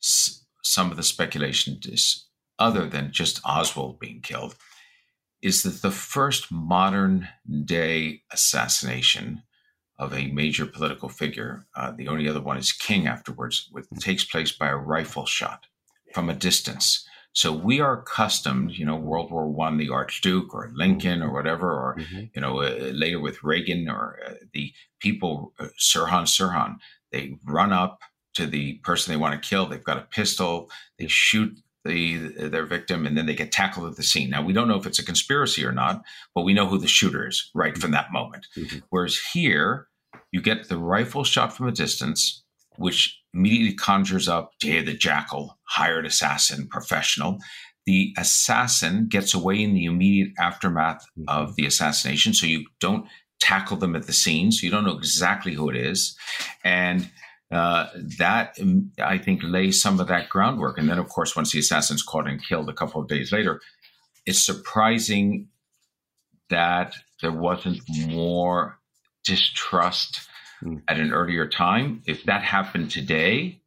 s- 0.04 0.46
some 0.64 0.92
of 0.92 0.98
the 0.98 1.04
speculation, 1.04 1.80
is 1.86 2.28
other 2.60 2.88
than 2.88 3.12
just 3.12 3.42
Oswald 3.46 4.00
being 4.00 4.22
killed, 4.22 4.56
is 5.42 5.64
that 5.64 5.82
the 5.82 5.92
first 5.92 6.52
modern 6.52 7.28
day 7.66 8.22
assassination 8.32 9.44
of 9.98 10.14
a 10.14 10.32
major 10.32 10.66
political 10.66 11.10
figure, 11.10 11.66
uh, 11.76 11.92
the 11.92 12.08
only 12.08 12.28
other 12.28 12.42
one 12.42 12.58
is 12.58 12.72
King 12.72 13.08
afterwards, 13.08 13.68
which 13.72 13.86
takes 14.00 14.24
place 14.24 14.52
by 14.52 14.68
a 14.68 14.76
rifle 14.76 15.26
shot 15.26 15.66
from 16.14 16.30
a 16.30 16.36
distance. 16.36 17.08
So 17.34 17.54
we 17.54 17.80
are 17.80 18.00
accustomed, 18.00 18.72
you 18.72 18.86
know, 18.86 18.96
World 18.96 19.32
War 19.32 19.48
One, 19.48 19.78
the 19.78 19.90
Archduke 19.90 20.54
or 20.54 20.72
Lincoln 20.74 21.22
or 21.22 21.32
whatever, 21.32 21.72
or 21.72 21.96
mm-hmm. 21.98 22.26
you 22.36 22.42
know, 22.42 22.62
uh, 22.62 22.92
later 22.94 23.20
with 23.20 23.44
Reagan 23.44 23.90
or 23.90 24.20
uh, 24.26 24.34
the 24.54 24.74
people, 25.00 25.54
uh, 25.60 25.68
Sirhan 25.80 26.24
Sirhan, 26.24 26.76
they 27.12 27.38
run 27.46 27.72
up 27.72 28.00
to 28.34 28.46
the 28.46 28.76
person 28.84 29.12
they 29.12 29.18
want 29.18 29.42
to 29.42 29.50
kill. 29.50 29.66
They've 29.66 29.84
got 29.84 29.98
a 29.98 30.08
pistol. 30.12 30.70
They 31.00 31.08
shoot 31.08 31.58
the 31.86 32.18
their 32.50 32.66
victim, 32.66 33.08
and 33.08 33.18
then 33.18 33.26
they 33.26 33.36
get 33.36 33.52
tackled 33.52 33.90
at 33.90 33.96
the 33.96 34.04
scene. 34.04 34.30
Now 34.30 34.44
we 34.44 34.54
don't 34.54 34.68
know 34.68 34.78
if 34.78 34.86
it's 34.86 35.00
a 35.00 35.06
conspiracy 35.06 35.66
or 35.66 35.72
not, 35.72 36.04
but 36.36 36.44
we 36.44 36.54
know 36.54 36.68
who 36.68 36.78
the 36.78 36.88
shooter 36.88 37.28
is 37.28 37.50
right 37.56 37.78
from 37.78 37.92
that 37.92 38.12
moment. 38.12 38.48
Mm-hmm. 38.58 38.80
Whereas 38.90 39.18
here, 39.34 39.88
you 40.32 40.42
get 40.42 40.68
the 40.68 40.78
rifle 40.78 41.24
shot 41.24 41.56
from 41.56 41.68
a 41.68 41.72
distance, 41.72 42.44
which 42.78 43.21
immediately 43.34 43.74
conjures 43.74 44.28
up 44.28 44.52
Day 44.60 44.82
the 44.82 44.94
Jackal, 44.94 45.58
hired 45.64 46.06
assassin, 46.06 46.68
professional. 46.68 47.38
The 47.86 48.14
assassin 48.18 49.08
gets 49.08 49.34
away 49.34 49.62
in 49.62 49.74
the 49.74 49.86
immediate 49.86 50.34
aftermath 50.38 51.06
mm-hmm. 51.18 51.24
of 51.28 51.56
the 51.56 51.66
assassination, 51.66 52.34
so 52.34 52.46
you 52.46 52.66
don't 52.80 53.08
tackle 53.40 53.78
them 53.78 53.96
at 53.96 54.04
the 54.04 54.14
scene, 54.14 54.52
so 54.52 54.66
you 54.66 54.72
don't 54.72 54.86
know 54.86 54.98
exactly 54.98 55.54
who 55.54 55.70
it 55.70 55.76
is, 55.76 56.16
and 56.64 57.10
uh, 57.52 57.88
that 58.18 58.56
um, 58.62 58.92
I 59.02 59.18
think 59.18 59.42
lays 59.44 59.82
some 59.82 60.00
of 60.00 60.08
that 60.08 60.30
groundwork. 60.30 60.78
And 60.78 60.90
then, 60.90 61.00
of 61.00 61.10
course, 61.10 61.36
once 61.36 61.52
the 61.52 61.60
assassin's 61.60 62.04
caught 62.04 62.30
and 62.30 62.46
killed 62.46 62.70
a 62.70 62.74
couple 62.74 63.02
of 63.02 63.10
days 63.10 63.32
later, 63.32 63.60
it's 64.26 64.46
surprising 64.46 65.50
that 66.50 66.94
there 67.22 67.32
wasn't 67.32 67.82
more 68.08 68.80
distrust 69.26 70.28
mm. 70.64 70.82
at 70.88 71.00
an 71.00 71.14
earlier 71.14 71.48
time. 71.48 72.02
If 72.06 72.24
that 72.26 72.44
happened 72.44 72.92
today, 72.92 73.62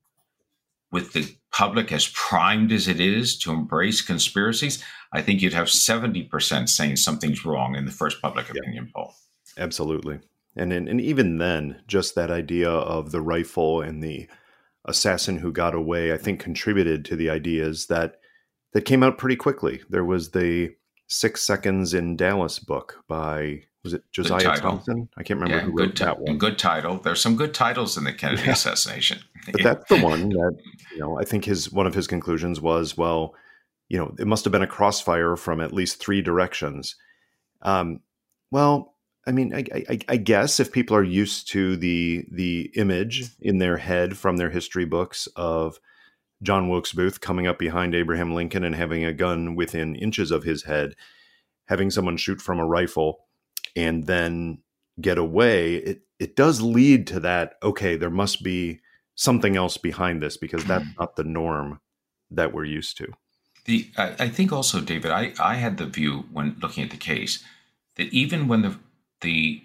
with 0.95 1.13
the 1.13 1.29
public 1.51 1.91
as 1.91 2.09
primed 2.15 2.71
as 2.71 2.87
it 2.87 3.01
is 3.01 3.37
to 3.39 3.53
embrace 3.53 4.01
conspiracies, 4.01 4.83
I 5.13 5.23
think 5.23 5.43
you'd 5.43 5.53
have 5.53 5.67
70% 5.67 6.69
saying 6.69 6.97
something's 6.97 7.45
wrong 7.45 7.75
in 7.75 7.85
the 7.85 7.91
first 7.91 8.23
public 8.23 8.49
opinion 8.49 8.91
poll. 8.95 9.13
Absolutely. 9.59 10.21
And, 10.57 10.73
and 10.73 10.89
and 10.89 11.01
even 11.01 11.39
then, 11.39 11.83
just 11.89 12.15
that 12.15 12.31
idea 12.31 12.71
of 12.71 13.11
the 13.11 13.21
rifle 13.21 13.81
and 13.81 14.03
the 14.03 14.29
assassin 14.85 15.39
who 15.39 15.51
got 15.51 15.75
away, 15.75 16.13
I 16.13 16.17
think 16.17 16.39
contributed 16.39 17.05
to 17.07 17.17
the 17.17 17.29
ideas 17.29 17.87
that 17.87 18.21
that 18.73 18.85
came 18.85 19.03
out 19.03 19.19
pretty 19.19 19.37
quickly. 19.37 19.83
There 19.89 20.05
was 20.05 20.31
the 20.31 20.75
Six 21.09 21.43
Seconds 21.43 21.93
in 21.93 22.17
Dallas 22.17 22.61
book 22.61 23.03
by 23.09 23.65
was 23.85 23.95
it 23.95 24.03
Josiah 24.11 24.57
Thompson? 24.57 25.09
I 25.17 25.23
can't 25.23 25.39
remember 25.39 25.63
yeah, 25.63 25.71
who 25.71 25.79
wrote 25.79 25.95
t- 25.95 26.05
that 26.05 26.19
one. 26.19 26.39
Good 26.39 26.59
title. 26.59 26.99
There's 26.99 27.21
some 27.21 27.37
good 27.37 27.53
titles 27.55 27.97
in 27.97 28.05
the 28.05 28.13
Kennedy 28.13 28.45
yeah. 28.45 28.53
assassination. 28.53 29.21
but 29.53 29.63
that's 29.63 29.89
the 29.89 30.01
one 30.01 30.31
that 30.31 30.57
you 30.93 30.99
know. 30.99 31.19
I 31.19 31.25
think 31.25 31.45
his 31.45 31.71
one 31.71 31.87
of 31.87 31.95
his 31.95 32.07
conclusions 32.07 32.61
was, 32.61 32.97
well, 32.97 33.35
you 33.89 33.99
know, 33.99 34.15
it 34.19 34.27
must 34.27 34.45
have 34.45 34.53
been 34.53 34.63
a 34.63 34.67
crossfire 34.67 35.37
from 35.37 35.61
at 35.61 35.73
least 35.73 36.01
three 36.01 36.23
directions. 36.23 36.97
Um, 37.61 38.01
well, 38.51 38.95
I 39.27 39.33
mean, 39.33 39.55
I, 39.55 39.65
I, 39.89 39.99
I, 40.09 40.17
guess 40.17 40.61
if 40.61 40.73
people 40.73 40.97
are 40.97 41.03
used 41.03 41.49
to 41.51 41.77
the 41.77 42.25
the 42.31 42.71
image 42.75 43.31
in 43.41 43.59
their 43.59 43.77
head 43.77 44.17
from 44.17 44.37
their 44.37 44.51
history 44.51 44.85
books 44.85 45.29
of 45.37 45.79
John 46.43 46.69
Wilkes 46.69 46.93
Booth 46.93 47.21
coming 47.21 47.47
up 47.47 47.59
behind 47.59 47.95
Abraham 47.95 48.35
Lincoln 48.35 48.65
and 48.65 48.75
having 48.75 49.05
a 49.05 49.13
gun 49.13 49.55
within 49.55 49.95
inches 49.95 50.31
of 50.31 50.45
his 50.45 50.65
head, 50.65 50.95
having 51.67 51.91
someone 51.91 52.17
shoot 52.17 52.41
from 52.41 52.59
a 52.59 52.67
rifle, 52.67 53.25
and 53.77 54.07
then 54.07 54.59
get 55.01 55.19
away, 55.19 55.77
it 55.77 56.03
it 56.19 56.37
does 56.37 56.61
lead 56.61 57.07
to 57.09 57.21
that. 57.21 57.55
Okay, 57.63 57.97
there 57.97 58.11
must 58.11 58.43
be 58.43 58.81
something 59.15 59.57
else 59.57 59.77
behind 59.77 60.23
this 60.23 60.37
because 60.37 60.65
that's 60.65 60.85
mm-hmm. 60.85 61.01
not 61.01 61.17
the 61.17 61.25
norm 61.25 61.81
that 62.31 62.53
we're 62.53 62.65
used 62.65 62.97
to. 62.99 63.09
The 63.65 63.91
I, 63.97 64.15
I 64.21 64.29
think 64.29 64.53
also, 64.53 64.81
David, 64.81 65.11
I 65.11 65.33
I 65.39 65.55
had 65.57 65.79
the 65.79 65.87
view 65.87 66.25
when 66.33 66.57
looking 66.61 66.85
at 66.85 66.91
the 66.91 66.97
case 66.97 67.43
that 67.97 68.13
even 68.13 68.49
when 68.49 68.63
the 68.63 68.77
the 69.21 69.63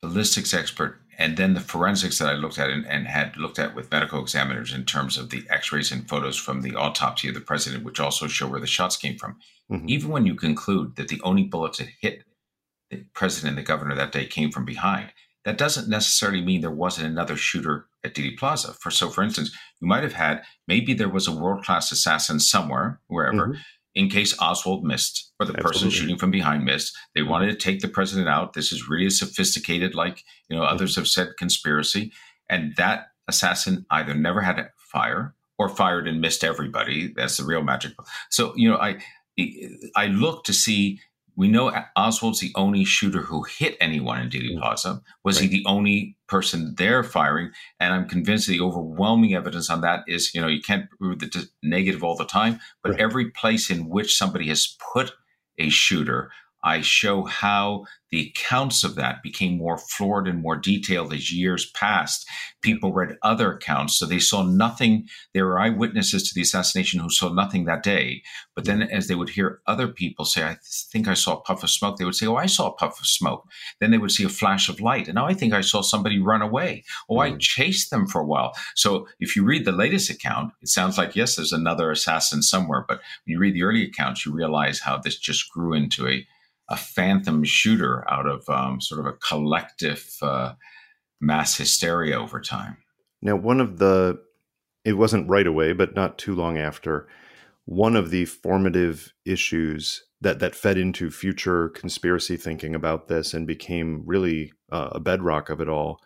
ballistics 0.00 0.54
expert 0.54 1.00
and 1.18 1.36
then 1.36 1.54
the 1.54 1.60
forensics 1.60 2.18
that 2.18 2.28
I 2.28 2.34
looked 2.34 2.58
at 2.58 2.70
and, 2.70 2.86
and, 2.86 3.08
had 3.08 3.36
looked 3.36 3.58
at 3.58 3.74
with 3.74 3.90
medical 3.90 4.22
examiners 4.22 4.72
in 4.72 4.84
terms 4.84 5.18
of 5.18 5.30
the 5.30 5.44
x-rays 5.50 5.90
and 5.90 6.08
photos 6.08 6.36
from 6.36 6.62
the 6.62 6.76
autopsy 6.76 7.26
of 7.26 7.34
the 7.34 7.40
president, 7.40 7.82
which 7.82 7.98
also 7.98 8.28
show 8.28 8.46
where 8.46 8.60
the 8.60 8.68
shots 8.68 8.96
came 8.96 9.18
from. 9.18 9.36
Mm-hmm. 9.68 9.88
Even 9.88 10.10
when 10.10 10.26
you 10.26 10.36
conclude 10.36 10.94
that 10.94 11.08
the 11.08 11.20
only 11.22 11.42
bullets 11.42 11.78
that 11.78 11.88
hit 12.00 12.22
the 12.90 13.04
president 13.14 13.50
and 13.50 13.58
the 13.58 13.66
governor 13.66 13.94
that 13.94 14.12
day 14.12 14.26
came 14.26 14.50
from 14.50 14.64
behind, 14.64 15.12
that 15.44 15.58
doesn't 15.58 15.88
necessarily 15.88 16.42
mean 16.42 16.60
there 16.60 16.70
wasn't 16.70 17.06
another 17.06 17.36
shooter 17.36 17.86
at 18.04 18.14
Dealey 18.14 18.36
Plaza. 18.36 18.74
For 18.80 18.90
so, 18.90 19.08
for 19.08 19.22
instance, 19.22 19.50
you 19.80 19.88
might 19.88 20.02
have 20.02 20.12
had 20.12 20.42
maybe 20.66 20.94
there 20.94 21.08
was 21.08 21.26
a 21.26 21.32
world-class 21.32 21.90
assassin 21.92 22.40
somewhere, 22.40 23.00
wherever, 23.06 23.48
mm-hmm 23.48 23.60
in 23.98 24.08
case 24.08 24.38
Oswald 24.40 24.84
missed 24.84 25.32
or 25.40 25.46
the 25.46 25.52
Absolutely. 25.54 25.72
person 25.72 25.90
shooting 25.90 26.16
from 26.16 26.30
behind 26.30 26.64
missed. 26.64 26.96
They 27.16 27.22
wanted 27.22 27.48
to 27.48 27.56
take 27.56 27.80
the 27.80 27.88
president 27.88 28.28
out. 28.28 28.52
This 28.52 28.70
is 28.70 28.88
really 28.88 29.06
a 29.06 29.10
sophisticated, 29.10 29.96
like 29.96 30.22
you 30.48 30.56
know, 30.56 30.62
others 30.62 30.94
have 30.94 31.08
said, 31.08 31.30
conspiracy. 31.36 32.12
And 32.48 32.76
that 32.76 33.08
assassin 33.26 33.86
either 33.90 34.14
never 34.14 34.40
had 34.40 34.60
a 34.60 34.70
fire 34.76 35.34
or 35.58 35.68
fired 35.68 36.06
and 36.06 36.20
missed 36.20 36.44
everybody. 36.44 37.12
That's 37.16 37.38
the 37.38 37.44
real 37.44 37.64
magic. 37.64 37.92
So 38.30 38.52
you 38.56 38.70
know, 38.70 38.76
I 38.76 38.98
I 39.96 40.06
look 40.06 40.44
to 40.44 40.52
see 40.52 41.00
we 41.38 41.46
know 41.46 41.72
Oswald's 41.94 42.40
the 42.40 42.50
only 42.56 42.84
shooter 42.84 43.22
who 43.22 43.44
hit 43.44 43.76
anyone 43.80 44.20
in 44.20 44.28
Dealey 44.28 44.56
mm. 44.56 44.60
Plaza. 44.60 45.00
Was 45.24 45.40
right. 45.40 45.48
he 45.48 45.58
the 45.58 45.64
only 45.68 46.16
person 46.26 46.74
there 46.76 47.04
firing? 47.04 47.52
And 47.78 47.94
I'm 47.94 48.08
convinced 48.08 48.48
the 48.48 48.60
overwhelming 48.60 49.36
evidence 49.36 49.70
on 49.70 49.80
that 49.82 50.02
is, 50.08 50.34
you 50.34 50.40
know, 50.40 50.48
you 50.48 50.60
can't 50.60 50.90
prove 50.90 51.20
the 51.20 51.48
negative 51.62 52.02
all 52.02 52.16
the 52.16 52.24
time, 52.24 52.58
but 52.82 52.90
right. 52.90 53.00
every 53.00 53.30
place 53.30 53.70
in 53.70 53.88
which 53.88 54.16
somebody 54.16 54.48
has 54.48 54.76
put 54.92 55.12
a 55.58 55.68
shooter 55.68 56.32
I 56.62 56.80
show 56.80 57.24
how 57.24 57.84
the 58.10 58.28
accounts 58.28 58.84
of 58.84 58.94
that 58.94 59.22
became 59.22 59.58
more 59.58 59.76
florid 59.76 60.26
and 60.26 60.40
more 60.40 60.56
detailed 60.56 61.12
as 61.12 61.32
years 61.32 61.70
passed. 61.72 62.26
People 62.62 62.92
read 62.92 63.16
other 63.22 63.52
accounts, 63.52 63.98
so 63.98 64.06
they 64.06 64.18
saw 64.18 64.42
nothing. 64.42 65.06
There 65.34 65.44
were 65.44 65.58
eyewitnesses 65.58 66.26
to 66.28 66.34
the 66.34 66.40
assassination 66.40 67.00
who 67.00 67.10
saw 67.10 67.28
nothing 67.28 67.66
that 67.66 67.82
day. 67.82 68.22
But 68.54 68.64
then, 68.64 68.82
as 68.82 69.08
they 69.08 69.14
would 69.14 69.28
hear 69.30 69.60
other 69.66 69.88
people 69.88 70.24
say, 70.24 70.42
I 70.42 70.56
think 70.90 71.06
I 71.06 71.14
saw 71.14 71.34
a 71.34 71.40
puff 71.42 71.62
of 71.62 71.70
smoke, 71.70 71.98
they 71.98 72.04
would 72.04 72.14
say, 72.14 72.26
Oh, 72.26 72.36
I 72.36 72.46
saw 72.46 72.68
a 72.68 72.74
puff 72.74 72.98
of 72.98 73.06
smoke. 73.06 73.46
Then 73.80 73.90
they 73.90 73.98
would 73.98 74.10
see 74.10 74.24
a 74.24 74.30
flash 74.30 74.68
of 74.68 74.80
light. 74.80 75.06
And 75.06 75.16
now 75.16 75.26
I 75.26 75.34
think 75.34 75.52
I 75.52 75.60
saw 75.60 75.82
somebody 75.82 76.18
run 76.18 76.42
away. 76.42 76.84
Oh, 77.10 77.18
I 77.18 77.36
chased 77.38 77.90
them 77.90 78.06
for 78.06 78.22
a 78.22 78.26
while. 78.26 78.52
So 78.74 79.06
if 79.20 79.36
you 79.36 79.44
read 79.44 79.64
the 79.64 79.72
latest 79.72 80.10
account, 80.10 80.52
it 80.62 80.68
sounds 80.68 80.96
like, 80.96 81.14
yes, 81.14 81.36
there's 81.36 81.52
another 81.52 81.90
assassin 81.90 82.42
somewhere. 82.42 82.84
But 82.88 82.98
when 83.24 83.34
you 83.34 83.38
read 83.38 83.54
the 83.54 83.62
early 83.62 83.84
accounts, 83.84 84.24
you 84.24 84.32
realize 84.32 84.80
how 84.80 84.96
this 84.96 85.18
just 85.18 85.50
grew 85.52 85.74
into 85.74 86.08
a 86.08 86.26
a 86.68 86.76
phantom 86.76 87.44
shooter 87.44 88.04
out 88.10 88.26
of 88.26 88.48
um, 88.48 88.80
sort 88.80 89.00
of 89.00 89.06
a 89.06 89.16
collective 89.16 90.06
uh, 90.22 90.52
mass 91.20 91.56
hysteria 91.56 92.18
over 92.18 92.40
time. 92.40 92.76
Now, 93.22 93.36
one 93.36 93.60
of 93.60 93.78
the, 93.78 94.20
it 94.84 94.94
wasn't 94.94 95.28
right 95.28 95.46
away, 95.46 95.72
but 95.72 95.94
not 95.94 96.18
too 96.18 96.34
long 96.34 96.58
after, 96.58 97.08
one 97.64 97.96
of 97.96 98.10
the 98.10 98.24
formative 98.24 99.12
issues 99.24 100.04
that, 100.20 100.38
that 100.38 100.54
fed 100.54 100.78
into 100.78 101.10
future 101.10 101.68
conspiracy 101.70 102.36
thinking 102.36 102.74
about 102.74 103.08
this 103.08 103.34
and 103.34 103.46
became 103.46 104.02
really 104.06 104.52
uh, 104.70 104.90
a 104.92 105.00
bedrock 105.00 105.50
of 105.50 105.60
it 105.60 105.68
all 105.68 106.00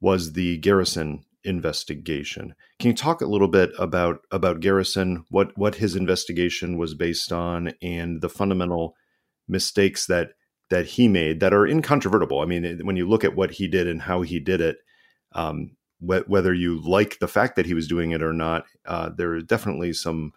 was 0.00 0.32
the 0.32 0.58
Garrison 0.58 1.24
investigation. 1.44 2.54
Can 2.78 2.90
you 2.90 2.96
talk 2.96 3.20
a 3.20 3.26
little 3.26 3.48
bit 3.48 3.70
about 3.78 4.20
about 4.30 4.60
Garrison, 4.60 5.24
what 5.30 5.56
what 5.56 5.76
his 5.76 5.96
investigation 5.96 6.76
was 6.76 6.94
based 6.94 7.32
on, 7.32 7.72
and 7.82 8.20
the 8.20 8.28
fundamental 8.28 8.94
mistakes 9.50 10.06
that 10.06 10.32
that 10.70 10.86
he 10.86 11.08
made 11.08 11.40
that 11.40 11.52
are 11.52 11.66
incontrovertible? 11.66 12.40
I 12.40 12.46
mean, 12.46 12.80
when 12.84 12.96
you 12.96 13.08
look 13.08 13.24
at 13.24 13.34
what 13.34 13.50
he 13.52 13.68
did 13.68 13.88
and 13.88 14.02
how 14.02 14.22
he 14.22 14.38
did 14.38 14.60
it, 14.60 14.78
um, 15.32 15.72
wh- 15.98 16.28
whether 16.28 16.54
you 16.54 16.80
like 16.80 17.18
the 17.18 17.28
fact 17.28 17.56
that 17.56 17.66
he 17.66 17.74
was 17.74 17.88
doing 17.88 18.12
it 18.12 18.22
or 18.22 18.32
not, 18.32 18.64
uh, 18.86 19.10
there 19.14 19.32
are 19.32 19.42
definitely 19.42 19.92
some 19.92 20.32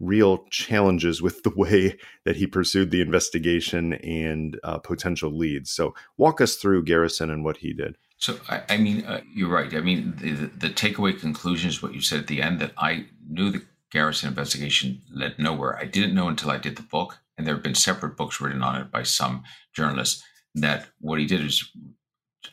real 0.00 0.44
challenges 0.50 1.22
with 1.22 1.42
the 1.44 1.52
way 1.54 1.96
that 2.24 2.36
he 2.36 2.46
pursued 2.46 2.90
the 2.90 3.00
investigation 3.00 3.94
and 3.94 4.58
uh, 4.64 4.78
potential 4.78 5.30
leads. 5.36 5.70
So, 5.70 5.94
walk 6.16 6.40
us 6.40 6.56
through 6.56 6.84
Garrison 6.84 7.30
and 7.30 7.44
what 7.44 7.58
he 7.58 7.72
did. 7.72 7.96
So, 8.18 8.38
I, 8.48 8.62
I 8.70 8.76
mean, 8.78 9.04
uh, 9.04 9.20
you're 9.34 9.50
right. 9.50 9.72
I 9.74 9.80
mean, 9.80 10.14
the, 10.18 10.46
the 10.68 10.72
takeaway 10.72 11.18
conclusion 11.18 11.68
is 11.68 11.82
what 11.82 11.94
you 11.94 12.00
said 12.00 12.20
at 12.20 12.26
the 12.28 12.40
end 12.40 12.60
that 12.60 12.72
I 12.78 13.06
knew 13.28 13.50
the 13.50 13.62
Garrison 13.90 14.28
investigation 14.28 15.02
led 15.10 15.38
nowhere. 15.38 15.78
I 15.78 15.84
didn't 15.84 16.14
know 16.14 16.28
until 16.28 16.50
I 16.50 16.58
did 16.58 16.76
the 16.76 16.82
book, 16.82 17.18
and 17.36 17.46
there 17.46 17.54
have 17.54 17.62
been 17.62 17.74
separate 17.74 18.16
books 18.16 18.40
written 18.40 18.62
on 18.62 18.80
it 18.80 18.90
by 18.90 19.02
some 19.02 19.42
journalists 19.74 20.22
that 20.54 20.86
what 21.00 21.18
he 21.18 21.26
did 21.26 21.44
is 21.44 21.70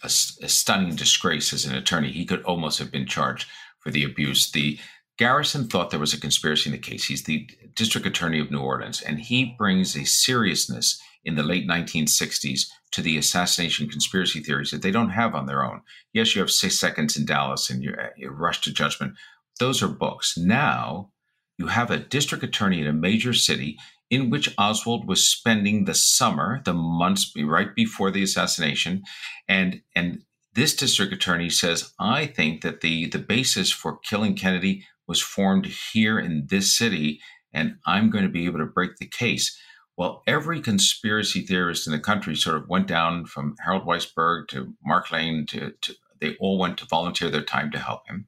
a, 0.03 0.07
a 0.07 0.49
stunning 0.49 0.95
disgrace 0.95 1.53
as 1.53 1.65
an 1.65 1.75
attorney. 1.75 2.11
He 2.11 2.25
could 2.25 2.43
almost 2.43 2.79
have 2.79 2.91
been 2.91 3.05
charged 3.05 3.47
for 3.79 3.91
the 3.91 4.03
abuse. 4.03 4.51
The 4.51 4.79
Garrison 5.17 5.67
thought 5.67 5.91
there 5.91 5.99
was 5.99 6.13
a 6.13 6.19
conspiracy 6.19 6.69
in 6.69 6.73
the 6.73 6.79
case. 6.79 7.05
He's 7.05 7.23
the 7.23 7.47
district 7.75 8.07
attorney 8.07 8.39
of 8.39 8.51
New 8.51 8.59
Orleans, 8.59 9.01
and 9.01 9.19
he 9.19 9.55
brings 9.57 9.95
a 9.95 10.05
seriousness 10.05 10.99
in 11.23 11.35
the 11.35 11.43
late 11.43 11.67
1960s 11.67 12.67
to 12.91 13.01
the 13.01 13.17
assassination 13.17 13.87
conspiracy 13.87 14.39
theories 14.41 14.71
that 14.71 14.81
they 14.81 14.91
don't 14.91 15.09
have 15.09 15.35
on 15.35 15.45
their 15.45 15.63
own. 15.63 15.81
Yes, 16.13 16.35
you 16.35 16.41
have 16.41 16.51
six 16.51 16.79
seconds 16.79 17.17
in 17.17 17.25
Dallas 17.25 17.69
and 17.69 17.83
you, 17.83 17.95
you 18.17 18.29
rush 18.29 18.61
to 18.61 18.73
judgment. 18.73 19.13
Those 19.59 19.81
are 19.81 19.87
books. 19.87 20.37
Now 20.37 21.11
you 21.57 21.67
have 21.67 21.91
a 21.91 21.97
district 21.97 22.43
attorney 22.43 22.81
in 22.81 22.87
a 22.87 22.93
major 22.93 23.33
city 23.33 23.77
in 24.13 24.29
which 24.29 24.53
Oswald 24.59 25.07
was 25.07 25.27
spending 25.27 25.85
the 25.85 25.95
summer, 25.95 26.61
the 26.65 26.73
months 26.73 27.33
right 27.35 27.73
before 27.73 28.11
the 28.11 28.21
assassination, 28.21 29.01
and 29.47 29.81
and 29.95 30.21
this 30.53 30.75
district 30.75 31.11
attorney 31.11 31.49
says, 31.49 31.93
I 31.99 32.27
think 32.27 32.61
that 32.61 32.81
the 32.81 33.07
the 33.07 33.17
basis 33.17 33.71
for 33.71 33.97
killing 33.97 34.35
Kennedy 34.35 34.85
was 35.07 35.19
formed 35.19 35.65
here 35.65 36.19
in 36.19 36.45
this 36.47 36.77
city, 36.77 37.21
and 37.51 37.77
I'm 37.87 38.11
going 38.11 38.23
to 38.23 38.29
be 38.29 38.45
able 38.45 38.59
to 38.59 38.65
break 38.65 38.97
the 38.97 39.07
case. 39.07 39.57
Well, 39.97 40.21
every 40.27 40.61
conspiracy 40.61 41.41
theorist 41.41 41.87
in 41.87 41.93
the 41.93 41.99
country 41.99 42.35
sort 42.35 42.57
of 42.57 42.69
went 42.69 42.87
down 42.87 43.25
from 43.25 43.55
Harold 43.63 43.85
Weisberg 43.85 44.47
to 44.49 44.75
Mark 44.85 45.11
Lane 45.11 45.45
to, 45.47 45.71
to 45.81 45.95
they 46.21 46.35
all 46.39 46.57
went 46.57 46.77
to 46.77 46.85
volunteer 46.85 47.29
their 47.29 47.43
time 47.43 47.71
to 47.71 47.79
help 47.79 48.07
him. 48.07 48.27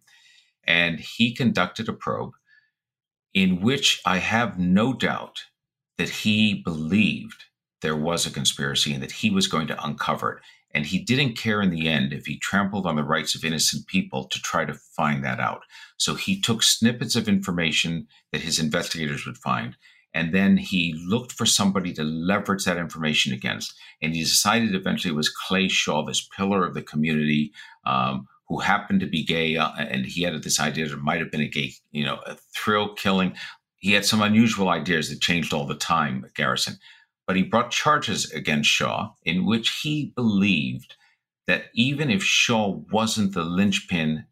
And 0.65 0.99
he 0.99 1.33
conducted 1.33 1.88
a 1.88 1.93
probe 1.93 2.33
in 3.36 3.61
which 3.61 4.01
I 4.05 4.17
have 4.17 4.57
no 4.57 4.93
doubt 4.93 5.43
that 5.97 6.09
he 6.09 6.61
believed 6.63 7.45
there 7.81 7.95
was 7.95 8.25
a 8.25 8.31
conspiracy 8.31 8.93
and 8.93 9.03
that 9.03 9.11
he 9.11 9.29
was 9.29 9.47
going 9.47 9.67
to 9.67 9.85
uncover 9.85 10.33
it. 10.33 10.43
And 10.73 10.85
he 10.85 10.99
didn't 10.99 11.37
care 11.37 11.61
in 11.61 11.69
the 11.69 11.87
end 11.87 12.11
if 12.11 12.25
he 12.25 12.37
trampled 12.37 12.85
on 12.85 12.97
the 12.97 13.03
rights 13.03 13.33
of 13.33 13.45
innocent 13.45 13.87
people 13.87 14.25
to 14.25 14.41
try 14.41 14.65
to 14.65 14.73
find 14.73 15.23
that 15.23 15.39
out. 15.39 15.61
So 15.97 16.15
he 16.15 16.41
took 16.41 16.63
snippets 16.63 17.15
of 17.15 17.29
information 17.29 18.07
that 18.33 18.41
his 18.41 18.59
investigators 18.59 19.25
would 19.25 19.37
find 19.37 19.77
and 20.15 20.33
then 20.33 20.55
he 20.55 20.95
looked 21.05 21.33
for 21.33 21.45
somebody 21.45 21.91
to 21.93 22.03
leverage 22.03 22.63
that 22.63 22.77
information 22.77 23.33
against. 23.33 23.77
And 24.01 24.15
he 24.15 24.21
decided 24.21 24.73
eventually 24.73 25.13
it 25.13 25.17
was 25.17 25.27
Clay 25.29 25.67
Shaw, 25.67 26.05
this 26.05 26.25
pillar 26.35 26.65
of 26.65 26.73
the 26.73 26.81
community, 26.81 27.51
um, 27.85 28.25
who 28.47 28.59
happened 28.59 29.01
to 29.01 29.07
be 29.07 29.25
gay. 29.25 29.57
Uh, 29.57 29.71
and 29.77 30.05
he 30.05 30.23
had 30.23 30.41
this 30.41 30.59
idea 30.59 30.87
that 30.87 30.93
it 30.93 31.01
might 31.01 31.19
have 31.19 31.31
been 31.31 31.41
a 31.41 31.49
gay, 31.49 31.73
you 31.91 32.05
know, 32.05 32.21
a 32.25 32.37
thrill 32.55 32.93
killing. 32.95 33.35
He 33.86 33.93
had 33.93 34.03
some 34.03 34.23
unusual 34.23 34.69
ideas 34.69 35.09
that 35.09 35.21
changed 35.21 35.53
all 35.53 35.67
the 35.67 35.75
time, 35.75 36.25
Garrison. 36.33 36.79
But 37.27 37.36
he 37.36 37.43
brought 37.43 37.69
charges 37.69 38.31
against 38.31 38.67
Shaw 38.67 39.11
in 39.21 39.45
which 39.45 39.81
he 39.83 40.11
believed 40.15 40.95
that 41.45 41.65
even 41.75 42.09
if 42.09 42.23
Shaw 42.23 42.81
wasn't 42.91 43.36
the 43.36 43.43
linchpin 43.43 44.25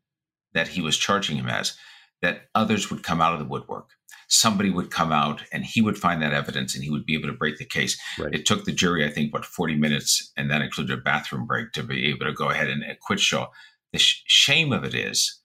that 0.55 0.69
he 0.69 0.81
was 0.81 0.97
charging 0.97 1.37
him 1.37 1.49
as, 1.49 1.77
that 2.23 2.47
others 2.55 2.89
would 2.89 3.03
come 3.03 3.21
out 3.21 3.33
of 3.33 3.39
the 3.39 3.45
woodwork 3.45 3.91
somebody 4.27 4.71
would 4.71 4.89
come 4.89 5.11
out 5.11 5.43
and 5.51 5.63
he 5.63 5.79
would 5.79 5.97
find 5.97 6.19
that 6.19 6.33
evidence 6.33 6.73
and 6.73 6.83
he 6.83 6.89
would 6.89 7.05
be 7.05 7.13
able 7.13 7.27
to 7.27 7.37
break 7.37 7.57
the 7.57 7.65
case. 7.65 7.99
Right. 8.17 8.33
It 8.33 8.47
took 8.47 8.65
the 8.65 8.71
jury, 8.71 9.05
I 9.05 9.11
think, 9.11 9.31
what, 9.31 9.45
40 9.45 9.75
minutes, 9.75 10.31
and 10.35 10.49
that 10.49 10.63
included 10.63 10.97
a 10.97 11.01
bathroom 11.01 11.45
break 11.45 11.71
to 11.73 11.83
be 11.83 12.09
able 12.09 12.25
to 12.25 12.33
go 12.33 12.49
ahead 12.49 12.67
and 12.67 12.83
acquit 12.83 13.19
Shaw. 13.19 13.49
The 13.91 13.99
sh- 13.99 14.23
shame 14.25 14.73
of 14.73 14.83
it 14.83 14.95
is 14.95 15.39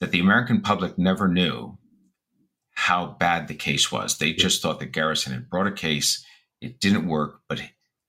that 0.00 0.10
the 0.10 0.20
American 0.20 0.60
public 0.60 0.98
never 0.98 1.28
knew 1.28 1.78
how 2.78 3.16
bad 3.18 3.48
the 3.48 3.54
case 3.54 3.90
was. 3.90 4.18
They 4.18 4.32
just 4.32 4.62
thought 4.62 4.78
that 4.78 4.92
Garrison 4.92 5.32
had 5.32 5.50
brought 5.50 5.66
a 5.66 5.72
case, 5.72 6.24
it 6.60 6.78
didn't 6.78 7.08
work, 7.08 7.40
but 7.48 7.60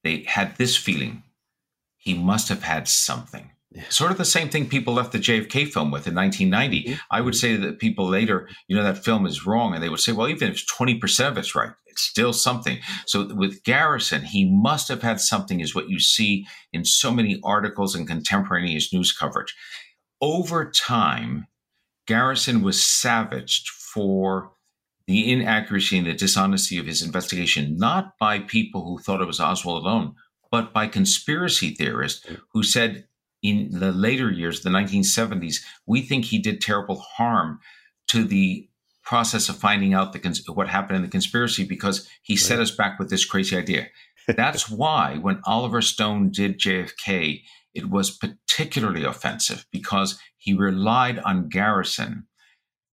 they 0.03 0.26
had 0.28 0.57
this 0.57 0.78
feeling 0.78 1.24
he 1.97 2.13
must 2.13 2.49
have 2.49 2.61
had 2.61 2.88
something. 2.88 3.49
Yeah. 3.72 3.82
Sort 3.89 4.11
of 4.11 4.20
the 4.20 4.26
same 4.26 4.47
thing 4.49 4.70
people 4.70 4.93
left 4.93 5.11
the 5.11 5.17
JFK 5.17 5.74
film 5.74 5.89
with 5.89 6.05
in 6.05 6.13
1990. 6.13 6.84
Mm-hmm. 6.84 6.99
I 7.09 7.22
would 7.22 7.36
say 7.36 7.55
that 7.55 7.80
people 7.80 8.07
later, 8.07 8.47
you 8.67 8.76
know, 8.76 8.84
that 8.84 9.03
film 9.03 9.26
is 9.26 9.43
wrong. 9.43 9.74
And 9.74 9.82
they 9.82 9.89
would 9.89 9.99
say, 9.99 10.11
well, 10.11 10.28
even 10.28 10.51
if 10.51 10.67
20% 10.67 11.28
of 11.28 11.38
it's 11.39 11.55
right, 11.55 11.72
it's 11.88 12.03
still 12.03 12.32
something. 12.32 12.78
So 13.07 13.34
with 13.34 13.63
Garrison, 13.63 14.22
he 14.22 14.51
must 14.51 14.88
have 14.88 15.01
had 15.01 15.20
something, 15.20 15.61
is 15.61 15.74
what 15.74 15.89
you 15.89 15.99
see 15.99 16.45
in 16.72 16.86
so 16.86 17.11
many 17.11 17.39
articles 17.43 17.95
and 17.95 18.07
contemporaneous 18.07 18.93
news 18.93 19.11
coverage. 19.11 19.55
Over 20.22 20.70
time, 20.70 21.47
Garrison 22.05 22.61
was 22.61 22.84
savaged 22.84 23.67
for 23.70 24.51
the 25.10 25.32
inaccuracy 25.32 25.97
and 25.97 26.05
the 26.05 26.14
dishonesty 26.14 26.78
of 26.78 26.86
his 26.86 27.01
investigation, 27.01 27.76
not 27.78 28.16
by 28.20 28.38
people 28.38 28.86
who 28.86 28.99
thought 28.99 29.22
it 29.22 29.26
was 29.26 29.39
Oswald 29.39 29.84
alone, 29.84 30.14
but 30.51 30.72
by 30.72 30.86
conspiracy 30.86 31.72
theorists 31.74 32.28
who 32.53 32.62
said 32.62 33.07
in 33.41 33.70
the 33.72 33.91
later 33.91 34.30
years, 34.30 34.62
the 34.62 34.70
1970s, 34.70 35.64
we 35.88 36.03
think 36.03 36.26
he 36.26 36.38
did 36.38 36.62
terrible 36.62 36.99
harm 36.99 37.60
to 38.10 38.24
the 38.24 38.70
process 39.03 39.49
of 39.49 39.57
finding 39.57 39.95
out 39.95 40.14
the 40.14 40.20
cons- 40.20 40.47
what 40.47 40.70
happened 40.70 40.97
in 40.97 41.01
the 41.01 41.07
conspiracy 41.07 41.64
because 41.64 42.07
he 42.22 42.34
right. 42.34 42.39
set 42.41 42.60
us 42.60 42.70
back 42.70 42.99
with 42.99 43.10
this 43.10 43.26
crazy 43.26 43.57
idea. 43.57 43.88
That's 44.28 44.70
why 44.70 45.18
when 45.18 45.41
Oliver 45.43 45.82
Stone 45.82 46.34
did 46.34 46.60
JFK, 46.60 47.41
it 47.74 47.89
was 47.89 48.16
particularly 48.16 49.05
offensive 49.05 49.66
because 49.72 50.20
he 50.38 50.53
relied 50.53 51.18
on 51.18 51.49
Garrison 51.49 52.28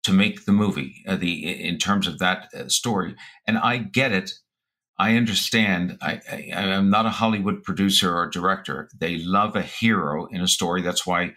to 0.05 0.13
make 0.13 0.45
the 0.45 0.51
movie, 0.51 1.03
uh, 1.07 1.15
the 1.15 1.65
in 1.65 1.77
terms 1.77 2.07
of 2.07 2.19
that 2.19 2.47
uh, 2.53 2.67
story. 2.67 3.15
And 3.45 3.57
I 3.57 3.77
get 3.77 4.11
it 4.11 4.31
I 4.97 5.15
understand. 5.15 5.97
I, 6.01 6.21
I, 6.31 6.35
am 6.51 6.89
not 6.89 7.05
a 7.05 7.09
Hollywood 7.09 7.63
producer 7.63 8.15
or 8.15 8.29
director. 8.29 8.89
They 8.97 9.17
love 9.17 9.55
a 9.55 9.61
hero 9.61 10.27
in 10.27 10.41
a 10.41 10.47
story. 10.47 10.81
That's 10.81 11.05
why 11.05 11.33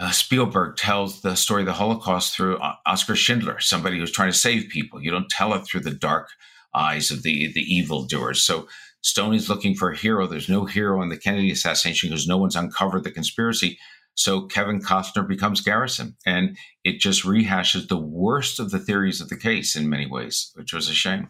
uh, 0.00 0.10
Spielberg 0.10 0.76
tells 0.76 1.20
the 1.20 1.36
story 1.36 1.62
of 1.62 1.66
the 1.66 1.74
Holocaust 1.74 2.34
through 2.34 2.58
Oskar 2.86 3.14
Schindler, 3.14 3.60
somebody 3.60 3.98
who's 3.98 4.10
trying 4.10 4.32
to 4.32 4.36
save 4.36 4.68
people. 4.68 5.00
You 5.00 5.12
don't 5.12 5.30
tell 5.30 5.54
it 5.54 5.64
through 5.64 5.80
the 5.80 5.92
dark 5.92 6.28
eyes 6.74 7.10
of 7.10 7.22
the 7.22 7.52
the 7.52 7.62
evil 7.62 8.04
doers. 8.04 8.44
So 8.44 8.66
Stone 9.02 9.34
is 9.34 9.48
looking 9.48 9.74
for 9.74 9.90
a 9.90 9.96
hero. 9.96 10.26
There's 10.26 10.48
no 10.48 10.64
hero 10.64 11.02
in 11.02 11.08
the 11.08 11.16
Kennedy 11.16 11.52
assassination 11.52 12.08
because 12.08 12.26
no 12.26 12.36
one's 12.36 12.56
uncovered 12.56 13.04
the 13.04 13.10
conspiracy. 13.10 13.78
So 14.20 14.42
Kevin 14.42 14.80
Costner 14.80 15.26
becomes 15.26 15.62
Garrison, 15.62 16.14
and 16.26 16.58
it 16.84 17.00
just 17.00 17.24
rehashes 17.24 17.88
the 17.88 17.96
worst 17.96 18.60
of 18.60 18.70
the 18.70 18.78
theories 18.78 19.22
of 19.22 19.30
the 19.30 19.36
case 19.36 19.74
in 19.74 19.88
many 19.88 20.06
ways, 20.06 20.52
which 20.56 20.74
was 20.74 20.90
a 20.90 20.94
shame. 20.94 21.28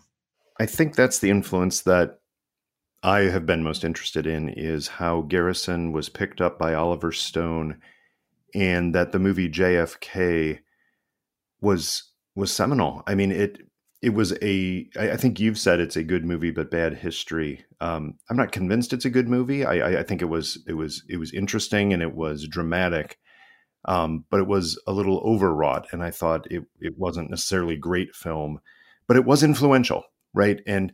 I 0.58 0.66
think 0.66 0.96
that's 0.96 1.20
the 1.20 1.30
influence 1.30 1.82
that 1.82 2.18
I 3.04 3.20
have 3.20 3.46
been 3.46 3.62
most 3.62 3.84
interested 3.84 4.26
in 4.26 4.48
is 4.48 4.88
how 4.88 5.22
Garrison 5.22 5.92
was 5.92 6.08
picked 6.08 6.40
up 6.40 6.58
by 6.58 6.74
Oliver 6.74 7.12
Stone 7.12 7.78
and 8.56 8.92
that 8.92 9.12
the 9.12 9.20
movie 9.20 9.48
JFK 9.48 10.58
was 11.60 12.10
was 12.34 12.52
seminal. 12.52 13.04
I 13.06 13.14
mean 13.14 13.30
it 13.30 13.69
it 14.02 14.14
was 14.14 14.32
a 14.42 14.88
I 14.98 15.16
think 15.16 15.38
you've 15.38 15.58
said 15.58 15.80
it's 15.80 15.96
a 15.96 16.04
good 16.04 16.24
movie 16.24 16.50
but 16.50 16.70
bad 16.70 16.94
history. 16.94 17.64
Um, 17.80 18.14
I'm 18.30 18.36
not 18.36 18.52
convinced 18.52 18.92
it's 18.92 19.04
a 19.04 19.10
good 19.10 19.28
movie. 19.28 19.64
I, 19.64 20.00
I 20.00 20.02
think 20.02 20.22
it 20.22 20.26
was 20.26 20.62
it 20.66 20.74
was 20.74 21.02
it 21.08 21.18
was 21.18 21.32
interesting 21.32 21.92
and 21.92 22.02
it 22.02 22.14
was 22.14 22.46
dramatic. 22.48 23.18
Um, 23.86 24.26
but 24.30 24.40
it 24.40 24.46
was 24.46 24.78
a 24.86 24.92
little 24.92 25.20
overwrought 25.20 25.86
and 25.92 26.02
I 26.02 26.10
thought 26.10 26.46
it, 26.50 26.64
it 26.80 26.98
wasn't 26.98 27.30
necessarily 27.30 27.76
great 27.76 28.14
film, 28.14 28.60
but 29.06 29.16
it 29.16 29.24
was 29.24 29.42
influential 29.42 30.04
right? 30.34 30.60
And 30.66 30.92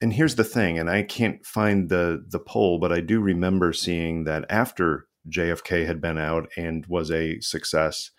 and 0.00 0.12
here's 0.12 0.34
the 0.34 0.44
thing, 0.44 0.78
and 0.78 0.90
I 0.90 1.02
can't 1.02 1.44
find 1.46 1.88
the 1.88 2.24
the 2.28 2.38
poll, 2.38 2.78
but 2.78 2.92
I 2.92 3.00
do 3.00 3.20
remember 3.20 3.72
seeing 3.72 4.24
that 4.24 4.44
after 4.50 5.06
JFK 5.30 5.86
had 5.86 6.00
been 6.00 6.18
out 6.18 6.48
and 6.56 6.84
was 6.86 7.10
a 7.10 7.40
success, 7.40 8.10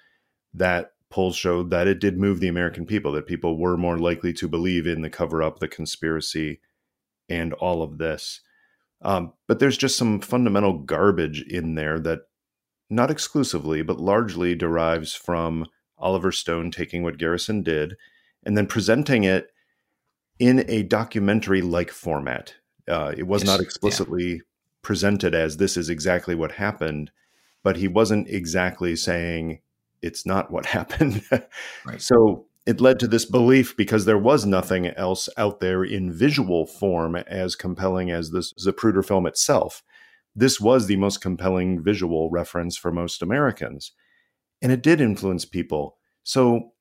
that 0.53 0.91
polls 1.15 1.37
showed 1.37 1.69
that 1.69 1.87
it 1.87 2.01
did 2.01 2.17
move 2.17 2.41
the 2.41 2.49
American 2.49 2.85
people, 2.85 3.13
that 3.13 3.25
people 3.25 3.57
were 3.57 3.77
more 3.77 3.97
likely 3.97 4.33
to 4.33 4.49
believe 4.49 4.85
in 4.85 5.01
the 5.01 5.09
cover 5.09 5.41
up, 5.41 5.59
the 5.59 5.67
conspiracy, 5.67 6.59
and 7.29 7.53
all 7.53 7.81
of 7.81 7.97
this. 7.99 8.41
Um, 9.01 9.31
but 9.47 9.59
there's 9.59 9.77
just 9.77 9.97
some 9.97 10.19
fundamental 10.19 10.77
garbage 10.79 11.41
in 11.43 11.75
there 11.75 12.01
that 12.01 12.23
not 12.89 13.09
exclusively, 13.09 13.81
but 13.81 13.97
largely 13.97 14.55
derives 14.55 15.15
from 15.15 15.67
Oliver 15.97 16.33
Stone 16.33 16.71
taking 16.71 17.01
what 17.01 17.17
Garrison 17.17 17.63
did 17.63 17.95
and 18.43 18.57
then 18.57 18.67
presenting 18.67 19.23
it 19.23 19.51
in 20.37 20.69
a 20.69 20.83
documentary 20.83 21.61
like 21.61 21.91
format. 21.91 22.55
Uh, 22.89 23.13
it 23.17 23.25
was 23.25 23.43
yes, 23.43 23.47
not 23.47 23.61
explicitly 23.61 24.33
yeah. 24.33 24.39
presented 24.81 25.33
as 25.33 25.55
this 25.55 25.77
is 25.77 25.87
exactly 25.87 26.35
what 26.35 26.51
happened, 26.51 27.09
but 27.63 27.77
he 27.77 27.87
wasn't 27.87 28.27
exactly 28.27 28.97
saying 28.97 29.59
it's 30.05 30.25
not 30.25 30.51
what 30.51 30.65
happened. 30.77 31.23
right. 31.85 32.01
So 32.01 32.45
it 32.65 32.81
led 32.81 32.99
to 32.99 33.07
this 33.07 33.25
belief 33.25 33.75
because 33.77 34.05
there 34.05 34.17
was 34.17 34.45
nothing 34.45 34.87
else 34.87 35.29
out 35.37 35.59
there 35.59 35.83
in 35.83 36.11
visual 36.11 36.65
form 36.65 37.15
as 37.15 37.55
compelling 37.55 38.09
as 38.09 38.31
this 38.31 38.53
Zapruder 38.53 39.05
film 39.05 39.27
itself. 39.27 39.83
This 40.35 40.59
was 40.59 40.87
the 40.87 40.97
most 40.97 41.21
compelling 41.21 41.83
visual 41.83 42.29
reference 42.29 42.75
for 42.75 42.91
most 42.91 43.21
Americans. 43.21 43.91
And 44.61 44.71
it 44.71 44.81
did 44.81 44.99
influence 44.99 45.45
people. 45.45 45.97
So, 46.23 46.71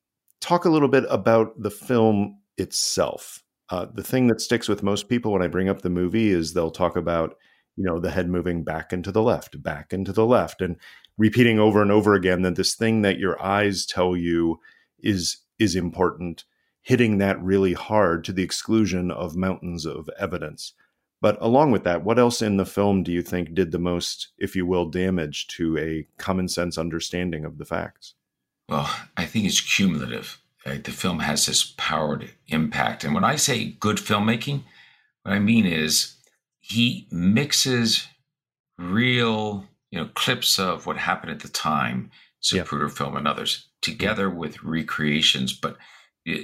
talk 0.40 0.64
a 0.64 0.70
little 0.70 0.88
bit 0.88 1.04
about 1.08 1.60
the 1.60 1.70
film 1.70 2.38
itself. 2.56 3.42
Uh, 3.70 3.86
the 3.92 4.02
thing 4.02 4.26
that 4.28 4.40
sticks 4.40 4.68
with 4.68 4.82
most 4.82 5.08
people 5.08 5.32
when 5.32 5.42
I 5.42 5.48
bring 5.48 5.68
up 5.68 5.82
the 5.82 5.90
movie 5.90 6.30
is 6.30 6.52
they'll 6.52 6.70
talk 6.70 6.96
about, 6.96 7.34
you 7.76 7.84
know, 7.84 7.98
the 7.98 8.10
head 8.10 8.28
moving 8.28 8.64
back 8.64 8.92
and 8.92 9.02
to 9.04 9.12
the 9.12 9.22
left, 9.22 9.62
back 9.62 9.92
and 9.92 10.06
to 10.06 10.12
the 10.12 10.26
left, 10.26 10.60
and 10.60 10.76
repeating 11.18 11.58
over 11.58 11.82
and 11.82 11.90
over 11.90 12.14
again 12.14 12.42
that 12.42 12.56
this 12.56 12.74
thing 12.74 13.02
that 13.02 13.18
your 13.18 13.40
eyes 13.42 13.86
tell 13.86 14.16
you 14.16 14.60
is 15.00 15.38
is 15.58 15.76
important, 15.76 16.44
hitting 16.82 17.18
that 17.18 17.40
really 17.42 17.72
hard 17.72 18.24
to 18.24 18.32
the 18.32 18.42
exclusion 18.42 19.10
of 19.10 19.36
mountains 19.36 19.86
of 19.86 20.08
evidence. 20.18 20.72
But 21.20 21.40
along 21.40 21.70
with 21.70 21.84
that, 21.84 22.04
what 22.04 22.18
else 22.18 22.42
in 22.42 22.56
the 22.58 22.66
film 22.66 23.02
do 23.02 23.10
you 23.12 23.22
think 23.22 23.54
did 23.54 23.70
the 23.70 23.78
most, 23.78 24.28
if 24.36 24.54
you 24.54 24.66
will, 24.66 24.90
damage 24.90 25.46
to 25.48 25.78
a 25.78 26.06
common 26.18 26.48
sense 26.48 26.76
understanding 26.76 27.44
of 27.44 27.56
the 27.58 27.64
facts? 27.64 28.14
Well, 28.68 28.90
I 29.16 29.24
think 29.24 29.46
it's 29.46 29.60
cumulative. 29.60 30.40
Right? 30.66 30.82
The 30.82 30.92
film 30.92 31.20
has 31.20 31.46
this 31.46 31.74
powered 31.76 32.30
impact. 32.48 33.04
And 33.04 33.14
when 33.14 33.24
I 33.24 33.36
say 33.36 33.76
good 33.80 33.96
filmmaking, 33.98 34.64
what 35.22 35.32
I 35.32 35.38
mean 35.38 35.66
is 35.66 36.13
he 36.66 37.06
mixes 37.10 38.08
real, 38.78 39.66
you 39.90 40.00
know, 40.00 40.08
clips 40.14 40.58
of 40.58 40.86
what 40.86 40.96
happened 40.96 41.32
at 41.32 41.40
the 41.40 41.48
time, 41.48 42.10
Zapruder 42.42 42.88
yeah. 42.88 42.94
film 42.94 43.16
and 43.16 43.28
others, 43.28 43.68
together 43.82 44.30
with 44.30 44.62
recreations, 44.62 45.52
but 45.52 45.76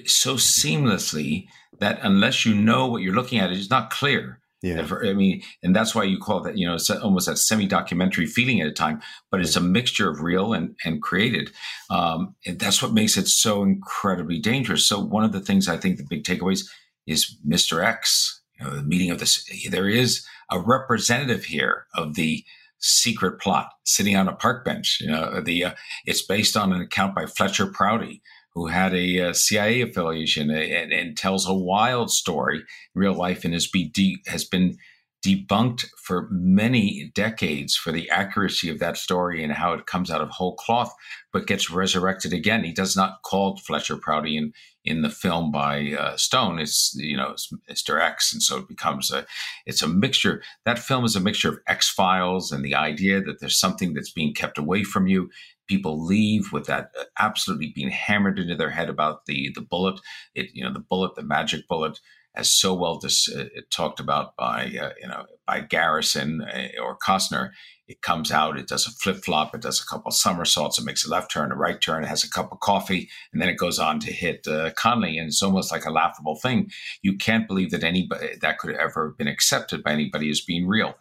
so 0.05 0.35
seamlessly 0.35 1.47
that 1.79 1.99
unless 2.03 2.45
you 2.45 2.55
know 2.55 2.87
what 2.87 3.01
you're 3.01 3.15
looking 3.15 3.39
at, 3.39 3.51
it's 3.51 3.71
not 3.71 3.89
clear. 3.91 4.41
Yeah. 4.63 4.87
I 5.03 5.15
mean, 5.15 5.43
and 5.63 5.75
that's 5.75 5.95
why 5.95 6.05
you 6.05 6.19
call 6.19 6.41
that, 6.43 6.59
you 6.59 6.67
know, 6.67 6.75
it's 6.75 6.91
almost 6.91 7.27
that 7.27 7.39
semi-documentary 7.39 8.27
feeling 8.27 8.61
at 8.61 8.67
a 8.67 8.73
time, 8.73 9.01
but 9.31 9.41
it's 9.41 9.57
a 9.57 9.61
mixture 9.61 10.11
of 10.11 10.21
real 10.21 10.53
and, 10.53 10.77
and 10.85 11.01
created. 11.01 11.51
Um, 11.89 12.35
and 12.45 12.59
that's 12.59 12.83
what 12.83 12.93
makes 12.93 13.17
it 13.17 13.27
so 13.27 13.63
incredibly 13.63 14.39
dangerous. 14.39 14.87
So 14.87 15.01
one 15.01 15.25
of 15.25 15.33
the 15.33 15.41
things 15.41 15.67
I 15.67 15.79
think 15.79 15.97
the 15.97 16.05
big 16.05 16.25
takeaways 16.25 16.67
is 17.07 17.39
Mr. 17.49 17.83
X, 17.83 18.40
you 18.61 18.67
know, 18.67 18.77
the 18.77 18.83
meeting 18.83 19.11
of 19.11 19.19
this, 19.19 19.45
there 19.71 19.89
is 19.89 20.25
a 20.51 20.61
representative 20.61 21.45
here 21.45 21.87
of 21.95 22.15
the 22.15 22.45
secret 22.79 23.41
plot 23.41 23.71
sitting 23.85 24.17
on 24.17 24.29
a 24.29 24.35
park 24.35 24.65
bench. 24.65 24.99
You 25.01 25.11
know, 25.11 25.41
the, 25.41 25.65
uh, 25.65 25.75
it's 26.07 26.25
based 26.25 26.57
on 26.57 26.73
an 26.73 26.81
account 26.81 27.15
by 27.15 27.27
Fletcher 27.27 27.67
Prouty, 27.67 28.23
who 28.55 28.67
had 28.67 28.95
a, 28.95 29.19
a 29.19 29.35
CIA 29.35 29.83
affiliation 29.83 30.51
and, 30.51 30.93
and, 30.93 31.17
tells 31.17 31.47
a 31.49 31.55
wild 31.55 32.11
story 32.11 32.59
in 32.59 33.01
real 33.01 33.15
life 33.15 33.45
and 33.45 33.55
has, 33.55 33.69
de- 33.69 34.23
has 34.27 34.45
been 34.45 34.77
debunked 35.25 35.87
for 36.03 36.29
many 36.31 37.11
decades 37.15 37.77
for 37.77 37.93
the 37.93 38.09
accuracy 38.11 38.71
of 38.71 38.79
that 38.79 38.97
story 38.97 39.45
and 39.45 39.53
how 39.53 39.75
it 39.75 39.87
comes 39.87 40.11
out 40.11 40.23
of 40.23 40.31
whole 40.31 40.57
cloth, 40.57 40.93
but 41.33 41.47
gets 41.47 41.71
resurrected 41.71 42.33
again. 42.33 42.65
He 42.65 42.73
does 42.73 42.97
not 42.97 43.23
call 43.23 43.59
Fletcher 43.59 43.97
Prouty 43.97 44.37
in, 44.37 44.53
in 44.85 45.03
the 45.03 45.11
film 45.11 45.51
by 45.51 45.93
uh, 45.93 46.17
Stone. 46.17 46.59
It's 46.59 46.95
you 46.97 47.17
know 47.17 47.31
it's 47.31 47.53
Mr. 47.71 48.01
X, 48.01 48.33
and 48.33 48.43
so 48.43 48.59
it 48.59 48.69
becomes 48.69 49.11
a 49.11 49.27
it's 49.67 49.83
a 49.83 49.89
mixture. 49.89 50.43
That 50.65 50.79
film 50.79 51.05
is 51.05 51.17
a 51.17 51.21
mixture 51.21 51.51
of 51.51 51.59
X 51.67 51.91
Files 51.91 52.53
and 52.53 52.65
the 52.65 52.75
idea 52.75 53.21
that 53.21 53.41
there's 53.41 53.59
something 53.59 53.95
that's 53.95 54.13
being 54.13 54.35
kept 54.35 54.59
away 54.59 54.85
from 54.85 55.07
you 55.07 55.31
people 55.71 56.05
leave 56.05 56.53
with 56.53 56.67
that 56.67 56.91
uh, 56.99 57.05
absolutely 57.21 57.73
being 57.73 57.91
hammered 57.91 58.41
into 58.41 58.57
their 58.57 58.71
head 58.71 58.91
about 58.91 59.27
the 59.27 59.51
the 59.55 59.61
bullet. 59.61 60.01
It 60.35 60.51
you 60.53 60.65
know 60.65 60.73
the 60.73 60.81
bullet, 60.81 61.15
the 61.15 61.23
magic 61.23 61.69
bullet, 61.69 62.01
as 62.35 62.51
so 62.51 62.75
well 62.75 62.99
dis, 62.99 63.29
uh, 63.29 63.47
talked 63.71 64.01
about 64.01 64.37
by 64.37 64.67
uh, 64.81 64.91
you 65.01 65.09
know 65.09 65.27
by 65.47 65.61
Garrison 65.61 66.43
uh, 66.43 66.83
or 66.83 66.97
Costner. 66.97 67.51
It 67.89 68.03
comes 68.03 68.31
out, 68.31 68.57
it 68.57 68.69
does 68.69 68.87
a 68.87 68.93
flip 68.93 69.25
flop, 69.25 69.53
it 69.53 69.63
does 69.63 69.83
a 69.83 69.87
couple 69.87 70.13
somersaults, 70.13 70.79
it 70.79 70.85
makes 70.85 71.05
a 71.05 71.11
left 71.11 71.29
turn, 71.29 71.51
a 71.51 71.57
right 71.57 71.81
turn, 71.81 72.05
it 72.05 72.07
has 72.07 72.23
a 72.23 72.31
cup 72.31 72.53
of 72.53 72.61
coffee, 72.61 73.09
and 73.33 73.43
then 73.43 73.49
it 73.49 73.57
goes 73.57 73.81
on 73.81 73.99
to 73.99 74.13
hit 74.13 74.47
uh, 74.47 74.71
Connally, 74.75 75.19
and 75.19 75.27
it's 75.27 75.43
almost 75.43 75.73
like 75.73 75.85
a 75.85 75.91
laughable 75.91 76.37
thing. 76.37 76.71
You 77.03 77.19
can't 77.19 77.49
believe 77.49 77.73
that 77.73 77.83
anybody 77.83 78.37
that 78.43 78.59
could 78.59 78.71
have 78.71 78.79
ever 78.79 79.17
been 79.19 79.27
accepted 79.27 79.83
by 79.83 79.91
anybody 79.91 80.31
as 80.31 80.41
being 80.41 80.69
real. 80.69 80.95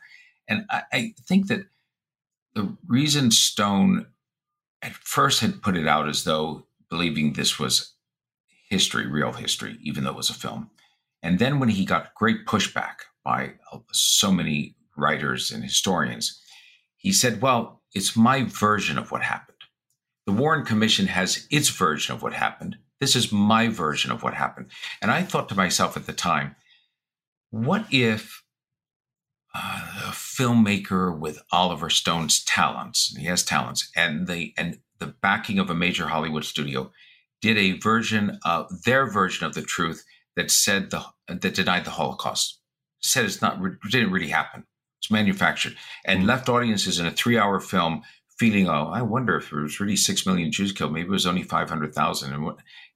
And 0.47 0.65
I, 0.71 0.82
I 0.91 1.13
think 1.27 1.45
that 1.49 1.67
the 2.55 2.75
reason 2.88 3.30
Stone 3.30 4.07
at 4.82 4.93
first 4.93 5.41
had 5.41 5.61
put 5.61 5.77
it 5.77 5.88
out 5.88 6.09
as 6.09 6.23
though 6.23 6.65
believing 6.89 7.34
this 7.34 7.59
was 7.59 7.93
history, 8.69 9.05
real 9.05 9.34
history, 9.34 9.77
even 9.84 10.03
though 10.03 10.11
it 10.11 10.17
was 10.17 10.32
a 10.32 10.34
film. 10.34 10.71
And 11.22 11.39
then 11.39 11.59
when 11.59 11.70
he 11.70 11.86
got 11.86 12.13
great 12.15 12.45
pushback 12.45 12.95
by 13.24 13.53
so 13.91 14.32
many 14.32 14.76
writers 14.95 15.51
and 15.51 15.63
historians, 15.63 16.41
he 16.95 17.11
said, 17.11 17.41
Well, 17.41 17.82
it's 17.93 18.15
my 18.15 18.43
version 18.43 18.97
of 18.97 19.11
what 19.11 19.24
happened. 19.24 19.57
The 20.26 20.34
Warren 20.34 20.65
Commission 20.65 21.07
has 21.07 21.47
its 21.49 21.70
version 21.70 22.15
of 22.15 22.22
what 22.22 22.34
happened. 22.34 22.78
This 22.99 23.15
is 23.15 23.32
my 23.32 23.70
version 23.70 24.11
of 24.11 24.24
what 24.24 24.34
happened. 24.34 24.67
And 25.01 25.09
I 25.09 25.24
thought 25.24 25.49
to 25.49 25.55
myself 25.55 25.97
at 25.97 26.05
the 26.05 26.13
time, 26.13 26.55
what 27.49 27.86
if 27.91 28.43
uh, 29.55 29.82
a 30.05 30.11
filmmaker 30.11 31.17
with 31.17 31.41
Oliver 31.51 31.89
Stone's 31.89 32.43
talents. 32.43 33.15
He 33.17 33.26
has 33.26 33.43
talents, 33.43 33.89
and 33.95 34.28
the 34.28 34.53
and 34.57 34.78
the 34.99 35.07
backing 35.07 35.57
of 35.57 35.72
a 35.72 35.76
major 35.76 36.07
Hollywood 36.07 36.45
studio 36.45 36.91
did 37.41 37.57
a 37.57 37.80
version 37.80 38.38
of 38.45 38.84
their 38.84 39.07
version 39.07 39.47
of 39.47 39.55
the 39.55 39.61
truth 39.63 40.03
that 40.40 40.50
said 40.50 40.90
the 40.90 41.04
that 41.28 41.54
denied 41.54 41.86
the 41.86 41.92
Holocaust. 41.92 42.60
Said 43.02 43.26
it's 43.26 43.42
not 43.42 43.62
didn't 43.92 44.12
really 44.12 44.30
happen. 44.30 44.66
It's 45.00 45.12
manufactured 45.12 45.76
and 46.06 46.20
mm-hmm. 46.20 46.30
left 46.30 46.50
audiences 46.50 47.00
in 47.00 47.06
a 47.06 47.12
three-hour 47.12 47.60
film 47.62 48.02
feeling, 48.38 48.68
oh, 48.68 48.90
I 48.94 49.02
wonder 49.02 49.38
if 49.38 49.50
there 49.50 49.62
was 49.62 49.80
really 49.80 49.96
six 49.96 50.26
million 50.26 50.52
Jews 50.52 50.72
killed. 50.72 50.94
Maybe 50.94 51.08
it 51.08 51.12
was 51.12 51.28
only 51.28 51.44
five 51.44 51.70
hundred 51.70 51.94
thousand. 51.94 52.34
And 52.34 52.44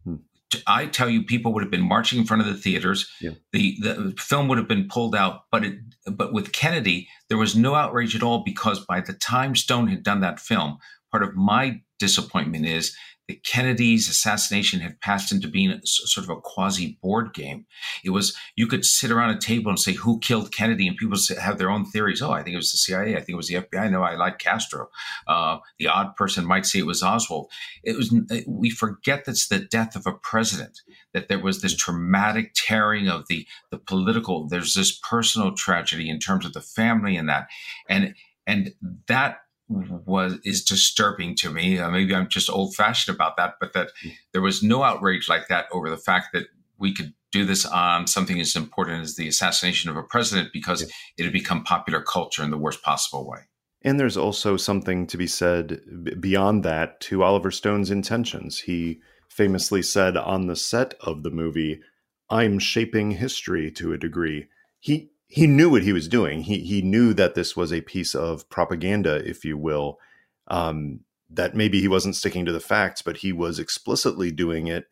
mm 0.07 0.19
I 0.67 0.85
tell 0.85 1.09
you, 1.09 1.23
people 1.23 1.51
would 1.51 1.63
have 1.63 1.71
been 1.71 1.87
marching 1.87 2.19
in 2.19 2.25
front 2.27 2.41
of 2.43 2.47
the 2.47 2.61
theaters. 2.61 3.11
Yeah. 3.19 3.31
The 3.53 3.75
the 3.81 4.13
film 4.19 4.47
would 4.47 4.59
have 4.59 4.67
been 4.67 4.87
pulled 4.87 5.15
out, 5.15 5.45
but 5.51 5.65
it 5.65 5.79
but 6.05 6.31
with 6.31 6.51
Kennedy, 6.51 7.07
there 7.27 7.39
was 7.39 7.55
no 7.55 7.73
outrage 7.73 8.15
at 8.15 8.21
all 8.21 8.43
because 8.43 8.85
by 8.85 9.01
the 9.01 9.13
time 9.13 9.55
Stone 9.55 9.87
had 9.87 10.03
done 10.03 10.21
that 10.21 10.39
film, 10.39 10.77
part 11.11 11.23
of 11.23 11.35
my 11.35 11.81
disappointment 11.97 12.67
is 12.67 12.95
that 13.27 13.43
Kennedy's 13.43 14.09
assassination 14.09 14.81
had 14.81 14.99
passed 14.99 15.31
into 15.31 15.47
being 15.47 15.79
sort 15.85 16.25
of 16.25 16.29
a 16.29 16.41
quasi 16.41 16.97
board 17.01 17.33
game. 17.33 17.65
It 18.03 18.09
was 18.09 18.35
you 18.55 18.67
could 18.67 18.83
sit 18.83 19.11
around 19.11 19.29
a 19.29 19.39
table 19.39 19.69
and 19.69 19.79
say 19.79 19.93
who 19.93 20.19
killed 20.19 20.53
Kennedy, 20.53 20.87
and 20.87 20.97
people 20.97 21.17
have 21.39 21.57
their 21.57 21.69
own 21.69 21.85
theories. 21.85 22.21
Oh, 22.21 22.31
I 22.31 22.43
think 22.43 22.53
it 22.53 22.57
was 22.57 22.71
the 22.71 22.77
CIA. 22.77 23.15
I 23.15 23.19
think 23.19 23.29
it 23.29 23.35
was 23.35 23.47
the 23.47 23.55
FBI. 23.55 23.91
No, 23.91 24.03
I 24.03 24.15
like 24.15 24.39
Castro. 24.39 24.89
Uh, 25.27 25.59
the 25.79 25.87
odd 25.87 26.15
person 26.15 26.45
might 26.45 26.65
say 26.65 26.79
it 26.79 26.85
was 26.85 27.03
Oswald. 27.03 27.49
It 27.83 27.95
was. 27.95 28.13
We 28.45 28.69
forget 28.69 29.23
that's 29.25 29.47
the 29.47 29.59
death 29.59 29.95
of 29.95 30.05
a 30.05 30.13
president. 30.13 30.81
That 31.13 31.29
there 31.29 31.39
was 31.39 31.61
this 31.61 31.75
traumatic 31.75 32.51
tearing 32.55 33.07
of 33.07 33.27
the 33.29 33.47
the 33.71 33.77
political. 33.77 34.47
There's 34.47 34.73
this 34.73 34.99
personal 34.99 35.53
tragedy 35.53 36.09
in 36.09 36.19
terms 36.19 36.45
of 36.45 36.53
the 36.53 36.61
family 36.61 37.15
and 37.15 37.29
that, 37.29 37.47
and 37.87 38.15
and 38.45 38.73
that 39.07 39.42
was 39.69 40.37
is 40.43 40.63
disturbing 40.63 41.35
to 41.37 41.49
me. 41.49 41.79
Uh, 41.79 41.89
maybe 41.89 42.13
I'm 42.13 42.29
just 42.29 42.49
old 42.49 42.75
fashioned 42.75 43.15
about 43.15 43.37
that, 43.37 43.55
but 43.59 43.73
that 43.73 43.89
mm. 44.05 44.13
there 44.31 44.41
was 44.41 44.61
no 44.61 44.83
outrage 44.83 45.29
like 45.29 45.47
that 45.47 45.65
over 45.71 45.89
the 45.89 45.97
fact 45.97 46.27
that 46.33 46.45
we 46.77 46.93
could 46.93 47.13
do 47.31 47.45
this 47.45 47.65
on 47.65 48.07
something 48.07 48.39
as 48.39 48.55
important 48.55 49.01
as 49.01 49.15
the 49.15 49.27
assassination 49.27 49.89
of 49.89 49.97
a 49.97 50.03
president 50.03 50.49
because 50.53 50.81
yeah. 50.81 50.87
it 51.17 51.23
had 51.23 51.33
become 51.33 51.63
popular 51.63 52.01
culture 52.01 52.43
in 52.43 52.51
the 52.51 52.57
worst 52.57 52.81
possible 52.83 53.27
way. 53.27 53.39
And 53.81 53.99
there's 53.99 54.17
also 54.17 54.55
something 54.55 55.07
to 55.07 55.17
be 55.17 55.27
said 55.27 55.81
beyond 56.19 56.63
that 56.63 57.01
to 57.01 57.23
Oliver 57.23 57.51
Stone's 57.51 57.91
intentions. 57.91 58.59
He 58.59 59.01
famously 59.29 59.81
said 59.81 60.15
on 60.15 60.47
the 60.47 60.55
set 60.55 60.93
of 61.01 61.23
the 61.23 61.31
movie, 61.31 61.81
I'm 62.29 62.59
shaping 62.59 63.11
history 63.11 63.71
to 63.71 63.91
a 63.93 63.97
degree. 63.97 64.47
He 64.79 65.11
he 65.27 65.47
knew 65.47 65.69
what 65.69 65.83
he 65.83 65.93
was 65.93 66.07
doing. 66.07 66.41
He 66.41 66.59
he 66.59 66.81
knew 66.81 67.13
that 67.13 67.35
this 67.35 67.55
was 67.55 67.73
a 67.73 67.81
piece 67.81 68.13
of 68.15 68.49
propaganda, 68.49 69.15
if 69.27 69.43
you 69.45 69.57
will. 69.57 69.99
Um, 70.47 71.01
that 71.29 71.55
maybe 71.55 71.81
he 71.81 71.87
wasn't 71.87 72.15
sticking 72.15 72.45
to 72.45 72.51
the 72.51 72.59
facts, 72.59 73.01
but 73.01 73.17
he 73.17 73.33
was 73.33 73.57
explicitly 73.57 74.31
doing 74.31 74.67
it 74.67 74.85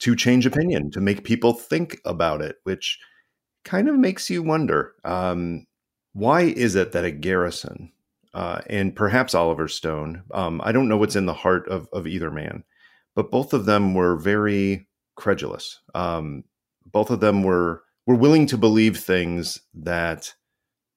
to 0.00 0.16
change 0.16 0.46
opinion, 0.46 0.90
to 0.90 1.00
make 1.00 1.24
people 1.24 1.52
think 1.52 2.00
about 2.04 2.40
it, 2.40 2.56
which 2.64 2.98
kind 3.64 3.88
of 3.88 3.96
makes 3.96 4.30
you 4.30 4.42
wonder 4.42 4.94
um, 5.04 5.66
why 6.12 6.42
is 6.42 6.74
it 6.74 6.92
that 6.92 7.04
a 7.04 7.10
Garrison 7.10 7.92
uh, 8.34 8.60
and 8.68 8.96
perhaps 8.96 9.34
Oliver 9.34 9.68
Stone, 9.68 10.22
um, 10.32 10.60
I 10.64 10.72
don't 10.72 10.88
know 10.88 10.96
what's 10.96 11.16
in 11.16 11.26
the 11.26 11.34
heart 11.34 11.68
of, 11.68 11.88
of 11.92 12.06
either 12.06 12.30
man, 12.30 12.64
but 13.14 13.30
both 13.30 13.52
of 13.52 13.64
them 13.64 13.94
were 13.94 14.16
very 14.16 14.88
credulous. 15.16 15.80
Um, 15.94 16.44
both 16.86 17.10
of 17.10 17.20
them 17.20 17.42
were 17.42 17.83
were 18.06 18.14
willing 18.14 18.46
to 18.46 18.58
believe 18.58 18.98
things 18.98 19.60
that 19.72 20.34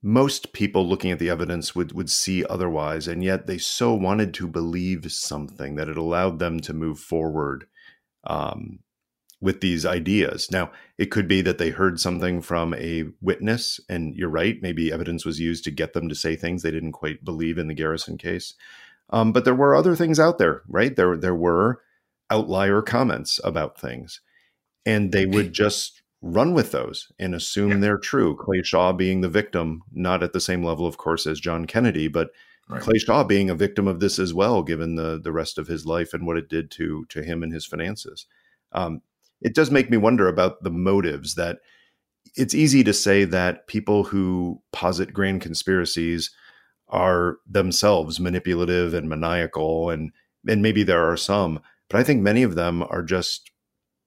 most 0.03 0.53
people 0.53 0.87
looking 0.87 1.11
at 1.11 1.19
the 1.19 1.29
evidence 1.29 1.75
would 1.75 1.91
would 1.91 2.09
see 2.09 2.45
otherwise 2.45 3.07
and 3.07 3.23
yet 3.23 3.47
they 3.47 3.57
so 3.57 3.93
wanted 3.93 4.33
to 4.33 4.47
believe 4.47 5.11
something 5.11 5.75
that 5.75 5.89
it 5.89 5.97
allowed 5.97 6.39
them 6.39 6.59
to 6.59 6.73
move 6.73 6.99
forward 6.99 7.65
um, 8.25 8.79
with 9.41 9.61
these 9.61 9.85
ideas. 9.85 10.49
Now 10.51 10.71
it 10.97 11.07
could 11.07 11.27
be 11.27 11.41
that 11.41 11.57
they 11.57 11.71
heard 11.71 11.99
something 11.99 12.41
from 12.41 12.73
a 12.75 13.05
witness 13.21 13.79
and 13.89 14.15
you're 14.15 14.29
right 14.29 14.57
maybe 14.61 14.91
evidence 14.91 15.25
was 15.25 15.39
used 15.39 15.63
to 15.63 15.71
get 15.71 15.93
them 15.93 16.09
to 16.09 16.15
say 16.15 16.35
things 16.35 16.61
they 16.61 16.71
didn't 16.71 16.91
quite 16.91 17.25
believe 17.25 17.57
in 17.57 17.67
the 17.67 17.73
Garrison 17.73 18.17
case. 18.17 18.53
Um, 19.09 19.31
but 19.31 19.45
there 19.45 19.55
were 19.55 19.75
other 19.75 19.95
things 19.95 20.19
out 20.19 20.37
there 20.37 20.61
right? 20.67 20.95
There 20.95 21.17
there 21.17 21.35
were 21.35 21.81
outlier 22.29 22.81
comments 22.81 23.39
about 23.43 23.79
things 23.79 24.21
and 24.85 25.11
they 25.11 25.25
would 25.25 25.53
just 25.53 26.01
run 26.27 26.53
with 26.53 26.71
those 26.71 27.11
and 27.19 27.33
assume 27.33 27.71
yeah. 27.71 27.77
they're 27.77 27.97
true. 27.97 28.35
Clay 28.35 28.61
Shaw 28.63 28.93
being 28.93 29.21
the 29.21 29.29
victim, 29.29 29.81
not 29.91 30.23
at 30.23 30.33
the 30.33 30.39
same 30.39 30.63
level, 30.63 30.85
of 30.85 30.97
course, 30.97 31.25
as 31.25 31.39
John 31.39 31.65
Kennedy, 31.65 32.07
but 32.07 32.29
right. 32.69 32.81
Clay 32.81 32.97
Shaw 32.97 33.23
being 33.23 33.49
a 33.49 33.55
victim 33.55 33.87
of 33.87 33.99
this 33.99 34.19
as 34.19 34.33
well, 34.33 34.63
given 34.63 34.95
the 34.95 35.19
the 35.21 35.31
rest 35.31 35.57
of 35.57 35.67
his 35.67 35.85
life 35.85 36.13
and 36.13 36.25
what 36.25 36.37
it 36.37 36.49
did 36.49 36.71
to 36.71 37.05
to 37.09 37.23
him 37.23 37.43
and 37.43 37.53
his 37.53 37.65
finances. 37.65 38.25
Um, 38.71 39.01
it 39.41 39.55
does 39.55 39.71
make 39.71 39.89
me 39.89 39.97
wonder 39.97 40.27
about 40.27 40.63
the 40.63 40.71
motives. 40.71 41.35
That 41.35 41.59
it's 42.35 42.55
easy 42.55 42.83
to 42.83 42.93
say 42.93 43.23
that 43.25 43.67
people 43.67 44.03
who 44.03 44.61
posit 44.71 45.13
grand 45.13 45.41
conspiracies 45.41 46.31
are 46.89 47.37
themselves 47.45 48.19
manipulative 48.19 48.93
and 48.93 49.09
maniacal, 49.09 49.89
and 49.89 50.11
and 50.47 50.61
maybe 50.61 50.83
there 50.83 51.09
are 51.09 51.17
some, 51.17 51.59
but 51.89 51.99
I 51.99 52.03
think 52.03 52.21
many 52.21 52.43
of 52.43 52.55
them 52.55 52.83
are 52.83 53.03
just 53.03 53.51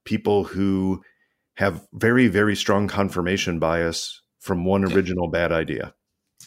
people 0.05 0.45
who 0.45 1.03
have 1.61 1.87
very 1.93 2.27
very 2.27 2.57
strong 2.57 2.89
confirmation 2.89 3.59
bias 3.59 4.23
from 4.41 4.65
one 4.65 4.83
original 4.83 5.29
bad 5.29 5.53
idea. 5.53 5.95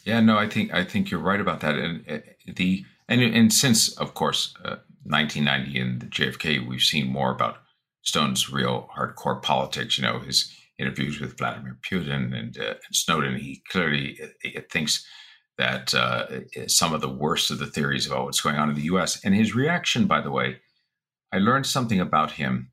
Yeah, 0.04 0.20
no, 0.20 0.36
I 0.36 0.48
think 0.48 0.74
I 0.74 0.84
think 0.84 1.10
you're 1.10 1.20
right 1.20 1.40
about 1.40 1.60
that. 1.60 1.76
And 1.78 2.04
uh, 2.10 2.18
the 2.56 2.84
and 3.08 3.22
and 3.22 3.52
since 3.52 3.96
of 3.96 4.14
course 4.14 4.54
uh, 4.64 4.76
1990 5.04 5.80
and 5.80 6.00
the 6.02 6.06
JFK, 6.06 6.68
we've 6.68 6.82
seen 6.82 7.06
more 7.06 7.30
about 7.30 7.58
Stone's 8.02 8.50
real 8.50 8.88
hardcore 8.96 9.40
politics. 9.40 9.96
You 9.96 10.02
know, 10.02 10.18
his 10.18 10.52
interviews 10.80 11.20
with 11.20 11.38
Vladimir 11.38 11.78
Putin 11.88 12.36
and, 12.36 12.58
uh, 12.58 12.74
and 12.84 12.92
Snowden. 12.92 13.36
He 13.36 13.62
clearly 13.70 14.18
uh, 14.20 14.60
thinks 14.68 15.06
that 15.58 15.94
uh, 15.94 16.26
some 16.66 16.92
of 16.92 17.00
the 17.00 17.08
worst 17.08 17.52
of 17.52 17.60
the 17.60 17.66
theories 17.66 18.08
about 18.08 18.24
what's 18.24 18.40
going 18.40 18.56
on 18.56 18.68
in 18.68 18.74
the 18.74 18.90
U.S. 18.94 19.24
And 19.24 19.32
his 19.32 19.54
reaction, 19.54 20.08
by 20.08 20.20
the 20.20 20.32
way, 20.32 20.56
I 21.32 21.38
learned 21.38 21.66
something 21.66 22.00
about 22.00 22.32
him 22.32 22.72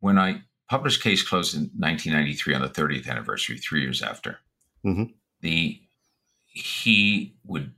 when 0.00 0.18
I 0.18 0.40
published 0.68 1.02
Case 1.02 1.22
Closed 1.22 1.54
in 1.54 1.70
1993 1.76 2.54
on 2.54 2.62
the 2.62 2.68
30th 2.68 3.08
anniversary, 3.08 3.58
three 3.58 3.82
years 3.82 4.02
after, 4.02 4.38
mm-hmm. 4.84 5.04
the 5.40 5.80
he 6.46 7.36
would 7.44 7.72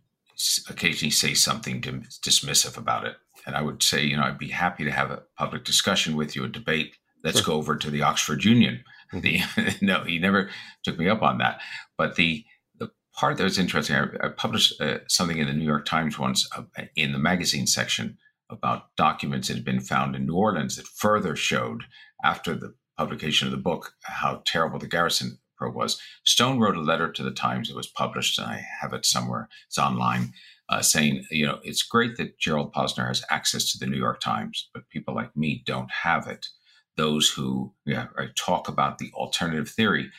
occasionally 0.69 1.11
say 1.11 1.35
something 1.35 1.83
dismissive 1.83 2.77
about 2.79 3.05
it, 3.05 3.17
and 3.47 3.57
I 3.57 3.63
would 3.63 3.83
say, 3.83 4.05
you 4.05 4.17
know, 4.17 4.23
I'd 4.23 4.39
be 4.39 4.49
happy 4.49 4.85
to 4.85 4.91
have 4.91 5.11
a 5.11 5.23
public 5.37 5.65
discussion 5.65 6.17
with 6.17 6.37
you, 6.37 6.45
a 6.45 6.49
debate. 6.49 6.95
Let's 7.25 7.39
sure. 7.39 7.47
go 7.47 7.55
over 7.55 7.77
to 7.77 7.91
the 7.91 8.03
Oxford 8.03 8.45
Union. 8.45 8.85
Mm-hmm. 9.13 9.21
The, 9.21 9.77
no, 9.85 10.05
he 10.05 10.19
never 10.19 10.51
took 10.85 10.99
me 10.99 11.09
up 11.09 11.23
on 11.23 11.39
that. 11.39 11.61
But 11.97 12.15
the 12.15 12.45
the 12.79 12.91
part 13.15 13.37
that 13.37 13.45
was 13.45 13.59
interesting, 13.59 13.97
I, 13.97 14.27
I 14.27 14.29
published 14.29 14.81
uh, 14.81 14.99
something 15.09 15.39
in 15.39 15.49
the 15.49 15.55
New 15.55 15.65
York 15.67 15.87
Times 15.87 16.19
once 16.19 16.49
uh, 16.57 16.63
in 16.95 17.13
the 17.13 17.19
magazine 17.19 17.67
section 17.67 18.17
about 18.51 18.97
documents 18.97 19.49
that 19.49 19.55
had 19.55 19.65
been 19.65 19.81
found 19.81 20.17
in 20.17 20.27
New 20.27 20.37
Orleans 20.37 20.77
that 20.77 20.87
further 20.87 21.37
showed 21.37 21.83
after 22.25 22.55
the 22.55 22.75
publication 22.97 23.47
of 23.47 23.53
the 23.53 23.57
book 23.57 23.93
how 24.03 24.43
terrible 24.45 24.79
the 24.79 24.89
Garrison 24.89 25.39
probe 25.57 25.75
was. 25.75 26.01
Stone 26.25 26.59
wrote 26.59 26.77
a 26.77 26.81
letter 26.81 27.11
to 27.11 27.23
the 27.23 27.31
Times. 27.31 27.69
It 27.69 27.77
was 27.77 27.87
published, 27.87 28.39
and 28.39 28.49
I 28.49 28.65
have 28.81 28.93
it 28.93 29.05
somewhere. 29.05 29.49
It's 29.67 29.79
online, 29.79 30.33
uh, 30.69 30.83
saying, 30.83 31.25
you 31.31 31.47
know, 31.47 31.59
it's 31.63 31.83
great 31.83 32.17
that 32.17 32.39
Gerald 32.39 32.73
Posner 32.73 33.09
has 33.09 33.25
access 33.31 33.71
to 33.73 33.79
the 33.79 33.87
New 33.87 33.99
York 33.99 34.21
Times, 34.21 34.69
but 34.73 34.89
people 34.89 35.15
like 35.15 35.37
me 35.37 35.63
don't 35.67 35.91
have 35.91 36.27
it. 36.27 36.47
Those 36.97 37.29
who 37.31 37.73
yeah, 37.85 38.07
talk 38.37 38.69
about 38.69 38.99
the 38.99 39.11
alternative 39.15 39.69
theory, 39.69 40.11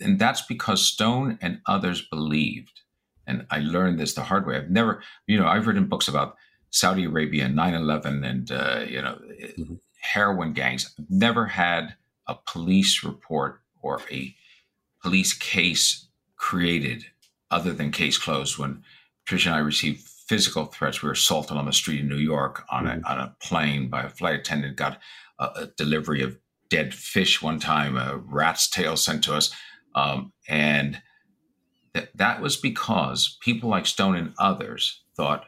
and 0.00 0.18
that's 0.18 0.42
because 0.42 0.86
Stone 0.86 1.38
and 1.42 1.60
others 1.66 2.06
believed. 2.08 2.80
And 3.26 3.46
I 3.50 3.58
learned 3.58 3.98
this 3.98 4.14
the 4.14 4.22
hard 4.22 4.46
way. 4.46 4.56
I've 4.56 4.70
never, 4.70 5.02
you 5.26 5.38
know, 5.38 5.48
I've 5.48 5.66
written 5.66 5.88
books 5.88 6.06
about 6.06 6.36
Saudi 6.70 7.04
Arabia, 7.04 7.48
9 7.48 7.74
11, 7.74 8.24
and, 8.24 8.50
uh, 8.52 8.84
you 8.88 9.02
know, 9.02 9.18
mm-hmm. 9.58 9.74
Heroin 10.12 10.52
gangs. 10.52 10.94
I've 10.98 11.10
never 11.10 11.46
had 11.46 11.94
a 12.26 12.34
police 12.34 13.04
report 13.04 13.60
or 13.82 14.00
a 14.10 14.34
police 15.02 15.32
case 15.32 16.08
created 16.36 17.04
other 17.50 17.72
than 17.72 17.92
Case 17.92 18.18
Closed 18.18 18.58
when 18.58 18.82
Patricia 19.24 19.50
and 19.50 19.56
I 19.56 19.60
received 19.60 20.00
physical 20.00 20.66
threats. 20.66 21.02
We 21.02 21.08
were 21.08 21.12
assaulted 21.12 21.56
on 21.56 21.66
the 21.66 21.72
street 21.72 22.00
in 22.00 22.08
New 22.08 22.16
York 22.16 22.64
on, 22.70 22.86
mm-hmm. 22.86 23.04
a, 23.04 23.08
on 23.08 23.18
a 23.18 23.36
plane 23.40 23.88
by 23.88 24.02
a 24.02 24.08
flight 24.08 24.40
attendant, 24.40 24.76
got 24.76 25.00
a, 25.38 25.44
a, 25.44 25.66
delivery 25.76 26.22
of 26.22 26.38
dead 26.68 26.92
fish 26.94 27.40
one 27.40 27.60
time, 27.60 27.96
a 27.96 28.16
rat's 28.16 28.68
tail 28.68 28.96
sent 28.96 29.22
to 29.24 29.34
us. 29.34 29.54
Um, 29.94 30.32
and 30.48 31.00
th- 31.94 32.08
that 32.14 32.40
was 32.40 32.56
because 32.56 33.38
people 33.40 33.70
like 33.70 33.86
Stone 33.86 34.16
and 34.16 34.34
others 34.38 35.02
thought 35.16 35.44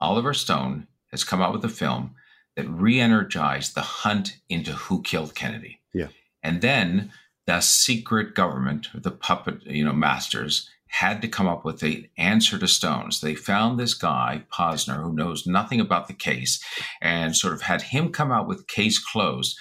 Oliver 0.00 0.32
Stone 0.32 0.86
has 1.10 1.24
come 1.24 1.42
out 1.42 1.52
with 1.52 1.64
a 1.64 1.68
film 1.68 2.14
that 2.56 2.68
re-energized 2.68 3.74
the 3.74 3.80
hunt 3.80 4.38
into 4.48 4.72
who 4.72 5.02
killed 5.02 5.34
Kennedy. 5.34 5.80
Yeah. 5.92 6.08
And 6.42 6.60
then 6.60 7.12
the 7.46 7.60
secret 7.60 8.34
government, 8.34 8.88
the 8.94 9.10
puppet, 9.10 9.64
you 9.64 9.84
know, 9.84 9.92
masters 9.92 10.68
had 10.88 11.22
to 11.22 11.28
come 11.28 11.46
up 11.46 11.64
with 11.64 11.82
an 11.82 12.08
answer 12.18 12.58
to 12.58 12.66
Stones. 12.66 13.20
They 13.20 13.34
found 13.34 13.78
this 13.78 13.94
guy, 13.94 14.44
Posner, 14.52 15.02
who 15.02 15.12
knows 15.12 15.46
nothing 15.46 15.80
about 15.80 16.08
the 16.08 16.14
case, 16.14 16.62
and 17.00 17.36
sort 17.36 17.54
of 17.54 17.62
had 17.62 17.82
him 17.82 18.10
come 18.10 18.32
out 18.32 18.48
with 18.48 18.66
Case 18.66 18.98
Closed 18.98 19.56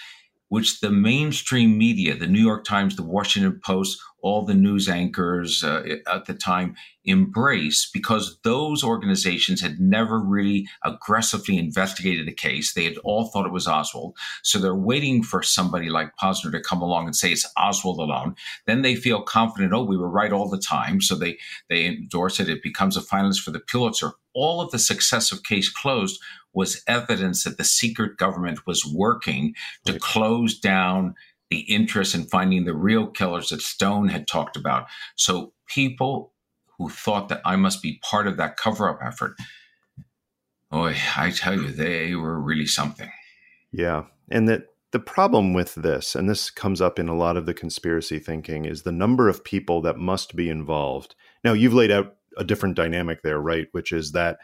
which 0.50 0.82
the 0.82 0.92
mainstream 0.92 1.78
media, 1.78 2.16
the 2.16 2.28
New 2.28 2.42
York 2.42 2.66
Times, 2.66 2.96
the 2.96 3.04
Washington 3.04 3.62
Post, 3.64 4.02
all 4.22 4.46
the 4.46 4.54
news 4.54 4.88
anchors 4.90 5.64
uh, 5.64 5.98
at 6.12 6.26
the 6.26 6.34
time 6.34 6.76
embrace 7.06 7.90
because 7.92 8.38
those 8.44 8.84
organizations 8.84 9.62
had 9.62 9.80
never 9.80 10.20
really 10.20 10.68
aggressively 10.84 11.58
investigated 11.58 12.28
the 12.28 12.34
case. 12.34 12.74
They 12.74 12.84
had 12.84 12.98
all 13.04 13.28
thought 13.28 13.46
it 13.46 13.52
was 13.52 13.68
Oswald. 13.68 14.16
So 14.44 14.60
they're 14.60 14.76
waiting 14.76 15.24
for 15.24 15.42
somebody 15.42 15.90
like 15.90 16.16
Posner 16.22 16.52
to 16.52 16.60
come 16.60 16.82
along 16.82 17.06
and 17.06 17.16
say 17.16 17.32
it's 17.32 17.50
Oswald 17.58 18.00
alone. 18.00 18.36
Then 18.68 18.82
they 18.82 18.96
feel 18.96 19.22
confident, 19.22 19.74
oh, 19.74 19.84
we 19.84 19.98
were 19.98 20.10
right 20.10 20.32
all 20.32 20.50
the 20.50 20.60
time. 20.60 21.02
So 21.02 21.16
they, 21.16 21.38
they 21.70 21.86
endorse 21.86 22.40
it. 22.40 22.50
It 22.50 22.62
becomes 22.62 22.96
a 22.98 23.02
finalist 23.02 23.40
for 23.40 23.52
the 23.52 23.60
Pulitzer. 23.60 24.12
All 24.36 24.62
of 24.62 24.72
the 24.72 24.80
success 24.80 25.32
of 25.32 25.44
Case 25.44 25.70
Closed 25.70 26.22
was 26.54 26.82
evidence 26.88 27.44
that 27.44 27.58
the 27.58 27.64
secret 27.64 28.18
government 28.18 28.66
was 28.66 28.86
working 28.86 29.54
to 29.86 30.00
close 30.00 30.58
down 30.60 31.16
the 31.50 31.62
interest 31.62 32.16
in 32.16 32.26
finding 32.26 32.66
the 32.66 32.76
real 32.76 33.08
killers 33.08 33.50
that 33.50 33.62
Stone 33.62 34.10
had 34.10 34.28
talked 34.28 34.56
about. 34.56 34.88
So 35.16 35.54
people 35.68 36.34
who 36.78 36.90
thought 36.90 37.30
that 37.30 37.42
I 37.46 37.56
must 37.56 37.82
be 37.82 38.00
part 38.10 38.28
of 38.28 38.38
that 38.38 38.58
cover 38.58 38.90
up 38.90 39.00
effort, 39.04 39.36
boy, 40.72 40.96
I 41.18 41.32
tell 41.32 41.56
you, 41.56 41.72
they 41.72 42.16
were 42.16 42.40
really 42.40 42.68
something. 42.68 43.12
Yeah. 43.72 44.04
And 44.30 44.48
that 44.48 44.68
the 44.92 45.00
problem 45.00 45.54
with 45.54 45.76
this, 45.76 46.16
and 46.16 46.30
this 46.30 46.50
comes 46.50 46.82
up 46.82 46.98
in 46.98 47.10
a 47.10 47.16
lot 47.16 47.38
of 47.38 47.46
the 47.46 47.54
conspiracy 47.54 48.20
thinking, 48.20 48.66
is 48.66 48.84
the 48.84 48.92
number 48.92 49.28
of 49.28 49.44
people 49.44 49.82
that 49.82 49.98
must 49.98 50.36
be 50.36 50.50
involved. 50.50 51.16
Now, 51.44 51.54
you've 51.54 51.74
laid 51.74 51.92
out 51.92 52.16
a 52.38 52.44
different 52.44 52.76
dynamic 52.76 53.22
there, 53.22 53.40
right? 53.40 53.68
Which 53.72 53.92
is 53.92 54.14
that 54.14 54.38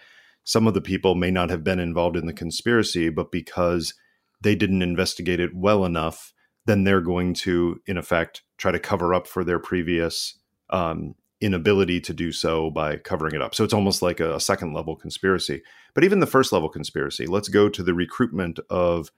some 0.43 0.67
of 0.67 0.73
the 0.73 0.81
people 0.81 1.15
may 1.15 1.31
not 1.31 1.49
have 1.49 1.63
been 1.63 1.79
involved 1.79 2.17
in 2.17 2.27
the 2.27 2.33
conspiracy, 2.33 3.09
but 3.09 3.31
because 3.31 3.95
they 4.41 4.55
didn't 4.55 4.83
investigate 4.83 5.39
it 5.39 5.55
well 5.55 5.85
enough, 5.85 6.33
then 6.65 6.83
they're 6.83 7.01
going 7.01 7.33
to, 7.33 7.79
in 7.85 7.97
effect, 7.97 8.43
try 8.57 8.71
to 8.71 8.79
cover 8.79 9.13
up 9.13 9.27
for 9.27 9.43
their 9.43 9.59
previous 9.59 10.39
um, 10.69 11.15
inability 11.41 12.01
to 12.01 12.13
do 12.13 12.31
so 12.31 12.69
by 12.69 12.97
covering 12.97 13.35
it 13.35 13.41
up. 13.41 13.53
So 13.53 13.63
it's 13.63 13.73
almost 13.73 14.01
like 14.01 14.19
a, 14.19 14.35
a 14.35 14.39
second 14.39 14.73
level 14.73 14.95
conspiracy. 14.95 15.61
But 15.93 16.03
even 16.03 16.19
the 16.19 16.27
first 16.27 16.51
level 16.51 16.69
conspiracy, 16.69 17.27
let's 17.27 17.49
go 17.49 17.69
to 17.69 17.83
the 17.83 17.93
recruitment 17.93 18.59
of 18.69 19.11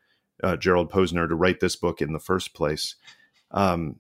uh, 0.44 0.58
Gerald 0.58 0.92
Posner 0.92 1.28
to 1.28 1.36
write 1.36 1.60
this 1.60 1.76
book 1.76 2.02
in 2.02 2.14
the 2.14 2.20
first 2.20 2.54
place. 2.54 2.96
Um, 3.52 4.00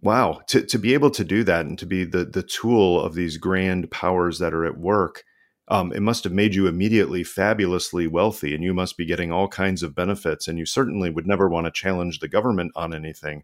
wow, 0.00 0.40
to 0.48 0.62
to 0.62 0.78
be 0.78 0.94
able 0.94 1.10
to 1.10 1.24
do 1.24 1.44
that 1.44 1.66
and 1.66 1.78
to 1.78 1.86
be 1.86 2.04
the 2.04 2.24
the 2.24 2.42
tool 2.42 3.00
of 3.00 3.14
these 3.14 3.36
grand 3.36 3.90
powers 3.90 4.38
that 4.38 4.52
are 4.52 4.66
at 4.66 4.78
work. 4.78 5.24
Um, 5.68 5.92
it 5.92 6.00
must 6.00 6.24
have 6.24 6.32
made 6.32 6.54
you 6.54 6.68
immediately 6.68 7.24
fabulously 7.24 8.06
wealthy, 8.06 8.54
and 8.54 8.62
you 8.62 8.72
must 8.72 8.96
be 8.96 9.04
getting 9.04 9.32
all 9.32 9.48
kinds 9.48 9.82
of 9.82 9.94
benefits. 9.94 10.46
And 10.46 10.58
you 10.58 10.66
certainly 10.66 11.10
would 11.10 11.26
never 11.26 11.48
want 11.48 11.66
to 11.66 11.72
challenge 11.72 12.20
the 12.20 12.28
government 12.28 12.72
on 12.76 12.94
anything. 12.94 13.42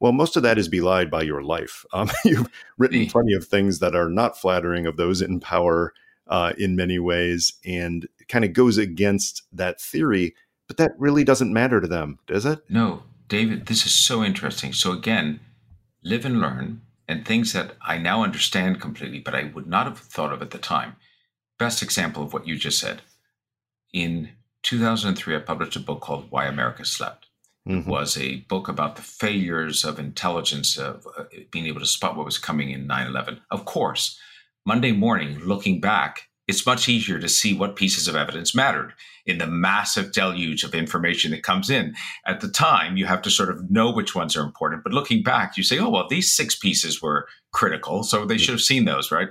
Well, 0.00 0.12
most 0.12 0.36
of 0.36 0.42
that 0.44 0.58
is 0.58 0.68
belied 0.68 1.10
by 1.10 1.22
your 1.22 1.42
life. 1.42 1.84
Um, 1.92 2.10
you've 2.24 2.48
written 2.78 3.06
plenty 3.06 3.32
of 3.32 3.46
things 3.46 3.80
that 3.80 3.96
are 3.96 4.08
not 4.08 4.38
flattering 4.38 4.86
of 4.86 4.96
those 4.96 5.20
in 5.20 5.40
power 5.40 5.92
uh, 6.28 6.52
in 6.56 6.76
many 6.76 6.98
ways, 6.98 7.54
and 7.64 8.06
kind 8.28 8.44
of 8.44 8.52
goes 8.52 8.78
against 8.78 9.42
that 9.52 9.80
theory. 9.80 10.34
But 10.68 10.76
that 10.76 10.92
really 10.98 11.24
doesn't 11.24 11.52
matter 11.52 11.80
to 11.80 11.88
them, 11.88 12.18
does 12.26 12.46
it? 12.46 12.60
No, 12.68 13.02
David. 13.26 13.66
This 13.66 13.84
is 13.84 13.94
so 13.94 14.22
interesting. 14.22 14.72
So 14.72 14.92
again, 14.92 15.40
live 16.02 16.24
and 16.24 16.40
learn, 16.40 16.82
and 17.08 17.24
things 17.26 17.52
that 17.52 17.72
I 17.80 17.98
now 17.98 18.22
understand 18.22 18.80
completely, 18.80 19.18
but 19.18 19.34
I 19.34 19.44
would 19.54 19.66
not 19.66 19.86
have 19.86 19.98
thought 19.98 20.32
of 20.32 20.42
at 20.42 20.50
the 20.50 20.58
time. 20.58 20.96
Best 21.58 21.82
example 21.82 22.22
of 22.22 22.32
what 22.32 22.46
you 22.46 22.56
just 22.56 22.78
said. 22.78 23.02
In 23.92 24.30
2003, 24.62 25.36
I 25.36 25.38
published 25.40 25.76
a 25.76 25.80
book 25.80 26.00
called 26.00 26.30
Why 26.30 26.46
America 26.46 26.84
Slept 26.84 27.28
mm-hmm. 27.68 27.88
was 27.88 28.16
a 28.16 28.36
book 28.48 28.68
about 28.68 28.96
the 28.96 29.02
failures 29.02 29.84
of 29.84 29.98
intelligence 29.98 30.76
of 30.76 31.06
uh, 31.16 31.24
being 31.50 31.66
able 31.66 31.80
to 31.80 31.86
spot 31.86 32.16
what 32.16 32.24
was 32.24 32.38
coming 32.38 32.70
in 32.70 32.88
9-11 32.88 33.40
of 33.50 33.64
course 33.64 34.18
monday 34.64 34.92
morning 34.92 35.38
looking 35.40 35.80
back 35.80 36.22
it's 36.46 36.64
much 36.64 36.88
easier 36.88 37.18
to 37.18 37.28
see 37.28 37.52
what 37.52 37.76
pieces 37.76 38.08
of 38.08 38.16
evidence 38.16 38.54
mattered 38.54 38.94
in 39.26 39.36
the 39.36 39.46
massive 39.46 40.12
deluge 40.12 40.64
of 40.64 40.74
information 40.74 41.30
that 41.32 41.42
comes 41.42 41.68
in. 41.68 41.94
At 42.24 42.40
the 42.40 42.48
time, 42.48 42.96
you 42.96 43.04
have 43.04 43.20
to 43.20 43.30
sort 43.30 43.50
of 43.50 43.70
know 43.70 43.90
which 43.92 44.14
ones 44.14 44.34
are 44.34 44.42
important. 44.42 44.82
But 44.82 44.94
looking 44.94 45.22
back, 45.22 45.58
you 45.58 45.62
say, 45.62 45.78
oh, 45.78 45.90
well, 45.90 46.08
these 46.08 46.32
six 46.32 46.56
pieces 46.56 47.02
were 47.02 47.28
critical, 47.52 48.02
so 48.02 48.24
they 48.24 48.38
should 48.38 48.54
have 48.54 48.62
seen 48.62 48.86
those, 48.86 49.12
right? 49.12 49.28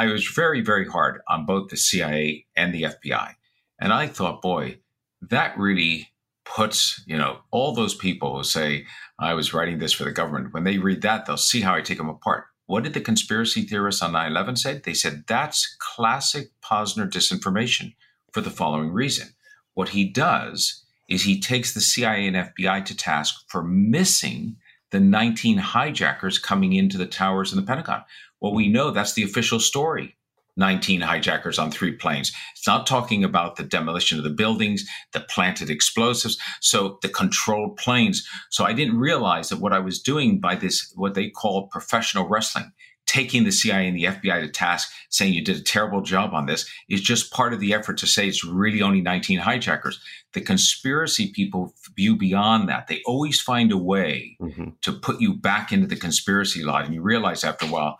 I 0.00 0.06
was 0.06 0.26
very, 0.26 0.62
very 0.62 0.88
hard 0.88 1.20
on 1.28 1.44
both 1.44 1.68
the 1.68 1.76
CIA 1.76 2.46
and 2.56 2.72
the 2.72 2.84
FBI. 2.84 3.34
And 3.78 3.92
I 3.92 4.06
thought, 4.06 4.40
boy, 4.40 4.78
that 5.20 5.58
really 5.58 6.08
puts, 6.46 7.04
you 7.06 7.18
know, 7.18 7.40
all 7.50 7.74
those 7.74 7.94
people 7.94 8.34
who 8.34 8.42
say, 8.42 8.86
I 9.18 9.34
was 9.34 9.52
writing 9.52 9.78
this 9.78 9.92
for 9.92 10.04
the 10.04 10.10
government, 10.10 10.54
when 10.54 10.64
they 10.64 10.78
read 10.78 11.02
that, 11.02 11.26
they'll 11.26 11.36
see 11.36 11.60
how 11.60 11.74
I 11.74 11.82
take 11.82 11.98
them 11.98 12.08
apart. 12.08 12.44
What 12.64 12.82
did 12.82 12.94
the 12.94 13.02
conspiracy 13.02 13.60
theorists 13.60 14.00
on 14.00 14.12
9 14.12 14.30
11 14.30 14.56
say? 14.56 14.80
They 14.82 14.94
said 14.94 15.24
that's 15.26 15.76
classic 15.78 16.48
Posner 16.64 17.06
disinformation 17.06 17.94
for 18.32 18.40
the 18.40 18.48
following 18.48 18.92
reason. 18.92 19.34
What 19.74 19.90
he 19.90 20.06
does 20.06 20.82
is 21.10 21.24
he 21.24 21.38
takes 21.38 21.74
the 21.74 21.80
CIA 21.82 22.26
and 22.26 22.36
FBI 22.36 22.86
to 22.86 22.96
task 22.96 23.44
for 23.48 23.62
missing 23.62 24.56
the 24.92 25.00
19 25.00 25.58
hijackers 25.58 26.38
coming 26.38 26.72
into 26.72 26.96
the 26.96 27.06
towers 27.06 27.52
in 27.52 27.60
the 27.60 27.66
Pentagon. 27.66 28.02
Well, 28.40 28.54
we 28.54 28.68
know 28.68 28.90
that's 28.90 29.14
the 29.14 29.24
official 29.24 29.60
story. 29.60 30.16
19 30.56 31.00
hijackers 31.00 31.58
on 31.58 31.70
three 31.70 31.92
planes. 31.92 32.32
It's 32.52 32.66
not 32.66 32.86
talking 32.86 33.24
about 33.24 33.56
the 33.56 33.62
demolition 33.62 34.18
of 34.18 34.24
the 34.24 34.30
buildings, 34.30 34.84
the 35.12 35.20
planted 35.20 35.70
explosives, 35.70 36.38
so 36.60 36.98
the 37.02 37.08
controlled 37.08 37.76
planes. 37.76 38.26
So 38.50 38.64
I 38.64 38.72
didn't 38.72 38.98
realize 38.98 39.48
that 39.48 39.60
what 39.60 39.72
I 39.72 39.78
was 39.78 40.00
doing 40.00 40.40
by 40.40 40.56
this, 40.56 40.92
what 40.96 41.14
they 41.14 41.30
call 41.30 41.68
professional 41.68 42.28
wrestling, 42.28 42.72
taking 43.06 43.42
the 43.42 43.50
CIA 43.50 43.88
and 43.88 43.96
the 43.96 44.04
FBI 44.04 44.40
to 44.40 44.48
task, 44.48 44.92
saying 45.08 45.32
you 45.32 45.42
did 45.42 45.56
a 45.56 45.62
terrible 45.62 46.00
job 46.00 46.32
on 46.32 46.46
this, 46.46 46.68
is 46.88 47.00
just 47.00 47.32
part 47.32 47.52
of 47.52 47.58
the 47.58 47.74
effort 47.74 47.98
to 47.98 48.06
say 48.06 48.28
it's 48.28 48.44
really 48.44 48.82
only 48.82 49.00
19 49.00 49.38
hijackers. 49.38 50.00
The 50.32 50.40
conspiracy 50.40 51.32
people 51.32 51.74
view 51.96 52.16
beyond 52.16 52.68
that. 52.68 52.86
They 52.86 53.02
always 53.06 53.40
find 53.40 53.72
a 53.72 53.76
way 53.76 54.36
mm-hmm. 54.40 54.70
to 54.82 54.92
put 54.92 55.20
you 55.20 55.34
back 55.34 55.72
into 55.72 55.88
the 55.88 55.96
conspiracy 55.96 56.62
line. 56.62 56.84
And 56.84 56.94
you 56.94 57.02
realize 57.02 57.42
after 57.42 57.66
a 57.66 57.70
while, 57.70 57.98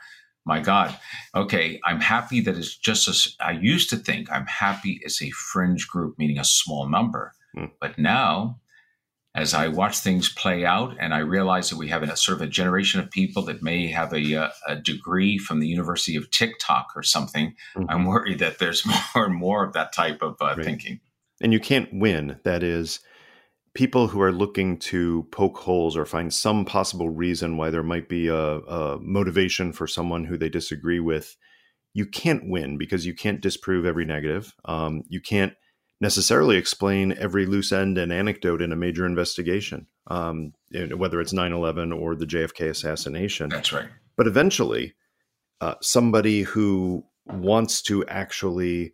my 0.51 0.59
God, 0.59 0.99
okay, 1.33 1.81
I'm 1.85 2.01
happy 2.01 2.41
that 2.41 2.57
it's 2.57 2.77
just 2.77 3.07
as 3.07 3.37
I 3.39 3.53
used 3.53 3.89
to 3.91 3.97
think 3.97 4.29
I'm 4.33 4.47
happy 4.47 5.01
as 5.07 5.23
a 5.23 5.31
fringe 5.31 5.87
group, 5.87 6.19
meaning 6.19 6.41
a 6.41 6.45
small 6.45 6.89
number. 6.89 7.33
Mm. 7.57 7.71
But 7.81 8.01
now, 8.01 8.59
as 9.33 9.55
I 9.55 9.69
watch 9.69 9.99
things 9.99 10.29
play 10.29 10.65
out 10.65 10.97
and 10.99 11.15
I 11.15 11.19
realize 11.19 11.71
that 11.71 11.79
we 11.79 11.87
have 11.91 12.03
a 12.03 12.17
sort 12.17 12.39
of 12.39 12.43
a 12.43 12.51
generation 12.51 12.99
of 12.99 13.13
people 13.13 13.43
that 13.45 13.63
may 13.63 13.87
have 13.93 14.13
a, 14.13 14.35
uh, 14.35 14.51
a 14.67 14.75
degree 14.75 15.39
from 15.39 15.61
the 15.61 15.69
University 15.69 16.17
of 16.17 16.33
TikTok 16.33 16.89
or 16.97 17.05
something, 17.05 17.55
mm-hmm. 17.77 17.89
I'm 17.89 18.07
worried 18.07 18.41
that 18.41 18.59
there's 18.59 18.85
more 19.15 19.27
and 19.27 19.35
more 19.37 19.65
of 19.65 19.73
that 19.75 19.93
type 19.93 20.21
of 20.21 20.35
uh, 20.41 20.55
right. 20.57 20.65
thinking. 20.65 20.99
And 21.41 21.53
you 21.53 21.61
can't 21.61 21.89
win. 21.93 22.41
That 22.43 22.65
is, 22.65 22.99
people 23.81 24.09
who 24.09 24.21
are 24.21 24.31
looking 24.31 24.77
to 24.77 25.27
poke 25.33 25.57
holes 25.57 25.97
or 25.97 26.05
find 26.05 26.35
some 26.35 26.67
possible 26.67 27.09
reason 27.09 27.57
why 27.57 27.71
there 27.71 27.83
might 27.83 28.11
be 28.11 28.29
a, 28.29 28.37
a, 28.37 29.01
motivation 29.01 29.73
for 29.73 29.87
someone 29.87 30.23
who 30.23 30.37
they 30.37 30.51
disagree 30.51 31.01
with, 31.01 31.35
you 31.95 32.05
can't 32.05 32.51
win 32.51 32.77
because 32.77 33.07
you 33.07 33.15
can't 33.15 33.41
disprove 33.41 33.87
every 33.87 34.05
negative. 34.05 34.55
Um, 34.67 35.03
you 35.09 35.19
can't 35.19 35.55
necessarily 35.99 36.59
explain 36.59 37.15
every 37.17 37.47
loose 37.47 37.73
end 37.73 37.97
and 37.97 38.13
anecdote 38.13 38.61
in 38.61 38.71
a 38.71 38.77
major 38.77 39.07
investigation, 39.07 39.87
um, 40.09 40.53
whether 40.95 41.19
it's 41.19 41.33
9 41.33 41.51
11 41.51 41.91
or 41.91 42.15
the 42.15 42.27
JFK 42.27 42.69
assassination. 42.69 43.49
That's 43.49 43.73
right. 43.73 43.89
But 44.15 44.27
eventually, 44.27 44.93
uh, 45.63 45.77
somebody 45.81 46.43
who 46.43 47.07
wants 47.27 47.81
to 47.85 48.05
actually 48.09 48.93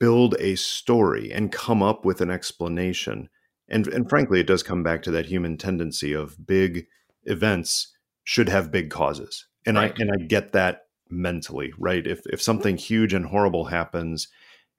build 0.00 0.34
a 0.40 0.56
story 0.56 1.32
and 1.32 1.52
come 1.52 1.80
up 1.80 2.04
with 2.04 2.20
an 2.20 2.28
explanation 2.28 3.28
and 3.72 3.88
and 3.88 4.08
frankly 4.08 4.40
it 4.40 4.46
does 4.46 4.62
come 4.62 4.82
back 4.82 5.02
to 5.02 5.10
that 5.10 5.26
human 5.26 5.56
tendency 5.56 6.12
of 6.12 6.46
big 6.46 6.86
events 7.24 7.92
should 8.24 8.48
have 8.48 8.70
big 8.70 8.90
causes. 8.90 9.46
And 9.66 9.76
right. 9.76 9.92
i 9.92 10.02
and 10.02 10.10
i 10.12 10.24
get 10.24 10.52
that 10.52 10.82
mentally 11.10 11.72
right? 11.78 12.06
If 12.06 12.20
if 12.26 12.40
something 12.40 12.76
huge 12.76 13.12
and 13.12 13.26
horrible 13.26 13.66
happens 13.66 14.28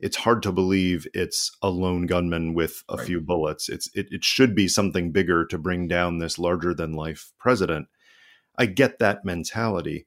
it's 0.03 0.17
hard 0.17 0.43
to 0.43 0.51
believe 0.51 1.07
it's 1.13 1.49
a 1.61 1.69
lone 1.69 2.07
gunman 2.07 2.53
with 2.53 2.83
a 2.89 2.97
right. 2.97 3.07
few 3.07 3.21
bullets. 3.21 3.69
It's 3.69 3.89
it, 3.95 4.07
it 4.11 4.23
should 4.23 4.53
be 4.53 4.67
something 4.67 5.13
bigger 5.13 5.45
to 5.45 5.57
bring 5.57 5.87
down 5.87 6.17
this 6.17 6.37
larger 6.37 6.73
than 6.73 6.91
life 6.91 7.31
president. 7.39 7.87
I 8.57 8.65
get 8.65 8.99
that 8.99 9.23
mentality. 9.23 10.05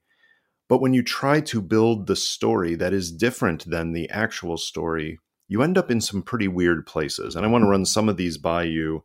But 0.69 0.81
when 0.81 0.93
you 0.93 1.01
try 1.01 1.41
to 1.41 1.61
build 1.61 2.05
the 2.05 2.15
story 2.15 2.75
that 2.75 2.93
is 2.93 3.11
different 3.11 3.67
than 3.67 3.93
the 3.93 4.07
actual 4.11 4.57
story 4.57 5.17
you 5.47 5.61
end 5.61 5.77
up 5.77 5.89
in 5.89 6.01
some 6.01 6.21
pretty 6.21 6.47
weird 6.47 6.85
places. 6.85 7.35
And 7.35 7.45
I 7.45 7.49
want 7.49 7.63
to 7.63 7.69
run 7.69 7.85
some 7.85 8.09
of 8.09 8.17
these 8.17 8.37
by 8.37 8.63
you 8.63 9.03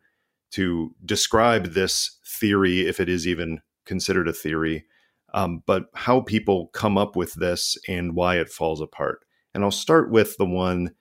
to 0.53 0.95
describe 1.05 1.69
this 1.69 2.19
theory, 2.27 2.87
if 2.87 3.01
it 3.01 3.09
is 3.09 3.27
even 3.27 3.61
considered 3.87 4.29
a 4.29 4.33
theory, 4.33 4.85
um, 5.35 5.63
but 5.67 5.87
how 5.95 6.21
people 6.21 6.69
come 6.69 6.99
up 6.99 7.17
with 7.17 7.35
this 7.35 7.77
and 7.89 8.15
why 8.15 8.37
it 8.37 8.51
falls 8.51 8.81
apart. 8.81 9.25
And 9.55 9.65
I'll 9.65 9.71
start 9.71 10.11
with 10.11 10.37
the 10.37 10.47
one 10.47 10.93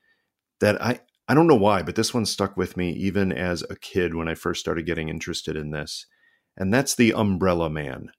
that 0.59 0.81
I, 0.81 0.99
I 1.27 1.33
don't 1.33 1.47
know 1.47 1.55
why, 1.55 1.81
but 1.81 1.95
this 1.95 2.13
one 2.13 2.25
stuck 2.25 2.55
with 2.55 2.77
me 2.77 2.91
even 2.91 3.31
as 3.31 3.63
a 3.63 3.75
kid 3.75 4.15
when 4.15 4.27
I 4.27 4.35
first 4.35 4.59
started 4.59 4.85
getting 4.85 5.09
interested 5.09 5.55
in 5.55 5.71
this. 5.71 6.05
And 6.57 6.73
that's 6.73 6.95
the 6.95 7.13
umbrella 7.13 7.69
man, 7.69 8.11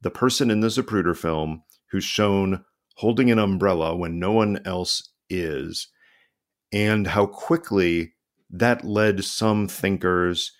the 0.00 0.10
person 0.10 0.50
in 0.50 0.60
the 0.60 0.68
Zapruder 0.68 1.16
film 1.16 1.62
who's 1.90 2.04
shown 2.04 2.64
holding 2.96 3.30
an 3.30 3.38
umbrella 3.38 3.96
when 3.96 4.18
no 4.18 4.32
one 4.32 4.60
else 4.64 5.10
is 5.28 5.88
and 6.72 7.06
how 7.06 7.26
quickly 7.26 8.14
that 8.50 8.84
led 8.84 9.24
some 9.24 9.68
thinkers 9.68 10.52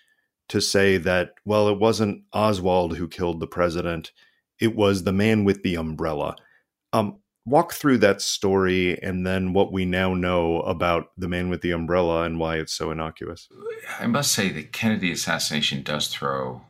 to 0.49 0.59
say 0.61 0.97
that, 0.97 1.31
well, 1.45 1.69
it 1.69 1.79
wasn't 1.79 2.23
Oswald 2.33 2.97
who 2.97 3.07
killed 3.07 3.39
the 3.39 3.47
president, 3.47 4.11
it 4.59 4.75
was 4.75 5.03
the 5.03 5.13
man 5.13 5.43
with 5.43 5.63
the 5.63 5.75
umbrella. 5.75 6.35
Um, 6.93 7.19
walk 7.45 7.73
through 7.73 7.97
that 7.99 8.21
story 8.21 9.01
and 9.01 9.25
then 9.25 9.53
what 9.53 9.71
we 9.71 9.85
now 9.85 10.13
know 10.13 10.59
about 10.61 11.11
the 11.17 11.27
man 11.27 11.49
with 11.49 11.61
the 11.61 11.71
umbrella 11.71 12.23
and 12.23 12.37
why 12.37 12.57
it's 12.57 12.73
so 12.73 12.91
innocuous. 12.91 13.47
I 13.99 14.07
must 14.07 14.31
say 14.31 14.49
the 14.49 14.63
Kennedy 14.63 15.11
assassination 15.11 15.81
does 15.83 16.07
throw 16.07 16.61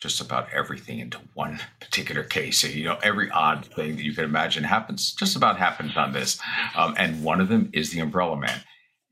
just 0.00 0.20
about 0.20 0.48
everything 0.52 0.98
into 0.98 1.18
one 1.34 1.60
particular 1.78 2.22
case. 2.22 2.64
You 2.64 2.84
know, 2.84 2.98
every 3.02 3.30
odd 3.30 3.66
thing 3.66 3.96
that 3.96 4.02
you 4.02 4.14
can 4.14 4.24
imagine 4.24 4.64
happens, 4.64 5.12
just 5.12 5.36
about 5.36 5.58
happens 5.58 5.96
on 5.96 6.12
this. 6.12 6.40
Um, 6.74 6.94
and 6.96 7.22
one 7.22 7.40
of 7.40 7.48
them 7.48 7.70
is 7.72 7.90
the 7.90 8.00
umbrella 8.00 8.36
man. 8.36 8.62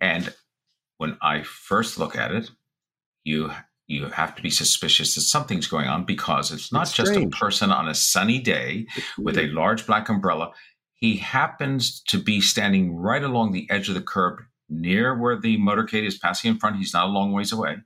And 0.00 0.32
when 0.98 1.16
I 1.22 1.42
first 1.42 1.98
look 1.98 2.16
at 2.16 2.32
it, 2.32 2.50
you 3.24 3.50
you 3.86 4.06
have 4.06 4.34
to 4.36 4.42
be 4.42 4.50
suspicious 4.50 5.14
that 5.14 5.22
something's 5.22 5.66
going 5.66 5.88
on 5.88 6.04
because 6.04 6.52
it's 6.52 6.70
not 6.70 6.82
it's 6.82 6.92
just 6.92 7.16
a 7.16 7.26
person 7.28 7.70
on 7.70 7.88
a 7.88 7.94
sunny 7.94 8.38
day 8.38 8.86
with 9.16 9.38
a 9.38 9.48
large 9.48 9.86
black 9.86 10.08
umbrella. 10.10 10.52
He 10.92 11.16
happens 11.16 12.02
to 12.08 12.18
be 12.18 12.40
standing 12.40 12.94
right 12.94 13.22
along 13.22 13.52
the 13.52 13.66
edge 13.70 13.88
of 13.88 13.94
the 13.94 14.02
curb 14.02 14.40
near 14.68 15.16
where 15.16 15.40
the 15.40 15.56
motorcade 15.56 16.06
is 16.06 16.18
passing 16.18 16.50
in 16.50 16.58
front. 16.58 16.76
He's 16.76 16.92
not 16.92 17.06
a 17.06 17.10
long 17.10 17.32
ways 17.32 17.50
away. 17.50 17.78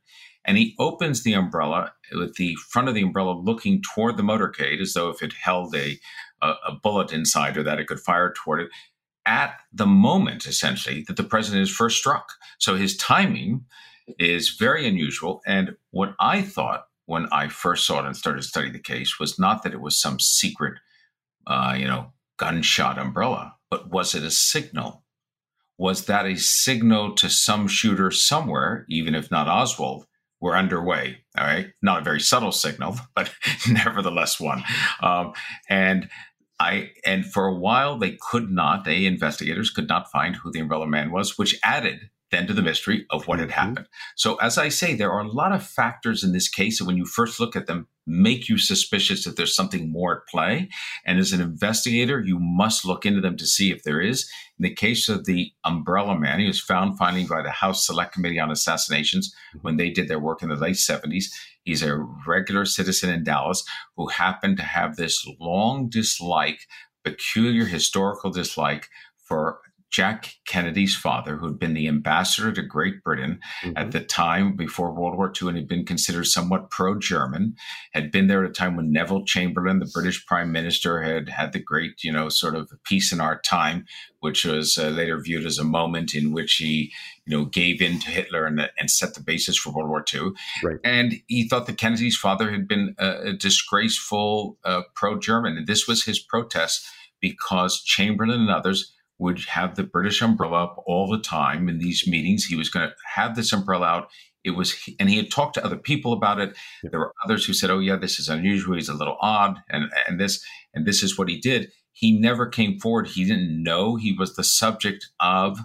And 0.45 0.57
he 0.57 0.75
opens 0.81 1.23
the 1.23 1.35
umbrella 1.35 1.93
with 2.13 2.35
the 2.35 2.57
front 2.57 2.89
of 2.89 2.95
the 2.95 3.03
umbrella 3.03 3.33
looking 3.33 3.81
toward 3.95 4.17
the 4.17 4.25
motorcade 4.25 4.81
as 4.81 4.95
though 4.95 5.09
if 5.09 5.23
it 5.23 5.33
held 5.35 5.75
a, 5.77 6.01
a, 6.43 6.55
a 6.67 6.73
bullet 6.83 7.13
inside 7.13 7.57
or 7.57 7.63
that 7.63 7.79
it 7.79 7.87
could 7.87 8.01
fire 8.01 8.35
toward 8.37 8.63
it 8.63 8.71
at 9.27 9.61
the 9.73 9.87
moment, 9.87 10.47
essentially, 10.47 11.05
that 11.07 11.17
the 11.17 11.25
president 11.25 11.63
is 11.63 11.71
first 11.71 11.99
struck. 11.99 12.33
So 12.59 12.77
his 12.77 12.97
timing 12.97 13.65
is 14.19 14.51
very 14.51 14.87
unusual. 14.87 15.43
And 15.47 15.77
what 15.91 16.15
I 16.21 16.43
thought 16.43 16.87
when 17.07 17.27
I 17.33 17.49
first 17.49 17.87
saw 17.87 18.01
it 18.01 18.07
and 18.07 18.17
started 18.17 18.43
studying 18.43 18.73
the 18.73 18.79
case 18.79 19.19
was 19.19 19.39
not 19.39 19.63
that 19.63 19.73
it 19.73 19.81
was 19.81 20.01
some 20.01 20.19
secret, 20.21 20.79
uh, 21.47 21.75
you 21.77 21.87
know, 21.87 22.13
gunshot 22.39 22.99
umbrella, 22.99 23.55
but 23.71 23.91
was 23.91 24.15
it 24.15 24.23
a 24.23 24.31
signal? 24.31 25.05
Was 25.79 26.07
that 26.07 26.27
a 26.27 26.37
signal 26.37 27.15
to 27.17 27.29
some 27.29 27.67
shooter 27.67 28.11
somewhere, 28.11 28.87
even 28.89 29.15
if 29.15 29.31
not 29.31 29.49
Oswald, 29.49 30.07
we're 30.41 30.57
underway. 30.57 31.19
All 31.39 31.47
right, 31.47 31.69
not 31.83 32.01
a 32.01 32.05
very 32.05 32.21
subtle 32.21 32.53
signal, 32.53 32.97
but 33.15 33.33
nevertheless 33.69 34.39
one. 34.39 34.63
Um, 35.01 35.33
and 35.69 36.09
I 36.61 36.91
and 37.05 37.27
for 37.27 37.47
a 37.47 37.55
while 37.55 37.99
they 37.99 38.19
could 38.31 38.51
not, 38.51 38.85
they 38.85 39.05
investigators 39.05 39.71
could 39.71 39.89
not 39.89 40.11
find 40.11 40.37
who 40.37 40.53
the 40.53 40.61
umbrella 40.61 40.87
man 40.87 41.11
was, 41.11 41.39
which 41.39 41.59
added 41.65 42.11
then 42.33 42.47
to 42.49 42.53
the 42.53 42.63
mystery 42.63 43.07
of 43.11 43.29
what 43.29 43.39
had 43.39 43.51
mm-hmm. 43.51 43.61
happened. 43.61 43.87
So, 44.17 44.37
as 44.37 44.59
I 44.59 44.69
say, 44.71 44.95
there 44.95 45.13
are 45.13 45.21
a 45.21 45.29
lot 45.29 45.53
of 45.53 45.65
factors 45.65 46.25
in 46.25 46.33
this 46.33 46.49
case, 46.49 46.81
and 46.81 46.87
when 46.89 46.97
you 46.97 47.05
first 47.05 47.39
look 47.39 47.55
at 47.55 47.67
them, 47.67 47.87
make 48.05 48.49
you 48.49 48.59
suspicious 48.59 49.25
that 49.25 49.37
there's 49.37 49.55
something 49.55 49.93
more 49.93 50.17
at 50.17 50.27
play. 50.29 50.69
And 51.05 51.21
as 51.21 51.33
an 51.33 51.41
investigator, 51.41 52.21
you 52.21 52.39
must 52.41 52.85
look 52.85 53.07
into 53.07 53.21
them 53.21 53.37
to 53.37 53.47
see 53.47 53.71
if 53.71 53.85
there 53.85 54.01
is. 54.01 54.29
In 54.59 54.65
the 54.65 54.75
case 54.75 55.09
of 55.09 55.25
the 55.25 55.53
umbrella 55.65 56.19
man, 56.19 56.41
he 56.41 56.49
was 56.49 56.61
found 56.61 56.99
finally 56.99 57.25
by 57.25 57.43
the 57.43 57.51
House 57.51 57.87
Select 57.87 58.13
Committee 58.13 58.41
on 58.41 58.51
Assassinations 58.51 59.33
when 59.61 59.77
they 59.77 59.91
did 59.91 60.09
their 60.09 60.19
work 60.19 60.43
in 60.43 60.49
the 60.49 60.57
late 60.57 60.77
70s. 60.77 61.27
He's 61.65 61.83
a 61.83 61.97
regular 62.27 62.65
citizen 62.65 63.11
in 63.11 63.25
Dallas 63.25 63.65
who 63.97 64.09
happened 64.09 64.57
to 64.59 64.65
have 64.65 64.97
this 64.97 65.25
long 65.41 65.89
dislike, 65.89 66.67
peculiar 67.05 67.65
historical 67.65 68.31
dislike 68.31 68.89
for 69.25 69.61
Jack 69.93 70.37
Kennedy's 70.47 70.97
father, 70.97 71.37
who 71.37 71.47
had 71.47 71.59
been 71.59 71.75
the 71.75 71.87
ambassador 71.87 72.51
to 72.51 72.63
Great 72.63 73.05
Britain 73.05 73.39
mm-hmm. 73.63 73.77
at 73.77 73.93
the 73.93 74.01
time 74.01 74.57
before 74.57 74.91
World 74.91 75.19
War 75.19 75.31
II 75.31 75.49
and 75.49 75.59
had 75.59 75.69
been 75.69 75.85
considered 75.85 76.25
somewhat 76.25 76.71
pro 76.71 76.99
German, 76.99 77.55
had 77.93 78.11
been 78.11 78.27
there 78.27 78.43
at 78.43 78.51
a 78.51 78.53
time 78.55 78.75
when 78.75 78.91
Neville 78.91 79.27
Chamberlain, 79.27 79.81
the 79.81 79.91
British 79.93 80.25
prime 80.25 80.51
minister, 80.51 81.03
had 81.03 81.29
had 81.29 81.53
the 81.53 81.59
great, 81.59 82.03
you 82.03 82.11
know, 82.11 82.31
sort 82.31 82.55
of 82.55 82.73
peace 82.85 83.13
in 83.13 83.21
our 83.21 83.39
time, 83.43 83.85
which 84.21 84.47
was 84.47 84.79
uh, 84.79 84.89
later 84.89 85.21
viewed 85.21 85.45
as 85.45 85.59
a 85.59 85.65
moment 85.65 86.15
in 86.15 86.33
which 86.33 86.55
he, 86.55 86.91
you 87.27 87.37
know, 87.37 87.45
gave 87.45 87.83
in 87.83 88.01
to 88.01 88.11
Hitler 88.11 88.47
and, 88.47 88.71
and 88.79 88.91
set 88.91 89.13
the 89.13 89.23
basis 89.23 89.59
for 89.59 89.75
World 89.75 89.91
War 89.91 90.03
II. 90.13 90.31
Right. 90.65 90.79
And 90.83 91.17
he 91.27 91.47
thought 91.47 91.67
that 91.67 91.77
Kennedy's 91.77 92.17
father 92.17 92.51
had 92.51 92.67
been 92.67 92.95
a, 92.99 93.29
a 93.29 93.33
disgraceful 93.35 94.57
uh, 94.65 94.83
pro 94.95 95.19
German. 95.19 95.59
And 95.59 95.67
this 95.67 95.87
was 95.87 96.05
his 96.05 96.19
protest 96.19 96.87
because 97.21 97.83
Chamberlain 97.83 98.41
and 98.41 98.51
others 98.51 98.93
would 99.23 99.41
have 99.47 99.77
the 99.77 99.85
British 99.85 100.21
umbrella 100.21 100.65
up 100.65 100.83
all 100.87 101.09
the 101.09 101.21
time 101.21 101.69
in 101.69 101.79
these 101.79 102.07
meetings. 102.07 102.45
He 102.45 102.57
was 102.57 102.69
going 102.69 102.89
to 102.89 102.95
have 103.15 103.37
this 103.37 103.53
umbrella 103.53 103.87
out. 103.87 104.11
It 104.45 104.51
was, 104.51 104.75
and 104.99 105.09
he 105.09 105.17
had 105.17 105.31
talked 105.31 105.55
to 105.55 105.65
other 105.65 105.77
people 105.77 106.13
about 106.13 106.41
it. 106.41 106.57
Yeah. 106.83 106.91
There 106.91 107.01
were 107.01 107.15
others 107.25 107.45
who 107.45 107.53
said, 107.53 107.71
"Oh, 107.71 107.79
yeah, 107.79 107.97
this 107.97 108.19
is 108.19 108.29
unusual. 108.29 108.75
He's 108.75 108.89
a 108.89 108.95
little 108.95 109.17
odd," 109.21 109.59
and 109.71 109.91
and 110.09 110.19
this 110.19 110.45
and 110.75 110.85
this 110.85 111.03
is 111.03 111.17
what 111.17 111.29
he 111.29 111.39
did. 111.39 111.71
He 111.93 112.19
never 112.19 112.47
came 112.47 112.81
forward. 112.81 113.07
He 113.07 113.25
didn't 113.25 113.63
know 113.63 113.95
he 113.95 114.13
was 114.13 114.35
the 114.35 114.43
subject 114.43 115.09
of 115.21 115.61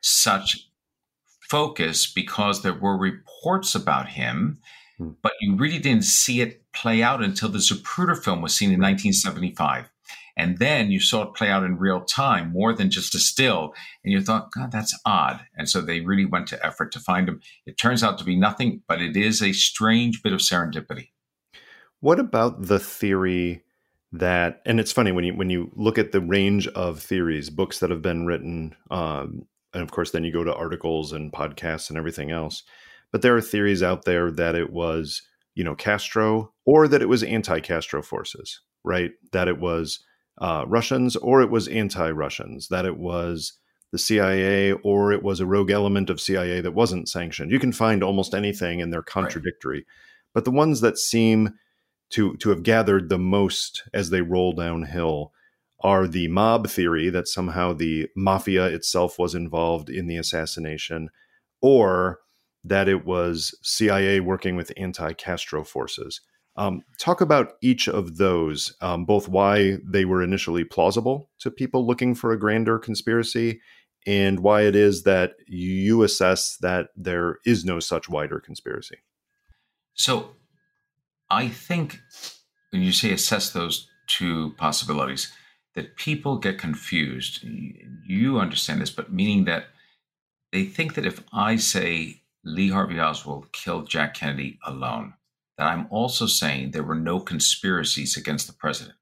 such 0.00 0.68
focus 1.40 2.10
because 2.10 2.62
there 2.62 2.74
were 2.74 2.96
reports 2.96 3.74
about 3.74 4.08
him, 4.10 4.58
hmm. 4.98 5.10
but 5.22 5.32
you 5.40 5.56
really 5.56 5.78
didn't 5.78 6.04
see 6.04 6.40
it 6.40 6.62
play 6.72 7.02
out 7.02 7.22
until 7.22 7.48
the 7.48 7.58
Zapruder 7.58 8.16
film 8.22 8.42
was 8.42 8.54
seen 8.54 8.68
in 8.68 8.80
1975. 8.80 9.90
And 10.36 10.58
then 10.58 10.90
you 10.90 11.00
saw 11.00 11.22
it 11.22 11.34
play 11.34 11.48
out 11.48 11.62
in 11.62 11.78
real 11.78 12.00
time 12.00 12.52
more 12.52 12.74
than 12.74 12.90
just 12.90 13.14
a 13.14 13.18
still. 13.18 13.72
And 14.02 14.12
you 14.12 14.20
thought, 14.20 14.50
God, 14.52 14.72
that's 14.72 14.98
odd. 15.06 15.40
And 15.56 15.68
so 15.68 15.80
they 15.80 16.00
really 16.00 16.24
went 16.24 16.48
to 16.48 16.66
effort 16.66 16.90
to 16.92 17.00
find 17.00 17.28
him. 17.28 17.40
It 17.66 17.78
turns 17.78 18.02
out 18.02 18.18
to 18.18 18.24
be 18.24 18.36
nothing, 18.36 18.82
but 18.88 19.00
it 19.00 19.16
is 19.16 19.40
a 19.42 19.52
strange 19.52 20.22
bit 20.22 20.32
of 20.32 20.40
serendipity. 20.40 21.10
What 22.00 22.18
about 22.18 22.62
the 22.62 22.78
theory 22.78 23.62
that, 24.12 24.60
and 24.66 24.78
it's 24.78 24.92
funny 24.92 25.12
when 25.12 25.24
you 25.24 25.34
when 25.34 25.50
you 25.50 25.70
look 25.74 25.98
at 25.98 26.12
the 26.12 26.20
range 26.20 26.68
of 26.68 27.00
theories, 27.00 27.50
books 27.50 27.78
that 27.78 27.90
have 27.90 28.02
been 28.02 28.26
written, 28.26 28.74
um, 28.90 29.46
and 29.72 29.82
of 29.82 29.90
course 29.90 30.10
then 30.10 30.22
you 30.22 30.32
go 30.32 30.44
to 30.44 30.54
articles 30.54 31.12
and 31.12 31.32
podcasts 31.32 31.88
and 31.88 31.98
everything 31.98 32.30
else. 32.30 32.62
But 33.10 33.22
there 33.22 33.36
are 33.36 33.40
theories 33.40 33.82
out 33.82 34.04
there 34.04 34.30
that 34.32 34.54
it 34.54 34.72
was, 34.72 35.22
you 35.54 35.64
know, 35.64 35.74
Castro 35.74 36.52
or 36.64 36.88
that 36.88 37.02
it 37.02 37.08
was 37.08 37.22
anti-Castro 37.22 38.02
forces, 38.02 38.60
right? 38.84 39.12
That 39.32 39.48
it 39.48 39.58
was 39.58 40.00
uh, 40.38 40.64
Russians 40.66 41.16
or 41.16 41.42
it 41.42 41.50
was 41.50 41.68
anti 41.68 42.10
Russians, 42.10 42.68
that 42.68 42.84
it 42.84 42.96
was 42.96 43.54
the 43.92 43.98
CIA 43.98 44.72
or 44.72 45.12
it 45.12 45.22
was 45.22 45.40
a 45.40 45.46
rogue 45.46 45.70
element 45.70 46.10
of 46.10 46.20
CIA 46.20 46.60
that 46.60 46.74
wasn't 46.74 47.08
sanctioned. 47.08 47.50
You 47.50 47.60
can 47.60 47.72
find 47.72 48.02
almost 48.02 48.34
anything 48.34 48.82
and 48.82 48.92
they're 48.92 49.02
contradictory. 49.02 49.78
Right. 49.78 49.86
But 50.34 50.44
the 50.44 50.50
ones 50.50 50.80
that 50.80 50.98
seem 50.98 51.54
to, 52.10 52.36
to 52.38 52.50
have 52.50 52.62
gathered 52.62 53.08
the 53.08 53.18
most 53.18 53.84
as 53.92 54.10
they 54.10 54.20
roll 54.20 54.52
downhill 54.52 55.32
are 55.84 56.08
the 56.08 56.28
mob 56.28 56.68
theory 56.68 57.10
that 57.10 57.28
somehow 57.28 57.72
the 57.72 58.08
mafia 58.16 58.66
itself 58.66 59.18
was 59.18 59.34
involved 59.34 59.90
in 59.90 60.06
the 60.06 60.16
assassination, 60.16 61.10
or 61.60 62.20
that 62.64 62.88
it 62.88 63.04
was 63.04 63.54
CIA 63.62 64.20
working 64.20 64.56
with 64.56 64.72
anti 64.76 65.12
Castro 65.12 65.62
forces. 65.62 66.20
Um, 66.56 66.82
talk 66.98 67.20
about 67.20 67.54
each 67.62 67.88
of 67.88 68.16
those, 68.16 68.74
um, 68.80 69.04
both 69.04 69.28
why 69.28 69.78
they 69.84 70.04
were 70.04 70.22
initially 70.22 70.64
plausible 70.64 71.30
to 71.40 71.50
people 71.50 71.86
looking 71.86 72.14
for 72.14 72.30
a 72.30 72.38
grander 72.38 72.78
conspiracy 72.78 73.60
and 74.06 74.40
why 74.40 74.62
it 74.62 74.76
is 74.76 75.02
that 75.02 75.32
you 75.46 76.02
assess 76.02 76.56
that 76.58 76.88
there 76.94 77.38
is 77.44 77.64
no 77.64 77.80
such 77.80 78.08
wider 78.08 78.38
conspiracy. 78.38 78.98
So 79.94 80.36
I 81.30 81.48
think 81.48 82.00
when 82.70 82.82
you 82.82 82.92
say 82.92 83.12
assess 83.12 83.50
those 83.50 83.88
two 84.06 84.54
possibilities, 84.56 85.32
that 85.74 85.96
people 85.96 86.38
get 86.38 86.58
confused. 86.58 87.44
You 88.06 88.38
understand 88.38 88.80
this, 88.80 88.90
but 88.90 89.12
meaning 89.12 89.44
that 89.44 89.66
they 90.52 90.64
think 90.64 90.94
that 90.94 91.06
if 91.06 91.22
I 91.32 91.56
say 91.56 92.22
Lee 92.44 92.70
Harvey 92.70 93.00
Oswald 93.00 93.52
killed 93.52 93.88
Jack 93.88 94.14
Kennedy 94.14 94.58
alone, 94.64 95.14
that 95.58 95.66
I'm 95.66 95.86
also 95.90 96.26
saying 96.26 96.70
there 96.70 96.82
were 96.82 96.94
no 96.94 97.20
conspiracies 97.20 98.16
against 98.16 98.46
the 98.46 98.52
president. 98.52 98.96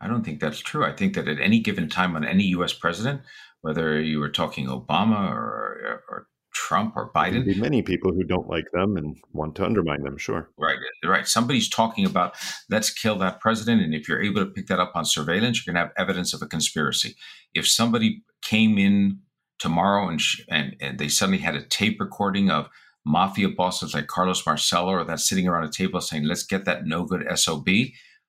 I 0.00 0.06
don't 0.06 0.24
think 0.24 0.40
that's 0.40 0.60
true. 0.60 0.84
I 0.84 0.92
think 0.92 1.14
that 1.14 1.28
at 1.28 1.40
any 1.40 1.60
given 1.60 1.88
time 1.88 2.14
on 2.14 2.24
any 2.24 2.44
U.S. 2.44 2.72
president, 2.72 3.22
whether 3.62 4.00
you 4.00 4.20
were 4.20 4.30
talking 4.30 4.66
Obama 4.66 5.30
or, 5.30 6.04
or 6.08 6.28
Trump 6.54 6.96
or 6.96 7.12
Biden, 7.12 7.44
there 7.44 7.56
many 7.56 7.82
people 7.82 8.12
who 8.12 8.22
don't 8.24 8.48
like 8.48 8.70
them 8.72 8.96
and 8.96 9.16
want 9.32 9.56
to 9.56 9.64
undermine 9.64 10.02
them. 10.02 10.16
Sure, 10.16 10.48
right, 10.56 10.78
right. 11.04 11.26
Somebody's 11.26 11.68
talking 11.68 12.06
about 12.06 12.34
let's 12.70 12.90
kill 12.90 13.16
that 13.18 13.40
president, 13.40 13.82
and 13.82 13.94
if 13.94 14.08
you're 14.08 14.22
able 14.22 14.44
to 14.44 14.50
pick 14.50 14.68
that 14.68 14.78
up 14.78 14.92
on 14.94 15.04
surveillance, 15.04 15.64
you're 15.66 15.72
going 15.72 15.82
to 15.82 15.88
have 15.88 15.96
evidence 15.98 16.32
of 16.32 16.42
a 16.42 16.46
conspiracy. 16.46 17.16
If 17.54 17.68
somebody 17.68 18.22
came 18.42 18.78
in 18.78 19.18
tomorrow 19.58 20.08
and 20.08 20.20
sh- 20.20 20.40
and, 20.48 20.76
and 20.80 20.98
they 20.98 21.08
suddenly 21.08 21.38
had 21.38 21.56
a 21.56 21.62
tape 21.62 22.00
recording 22.00 22.50
of 22.50 22.68
mafia 23.08 23.48
bosses 23.48 23.94
like 23.94 24.06
Carlos 24.06 24.44
Marcello 24.44 24.90
or 24.90 25.04
that 25.04 25.20
sitting 25.20 25.48
around 25.48 25.64
a 25.64 25.72
table 25.72 26.00
saying, 26.00 26.24
let's 26.24 26.44
get 26.44 26.66
that 26.66 26.86
no 26.86 27.04
good 27.04 27.26
SOB, 27.36 27.68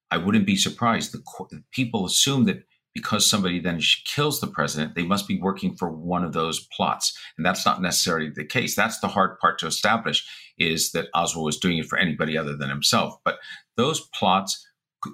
I 0.10 0.18
wouldn't 0.18 0.46
be 0.46 0.56
surprised. 0.56 1.12
The, 1.12 1.64
people 1.72 2.06
assume 2.06 2.46
that 2.46 2.64
because 2.96 3.28
somebody 3.28 3.60
then 3.60 3.82
kills 4.06 4.40
the 4.40 4.48
president, 4.48 4.96
they 4.96 5.06
must 5.06 5.28
be 5.28 5.40
working 5.40 5.76
for 5.76 5.92
one 5.92 6.24
of 6.24 6.34
those 6.34 6.66
plots. 6.76 7.16
And 7.38 7.46
that's 7.46 7.66
not 7.66 7.82
necessarily 7.82 8.30
the 8.30 8.46
case. 8.46 8.76
That's 8.76 9.00
the 9.00 9.10
hard 9.10 9.38
part 9.40 9.60
to 9.60 9.68
establish 9.68 10.28
is 10.58 10.92
that 10.94 11.10
Oswald 11.14 11.46
was 11.46 11.60
doing 11.60 11.78
it 11.78 11.86
for 11.86 11.98
anybody 11.98 12.38
other 12.38 12.56
than 12.56 12.70
himself. 12.70 13.16
But 13.24 13.38
those 13.78 14.08
plots, 14.14 14.66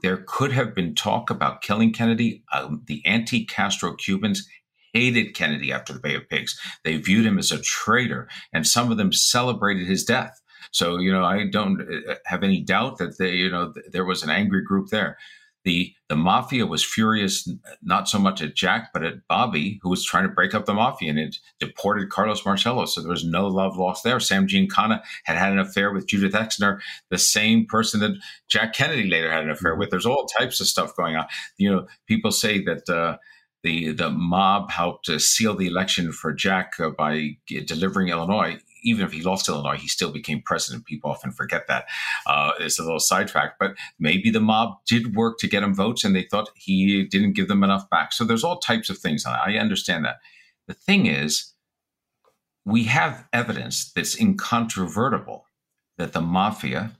there 0.02 0.24
could 0.28 0.52
have 0.52 0.74
been 0.74 0.96
talk 0.96 1.30
about 1.30 1.62
killing 1.62 1.92
Kennedy. 1.92 2.44
Um, 2.54 2.84
the 2.88 3.02
anti 3.06 3.46
Castro 3.46 3.96
Cubans 3.96 4.48
hated 4.96 5.36
Kennedy 5.36 5.74
after 5.74 5.92
the 5.92 6.00
Bay 6.00 6.16
of 6.16 6.30
Pigs. 6.30 6.58
They 6.86 6.96
viewed 6.96 7.26
him 7.26 7.38
as 7.38 7.52
a 7.52 7.62
traitor, 7.62 8.30
and 8.54 8.66
some 8.66 8.92
of 8.92 8.98
them 8.98 9.12
celebrated 9.12 9.86
his 9.88 10.06
death. 10.06 10.42
So, 10.72 10.98
you 10.98 11.12
know, 11.12 11.24
I 11.24 11.48
don't 11.52 11.82
uh, 11.82 12.16
have 12.26 12.44
any 12.44 12.62
doubt 12.62 12.98
that 12.98 13.18
they, 13.18 13.34
you 13.36 13.52
know, 13.52 13.74
there 13.92 14.06
was 14.06 14.24
an 14.24 14.30
angry 14.30 14.64
group 14.64 14.90
there. 14.90 15.18
The, 15.66 15.94
the 16.10 16.16
mafia 16.16 16.66
was 16.66 16.86
furious, 16.86 17.50
not 17.82 18.08
so 18.08 18.20
much 18.20 18.42
at 18.42 18.56
Jack, 18.56 18.92
but 18.94 19.04
at 19.04 19.28
Bobby, 19.28 19.80
who 19.82 19.90
was 19.90 20.06
trying 20.06 20.28
to 20.28 20.34
break 20.34 20.54
up 20.54 20.66
the 20.66 20.76
mafia 20.76 21.10
and 21.10 21.20
it 21.20 21.38
deported 21.60 22.10
Carlos 22.12 22.46
Marcello. 22.46 22.86
So 22.86 23.02
there 23.02 23.10
was 23.10 23.26
no 23.26 23.48
love 23.48 23.76
lost 23.76 24.04
there. 24.04 24.20
Sam 24.20 24.48
Giancana 24.48 25.02
had 25.24 25.38
had 25.38 25.54
an 25.54 25.60
affair 25.60 25.92
with 25.92 26.08
Judith 26.08 26.34
Exner, 26.34 26.80
the 27.10 27.18
same 27.18 27.66
person 27.66 28.00
that 28.02 28.16
Jack 28.48 28.74
Kennedy 28.74 29.10
later 29.10 29.32
had 29.32 29.44
an 29.44 29.50
affair 29.50 29.72
mm-hmm. 29.72 29.80
with. 29.80 29.90
There's 29.90 30.06
all 30.06 30.28
types 30.38 30.62
of 30.62 30.68
stuff 30.68 30.96
going 30.96 31.16
on. 31.16 31.26
You 31.58 31.72
know, 31.72 31.88
people 32.06 32.32
say 32.32 32.64
that, 32.64 32.88
uh, 32.88 33.18
the 33.66 33.92
the 33.92 34.12
mob 34.12 34.70
helped 34.70 35.10
seal 35.20 35.56
the 35.56 35.66
election 35.66 36.12
for 36.12 36.32
Jack 36.32 36.74
uh, 36.80 36.92
by 36.92 37.38
delivering 37.66 38.10
Illinois. 38.10 38.60
Even 38.84 39.04
if 39.04 39.12
he 39.12 39.24
lost 39.24 39.50
Illinois, 39.50 39.78
he 39.78 39.88
still 39.88 40.12
became 40.12 40.44
president. 40.46 40.86
People 40.86 41.10
often 41.10 41.32
forget 41.32 41.66
that. 41.68 41.86
Uh, 42.28 42.52
it's 42.60 42.78
a 42.78 42.84
little 42.84 43.00
sidetrack, 43.00 43.58
but 43.60 43.74
maybe 43.98 44.30
the 44.30 44.40
mob 44.40 44.78
did 44.86 45.16
work 45.16 45.40
to 45.40 45.48
get 45.48 45.64
him 45.64 45.74
votes, 45.74 46.04
and 46.04 46.16
they 46.16 46.22
thought 46.22 46.52
he 46.56 47.04
didn't 47.06 47.34
give 47.34 47.48
them 47.48 47.64
enough 47.64 47.90
back. 47.90 48.14
So 48.14 48.24
there's 48.24 48.44
all 48.44 48.60
types 48.60 48.92
of 48.92 49.00
things. 49.00 49.26
I 49.26 49.54
understand 49.56 50.06
that. 50.06 50.18
The 50.68 50.76
thing 50.76 51.08
is, 51.08 51.54
we 52.64 52.84
have 52.84 53.28
evidence 53.34 53.92
that's 53.92 54.20
incontrovertible 54.20 55.48
that 55.98 56.14
the 56.14 56.22
mafia 56.22 56.92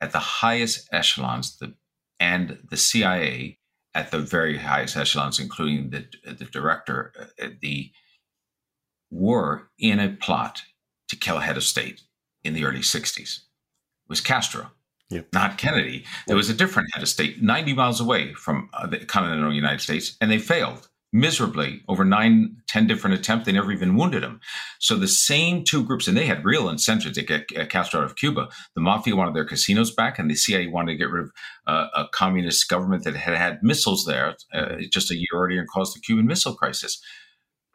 at 0.00 0.12
the 0.12 0.18
highest 0.18 0.88
echelons, 0.90 1.58
the 1.58 1.74
and 2.18 2.58
the 2.70 2.78
CIA 2.78 3.58
at 3.94 4.10
the 4.10 4.18
very 4.18 4.58
highest 4.58 4.96
echelons, 4.96 5.38
including 5.38 5.90
the 5.90 6.06
the 6.32 6.44
director, 6.46 7.12
uh, 7.40 7.48
the 7.60 7.92
were 9.10 9.68
in 9.78 10.00
a 10.00 10.08
plot 10.08 10.62
to 11.08 11.16
kill 11.16 11.38
a 11.38 11.40
head 11.40 11.56
of 11.56 11.62
state 11.62 12.00
in 12.42 12.54
the 12.54 12.64
early 12.64 12.80
60s. 12.80 13.18
It 13.18 14.08
was 14.08 14.20
Castro, 14.20 14.70
yep. 15.08 15.28
not 15.32 15.56
Kennedy. 15.56 16.04
There 16.26 16.36
was 16.36 16.50
a 16.50 16.54
different 16.54 16.88
head 16.92 17.02
of 17.02 17.08
state 17.08 17.40
90 17.40 17.74
miles 17.74 18.00
away 18.00 18.34
from 18.34 18.68
uh, 18.72 18.86
the 18.86 18.98
continental 19.04 19.54
United 19.54 19.80
States, 19.80 20.16
and 20.20 20.30
they 20.30 20.38
failed 20.38 20.88
miserably 21.14 21.80
over 21.88 22.04
nine, 22.04 22.56
ten 22.66 22.88
different 22.88 23.16
attempts. 23.16 23.46
They 23.46 23.52
never 23.52 23.70
even 23.70 23.94
wounded 23.94 24.24
him. 24.24 24.40
So 24.80 24.96
the 24.96 25.08
same 25.08 25.62
two 25.62 25.84
groups, 25.84 26.08
and 26.08 26.16
they 26.16 26.26
had 26.26 26.44
real 26.44 26.68
incentives 26.68 27.14
to 27.14 27.22
get 27.22 27.48
Castro 27.70 28.00
out 28.00 28.06
of 28.06 28.16
Cuba. 28.16 28.48
The 28.74 28.80
mafia 28.80 29.14
wanted 29.14 29.34
their 29.34 29.44
casinos 29.44 29.94
back, 29.94 30.18
and 30.18 30.28
the 30.28 30.34
CIA 30.34 30.66
wanted 30.66 30.92
to 30.92 30.98
get 30.98 31.10
rid 31.10 31.24
of 31.24 31.30
uh, 31.68 31.86
a 31.94 32.08
communist 32.08 32.68
government 32.68 33.04
that 33.04 33.14
had 33.14 33.36
had 33.36 33.62
missiles 33.62 34.04
there 34.04 34.34
uh, 34.52 34.76
just 34.90 35.12
a 35.12 35.16
year 35.16 35.28
earlier 35.32 35.60
and 35.60 35.68
caused 35.68 35.96
the 35.96 36.00
Cuban 36.00 36.26
Missile 36.26 36.56
Crisis. 36.56 37.00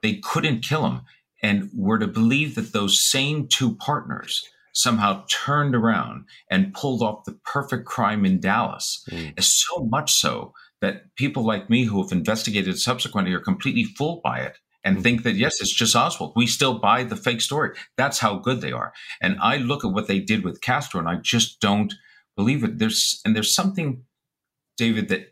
They 0.04 0.16
couldn't 0.16 0.62
kill 0.62 0.86
him. 0.86 1.02
And 1.42 1.70
were 1.74 1.98
to 1.98 2.08
believe 2.08 2.56
that 2.56 2.74
those 2.74 3.00
same 3.00 3.48
two 3.48 3.78
partners 3.78 4.46
somehow 4.74 5.24
turned 5.30 5.74
around 5.74 6.26
and 6.52 6.74
pulled 6.74 7.02
off 7.02 7.24
the 7.24 7.40
perfect 7.46 7.86
crime 7.86 8.26
in 8.26 8.42
Dallas, 8.42 9.06
mm. 9.10 9.42
so 9.42 9.88
much 9.90 10.12
so 10.12 10.54
that 10.82 11.16
people 11.16 11.46
like 11.46 11.70
me 11.70 11.84
who 11.84 12.02
have 12.02 12.12
investigated 12.12 12.80
subsequently 12.80 13.34
are 13.34 13.40
completely 13.40 13.84
fooled 13.84 14.22
by 14.24 14.40
it 14.40 14.58
and 14.84 14.98
mm. 14.98 15.04
think 15.04 15.24
that 15.24 15.36
yes, 15.36 15.60
it's 15.62 15.74
just 15.74 15.96
Oswald. 15.96 16.34
We 16.36 16.48
still 16.48 16.80
buy 16.80 17.04
the 17.04 17.16
fake 17.16 17.42
story. 17.42 17.76
That's 17.98 18.20
how 18.20 18.38
good 18.38 18.62
they 18.62 18.72
are. 18.72 18.94
And 19.22 19.38
I 19.42 19.58
look 19.58 19.84
at 19.84 19.92
what 19.92 20.08
they 20.08 20.20
did 20.20 20.44
with 20.44 20.62
Castro, 20.62 21.00
and 21.00 21.10
I 21.10 21.16
just 21.16 21.60
don't 21.60 21.94
believe 22.36 22.64
it. 22.64 22.80
There's 22.80 23.22
and 23.26 23.36
there's 23.36 23.54
something, 23.54 24.04
David, 24.78 25.10
that 25.10 25.32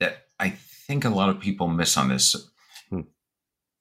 that 0.00 0.26
I 0.38 0.50
think 0.50 1.04
a 1.04 1.10
lot 1.10 1.28
of 1.28 1.40
people 1.40 1.68
miss 1.68 1.96
on 1.96 2.08
this. 2.08 2.36
Hmm. 2.88 3.02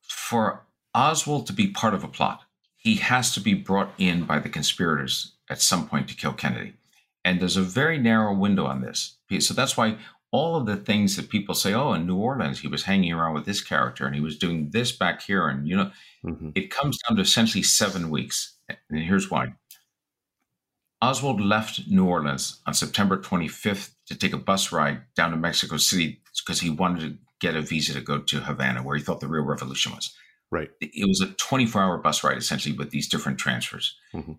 For 0.07 0.65
Oswald 0.93 1.47
to 1.47 1.53
be 1.53 1.67
part 1.67 1.93
of 1.93 2.03
a 2.03 2.07
plot, 2.07 2.41
he 2.75 2.95
has 2.95 3.33
to 3.33 3.39
be 3.39 3.53
brought 3.53 3.93
in 3.97 4.23
by 4.25 4.39
the 4.39 4.49
conspirators 4.49 5.35
at 5.49 5.61
some 5.61 5.87
point 5.87 6.07
to 6.09 6.15
kill 6.15 6.33
Kennedy. 6.33 6.73
And 7.25 7.39
there's 7.39 7.57
a 7.57 7.61
very 7.61 7.97
narrow 7.97 8.33
window 8.33 8.65
on 8.65 8.81
this. 8.81 9.17
So 9.39 9.53
that's 9.53 9.75
why 9.75 9.97
all 10.31 10.55
of 10.55 10.65
the 10.65 10.75
things 10.75 11.15
that 11.15 11.29
people 11.29 11.55
say, 11.55 11.73
oh, 11.73 11.93
in 11.93 12.05
New 12.05 12.17
Orleans, 12.17 12.59
he 12.59 12.67
was 12.67 12.83
hanging 12.83 13.11
around 13.11 13.33
with 13.33 13.45
this 13.45 13.61
character 13.61 14.05
and 14.05 14.13
he 14.13 14.21
was 14.21 14.37
doing 14.37 14.69
this 14.71 14.91
back 14.91 15.21
here. 15.21 15.47
And, 15.47 15.67
you 15.67 15.75
know, 15.75 15.91
mm-hmm. 16.23 16.49
it 16.55 16.69
comes 16.69 16.99
down 16.99 17.17
to 17.17 17.23
essentially 17.23 17.63
seven 17.63 18.09
weeks. 18.09 18.57
And 18.89 18.99
here's 18.99 19.31
why 19.31 19.53
Oswald 21.01 21.41
left 21.41 21.87
New 21.87 22.05
Orleans 22.05 22.61
on 22.65 22.73
September 22.73 23.17
25th 23.17 23.91
to 24.07 24.17
take 24.17 24.33
a 24.33 24.37
bus 24.37 24.71
ride 24.71 25.01
down 25.15 25.31
to 25.31 25.37
Mexico 25.37 25.77
City 25.77 26.21
because 26.45 26.59
he 26.59 26.69
wanted 26.69 26.99
to 27.01 27.17
get 27.39 27.55
a 27.55 27.61
visa 27.61 27.93
to 27.93 28.01
go 28.01 28.19
to 28.19 28.41
Havana, 28.41 28.83
where 28.83 28.97
he 28.97 29.03
thought 29.03 29.21
the 29.21 29.27
real 29.27 29.45
revolution 29.45 29.93
was. 29.93 30.13
Right. 30.51 30.69
It 30.81 31.07
was 31.07 31.21
a 31.21 31.33
24 31.33 31.81
hour 31.81 31.97
bus 31.97 32.23
ride, 32.23 32.37
essentially, 32.37 32.75
with 32.75 32.89
these 32.89 33.07
different 33.07 33.37
transfers. 33.37 33.95
Mm-hmm. 34.13 34.33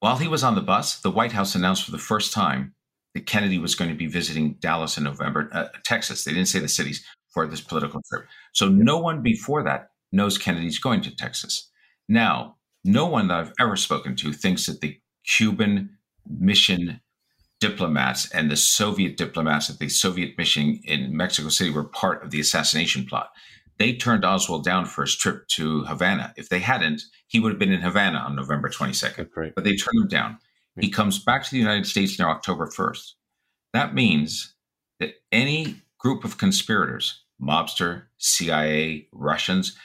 While 0.00 0.18
he 0.18 0.28
was 0.28 0.44
on 0.44 0.54
the 0.54 0.60
bus, 0.60 1.00
the 1.00 1.10
White 1.10 1.32
House 1.32 1.54
announced 1.54 1.84
for 1.84 1.90
the 1.90 1.98
first 1.98 2.32
time 2.32 2.74
that 3.16 3.26
Kennedy 3.26 3.58
was 3.58 3.74
going 3.74 3.90
to 3.90 3.96
be 3.96 4.06
visiting 4.06 4.54
Dallas 4.60 4.98
in 4.98 5.04
November, 5.04 5.48
uh, 5.52 5.68
Texas. 5.84 6.24
They 6.24 6.32
didn't 6.32 6.48
say 6.48 6.58
the 6.58 6.68
cities 6.68 7.02
for 7.32 7.46
this 7.46 7.62
political 7.62 8.02
trip. 8.10 8.26
So 8.52 8.68
no 8.68 8.98
one 8.98 9.22
before 9.22 9.62
that 9.62 9.88
knows 10.12 10.36
Kennedy's 10.36 10.78
going 10.78 11.00
to 11.00 11.16
Texas. 11.16 11.70
Now, 12.10 12.56
no 12.84 13.06
one 13.06 13.28
that 13.28 13.38
I've 13.38 13.52
ever 13.58 13.76
spoken 13.76 14.16
to 14.16 14.32
thinks 14.34 14.66
that 14.66 14.82
the 14.82 14.98
Cuban 15.26 15.96
mission 16.28 17.00
diplomats 17.58 18.30
and 18.32 18.50
the 18.50 18.56
Soviet 18.56 19.16
diplomats 19.16 19.70
at 19.70 19.78
the 19.78 19.88
Soviet 19.88 20.36
mission 20.36 20.78
in 20.84 21.16
Mexico 21.16 21.48
City 21.48 21.70
were 21.70 21.84
part 21.84 22.22
of 22.22 22.30
the 22.30 22.40
assassination 22.40 23.06
plot 23.06 23.30
they 23.78 23.94
turned 23.94 24.24
Oswald 24.24 24.64
down 24.64 24.86
for 24.86 25.02
his 25.02 25.14
trip 25.14 25.46
to 25.48 25.84
Havana. 25.84 26.32
If 26.36 26.48
they 26.48 26.60
hadn't, 26.60 27.02
he 27.26 27.40
would 27.40 27.52
have 27.52 27.58
been 27.58 27.72
in 27.72 27.82
Havana 27.82 28.18
on 28.18 28.36
November 28.36 28.68
22nd. 28.68 29.28
Right. 29.36 29.54
But 29.54 29.64
they 29.64 29.76
turned 29.76 30.02
him 30.02 30.08
down. 30.08 30.38
He 30.78 30.90
comes 30.90 31.18
back 31.18 31.44
to 31.44 31.50
the 31.50 31.58
United 31.58 31.86
States 31.86 32.18
now 32.18 32.30
October 32.30 32.66
1st. 32.66 33.12
That 33.72 33.94
means 33.94 34.54
that 35.00 35.14
any 35.32 35.82
group 35.98 36.24
of 36.24 36.38
conspirators, 36.38 37.22
mobster, 37.40 38.04
CIA, 38.18 39.08
Russians, 39.12 39.76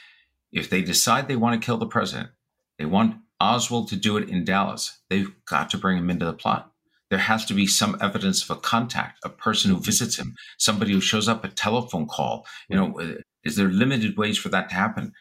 if 0.52 0.68
they 0.68 0.82
decide 0.82 1.28
they 1.28 1.36
want 1.36 1.60
to 1.60 1.64
kill 1.64 1.78
the 1.78 1.86
president, 1.86 2.30
they 2.78 2.84
want 2.84 3.16
Oswald 3.40 3.88
to 3.88 3.96
do 3.96 4.16
it 4.16 4.28
in 4.28 4.44
Dallas, 4.44 5.00
they've 5.08 5.32
got 5.46 5.70
to 5.70 5.78
bring 5.78 5.98
him 5.98 6.10
into 6.10 6.26
the 6.26 6.32
plot. 6.32 6.70
There 7.10 7.18
has 7.18 7.44
to 7.46 7.54
be 7.54 7.66
some 7.66 7.98
evidence 8.00 8.42
of 8.42 8.56
a 8.56 8.60
contact, 8.60 9.18
a 9.24 9.28
person 9.28 9.70
who 9.70 9.80
visits 9.80 10.18
him, 10.18 10.34
somebody 10.58 10.92
who 10.92 11.00
shows 11.00 11.28
up, 11.28 11.44
a 11.44 11.48
telephone 11.48 12.06
call. 12.06 12.46
You 12.68 12.76
know, 12.76 13.16
is 13.44 13.56
there 13.56 13.68
limited 13.68 14.16
ways 14.16 14.38
for 14.38 14.48
that 14.50 14.70
to 14.70 14.74
happen? 14.74 15.12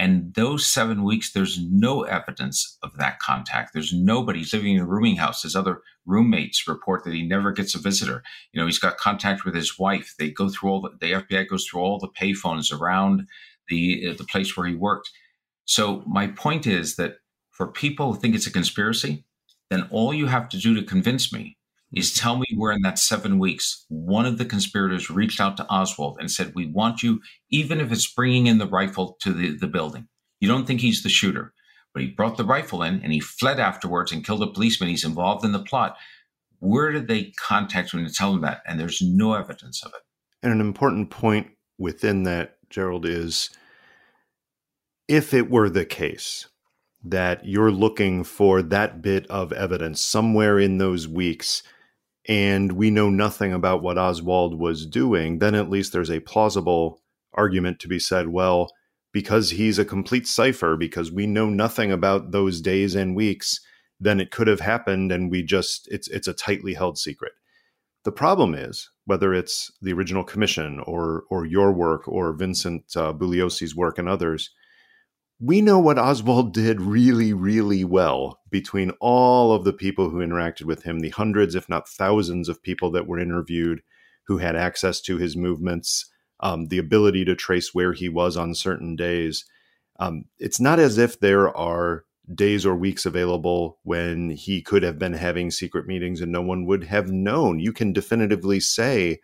And 0.00 0.32
those 0.34 0.66
seven 0.66 1.02
weeks, 1.02 1.32
there's 1.32 1.60
no 1.60 2.02
evidence 2.02 2.78
of 2.82 2.96
that 2.98 3.18
contact. 3.18 3.72
There's 3.72 3.92
nobody 3.92 4.40
he's 4.40 4.52
living 4.52 4.76
in 4.76 4.82
a 4.82 4.86
rooming 4.86 5.16
house. 5.16 5.42
His 5.42 5.56
other 5.56 5.82
roommates 6.06 6.68
report 6.68 7.04
that 7.04 7.14
he 7.14 7.26
never 7.26 7.50
gets 7.50 7.74
a 7.74 7.80
visitor. 7.80 8.22
You 8.52 8.60
know, 8.60 8.66
he's 8.66 8.78
got 8.78 8.96
contact 8.96 9.44
with 9.44 9.54
his 9.54 9.78
wife. 9.78 10.14
They 10.18 10.30
go 10.30 10.48
through 10.48 10.70
all 10.70 10.80
the, 10.80 10.90
the 11.00 11.12
FBI 11.12 11.48
goes 11.48 11.66
through 11.66 11.80
all 11.80 11.98
the 11.98 12.08
payphones 12.08 12.72
around 12.72 13.26
the 13.68 14.10
uh, 14.10 14.14
the 14.16 14.24
place 14.24 14.56
where 14.56 14.66
he 14.66 14.74
worked. 14.74 15.10
So 15.64 16.02
my 16.06 16.28
point 16.28 16.66
is 16.66 16.96
that 16.96 17.16
for 17.50 17.66
people 17.66 18.12
who 18.12 18.20
think 18.20 18.34
it's 18.34 18.46
a 18.46 18.52
conspiracy, 18.52 19.24
then 19.68 19.88
all 19.90 20.14
you 20.14 20.26
have 20.26 20.48
to 20.50 20.58
do 20.58 20.74
to 20.74 20.82
convince 20.82 21.32
me 21.32 21.57
is 21.92 22.12
tell 22.12 22.36
me 22.36 22.46
where 22.56 22.72
in 22.72 22.82
that 22.82 22.98
seven 22.98 23.38
weeks 23.38 23.84
one 23.88 24.26
of 24.26 24.38
the 24.38 24.44
conspirators 24.44 25.10
reached 25.10 25.40
out 25.40 25.56
to 25.56 25.66
Oswald 25.70 26.18
and 26.20 26.30
said, 26.30 26.52
We 26.54 26.66
want 26.66 27.02
you, 27.02 27.20
even 27.50 27.80
if 27.80 27.90
it's 27.90 28.12
bringing 28.12 28.46
in 28.46 28.58
the 28.58 28.66
rifle 28.66 29.16
to 29.22 29.32
the, 29.32 29.56
the 29.56 29.66
building. 29.66 30.08
You 30.40 30.48
don't 30.48 30.66
think 30.66 30.80
he's 30.80 31.02
the 31.02 31.08
shooter, 31.08 31.52
but 31.94 32.02
he 32.02 32.10
brought 32.10 32.36
the 32.36 32.44
rifle 32.44 32.82
in 32.82 33.02
and 33.02 33.12
he 33.12 33.20
fled 33.20 33.58
afterwards 33.58 34.12
and 34.12 34.24
killed 34.24 34.42
a 34.42 34.46
policeman. 34.46 34.90
He's 34.90 35.04
involved 35.04 35.44
in 35.44 35.52
the 35.52 35.62
plot. 35.62 35.96
Where 36.60 36.92
did 36.92 37.08
they 37.08 37.32
contact 37.40 37.92
him 37.92 38.06
to 38.06 38.12
tell 38.12 38.34
him 38.34 38.42
that? 38.42 38.62
And 38.66 38.78
there's 38.78 39.00
no 39.00 39.34
evidence 39.34 39.82
of 39.82 39.92
it. 39.94 40.02
And 40.42 40.52
an 40.52 40.60
important 40.60 41.10
point 41.10 41.48
within 41.78 42.24
that, 42.24 42.56
Gerald, 42.70 43.06
is 43.06 43.50
if 45.08 45.32
it 45.32 45.50
were 45.50 45.70
the 45.70 45.86
case 45.86 46.48
that 47.02 47.46
you're 47.46 47.70
looking 47.70 48.24
for 48.24 48.60
that 48.60 49.00
bit 49.00 49.26
of 49.28 49.52
evidence 49.52 50.00
somewhere 50.00 50.58
in 50.58 50.78
those 50.78 51.08
weeks 51.08 51.62
and 52.28 52.72
we 52.72 52.90
know 52.90 53.08
nothing 53.08 53.54
about 53.54 53.82
what 53.82 53.96
Oswald 53.96 54.58
was 54.58 54.84
doing, 54.84 55.38
then 55.38 55.54
at 55.54 55.70
least 55.70 55.92
there's 55.92 56.10
a 56.10 56.20
plausible 56.20 57.00
argument 57.32 57.80
to 57.80 57.88
be 57.88 57.98
said, 57.98 58.28
well, 58.28 58.70
because 59.12 59.50
he's 59.50 59.78
a 59.78 59.84
complete 59.84 60.26
cipher, 60.26 60.76
because 60.76 61.10
we 61.10 61.26
know 61.26 61.48
nothing 61.48 61.90
about 61.90 62.30
those 62.30 62.60
days 62.60 62.94
and 62.94 63.16
weeks, 63.16 63.60
then 63.98 64.20
it 64.20 64.30
could 64.30 64.46
have 64.46 64.60
happened 64.60 65.10
and 65.10 65.30
we 65.30 65.42
just 65.42 65.88
it's 65.90 66.08
it's 66.08 66.28
a 66.28 66.34
tightly 66.34 66.74
held 66.74 66.98
secret. 66.98 67.32
The 68.04 68.12
problem 68.12 68.54
is 68.54 68.90
whether 69.06 69.32
it's 69.32 69.72
the 69.80 69.92
original 69.92 70.22
commission 70.22 70.80
or 70.80 71.24
or 71.30 71.46
your 71.46 71.72
work 71.72 72.06
or 72.06 72.32
Vincent 72.34 72.84
uh, 72.94 73.12
Bugliosi's 73.12 73.74
work 73.74 73.98
and 73.98 74.08
others, 74.08 74.50
we 75.40 75.60
know 75.60 75.78
what 75.78 75.98
Oswald 75.98 76.52
did 76.52 76.80
really, 76.80 77.32
really 77.32 77.84
well 77.84 78.40
between 78.50 78.90
all 79.00 79.52
of 79.52 79.64
the 79.64 79.72
people 79.72 80.10
who 80.10 80.18
interacted 80.18 80.64
with 80.64 80.82
him, 80.82 80.98
the 80.98 81.10
hundreds, 81.10 81.54
if 81.54 81.68
not 81.68 81.88
thousands, 81.88 82.48
of 82.48 82.62
people 82.62 82.90
that 82.90 83.06
were 83.06 83.20
interviewed 83.20 83.82
who 84.26 84.38
had 84.38 84.56
access 84.56 85.00
to 85.00 85.16
his 85.16 85.36
movements, 85.36 86.10
um, 86.40 86.66
the 86.66 86.78
ability 86.78 87.24
to 87.24 87.36
trace 87.36 87.72
where 87.72 87.92
he 87.92 88.08
was 88.08 88.36
on 88.36 88.54
certain 88.54 88.96
days. 88.96 89.44
Um, 90.00 90.24
it's 90.38 90.60
not 90.60 90.80
as 90.80 90.98
if 90.98 91.20
there 91.20 91.56
are 91.56 92.04
days 92.34 92.66
or 92.66 92.74
weeks 92.74 93.06
available 93.06 93.78
when 93.84 94.30
he 94.30 94.60
could 94.60 94.82
have 94.82 94.98
been 94.98 95.14
having 95.14 95.50
secret 95.50 95.86
meetings 95.86 96.20
and 96.20 96.32
no 96.32 96.42
one 96.42 96.66
would 96.66 96.84
have 96.84 97.10
known. 97.10 97.60
You 97.60 97.72
can 97.72 97.92
definitively 97.92 98.60
say 98.60 99.20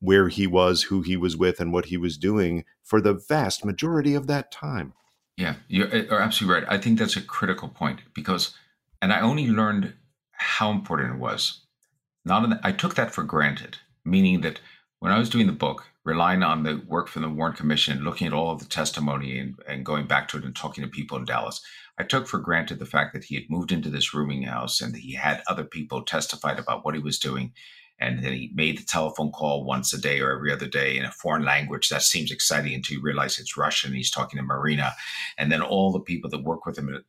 where 0.00 0.28
he 0.28 0.48
was, 0.48 0.82
who 0.82 1.02
he 1.02 1.16
was 1.16 1.36
with, 1.36 1.60
and 1.60 1.72
what 1.72 1.86
he 1.86 1.96
was 1.96 2.18
doing 2.18 2.64
for 2.82 3.00
the 3.00 3.14
vast 3.14 3.64
majority 3.64 4.14
of 4.14 4.26
that 4.26 4.50
time. 4.50 4.92
Yeah, 5.42 5.56
you're, 5.66 5.88
uh, 5.88 6.20
absolutely 6.20 6.60
right. 6.60 6.72
I 6.72 6.78
think 6.78 7.00
that's 7.00 7.16
a 7.16 7.20
critical 7.20 7.68
point 7.68 7.98
because, 8.14 8.54
and 9.00 9.12
I 9.12 9.20
only 9.22 9.48
learned 9.48 9.92
how 10.30 10.70
important 10.70 11.14
it 11.14 11.18
was. 11.18 11.62
Not 12.24 12.48
the, 12.48 12.60
I 12.62 12.70
took 12.70 12.94
that 12.94 13.12
for 13.12 13.24
granted, 13.24 13.78
meaning 14.04 14.42
that 14.42 14.60
when 15.00 15.10
I 15.10 15.18
was 15.18 15.28
doing 15.28 15.48
the 15.48 15.52
book, 15.52 15.84
relying 16.04 16.44
on 16.44 16.62
the 16.62 16.80
work 16.86 17.08
from 17.08 17.22
the 17.22 17.28
Warren 17.28 17.54
Commission, 17.54 18.04
looking 18.04 18.28
at 18.28 18.32
all 18.32 18.52
of 18.52 18.60
the 18.60 18.66
testimony 18.66 19.36
and, 19.36 19.56
and 19.66 19.84
going 19.84 20.06
back 20.06 20.28
to 20.28 20.38
it 20.38 20.44
and 20.44 20.54
talking 20.54 20.84
to 20.84 20.88
people 20.88 21.18
in 21.18 21.24
Dallas, 21.24 21.60
I 21.98 22.04
took 22.04 22.28
for 22.28 22.38
granted 22.38 22.78
the 22.78 22.86
fact 22.86 23.12
that 23.12 23.24
he 23.24 23.34
had 23.34 23.50
moved 23.50 23.72
into 23.72 23.90
this 23.90 24.14
rooming 24.14 24.44
house 24.44 24.80
and 24.80 24.94
that 24.94 25.00
he 25.00 25.14
had 25.14 25.42
other 25.48 25.64
people 25.64 26.02
testified 26.02 26.60
about 26.60 26.84
what 26.84 26.94
he 26.94 27.00
was 27.00 27.18
doing 27.18 27.52
and 27.98 28.22
then 28.22 28.32
he 28.32 28.50
made 28.54 28.78
the 28.78 28.84
telephone 28.84 29.30
call 29.30 29.64
once 29.64 29.92
a 29.92 30.00
day 30.00 30.20
or 30.20 30.32
every 30.32 30.52
other 30.52 30.66
day 30.66 30.96
in 30.96 31.04
a 31.04 31.10
foreign 31.12 31.44
language. 31.44 31.88
That 31.88 32.02
seems 32.02 32.30
exciting 32.30 32.74
until 32.74 32.96
you 32.96 33.02
realize 33.02 33.38
it's 33.38 33.56
Russian. 33.56 33.92
He's 33.92 34.10
talking 34.10 34.38
to 34.38 34.42
Marina, 34.42 34.92
and 35.38 35.50
then 35.52 35.62
all 35.62 35.92
the 35.92 36.00
people 36.00 36.30
that 36.30 36.44
work 36.44 36.66
with 36.66 36.78
him. 36.78 37.04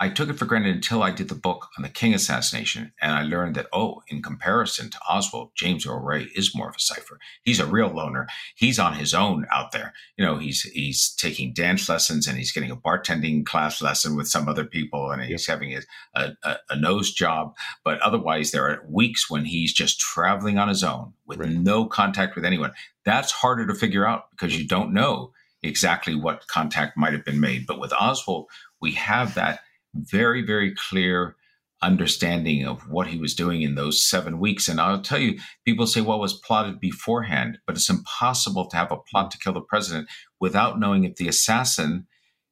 I 0.00 0.08
took 0.08 0.28
it 0.28 0.38
for 0.38 0.44
granted 0.44 0.76
until 0.76 1.02
I 1.02 1.10
did 1.10 1.28
the 1.28 1.34
book 1.34 1.68
on 1.76 1.82
the 1.82 1.88
King 1.88 2.14
assassination, 2.14 2.92
and 3.02 3.12
I 3.12 3.22
learned 3.22 3.56
that 3.56 3.66
oh, 3.72 4.02
in 4.06 4.22
comparison 4.22 4.90
to 4.90 4.98
Oswald, 5.10 5.50
James 5.56 5.86
Earl 5.86 6.00
Ray 6.00 6.28
is 6.36 6.54
more 6.54 6.68
of 6.68 6.76
a 6.76 6.80
cipher. 6.80 7.18
He's 7.42 7.58
a 7.58 7.66
real 7.66 7.88
loner. 7.88 8.28
He's 8.54 8.78
on 8.78 8.94
his 8.94 9.12
own 9.12 9.46
out 9.52 9.72
there. 9.72 9.92
You 10.16 10.24
know, 10.24 10.36
he's 10.38 10.62
he's 10.62 11.10
taking 11.10 11.52
dance 11.52 11.88
lessons 11.88 12.28
and 12.28 12.38
he's 12.38 12.52
getting 12.52 12.70
a 12.70 12.76
bartending 12.76 13.44
class 13.44 13.82
lesson 13.82 14.16
with 14.16 14.28
some 14.28 14.48
other 14.48 14.64
people, 14.64 15.10
and 15.10 15.20
he's 15.20 15.48
yep. 15.48 15.58
having 15.58 15.76
a, 16.14 16.36
a, 16.44 16.56
a, 16.70 16.76
nose 16.76 17.12
job. 17.12 17.56
But 17.82 18.00
otherwise, 18.00 18.52
there 18.52 18.68
are 18.68 18.84
weeks 18.88 19.28
when 19.28 19.44
he's 19.44 19.72
just 19.72 19.98
traveling 19.98 20.58
on 20.58 20.68
his 20.68 20.84
own 20.84 21.12
with 21.26 21.40
right. 21.40 21.50
no 21.50 21.86
contact 21.86 22.36
with 22.36 22.44
anyone. 22.44 22.72
That's 23.04 23.32
harder 23.32 23.66
to 23.66 23.74
figure 23.74 24.06
out 24.06 24.30
because 24.30 24.56
you 24.56 24.66
don't 24.66 24.92
know 24.92 25.32
exactly 25.62 26.14
what 26.14 26.46
contact 26.46 26.96
might 26.96 27.12
have 27.12 27.24
been 27.24 27.40
made. 27.40 27.66
But 27.66 27.80
with 27.80 27.92
Oswald, 27.92 28.46
we 28.80 28.92
have 28.92 29.34
that 29.34 29.60
very, 29.98 30.42
very 30.42 30.74
clear 30.74 31.36
understanding 31.80 32.66
of 32.66 32.88
what 32.88 33.06
he 33.06 33.18
was 33.18 33.34
doing 33.34 33.62
in 33.62 33.74
those 33.74 34.04
seven 34.04 34.40
weeks. 34.40 34.68
And 34.68 34.80
I'll 34.80 35.00
tell 35.00 35.18
you, 35.18 35.38
people 35.64 35.86
say, 35.86 36.00
well, 36.00 36.18
was 36.18 36.32
plotted 36.32 36.80
beforehand, 36.80 37.58
but 37.66 37.76
it's 37.76 37.88
impossible 37.88 38.66
to 38.66 38.76
have 38.76 38.90
a 38.90 38.96
plot 38.96 39.30
to 39.30 39.38
kill 39.38 39.52
the 39.52 39.60
president 39.60 40.08
without 40.40 40.80
knowing 40.80 41.04
if 41.04 41.16
the 41.16 41.28
assassin 41.28 42.06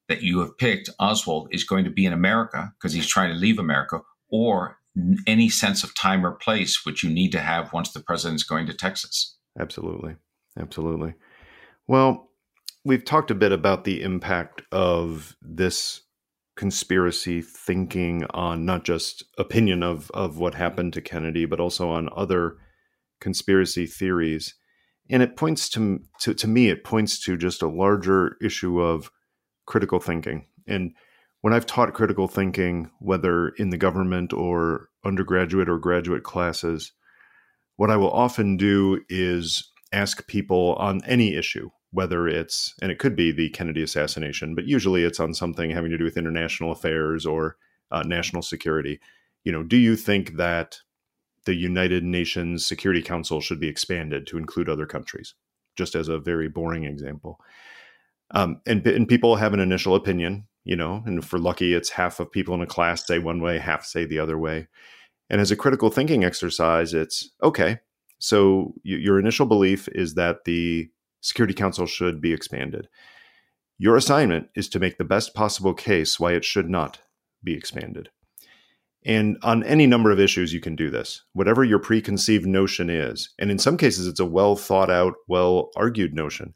that 0.09 0.23
you 0.23 0.39
have 0.39 0.57
picked, 0.59 0.91
Oswald, 1.01 1.49
is 1.51 1.65
going 1.65 1.85
to 1.85 1.91
be 1.91 2.07
in 2.07 2.13
America 2.13 2.73
because 2.79 2.93
he's 2.93 3.09
trying 3.09 3.33
to 3.33 3.39
leave 3.39 3.59
America 3.59 4.01
or 4.29 4.79
any 5.27 5.49
sense 5.49 5.83
of 5.83 5.95
time 5.95 6.25
or 6.25 6.33
place, 6.33 6.87
which 6.87 7.03
you 7.03 7.11
need 7.11 7.33
to 7.33 7.41
have 7.41 7.73
once 7.73 7.93
the 7.93 8.01
president 8.01 8.37
is 8.37 8.45
going 8.45 8.67
to 8.67 8.75
Texas. 8.75 9.37
Absolutely. 9.59 10.17
Absolutely. 10.59 11.15
Well, 11.89 12.31
we've 12.85 13.05
talked 13.05 13.31
a 13.31 13.35
bit 13.35 13.53
about 13.53 13.85
the 13.85 14.03
impact 14.03 14.63
of 14.73 15.37
this 15.43 16.03
conspiracy 16.57 17.43
thinking 17.43 18.25
on 18.31 18.65
not 18.65 18.85
just 18.85 19.25
opinion 19.39 19.83
of 19.83 20.11
of 20.13 20.39
what 20.39 20.55
happened 20.55 20.93
to 20.95 21.03
Kennedy, 21.03 21.45
but 21.45 21.61
also 21.61 21.91
on 21.91 22.09
other 22.17 22.57
conspiracy 23.21 23.87
theories. 23.87 24.55
And 25.09 25.23
it 25.23 25.37
points 25.37 25.69
to, 25.71 26.01
to 26.21 26.35
to 26.35 26.49
me, 26.49 26.69
it 26.69 26.85
points 26.85 27.23
to 27.25 27.37
just 27.37 27.63
a 27.63 27.69
larger 27.69 28.37
issue 28.43 28.81
of 28.81 29.11
critical 29.67 30.01
thinking. 30.01 30.47
And 30.67 30.95
when 31.43 31.53
I've 31.53 31.67
taught 31.67 31.95
critical 31.95 32.27
thinking, 32.27 32.91
whether 32.99 33.51
in 33.51 33.71
the 33.71 33.77
government 33.77 34.33
or 34.33 34.89
undergraduate 35.05 35.69
or 35.69 35.79
graduate 35.79 36.25
classes, 36.25 36.93
what 37.77 37.91
I 37.91 37.97
will 37.97 38.11
often 38.11 38.57
do 38.57 39.01
is 39.09 39.71
ask 39.93 40.27
people 40.27 40.75
on 40.79 41.03
any 41.05 41.37
issue, 41.37 41.71
whether 41.97 42.29
it's, 42.29 42.75
and 42.83 42.93
it 42.93 42.99
could 42.99 43.17
be 43.17 43.33
the 43.33 43.49
Kennedy 43.49 43.83
assassination, 43.83 44.55
but 44.55 44.67
usually 44.67 45.03
it's 45.03 45.19
on 45.19 45.33
something 45.33 45.71
having 45.71 45.91
to 45.91 45.97
do 45.97 46.05
with 46.05 46.19
international 46.19 46.71
affairs 46.71 47.25
or 47.25 47.57
uh, 47.91 48.03
national 48.03 48.43
security. 48.43 49.01
You 49.45 49.53
know, 49.53 49.63
do 49.63 49.79
you 49.79 49.97
think 49.97 50.37
that 50.37 50.81
the 51.47 51.55
United 51.55 52.05
Nations 52.05 52.67
Security 52.67 53.01
Council 53.01 53.41
should 53.41 53.59
be 53.59 53.69
expanded 53.69 54.27
to 54.27 54.37
include 54.37 54.69
other 54.69 54.85
countries? 54.85 55.35
Just 55.75 55.95
as 55.95 56.09
a 56.09 56.19
very 56.19 56.51
boring 56.51 56.85
example. 56.85 57.41
Um, 58.33 58.61
and, 58.67 58.87
and 58.87 59.09
people 59.09 59.37
have 59.37 59.55
an 59.55 59.61
initial 59.61 59.95
opinion, 59.95 60.47
you 60.65 60.77
know, 60.77 61.03
and 61.07 61.25
for 61.25 61.39
lucky, 61.39 61.73
it's 61.73 61.89
half 61.89 62.21
of 62.21 62.31
people 62.31 62.55
in 62.55 62.61
a 62.61 62.67
class 62.67 63.07
say 63.07 63.19
one 63.19 63.41
way, 63.41 63.59
half 63.59 63.87
say 63.87 64.05
the 64.05 64.19
other 64.19 64.37
way. 64.37 64.69
And 65.31 65.41
as 65.41 65.51
a 65.51 65.57
critical 65.57 65.91
thinking 65.91 66.25
exercise, 66.25 66.93
it's 66.93 67.31
okay. 67.43 67.79
So 68.19 68.75
your 68.83 69.19
initial 69.19 69.47
belief 69.47 69.89
is 69.89 70.15
that 70.15 70.45
the 70.45 70.91
Security 71.27 71.55
Council 71.55 71.87
should 71.87 72.21
be 72.21 72.33
expanded. 72.33 72.89
Your 73.79 73.97
assignment 73.97 74.49
is 74.55 74.69
to 74.69 74.79
make 74.79 74.97
the 74.97 75.05
best 75.05 75.35
possible 75.35 75.75
case 75.75 76.21
why 76.21 76.35
it 76.35 76.45
should 76.45 76.71
not 76.71 77.01
be 77.43 77.55
expanded. 77.55 78.11
And 79.05 79.37
on 79.43 79.65
any 79.65 79.87
number 79.87 80.13
of 80.13 80.21
issues, 80.21 80.53
you 80.53 80.61
can 80.61 80.77
do 80.77 80.89
this, 80.89 81.25
whatever 81.33 81.65
your 81.65 81.81
preconceived 81.81 82.47
notion 82.47 82.89
is. 82.89 83.31
And 83.41 83.51
in 83.51 83.59
some 83.59 83.77
cases, 83.77 84.07
it's 84.07 84.21
a 84.21 84.25
well 84.25 84.55
thought 84.55 84.89
out, 84.89 85.15
well 85.27 85.71
argued 85.77 86.15
notion. 86.15 86.55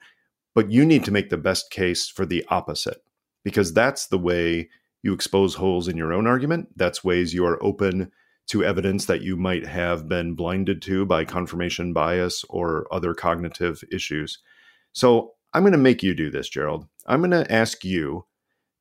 But 0.55 0.70
you 0.70 0.86
need 0.86 1.05
to 1.05 1.12
make 1.12 1.30
the 1.30 1.36
best 1.36 1.70
case 1.70 2.09
for 2.09 2.24
the 2.24 2.44
opposite, 2.48 3.02
because 3.44 3.72
that's 3.72 4.06
the 4.06 4.18
way 4.18 4.68
you 5.02 5.12
expose 5.12 5.56
holes 5.56 5.88
in 5.88 5.97
your 5.97 6.12
own 6.12 6.28
argument. 6.28 6.68
That's 6.76 7.02
ways 7.02 7.34
you 7.34 7.44
are 7.44 7.62
open 7.62 8.12
to 8.48 8.64
evidence 8.64 9.06
that 9.06 9.22
you 9.22 9.36
might 9.36 9.66
have 9.66 10.09
been 10.09 10.34
blinded 10.34 10.82
to 10.82 11.06
by 11.06 11.24
confirmation 11.24 11.92
bias 11.92 12.44
or 12.48 12.86
other 12.92 13.14
cognitive 13.14 13.82
issues. 13.92 14.38
So 14.93 15.33
I'm 15.53 15.62
going 15.62 15.73
to 15.73 15.79
make 15.79 16.03
you 16.03 16.15
do 16.15 16.31
this, 16.31 16.49
Gerald. 16.49 16.87
I'm 17.07 17.21
going 17.21 17.31
to 17.31 17.51
ask 17.53 17.85
you 17.85 18.27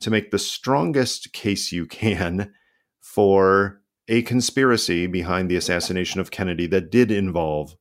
to 0.02 0.12
make 0.12 0.32
the 0.32 0.40
strongest 0.40 1.34
case 1.34 1.72
you 1.72 1.86
can 1.86 2.54
for 3.02 3.82
a 4.08 4.22
conspiracy 4.24 5.08
behind 5.08 5.50
the 5.50 5.56
assassination 5.56 6.20
of 6.20 6.32
Kennedy 6.32 6.68
that 6.68 6.92
did 6.92 7.12
involve 7.12 7.76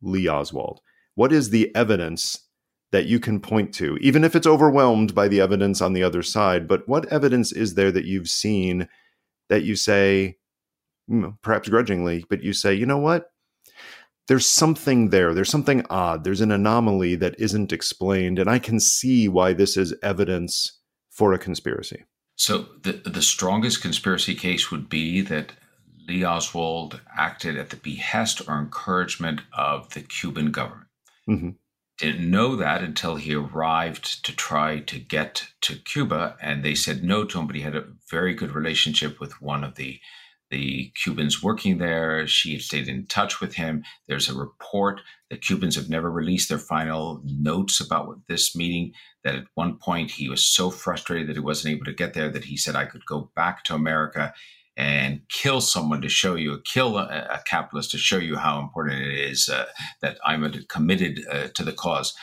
Lee 0.00 0.28
Oswald. 0.28 0.80
What 1.14 1.32
is 1.32 1.50
the 1.50 1.74
evidence 1.74 2.48
that 2.92 3.06
you 3.06 3.18
can 3.18 3.40
point 3.40 3.72
to, 3.74 3.96
even 3.98 4.22
if 4.22 4.36
it's 4.36 4.46
overwhelmed 4.46 5.14
by 5.14 5.28
the 5.28 5.40
evidence 5.40 5.80
on 5.80 5.92
the 5.92 6.02
other 6.02 6.22
side? 6.22 6.68
But 6.68 6.88
what 6.88 7.06
evidence 7.12 7.52
is 7.52 7.74
there 7.74 7.90
that 7.92 8.04
you've 8.04 8.28
seen 8.28 8.88
that 9.48 9.62
you 9.62 9.76
say, 9.76 10.36
hmm, 11.08 11.30
perhaps 11.42 11.68
grudgingly, 11.68 12.24
but 12.28 12.42
you 12.42 12.52
say, 12.52 12.74
you 12.74 12.86
know 12.86 12.98
what? 12.98 13.31
There's 14.28 14.48
something 14.48 15.10
there. 15.10 15.34
There's 15.34 15.50
something 15.50 15.84
odd. 15.90 16.24
There's 16.24 16.40
an 16.40 16.52
anomaly 16.52 17.16
that 17.16 17.38
isn't 17.38 17.72
explained. 17.72 18.38
And 18.38 18.48
I 18.48 18.58
can 18.58 18.78
see 18.78 19.28
why 19.28 19.52
this 19.52 19.76
is 19.76 19.94
evidence 20.02 20.78
for 21.10 21.32
a 21.32 21.38
conspiracy. 21.38 22.04
So, 22.36 22.66
the, 22.82 22.92
the 22.92 23.22
strongest 23.22 23.82
conspiracy 23.82 24.34
case 24.34 24.70
would 24.70 24.88
be 24.88 25.20
that 25.22 25.52
Lee 26.08 26.24
Oswald 26.24 27.00
acted 27.16 27.56
at 27.56 27.70
the 27.70 27.76
behest 27.76 28.48
or 28.48 28.58
encouragement 28.58 29.42
of 29.56 29.92
the 29.94 30.00
Cuban 30.00 30.50
government. 30.50 30.88
Mm-hmm. 31.28 31.50
Didn't 31.98 32.30
know 32.30 32.56
that 32.56 32.82
until 32.82 33.16
he 33.16 33.34
arrived 33.34 34.24
to 34.24 34.34
try 34.34 34.80
to 34.80 34.98
get 34.98 35.46
to 35.60 35.76
Cuba, 35.76 36.36
and 36.40 36.64
they 36.64 36.74
said 36.74 37.04
no 37.04 37.24
to 37.24 37.38
him, 37.38 37.46
but 37.46 37.54
he 37.54 37.62
had 37.62 37.76
a 37.76 37.86
very 38.10 38.34
good 38.34 38.54
relationship 38.54 39.20
with 39.20 39.40
one 39.40 39.62
of 39.62 39.74
the 39.76 40.00
the 40.52 40.92
Cubans 41.02 41.42
working 41.42 41.78
there. 41.78 42.26
She 42.26 42.58
stayed 42.58 42.86
in 42.86 43.06
touch 43.06 43.40
with 43.40 43.54
him. 43.54 43.82
There's 44.06 44.28
a 44.28 44.38
report 44.38 45.00
that 45.30 45.40
Cubans 45.40 45.74
have 45.76 45.88
never 45.88 46.10
released 46.10 46.50
their 46.50 46.58
final 46.58 47.22
notes 47.24 47.80
about 47.80 48.20
this 48.28 48.54
meeting. 48.54 48.92
That 49.24 49.34
at 49.34 49.46
one 49.54 49.78
point 49.78 50.10
he 50.10 50.28
was 50.28 50.46
so 50.46 50.70
frustrated 50.70 51.28
that 51.28 51.36
he 51.36 51.40
wasn't 51.40 51.74
able 51.74 51.86
to 51.86 51.94
get 51.94 52.12
there 52.12 52.28
that 52.28 52.44
he 52.44 52.58
said, 52.58 52.76
I 52.76 52.84
could 52.84 53.06
go 53.06 53.30
back 53.34 53.64
to 53.64 53.74
America 53.74 54.34
and 54.76 55.22
kill 55.30 55.62
someone 55.62 56.02
to 56.02 56.08
show 56.10 56.34
you, 56.34 56.60
kill 56.64 56.98
a, 56.98 57.06
a 57.30 57.42
capitalist 57.46 57.90
to 57.92 57.98
show 57.98 58.18
you 58.18 58.36
how 58.36 58.60
important 58.60 59.00
it 59.00 59.18
is 59.18 59.48
uh, 59.48 59.64
that 60.02 60.18
I'm 60.24 60.50
committed 60.68 61.20
uh, 61.30 61.48
to 61.54 61.64
the 61.64 61.72
cause. 61.72 62.14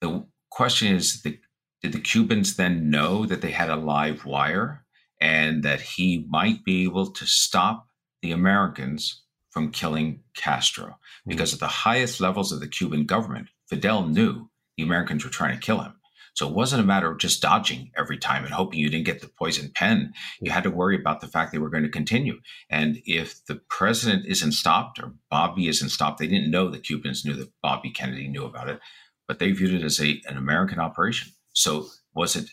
The 0.00 0.24
question 0.50 0.94
is, 0.94 1.22
the, 1.22 1.38
did 1.82 1.92
the 1.92 2.00
Cubans 2.00 2.56
then 2.56 2.88
know 2.88 3.26
that 3.26 3.42
they 3.42 3.50
had 3.50 3.68
a 3.68 3.76
live 3.76 4.24
wire? 4.24 4.84
And 5.20 5.62
that 5.62 5.80
he 5.80 6.26
might 6.28 6.64
be 6.64 6.84
able 6.84 7.10
to 7.12 7.26
stop 7.26 7.86
the 8.22 8.32
Americans 8.32 9.22
from 9.50 9.70
killing 9.70 10.20
Castro. 10.36 10.86
Hmm. 11.24 11.30
Because 11.30 11.54
at 11.54 11.60
the 11.60 11.66
highest 11.66 12.20
levels 12.20 12.52
of 12.52 12.60
the 12.60 12.68
Cuban 12.68 13.06
government, 13.06 13.48
Fidel 13.68 14.06
knew 14.06 14.48
the 14.76 14.84
Americans 14.84 15.24
were 15.24 15.30
trying 15.30 15.54
to 15.54 15.64
kill 15.64 15.80
him. 15.80 15.94
So 16.34 16.46
it 16.46 16.54
wasn't 16.54 16.84
a 16.84 16.86
matter 16.86 17.10
of 17.10 17.18
just 17.18 17.42
dodging 17.42 17.90
every 17.96 18.16
time 18.16 18.44
and 18.44 18.54
hoping 18.54 18.78
you 18.78 18.88
didn't 18.88 19.06
get 19.06 19.20
the 19.20 19.26
poison 19.26 19.72
pen. 19.74 20.12
You 20.40 20.52
had 20.52 20.62
to 20.62 20.70
worry 20.70 20.94
about 20.94 21.20
the 21.20 21.26
fact 21.26 21.50
they 21.50 21.58
were 21.58 21.68
going 21.68 21.82
to 21.82 21.88
continue. 21.88 22.38
And 22.70 23.02
if 23.06 23.44
the 23.46 23.56
president 23.68 24.24
isn't 24.24 24.52
stopped 24.52 25.00
or 25.00 25.14
Bobby 25.32 25.66
isn't 25.66 25.88
stopped, 25.88 26.20
they 26.20 26.28
didn't 26.28 26.52
know 26.52 26.68
the 26.68 26.78
Cubans 26.78 27.24
knew 27.24 27.34
that 27.34 27.50
Bobby 27.60 27.90
Kennedy 27.90 28.28
knew 28.28 28.44
about 28.44 28.68
it, 28.68 28.78
but 29.26 29.40
they 29.40 29.50
viewed 29.50 29.74
it 29.74 29.82
as 29.82 30.00
a, 30.00 30.22
an 30.28 30.36
American 30.36 30.78
operation. 30.78 31.32
So 31.54 31.88
was 32.14 32.36
it 32.36 32.50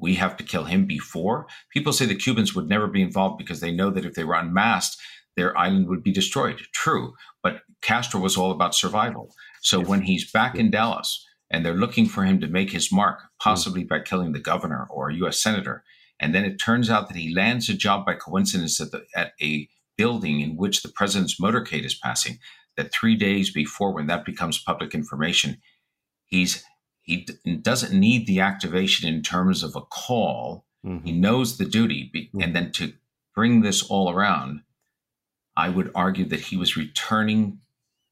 we 0.00 0.14
have 0.14 0.36
to 0.38 0.44
kill 0.44 0.64
him 0.64 0.86
before. 0.86 1.46
People 1.72 1.92
say 1.92 2.06
the 2.06 2.14
Cubans 2.14 2.54
would 2.54 2.68
never 2.68 2.86
be 2.86 3.02
involved 3.02 3.38
because 3.38 3.60
they 3.60 3.72
know 3.72 3.90
that 3.90 4.04
if 4.04 4.14
they 4.14 4.24
were 4.24 4.34
unmasked, 4.34 4.96
their 5.36 5.56
island 5.56 5.88
would 5.88 6.02
be 6.02 6.12
destroyed. 6.12 6.60
True, 6.72 7.14
but 7.42 7.62
Castro 7.82 8.20
was 8.20 8.36
all 8.36 8.50
about 8.50 8.74
survival. 8.74 9.34
So 9.62 9.80
when 9.80 10.02
he's 10.02 10.30
back 10.30 10.54
in 10.54 10.70
Dallas 10.70 11.26
and 11.50 11.64
they're 11.64 11.74
looking 11.74 12.06
for 12.06 12.24
him 12.24 12.40
to 12.40 12.46
make 12.46 12.72
his 12.72 12.92
mark, 12.92 13.20
mm. 13.20 13.26
possibly 13.40 13.84
by 13.84 14.00
killing 14.00 14.32
the 14.32 14.40
governor 14.40 14.86
or 14.90 15.10
a 15.10 15.14
U.S. 15.16 15.40
senator, 15.40 15.84
and 16.18 16.34
then 16.34 16.44
it 16.44 16.58
turns 16.58 16.90
out 16.90 17.08
that 17.08 17.16
he 17.16 17.34
lands 17.34 17.68
a 17.68 17.74
job 17.74 18.04
by 18.04 18.14
coincidence 18.14 18.80
at, 18.80 18.90
the, 18.90 19.04
at 19.14 19.32
a 19.40 19.68
building 19.96 20.40
in 20.40 20.56
which 20.56 20.82
the 20.82 20.88
president's 20.88 21.40
motorcade 21.40 21.84
is 21.84 21.94
passing. 21.94 22.38
That 22.76 22.92
three 22.92 23.16
days 23.16 23.50
before, 23.52 23.92
when 23.92 24.06
that 24.06 24.24
becomes 24.24 24.62
public 24.62 24.94
information, 24.94 25.58
he's 26.26 26.64
he 27.10 27.16
d- 27.44 27.56
doesn't 27.56 27.98
need 27.98 28.26
the 28.26 28.40
activation 28.40 29.12
in 29.12 29.22
terms 29.22 29.62
of 29.62 29.74
a 29.74 29.80
call. 29.80 30.64
Mm-hmm. 30.86 31.06
He 31.06 31.12
knows 31.12 31.58
the 31.58 31.64
duty. 31.64 32.08
Be- 32.12 32.26
mm-hmm. 32.26 32.42
And 32.42 32.54
then 32.54 32.72
to 32.72 32.92
bring 33.34 33.62
this 33.62 33.82
all 33.82 34.10
around, 34.10 34.62
I 35.56 35.68
would 35.68 35.90
argue 35.94 36.24
that 36.26 36.40
he 36.40 36.56
was 36.56 36.76
returning 36.76 37.58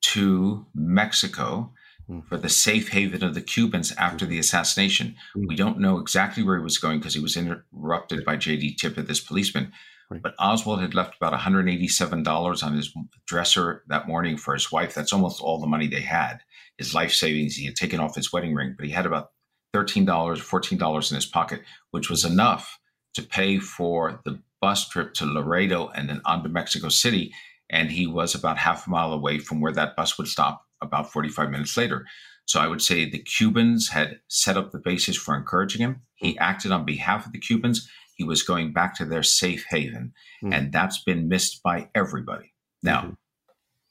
to 0.01 0.67
Mexico 0.75 1.73
mm. 2.11 2.27
for 2.27 2.37
the 2.37 2.49
safe 2.49 2.89
haven 2.89 3.23
of 3.23 3.35
the 3.35 3.41
Cubans 3.41 3.93
after 3.93 4.27
the 4.27 4.39
assassination. 4.39 5.15
Mm. 5.37 5.49
We 5.49 5.55
don't 5.55 5.79
know 5.79 5.99
exactly 5.99 6.43
where 6.43 6.57
he 6.57 6.63
was 6.63 6.79
going 6.79 6.99
because 6.99 7.15
he 7.15 7.21
was 7.21 7.37
interrupted 7.37 8.25
by 8.25 8.37
J.D. 8.37 8.77
Tippit, 8.77 9.07
this 9.07 9.21
policeman. 9.21 9.73
Right. 10.11 10.23
But 10.23 10.35
Oswald 10.39 10.81
had 10.81 10.95
left 10.95 11.17
about 11.17 11.39
$187 11.39 12.63
on 12.65 12.75
his 12.75 12.95
dresser 13.27 13.85
that 13.89 14.09
morning 14.09 14.37
for 14.37 14.55
his 14.55 14.73
wife. 14.73 14.95
That's 14.95 15.13
almost 15.13 15.41
all 15.41 15.61
the 15.61 15.67
money 15.67 15.87
they 15.87 16.01
had. 16.01 16.41
His 16.79 16.95
life 16.95 17.13
savings, 17.13 17.57
he 17.57 17.67
had 17.67 17.77
taken 17.77 18.01
off 18.01 18.15
his 18.15 18.33
wedding 18.33 18.55
ring, 18.55 18.75
but 18.77 18.87
he 18.87 18.93
had 18.93 19.07
about 19.07 19.31
$13, 19.75 20.07
$14 20.07 21.11
in 21.11 21.15
his 21.15 21.27
pocket, 21.27 21.63
which 21.91 22.09
was 22.09 22.25
enough 22.25 22.79
to 23.15 23.23
pay 23.23 23.59
for 23.59 24.21
the 24.25 24.41
bus 24.61 24.89
trip 24.89 25.15
to 25.15 25.27
Laredo 25.27 25.89
and 25.89 26.09
then 26.09 26.21
on 26.25 26.43
to 26.43 26.49
Mexico 26.49 26.89
City. 26.89 27.33
And 27.71 27.91
he 27.91 28.07
was 28.07 28.35
about 28.35 28.59
half 28.59 28.87
a 28.87 28.91
mile 28.91 29.13
away 29.13 29.39
from 29.39 29.61
where 29.61 29.73
that 29.73 29.97
bus 29.97 30.17
would 30.19 30.29
stop 30.29 30.65
about 30.81 31.13
45 31.13 31.51
minutes 31.51 31.77
later. 31.77 32.07
So 32.47 32.61
I 32.61 32.67
would 32.67 32.81
say 32.81 33.05
the 33.05 33.19
Cubans 33.19 33.91
had 33.91 34.21
set 34.29 34.57
up 34.57 34.73
the 34.73 34.79
basis 34.79 35.17
for 35.17 35.37
encouraging 35.37 35.83
him. 35.83 36.03
He 36.15 36.39
acted 36.39 36.73
on 36.73 36.87
behalf 36.87 37.27
of 37.27 37.33
the 37.33 37.39
Cubans. 37.39 37.89
He 38.15 38.25
was 38.25 38.43
going 38.43 38.73
back 38.73 38.95
to 38.97 39.05
their 39.05 39.23
safe 39.23 39.67
haven. 39.69 40.15
Mm-hmm. 40.43 40.53
And 40.55 40.73
that's 40.73 41.03
been 41.05 41.29
missed 41.29 41.63
by 41.63 41.89
everybody. 41.95 42.55
Now, 42.83 43.01
mm-hmm. 43.03 43.13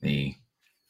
the 0.02 0.36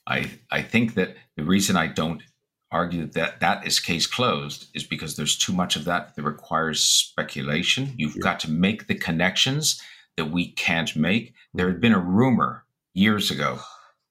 I 0.07 0.31
I 0.49 0.61
think 0.61 0.95
that 0.95 1.15
the 1.35 1.43
reason 1.43 1.75
I 1.75 1.87
don't 1.87 2.23
argue 2.71 3.05
that 3.05 3.39
that 3.39 3.65
is 3.65 3.79
case 3.79 4.07
closed 4.07 4.67
is 4.73 4.83
because 4.83 5.15
there's 5.15 5.37
too 5.37 5.53
much 5.53 5.75
of 5.75 5.85
that 5.85 6.15
that 6.15 6.23
requires 6.23 6.83
speculation. 6.83 7.93
You've 7.97 8.15
yeah. 8.15 8.23
got 8.23 8.39
to 8.41 8.51
make 8.51 8.87
the 8.87 8.95
connections 8.95 9.81
that 10.17 10.31
we 10.31 10.51
can't 10.51 10.95
make. 10.95 11.33
There 11.53 11.67
had 11.67 11.79
been 11.79 11.93
a 11.93 11.99
rumor 11.99 12.65
years 12.93 13.31
ago 13.31 13.59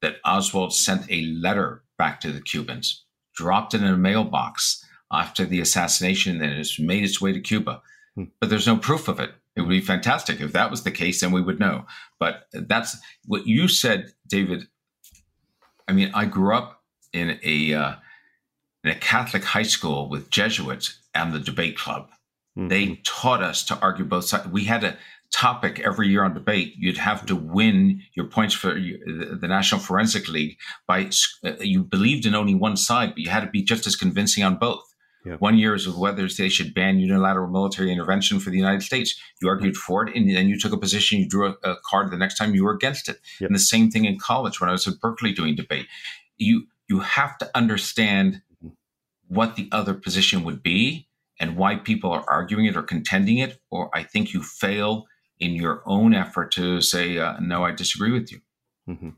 that 0.01 0.17
Oswald 0.25 0.75
sent 0.75 1.11
a 1.11 1.23
letter 1.23 1.83
back 1.99 2.21
to 2.21 2.33
the 2.33 2.41
Cubans, 2.41 3.05
dropped 3.35 3.75
it 3.75 3.83
in 3.83 3.89
a 3.89 3.97
mailbox 3.97 4.85
after 5.13 5.45
the 5.45 5.61
assassination, 5.61 6.43
and 6.43 6.59
it's 6.59 6.79
made 6.79 7.05
its 7.05 7.21
way 7.21 7.33
to 7.33 7.41
Cuba. 7.41 7.83
Hmm. 8.15 8.25
But 8.41 8.51
there's 8.51 8.67
no 8.67 8.77
proof 8.77 9.09
of 9.09 9.21
it. 9.21 9.33
It 9.55 9.63
would 9.63 9.71
be 9.71 9.81
fantastic 9.81 10.41
if 10.41 10.53
that 10.53 10.71
was 10.71 10.83
the 10.83 10.91
case, 10.91 11.21
then 11.21 11.33
we 11.33 11.41
would 11.41 11.59
know. 11.59 11.87
But 12.19 12.47
that's 12.53 12.97
what 13.25 13.47
you 13.47 13.69
said, 13.69 14.13
David. 14.29 14.69
I 15.89 15.93
mean, 15.93 16.11
I 16.15 16.25
grew 16.25 16.55
up 16.55 16.83
in 17.13 17.39
a 17.43 17.75
uh, 17.75 17.95
in 18.85 18.91
a 18.91 18.95
Catholic 18.97 19.45
high 19.45 19.63
school 19.63 20.09
with 20.09 20.31
Jesuits 20.31 21.01
and 21.15 21.33
the 21.33 21.41
debate 21.41 21.77
club. 21.77 22.09
Mm-hmm. 22.57 22.69
They 22.69 23.01
taught 23.05 23.43
us 23.43 23.65
to 23.65 23.79
argue 23.81 24.05
both 24.05 24.25
sides. 24.25 24.49
We 24.49 24.65
had 24.65 24.85
a 24.85 24.97
topic 25.33 25.81
every 25.81 26.09
year 26.09 26.25
on 26.25 26.35
debate. 26.35 26.75
You'd 26.77 26.99
have 26.99 27.27
to 27.27 27.37
win 27.37 28.03
your 28.15 28.27
points 28.27 28.55
for 28.55 28.75
the 28.75 29.39
National 29.43 29.81
Forensic 29.81 30.29
League 30.29 30.57
by 30.87 31.11
uh, 31.45 31.53
you 31.61 31.83
believed 31.83 32.27
in 32.27 32.35
only 32.35 32.55
one 32.55 32.77
side, 32.77 33.11
but 33.11 33.19
you 33.19 33.31
had 33.31 33.41
to 33.41 33.51
be 33.51 33.63
just 33.63 33.87
as 33.87 33.97
convincing 33.97 34.45
on 34.45 34.57
both. 34.57 34.85
Yep. 35.27 35.41
One 35.41 35.59
year 35.59 35.75
is 35.75 35.89
whether 35.89 36.29
they 36.29 36.49
should 36.49 36.73
ban 36.73 37.01
unilateral 37.01 37.49
military 37.49 37.91
intervention 37.91 38.39
for 38.39 38.51
the 38.51 38.57
United 38.57 38.83
States. 38.83 39.21
You 39.43 39.49
argued 39.49 39.77
for 39.77 40.07
it, 40.07 40.15
and 40.15 40.31
then 40.31 40.49
you 40.49 40.57
took 40.59 40.73
a 40.73 40.79
position. 40.79 41.19
You 41.19 41.29
drew 41.29 41.49
a, 41.49 41.69
a 41.69 41.77
card. 41.85 42.13
The 42.13 42.17
next 42.17 42.37
time 42.37 42.55
you 42.55 42.65
were 42.65 42.73
against 42.73 43.09
it. 43.09 43.19
Yep. 43.41 43.49
And 43.49 43.55
the 43.55 43.61
same 43.61 43.91
thing 43.91 44.05
in 44.05 44.21
college 44.21 44.61
when 44.61 44.69
I 44.69 44.73
was 44.73 44.87
at 44.87 45.01
Berkeley 45.01 45.33
doing 45.33 45.57
debate. 45.57 45.87
You 46.39 46.69
you 46.89 47.01
have 47.01 47.37
to 47.39 47.51
understand 47.57 48.43
what 49.27 49.57
the 49.57 49.69
other 49.73 49.95
position 49.95 50.45
would 50.45 50.63
be 50.63 51.09
and 51.41 51.57
why 51.57 51.75
people 51.75 52.13
are 52.13 52.25
arguing 52.29 52.67
it 52.67 52.77
or 52.77 52.83
contending 52.83 53.39
it, 53.39 53.59
or 53.71 53.91
I 53.93 54.05
think 54.05 54.33
you 54.33 54.43
fail 54.43 55.07
in 55.41 55.53
your 55.53 55.83
own 55.87 56.15
effort 56.15 56.53
to 56.53 56.81
say, 56.81 57.19
uh, 57.19 57.39
no, 57.41 57.65
I 57.65 57.73
disagree 57.73 58.13
with 58.13 58.31
you. 58.31 58.41
Mm-hmm. 58.89 59.11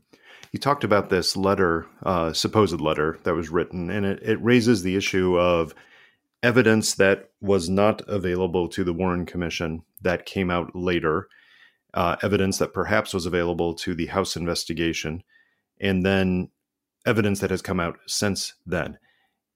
You 0.51 0.59
talked 0.59 0.83
about 0.83 1.09
this 1.09 1.37
letter, 1.37 1.85
uh, 2.01 2.33
supposed 2.33 2.81
letter 2.81 3.19
that 3.23 3.35
was 3.35 3.49
written, 3.49 3.91
and 3.91 4.05
it, 4.05 4.23
it 4.23 4.43
raises 4.43 4.81
the 4.81 4.95
issue 4.95 5.37
of 5.39 5.75
evidence 6.41 6.95
that 6.95 7.29
was 7.41 7.69
not 7.69 8.01
available 8.07 8.67
to 8.69 8.83
the 8.83 8.93
Warren 8.93 9.25
Commission 9.25 9.83
that 10.01 10.25
came 10.25 10.49
out 10.49 10.75
later, 10.75 11.27
uh, 11.93 12.15
evidence 12.21 12.57
that 12.59 12.73
perhaps 12.73 13.13
was 13.13 13.25
available 13.25 13.73
to 13.75 13.93
the 13.93 14.07
House 14.07 14.35
investigation, 14.35 15.23
and 15.81 16.05
then 16.05 16.49
evidence 17.05 17.39
that 17.39 17.49
has 17.49 17.61
come 17.61 17.79
out 17.79 17.97
since 18.07 18.53
then. 18.65 18.97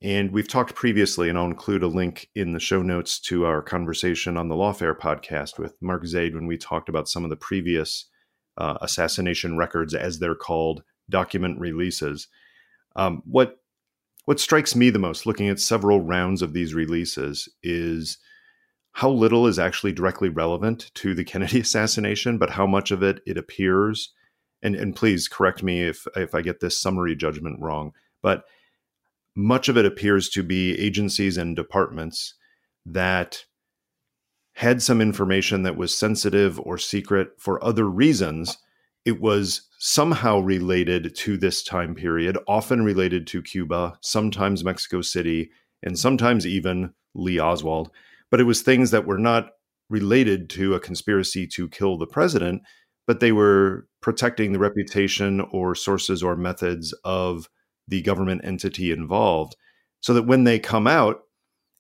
And 0.02 0.32
we've 0.32 0.48
talked 0.48 0.76
previously, 0.76 1.30
and 1.30 1.38
I'll 1.38 1.46
include 1.46 1.82
a 1.82 1.88
link 1.88 2.30
in 2.36 2.52
the 2.52 2.60
show 2.60 2.82
notes 2.82 3.20
to 3.22 3.46
our 3.46 3.62
conversation 3.62 4.36
on 4.36 4.50
the 4.50 4.56
Lawfare 4.56 4.98
podcast 4.98 5.58
with 5.58 5.82
Mark 5.82 6.06
Zaid 6.06 6.36
when 6.36 6.46
we 6.46 6.58
talked 6.58 6.90
about 6.90 7.08
some 7.08 7.24
of 7.24 7.30
the 7.30 7.38
previous 7.38 8.06
uh, 8.58 8.78
assassination 8.82 9.56
records, 9.56 9.94
as 9.94 10.20
they're 10.20 10.36
called, 10.36 10.84
document 11.10 11.60
releases. 11.60 12.28
Um, 12.98 13.24
what 13.26 13.63
what 14.26 14.40
strikes 14.40 14.76
me 14.76 14.90
the 14.90 15.00
most, 15.00 15.26
looking 15.26 15.50
at 15.50 15.60
several 15.60 16.02
rounds 16.02 16.42
of 16.42 16.54
these 16.54 16.74
releases, 16.74 17.50
is 17.62 18.18
how 18.94 19.10
little 19.10 19.48
is 19.48 19.60
actually 19.60 19.92
directly 19.92 20.30
relevant 20.30 20.92
to 20.96 21.14
the 21.14 21.24
Kennedy 21.26 21.60
assassination, 21.60 22.38
but 22.38 22.52
how 22.52 22.66
much 22.66 22.92
of 22.92 23.04
it 23.04 23.22
it 23.26 23.38
appears. 23.38 24.14
And 24.62 24.76
and 24.76 24.96
please 24.96 25.28
correct 25.28 25.62
me 25.62 25.84
if 25.84 26.08
if 26.16 26.34
I 26.34 26.42
get 26.42 26.62
this 26.62 26.78
summary 26.78 27.16
judgment 27.16 27.60
wrong, 27.60 27.92
but 28.22 28.46
much 29.36 29.68
of 29.68 29.78
it 29.78 29.86
appears 29.86 30.30
to 30.30 30.44
be 30.44 30.80
agencies 30.80 31.38
and 31.38 31.56
departments 31.56 32.36
that 32.86 33.46
had 34.56 34.82
some 34.82 35.02
information 35.02 35.64
that 35.64 35.76
was 35.76 35.94
sensitive 35.94 36.60
or 36.60 36.78
secret 36.78 37.32
for 37.40 37.64
other 37.64 37.90
reasons. 37.90 38.58
It 39.04 39.20
was 39.20 39.68
somehow 39.86 40.40
related 40.40 41.14
to 41.14 41.36
this 41.36 41.62
time 41.62 41.94
period, 41.94 42.38
often 42.48 42.86
related 42.86 43.28
to 43.28 43.42
Cuba, 43.42 43.98
sometimes 44.00 44.64
Mexico 44.64 45.02
City, 45.02 45.50
and 45.84 46.00
sometimes 46.00 46.48
even 46.48 46.94
Lee 47.16 47.38
Oswald. 47.38 47.92
But 48.32 48.40
it 48.40 48.46
was 48.46 48.62
things 48.62 48.92
that 48.92 49.06
were 49.06 49.18
not 49.18 49.50
related 49.90 50.50
to 50.52 50.74
a 50.74 50.80
conspiracy 50.80 51.46
to 51.48 51.68
kill 51.68 51.98
the 51.98 52.08
president, 52.08 52.62
but 53.08 53.20
they 53.20 53.34
were 53.34 53.86
protecting 54.02 54.54
the 54.54 54.60
reputation 54.60 55.42
or 55.52 55.76
sources 55.76 56.24
or 56.24 56.38
methods 56.38 56.94
of 57.04 57.50
the 57.90 58.02
government 58.02 58.40
entity 58.46 58.90
involved 58.90 59.58
so 60.00 60.14
that 60.14 60.24
when 60.26 60.46
they 60.46 60.60
come 60.60 60.88
out 60.88 61.24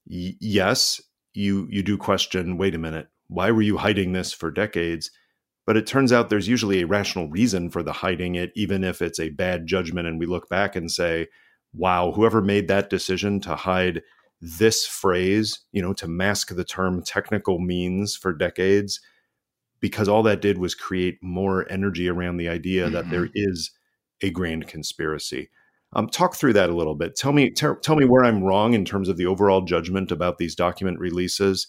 y- 0.05 0.35
yes 0.41 0.99
you 1.33 1.67
you 1.71 1.81
do 1.81 1.97
question 1.97 2.57
wait 2.57 2.75
a 2.75 2.77
minute 2.77 3.07
why 3.27 3.49
were 3.49 3.61
you 3.61 3.77
hiding 3.77 4.11
this 4.11 4.33
for 4.33 4.51
decades 4.51 5.09
but 5.65 5.77
it 5.77 5.87
turns 5.87 6.11
out 6.11 6.29
there's 6.29 6.47
usually 6.47 6.81
a 6.81 6.87
rational 6.87 7.29
reason 7.29 7.69
for 7.69 7.83
the 7.83 7.93
hiding 7.93 8.35
it 8.35 8.51
even 8.55 8.83
if 8.83 9.01
it's 9.01 9.19
a 9.19 9.29
bad 9.29 9.65
judgment 9.67 10.07
and 10.07 10.19
we 10.19 10.25
look 10.25 10.49
back 10.49 10.75
and 10.75 10.91
say 10.91 11.27
wow 11.73 12.11
whoever 12.11 12.41
made 12.41 12.67
that 12.67 12.89
decision 12.89 13.39
to 13.39 13.55
hide 13.55 14.01
this 14.41 14.85
phrase 14.85 15.59
you 15.71 15.81
know 15.81 15.93
to 15.93 16.07
mask 16.07 16.53
the 16.55 16.65
term 16.65 17.01
technical 17.03 17.59
means 17.59 18.15
for 18.15 18.33
decades 18.33 18.99
because 19.79 20.07
all 20.07 20.23
that 20.23 20.41
did 20.41 20.57
was 20.57 20.75
create 20.75 21.17
more 21.21 21.69
energy 21.71 22.09
around 22.09 22.37
the 22.37 22.49
idea 22.49 22.85
mm-hmm. 22.85 22.93
that 22.93 23.09
there 23.09 23.27
mm-hmm. 23.27 24.27
a 24.27 24.29
grand 24.29 24.67
conspiracy 24.67 25.49
um, 25.95 26.07
talk 26.09 26.35
through 26.35 26.53
that 26.53 26.69
a 26.69 26.75
little 26.75 26.95
bit. 26.95 27.15
Tell 27.15 27.33
me, 27.33 27.51
t- 27.51 27.67
tell 27.81 27.95
me 27.95 28.05
where 28.05 28.25
I'm 28.25 28.43
wrong 28.43 28.73
in 28.73 28.83
terms 28.85 29.09
of 29.09 29.17
the 29.17 29.27
overall 29.27 29.61
judgment 29.61 30.11
about 30.11 30.37
these 30.37 30.55
document 30.55 30.99
releases, 30.99 31.67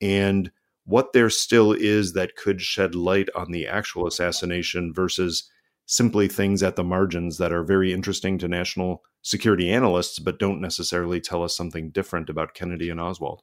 and 0.00 0.50
what 0.84 1.12
there 1.12 1.30
still 1.30 1.72
is 1.72 2.12
that 2.14 2.36
could 2.36 2.60
shed 2.60 2.94
light 2.94 3.28
on 3.34 3.52
the 3.52 3.66
actual 3.66 4.06
assassination 4.06 4.92
versus 4.94 5.48
simply 5.86 6.28
things 6.28 6.62
at 6.62 6.76
the 6.76 6.84
margins 6.84 7.38
that 7.38 7.52
are 7.52 7.64
very 7.64 7.92
interesting 7.92 8.38
to 8.38 8.48
national 8.48 9.02
security 9.22 9.70
analysts, 9.70 10.18
but 10.18 10.38
don't 10.38 10.60
necessarily 10.60 11.20
tell 11.20 11.42
us 11.42 11.56
something 11.56 11.90
different 11.90 12.30
about 12.30 12.54
Kennedy 12.54 12.88
and 12.90 13.00
Oswald. 13.00 13.42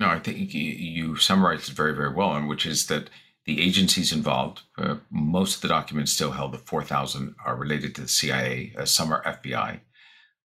No, 0.00 0.08
I 0.08 0.18
think 0.18 0.52
you 0.54 1.16
summarized 1.16 1.68
it 1.68 1.74
very, 1.74 1.94
very 1.94 2.12
well, 2.12 2.34
and 2.34 2.48
which 2.48 2.66
is 2.66 2.86
that 2.86 3.10
the 3.44 3.60
agencies 3.60 4.12
involved, 4.12 4.62
uh, 4.78 4.96
most 5.10 5.56
of 5.56 5.60
the 5.62 5.68
documents 5.68 6.12
still 6.12 6.30
held, 6.32 6.52
the 6.52 6.58
4,000 6.58 7.34
are 7.44 7.56
related 7.56 7.94
to 7.94 8.02
the 8.02 8.08
CIA, 8.08 8.72
uh, 8.78 8.84
some 8.84 9.12
are 9.12 9.22
FBI. 9.24 9.80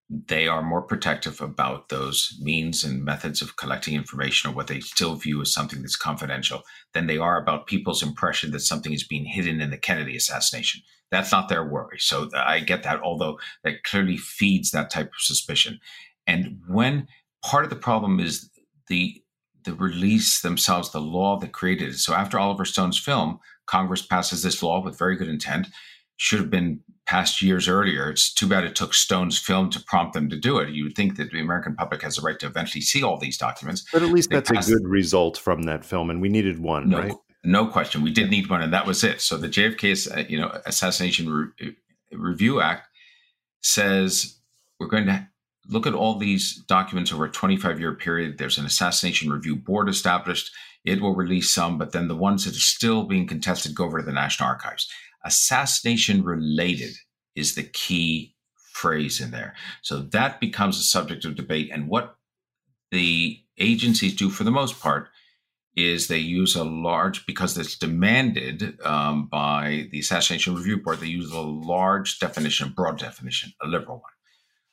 They 0.10 0.48
are 0.48 0.62
more 0.62 0.82
protective 0.82 1.42
about 1.42 1.90
those 1.90 2.38
means 2.42 2.84
and 2.84 3.04
methods 3.04 3.42
of 3.42 3.58
collecting 3.58 3.94
information 3.94 4.50
or 4.50 4.54
what 4.54 4.68
they 4.68 4.80
still 4.80 5.16
view 5.16 5.42
as 5.42 5.54
something 5.54 5.82
that's 5.82 5.98
confidential 5.98 6.64
than 6.94 7.08
they 7.08 7.18
are 7.18 7.42
about 7.42 7.68
people's 7.68 8.02
impression 8.02 8.52
that 8.52 8.62
something 8.62 8.94
is 8.94 9.04
being 9.04 9.26
hidden 9.26 9.60
in 9.60 9.70
the 9.70 9.78
Kennedy 9.78 10.16
assassination. 10.16 10.82
That's 11.12 11.32
not 11.32 11.50
their 11.50 11.66
worry. 11.66 12.00
So 12.00 12.30
uh, 12.34 12.44
I 12.46 12.60
get 12.62 12.84
that, 12.84 13.02
although 13.02 13.40
that 13.64 13.84
clearly 13.84 14.18
feeds 14.18 14.72
that 14.72 14.90
type 14.90 15.08
of 15.08 15.20
suspicion. 15.20 15.80
And 16.26 16.62
when 16.68 17.08
part 17.44 17.64
of 17.64 17.70
the 17.70 17.76
problem 17.76 18.20
is 18.20 18.50
the 18.88 19.22
the 19.64 19.74
release 19.74 20.40
themselves, 20.40 20.92
the 20.92 21.02
law 21.02 21.38
that 21.38 21.52
created 21.52 21.90
it. 21.90 21.98
So 21.98 22.14
after 22.14 22.40
Oliver 22.40 22.64
Stone's 22.64 22.98
film, 22.98 23.40
Congress 23.66 24.02
passes 24.02 24.42
this 24.42 24.64
law 24.64 24.82
with 24.82 24.98
very 24.98 25.18
good 25.18 25.28
intent. 25.28 25.68
Should 26.16 26.40
have 26.40 26.50
been 26.50 26.80
passed 27.08 27.42
years 27.42 27.68
earlier. 27.68 28.10
It's 28.10 28.32
too 28.32 28.48
bad 28.48 28.66
it 28.66 28.76
took 28.76 28.94
Stone's 28.94 29.38
film 29.38 29.70
to 29.72 29.80
prompt 29.80 30.14
them 30.14 30.30
to 30.30 30.38
do 30.38 30.60
it. 30.60 30.70
You 30.70 30.84
would 30.84 30.96
think 30.96 31.16
that 31.16 31.32
the 31.32 31.40
American 31.40 31.76
public 31.76 32.04
has 32.04 32.18
a 32.18 32.22
right 32.22 32.38
to 32.40 32.46
eventually 32.46 32.82
see 32.82 33.02
all 33.02 33.18
these 33.18 33.38
documents. 33.38 33.86
But 33.92 34.04
at 34.04 34.10
least 34.10 34.30
they 34.30 34.40
that's 34.40 34.68
a 34.68 34.72
good 34.72 34.88
result 34.88 35.38
from 35.38 35.64
that 35.64 35.86
film, 35.86 36.10
and 36.10 36.22
we 36.22 36.30
needed 36.30 36.60
one, 36.60 36.90
no, 36.90 37.00
right? 37.00 37.14
No 37.44 37.68
question. 37.68 38.02
We 38.02 38.12
did 38.12 38.30
need 38.30 38.50
one, 38.50 38.62
and 38.62 38.74
that 38.74 38.86
was 38.86 39.04
it. 39.04 39.22
So 39.22 39.38
the 39.38 39.48
JFK, 39.48 40.18
uh, 40.18 40.26
you 40.28 40.40
know, 40.40 40.52
Assassination 40.66 41.32
Re- 41.32 41.76
Review 42.12 42.62
Act 42.62 42.88
says 43.62 44.38
we're 44.80 44.88
going 44.88 45.08
to 45.08 45.28
look 45.70 45.88
at 45.88 45.94
all 45.94 46.18
these 46.18 46.56
documents 46.68 47.12
over 47.12 47.26
a 47.26 47.32
25 47.32 47.80
year 47.80 47.94
period. 47.94 48.38
There's 48.38 48.58
an 48.58 48.66
assassination 48.66 49.32
review 49.32 49.56
board 49.56 49.90
established. 49.90 50.52
It 50.86 51.02
will 51.02 51.16
release 51.16 51.54
some, 51.54 51.78
but 51.78 51.92
then 51.92 52.08
the 52.08 52.16
ones 52.16 52.46
that 52.46 52.56
are 52.56 52.60
still 52.60 53.04
being 53.04 53.28
contested 53.28 53.76
go 53.76 53.86
over 53.86 54.00
to 54.00 54.06
the 54.06 54.14
National 54.14 54.48
Archives. 54.48 54.90
Assassination 55.28 56.24
related 56.24 56.94
is 57.36 57.56
the 57.56 57.64
key 57.64 58.36
phrase 58.74 59.22
in 59.22 59.32
there. 59.32 59.56
So 59.82 60.00
that 60.00 60.40
becomes 60.40 60.80
a 60.80 60.84
subject 60.84 61.26
of 61.26 61.36
debate. 61.36 61.70
And 61.72 61.88
what 61.88 62.16
the 62.92 63.40
agencies 63.58 64.16
do 64.16 64.30
for 64.30 64.44
the 64.44 64.52
most 64.52 64.80
part 64.80 65.10
is 65.76 66.08
they 66.08 66.18
use 66.18 66.56
a 66.56 66.64
large 66.64 67.26
because 67.26 67.58
it's 67.58 67.78
demanded 67.78 68.80
um, 68.84 69.28
by 69.28 69.88
the 69.92 70.00
assassination 70.00 70.56
review 70.56 70.78
board 70.78 71.00
they 71.00 71.08
use 71.08 71.32
a 71.32 71.40
large 71.40 72.20
definition 72.20 72.74
broad 72.76 72.98
definition 72.98 73.54
a 73.62 73.68
liberal 73.68 73.98
one 73.98 74.12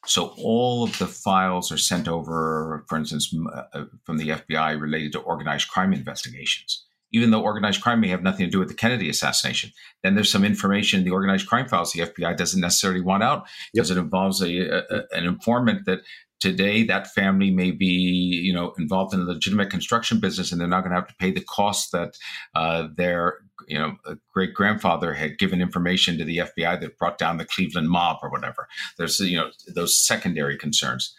so 0.06 0.34
all 0.38 0.82
of 0.82 0.98
the 0.98 1.06
files 1.06 1.70
are 1.70 1.78
sent 1.78 2.08
over 2.08 2.84
for 2.88 2.96
instance 2.96 3.34
uh, 3.74 3.84
from 4.04 4.16
the 4.16 4.28
fbi 4.28 4.80
related 4.80 5.12
to 5.12 5.20
organized 5.20 5.68
crime 5.68 5.92
investigations 5.92 6.86
even 7.14 7.30
though 7.30 7.42
organized 7.42 7.80
crime 7.80 8.00
may 8.00 8.08
have 8.08 8.22
nothing 8.22 8.44
to 8.44 8.50
do 8.50 8.58
with 8.58 8.68
the 8.68 8.74
kennedy 8.74 9.08
assassination 9.08 9.70
then 10.02 10.14
there's 10.14 10.30
some 10.30 10.44
information 10.44 11.00
in 11.00 11.04
the 11.04 11.10
organized 11.10 11.48
crime 11.48 11.68
files 11.68 11.92
the 11.92 12.00
fbi 12.00 12.36
doesn't 12.36 12.60
necessarily 12.60 13.00
want 13.00 13.22
out 13.22 13.46
because 13.72 13.88
yep. 13.88 13.96
it 13.96 14.00
involves 14.00 14.42
a, 14.42 14.58
a, 14.68 15.02
an 15.12 15.24
informant 15.24 15.86
that 15.86 16.00
today 16.40 16.84
that 16.84 17.06
family 17.14 17.50
may 17.50 17.70
be 17.70 17.86
you 17.86 18.52
know 18.52 18.74
involved 18.78 19.14
in 19.14 19.20
a 19.20 19.24
legitimate 19.24 19.70
construction 19.70 20.20
business 20.20 20.52
and 20.52 20.60
they're 20.60 20.68
not 20.68 20.82
going 20.82 20.90
to 20.90 21.00
have 21.00 21.08
to 21.08 21.14
pay 21.18 21.30
the 21.30 21.40
costs 21.40 21.90
that 21.90 22.18
uh, 22.54 22.86
their 22.96 23.38
you 23.66 23.78
know 23.78 23.96
great 24.32 24.52
grandfather 24.52 25.14
had 25.14 25.38
given 25.38 25.62
information 25.62 26.18
to 26.18 26.24
the 26.24 26.38
FBI 26.38 26.80
that 26.80 26.98
brought 26.98 27.16
down 27.16 27.38
the 27.38 27.46
Cleveland 27.46 27.88
mob 27.88 28.18
or 28.22 28.30
whatever. 28.30 28.68
There's 28.98 29.18
you 29.20 29.38
know 29.38 29.50
those 29.74 29.98
secondary 29.98 30.58
concerns. 30.58 31.14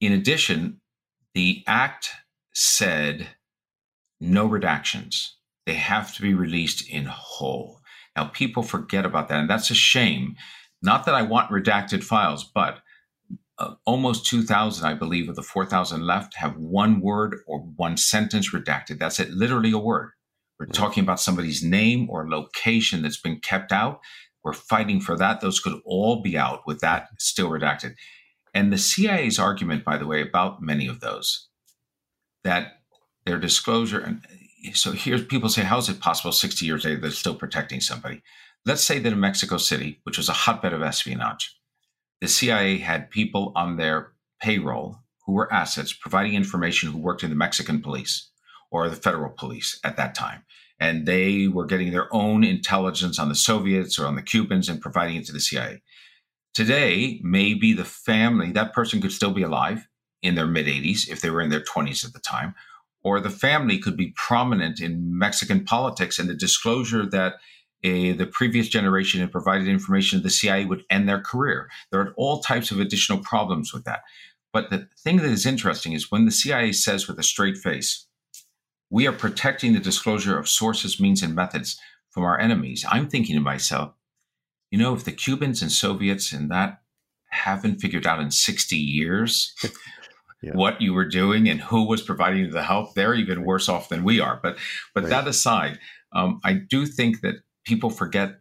In 0.00 0.12
addition, 0.12 0.80
the 1.34 1.64
act 1.66 2.10
said 2.54 3.26
no 4.20 4.48
redactions. 4.48 5.30
They 5.66 5.74
have 5.74 6.14
to 6.14 6.22
be 6.22 6.34
released 6.34 6.88
in 6.88 7.06
whole. 7.06 7.80
Now 8.16 8.26
people 8.26 8.62
forget 8.62 9.04
about 9.04 9.28
that, 9.28 9.40
and 9.40 9.50
that's 9.50 9.70
a 9.70 9.74
shame. 9.74 10.36
Not 10.82 11.04
that 11.06 11.14
I 11.14 11.22
want 11.22 11.50
redacted 11.50 12.04
files, 12.04 12.44
but 12.44 12.80
uh, 13.58 13.74
almost 13.84 14.26
2,000, 14.26 14.86
I 14.86 14.94
believe, 14.94 15.28
of 15.28 15.36
the 15.36 15.42
4,000 15.42 16.02
left 16.02 16.36
have 16.36 16.56
one 16.56 17.00
word 17.00 17.38
or 17.46 17.60
one 17.60 17.96
sentence 17.96 18.52
redacted. 18.52 18.98
That's 18.98 19.18
it, 19.18 19.30
literally 19.30 19.72
a 19.72 19.78
word. 19.78 20.10
We're 20.58 20.66
talking 20.66 21.02
about 21.02 21.20
somebody's 21.20 21.62
name 21.62 22.08
or 22.08 22.28
location 22.28 23.02
that's 23.02 23.20
been 23.20 23.40
kept 23.40 23.72
out. 23.72 24.00
We're 24.42 24.52
fighting 24.52 25.00
for 25.00 25.16
that. 25.16 25.40
Those 25.40 25.60
could 25.60 25.80
all 25.84 26.22
be 26.22 26.36
out 26.36 26.62
with 26.66 26.80
that 26.80 27.08
still 27.18 27.50
redacted. 27.50 27.94
And 28.54 28.72
the 28.72 28.78
CIA's 28.78 29.38
argument, 29.38 29.84
by 29.84 29.98
the 29.98 30.06
way, 30.06 30.22
about 30.22 30.62
many 30.62 30.86
of 30.86 31.00
those, 31.00 31.48
that 32.44 32.74
their 33.26 33.38
disclosure, 33.38 34.00
and 34.00 34.24
eh, 34.64 34.72
so 34.72 34.92
here's 34.92 35.24
people 35.24 35.48
say, 35.48 35.62
how 35.62 35.78
is 35.78 35.88
it 35.88 36.00
possible 36.00 36.32
60 36.32 36.64
years 36.64 36.84
later 36.84 37.00
they're 37.00 37.10
still 37.10 37.34
protecting 37.34 37.80
somebody? 37.80 38.22
Let's 38.64 38.82
say 38.82 38.98
that 38.98 39.12
in 39.12 39.20
Mexico 39.20 39.58
City, 39.58 40.00
which 40.04 40.16
was 40.16 40.28
a 40.28 40.32
hotbed 40.32 40.72
of 40.72 40.82
espionage, 40.82 41.56
the 42.20 42.28
CIA 42.28 42.78
had 42.78 43.10
people 43.10 43.52
on 43.54 43.76
their 43.76 44.12
payroll 44.40 45.00
who 45.26 45.32
were 45.32 45.52
assets 45.52 45.92
providing 45.92 46.34
information 46.34 46.90
who 46.90 46.98
worked 46.98 47.22
in 47.22 47.30
the 47.30 47.36
Mexican 47.36 47.82
police 47.82 48.30
or 48.70 48.88
the 48.88 48.96
federal 48.96 49.30
police 49.30 49.78
at 49.84 49.96
that 49.96 50.14
time. 50.14 50.44
And 50.78 51.06
they 51.06 51.48
were 51.48 51.66
getting 51.66 51.90
their 51.90 52.12
own 52.14 52.44
intelligence 52.44 53.18
on 53.18 53.28
the 53.28 53.34
Soviets 53.34 53.98
or 53.98 54.06
on 54.06 54.14
the 54.14 54.22
Cubans 54.22 54.68
and 54.68 54.80
providing 54.80 55.16
it 55.16 55.26
to 55.26 55.32
the 55.32 55.40
CIA. 55.40 55.82
Today, 56.54 57.20
maybe 57.22 57.72
the 57.72 57.84
family, 57.84 58.52
that 58.52 58.72
person 58.72 59.00
could 59.00 59.12
still 59.12 59.32
be 59.32 59.42
alive 59.42 59.86
in 60.22 60.34
their 60.34 60.46
mid 60.46 60.66
80s 60.66 61.08
if 61.08 61.20
they 61.20 61.30
were 61.30 61.40
in 61.40 61.50
their 61.50 61.60
20s 61.60 62.04
at 62.04 62.12
the 62.12 62.20
time, 62.20 62.54
or 63.06 63.20
the 63.20 63.30
family 63.30 63.78
could 63.78 63.96
be 63.96 64.12
prominent 64.16 64.80
in 64.80 65.16
Mexican 65.16 65.64
politics 65.64 66.18
and 66.18 66.28
the 66.28 66.34
disclosure 66.34 67.06
that 67.06 67.34
eh, 67.84 68.12
the 68.12 68.26
previous 68.26 68.66
generation 68.66 69.20
had 69.20 69.30
provided 69.30 69.68
information 69.68 70.18
to 70.18 70.22
the 70.24 70.28
CIA 70.28 70.64
would 70.64 70.82
end 70.90 71.08
their 71.08 71.20
career. 71.20 71.70
There 71.92 72.00
are 72.00 72.12
all 72.16 72.40
types 72.40 72.72
of 72.72 72.80
additional 72.80 73.20
problems 73.20 73.72
with 73.72 73.84
that. 73.84 74.00
But 74.52 74.70
the 74.70 74.88
thing 74.98 75.18
that 75.18 75.30
is 75.30 75.46
interesting 75.46 75.92
is 75.92 76.10
when 76.10 76.24
the 76.24 76.32
CIA 76.32 76.72
says 76.72 77.06
with 77.06 77.16
a 77.20 77.22
straight 77.22 77.56
face, 77.58 78.08
we 78.90 79.06
are 79.06 79.12
protecting 79.12 79.72
the 79.72 79.78
disclosure 79.78 80.36
of 80.36 80.48
sources, 80.48 80.98
means, 80.98 81.22
and 81.22 81.32
methods 81.32 81.78
from 82.10 82.24
our 82.24 82.40
enemies. 82.40 82.84
I'm 82.90 83.08
thinking 83.08 83.36
to 83.36 83.40
myself, 83.40 83.92
you 84.72 84.78
know, 84.78 84.94
if 84.94 85.04
the 85.04 85.12
Cubans 85.12 85.62
and 85.62 85.70
Soviets 85.70 86.32
and 86.32 86.50
that 86.50 86.80
haven't 87.28 87.78
figured 87.80 88.04
out 88.04 88.18
in 88.18 88.32
60 88.32 88.74
years 88.74 89.54
yeah. 90.46 90.52
what 90.54 90.80
you 90.80 90.94
were 90.94 91.08
doing 91.08 91.48
and 91.48 91.60
who 91.60 91.84
was 91.84 92.00
providing 92.00 92.50
the 92.50 92.62
help, 92.62 92.94
they're 92.94 93.14
even 93.14 93.44
worse 93.44 93.68
off 93.68 93.88
than 93.88 94.04
we 94.04 94.20
are. 94.20 94.38
But 94.42 94.56
but 94.94 95.04
right. 95.04 95.10
that 95.10 95.26
aside, 95.26 95.78
um, 96.12 96.40
I 96.44 96.54
do 96.54 96.86
think 96.86 97.20
that 97.22 97.36
people 97.64 97.90
forget 97.90 98.36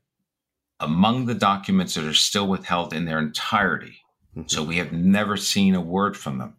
among 0.80 1.26
the 1.26 1.34
documents 1.34 1.95
that 1.95 2.06
are 2.06 2.14
still 2.14 2.48
withheld 2.48 2.94
in 2.94 3.06
their 3.06 3.19
entirety, 3.19 3.98
mm-hmm. 4.36 4.48
so 4.48 4.64
we 4.64 4.77
have 4.77 4.91
never 4.94 5.36
seen 5.36 5.73
a 5.73 5.82
word 5.82 6.15
from 6.15 6.38
them, 6.38 6.57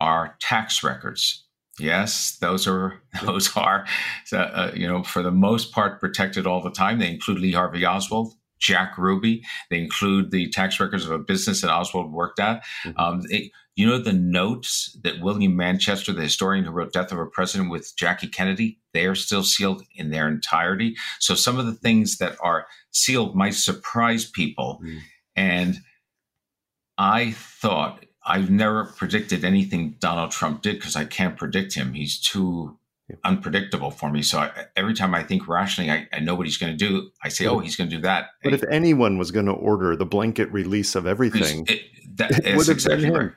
are 0.00 0.36
tax 0.40 0.82
records. 0.82 1.44
Yes, 1.78 2.36
those 2.40 2.66
are 2.66 3.00
those 3.22 3.56
are, 3.56 3.86
uh, 4.32 4.72
you 4.74 4.88
know, 4.88 5.04
for 5.04 5.22
the 5.22 5.30
most 5.30 5.70
part 5.70 6.00
protected 6.00 6.44
all 6.44 6.60
the 6.60 6.70
time. 6.72 6.98
They 6.98 7.10
include 7.10 7.38
Lee 7.38 7.52
Harvey 7.52 7.86
Oswald, 7.86 8.34
Jack 8.58 8.96
Ruby. 8.98 9.44
They 9.70 9.78
include 9.78 10.30
the 10.30 10.48
tax 10.50 10.80
records 10.80 11.04
of 11.04 11.10
a 11.10 11.18
business 11.18 11.60
that 11.60 11.72
Oswald 11.72 12.12
worked 12.12 12.40
at. 12.40 12.64
Mm-hmm. 12.84 12.98
Um, 12.98 13.22
it, 13.28 13.50
you 13.76 13.86
know 13.86 13.98
the 13.98 14.12
notes 14.12 14.96
that 15.02 15.20
William 15.20 15.54
Manchester, 15.54 16.12
the 16.12 16.22
historian 16.22 16.64
who 16.64 16.70
wrote 16.70 16.94
Death 16.94 17.12
of 17.12 17.18
a 17.18 17.26
President 17.26 17.70
with 17.70 17.94
Jackie 17.96 18.26
Kennedy, 18.26 18.78
they 18.94 19.04
are 19.04 19.14
still 19.14 19.42
sealed 19.42 19.82
in 19.94 20.10
their 20.10 20.26
entirety. 20.26 20.96
So 21.20 21.34
some 21.34 21.58
of 21.58 21.66
the 21.66 21.74
things 21.74 22.16
that 22.16 22.36
are 22.40 22.66
sealed 22.90 23.36
might 23.36 23.54
surprise 23.54 24.24
people. 24.24 24.80
Mm. 24.82 24.98
And 25.36 25.76
I 26.96 27.32
thought 27.32 28.06
I've 28.26 28.50
never 28.50 28.86
predicted 28.86 29.44
anything 29.44 29.96
Donald 30.00 30.30
Trump 30.30 30.62
did 30.62 30.76
because 30.76 30.96
I 30.96 31.04
can't 31.04 31.36
predict 31.36 31.74
him. 31.74 31.92
He's 31.92 32.18
too 32.18 32.78
unpredictable 33.24 33.90
for 33.90 34.10
me. 34.10 34.22
So 34.22 34.38
I, 34.38 34.66
every 34.76 34.94
time 34.94 35.14
I 35.14 35.22
think 35.22 35.46
rationally, 35.46 35.90
I, 35.90 36.08
I 36.12 36.20
know 36.20 36.34
what 36.34 36.46
he's 36.46 36.56
going 36.56 36.76
to 36.76 36.76
do. 36.76 37.10
I 37.22 37.28
say, 37.28 37.46
"Oh, 37.46 37.58
he's 37.58 37.76
going 37.76 37.88
to 37.90 37.96
do 37.96 38.02
that." 38.02 38.30
But 38.42 38.52
if 38.52 38.64
anyone 38.70 39.18
was 39.18 39.30
going 39.30 39.46
to 39.46 39.52
order 39.52 39.96
the 39.96 40.06
blanket 40.06 40.50
release 40.52 40.94
of 40.94 41.06
everything, 41.06 41.66
it, 41.68 41.82
that, 42.16 42.44
it 42.44 42.56
would 42.56 42.68
exactly 42.68 43.06
him. 43.06 43.34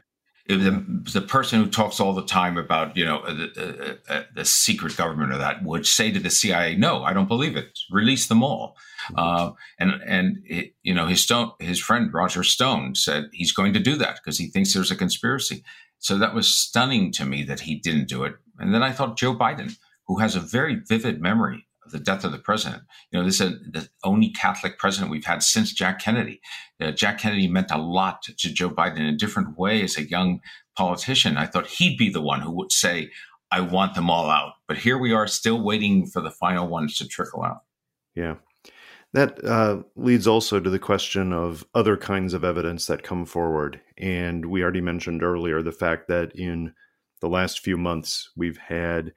The, 0.48 1.20
the, 1.20 1.22
person 1.22 1.64
who 1.64 1.70
talks 1.70 2.00
all 2.00 2.14
the 2.14 2.26
time 2.26 2.58
about 2.58 2.98
you 2.98 3.06
know 3.06 3.22
the, 3.24 4.00
uh, 4.10 4.24
the, 4.34 4.44
secret 4.46 4.98
government 4.98 5.32
or 5.32 5.38
that 5.38 5.64
would 5.64 5.86
say 5.86 6.12
to 6.12 6.20
the 6.20 6.32
CIA, 6.32 6.76
"No, 6.76 7.04
I 7.04 7.14
don't 7.14 7.28
believe 7.28 7.56
it. 7.56 7.78
Release 7.92 8.28
them 8.28 8.42
all." 8.42 8.76
Uh, 9.16 9.52
and 9.78 9.92
and 10.04 10.38
it, 10.46 10.74
you 10.82 10.96
know 10.96 11.06
his 11.06 11.22
stone 11.22 11.52
his 11.60 11.80
friend 11.80 12.12
Roger 12.12 12.44
Stone 12.44 12.96
said 12.96 13.30
he's 13.32 13.52
going 13.52 13.74
to 13.74 13.80
do 13.80 13.96
that 13.98 14.16
because 14.16 14.40
he 14.40 14.48
thinks 14.48 14.74
there's 14.74 14.90
a 14.90 14.96
conspiracy. 14.96 15.64
So 16.00 16.18
that 16.18 16.34
was 16.34 16.48
stunning 16.48 17.12
to 17.14 17.26
me 17.26 17.44
that 17.44 17.60
he 17.60 17.76
didn't 17.76 18.08
do 18.08 18.24
it. 18.24 18.36
And 18.60 18.74
then 18.74 18.84
I 18.84 18.92
thought 18.92 19.18
Joe 19.18 19.36
Biden, 19.36 19.78
who 20.08 20.20
has 20.20 20.36
a 20.36 20.40
very 20.40 20.76
vivid 20.76 21.22
memory 21.22 21.66
of 21.86 21.92
the 21.92 22.00
death 22.00 22.24
of 22.24 22.32
the 22.32 22.38
president, 22.38 22.84
you 23.12 23.20
know, 23.20 23.26
this 23.26 23.42
is 23.42 23.54
the 23.72 23.90
only 24.04 24.30
Catholic 24.30 24.78
president 24.78 25.12
we've 25.12 25.26
had 25.26 25.42
since 25.44 25.74
Jack 25.74 26.00
Kennedy. 26.00 26.42
Uh, 26.80 26.92
Jack 26.92 27.20
Kennedy 27.20 27.48
meant 27.48 27.72
a 27.72 27.78
lot 27.78 28.24
to 28.24 28.54
Joe 28.54 28.70
Biden 28.70 28.98
in 28.98 29.06
a 29.06 29.18
different 29.18 29.58
way 29.58 29.82
as 29.82 29.98
a 29.98 30.08
young 30.08 30.42
politician. 30.76 31.38
I 31.38 31.46
thought 31.46 31.68
he'd 31.68 31.98
be 31.98 32.10
the 32.10 32.22
one 32.22 32.42
who 32.42 32.52
would 32.52 32.72
say, 32.72 33.10
I 33.52 33.62
want 33.62 33.96
them 33.96 34.10
all 34.10 34.30
out. 34.30 34.54
But 34.68 34.78
here 34.78 34.98
we 34.98 35.14
are 35.14 35.28
still 35.28 35.62
waiting 35.62 36.06
for 36.06 36.22
the 36.22 36.32
final 36.32 36.68
ones 36.68 36.98
to 36.98 37.08
trickle 37.08 37.44
out. 37.44 37.64
Yeah. 38.16 38.36
That 39.14 39.44
uh, 39.44 39.82
leads 39.96 40.28
also 40.28 40.60
to 40.60 40.70
the 40.70 40.78
question 40.78 41.34
of 41.34 41.66
other 41.74 41.98
kinds 41.98 42.36
of 42.36 42.44
evidence 42.44 42.86
that 42.86 43.02
come 43.02 43.26
forward. 43.26 43.82
And 43.98 44.46
we 44.46 44.62
already 44.62 44.82
mentioned 44.82 45.24
earlier 45.24 45.64
the 45.64 45.72
fact 45.72 46.08
that 46.10 46.32
in 46.36 46.74
the 47.20 47.30
last 47.30 47.60
few 47.60 47.78
months, 47.78 48.30
we've 48.36 48.58
had 48.58 49.14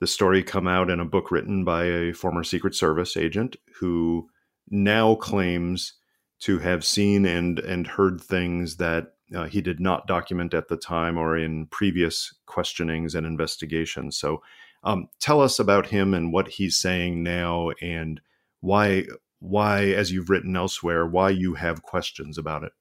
the 0.00 0.06
story 0.06 0.42
come 0.42 0.68
out 0.68 0.90
in 0.90 1.00
a 1.00 1.04
book 1.04 1.30
written 1.30 1.64
by 1.64 1.84
a 1.84 2.12
former 2.12 2.44
Secret 2.44 2.74
Service 2.74 3.16
agent 3.16 3.56
who 3.80 4.28
now 4.70 5.14
claims 5.16 5.94
to 6.40 6.58
have 6.58 6.84
seen 6.84 7.24
and 7.26 7.58
and 7.58 7.86
heard 7.86 8.20
things 8.20 8.76
that 8.76 9.14
uh, 9.34 9.44
he 9.44 9.60
did 9.60 9.80
not 9.80 10.06
document 10.06 10.54
at 10.54 10.68
the 10.68 10.76
time 10.76 11.18
or 11.18 11.36
in 11.36 11.66
previous 11.66 12.34
questionings 12.46 13.14
and 13.14 13.26
investigations. 13.26 14.16
So, 14.16 14.42
um, 14.84 15.08
tell 15.20 15.40
us 15.40 15.58
about 15.58 15.86
him 15.86 16.14
and 16.14 16.32
what 16.32 16.48
he's 16.48 16.78
saying 16.78 17.22
now, 17.22 17.70
and 17.82 18.20
why 18.60 19.04
why, 19.40 19.86
as 19.86 20.12
you've 20.12 20.30
written 20.30 20.56
elsewhere, 20.56 21.06
why 21.06 21.30
you 21.30 21.54
have 21.54 21.82
questions 21.82 22.38
about 22.38 22.64
it. 22.64 22.72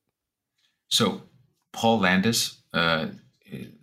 So, 0.88 1.24
Paul 1.72 2.00
Landis. 2.00 2.62
Uh, 2.74 3.08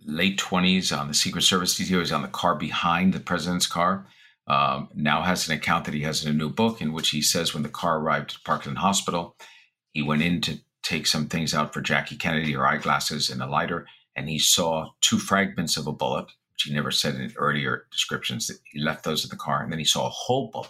late 0.05 0.37
20s 0.37 0.97
on 0.97 1.07
the 1.07 1.13
Secret 1.13 1.43
Service 1.43 1.75
detail. 1.75 1.99
He's 1.99 2.11
on 2.11 2.21
the 2.21 2.27
car 2.27 2.55
behind 2.55 3.13
the 3.13 3.19
president's 3.19 3.67
car. 3.67 4.05
Um, 4.47 4.89
now 4.93 5.23
has 5.23 5.47
an 5.47 5.55
account 5.55 5.85
that 5.85 5.93
he 5.93 6.01
has 6.01 6.23
in 6.23 6.31
a 6.31 6.37
new 6.37 6.49
book 6.49 6.81
in 6.81 6.93
which 6.93 7.09
he 7.09 7.21
says 7.21 7.53
when 7.53 7.63
the 7.63 7.69
car 7.69 7.97
arrived 7.97 8.35
at 8.35 8.43
Parkland 8.43 8.77
Hospital, 8.77 9.35
he 9.93 10.03
went 10.03 10.21
in 10.21 10.41
to 10.41 10.59
take 10.83 11.07
some 11.07 11.27
things 11.27 11.55
out 11.55 11.73
for 11.73 11.81
Jackie 11.81 12.15
Kennedy 12.15 12.53
her 12.53 12.67
eyeglasses 12.67 13.29
and 13.31 13.41
a 13.41 13.47
lighter, 13.47 13.87
and 14.15 14.29
he 14.29 14.37
saw 14.37 14.91
two 15.01 15.17
fragments 15.17 15.77
of 15.77 15.87
a 15.87 15.91
bullet, 15.91 16.25
which 16.25 16.63
he 16.63 16.73
never 16.73 16.91
said 16.91 17.15
in 17.15 17.33
earlier 17.37 17.87
descriptions 17.91 18.45
that 18.47 18.59
he 18.65 18.79
left 18.79 19.03
those 19.03 19.23
in 19.23 19.31
the 19.31 19.35
car, 19.35 19.63
and 19.63 19.71
then 19.71 19.79
he 19.79 19.85
saw 19.85 20.05
a 20.05 20.11
whole 20.11 20.51
bullet. 20.51 20.69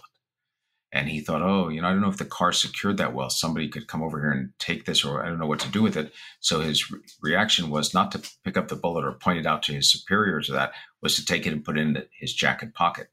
And 0.96 1.10
he 1.10 1.20
thought, 1.20 1.42
oh, 1.42 1.68
you 1.68 1.82
know, 1.82 1.88
I 1.88 1.90
don't 1.92 2.00
know 2.00 2.08
if 2.08 2.16
the 2.16 2.24
car 2.24 2.52
secured 2.52 2.96
that 2.96 3.12
well. 3.12 3.28
Somebody 3.28 3.68
could 3.68 3.86
come 3.86 4.02
over 4.02 4.18
here 4.18 4.30
and 4.30 4.50
take 4.58 4.86
this, 4.86 5.04
or 5.04 5.22
I 5.22 5.28
don't 5.28 5.38
know 5.38 5.46
what 5.46 5.60
to 5.60 5.68
do 5.68 5.82
with 5.82 5.94
it. 5.94 6.10
So 6.40 6.60
his 6.60 6.90
re- 6.90 7.00
reaction 7.20 7.68
was 7.68 7.92
not 7.92 8.10
to 8.12 8.22
pick 8.44 8.56
up 8.56 8.68
the 8.68 8.76
bullet 8.76 9.04
or 9.04 9.12
point 9.12 9.38
it 9.38 9.46
out 9.46 9.62
to 9.64 9.74
his 9.74 9.92
superiors 9.92 10.48
or 10.48 10.54
that, 10.54 10.72
was 11.02 11.14
to 11.16 11.24
take 11.24 11.46
it 11.46 11.52
and 11.52 11.62
put 11.62 11.76
it 11.76 11.82
in 11.82 12.02
his 12.18 12.32
jacket 12.32 12.72
pocket. 12.72 13.08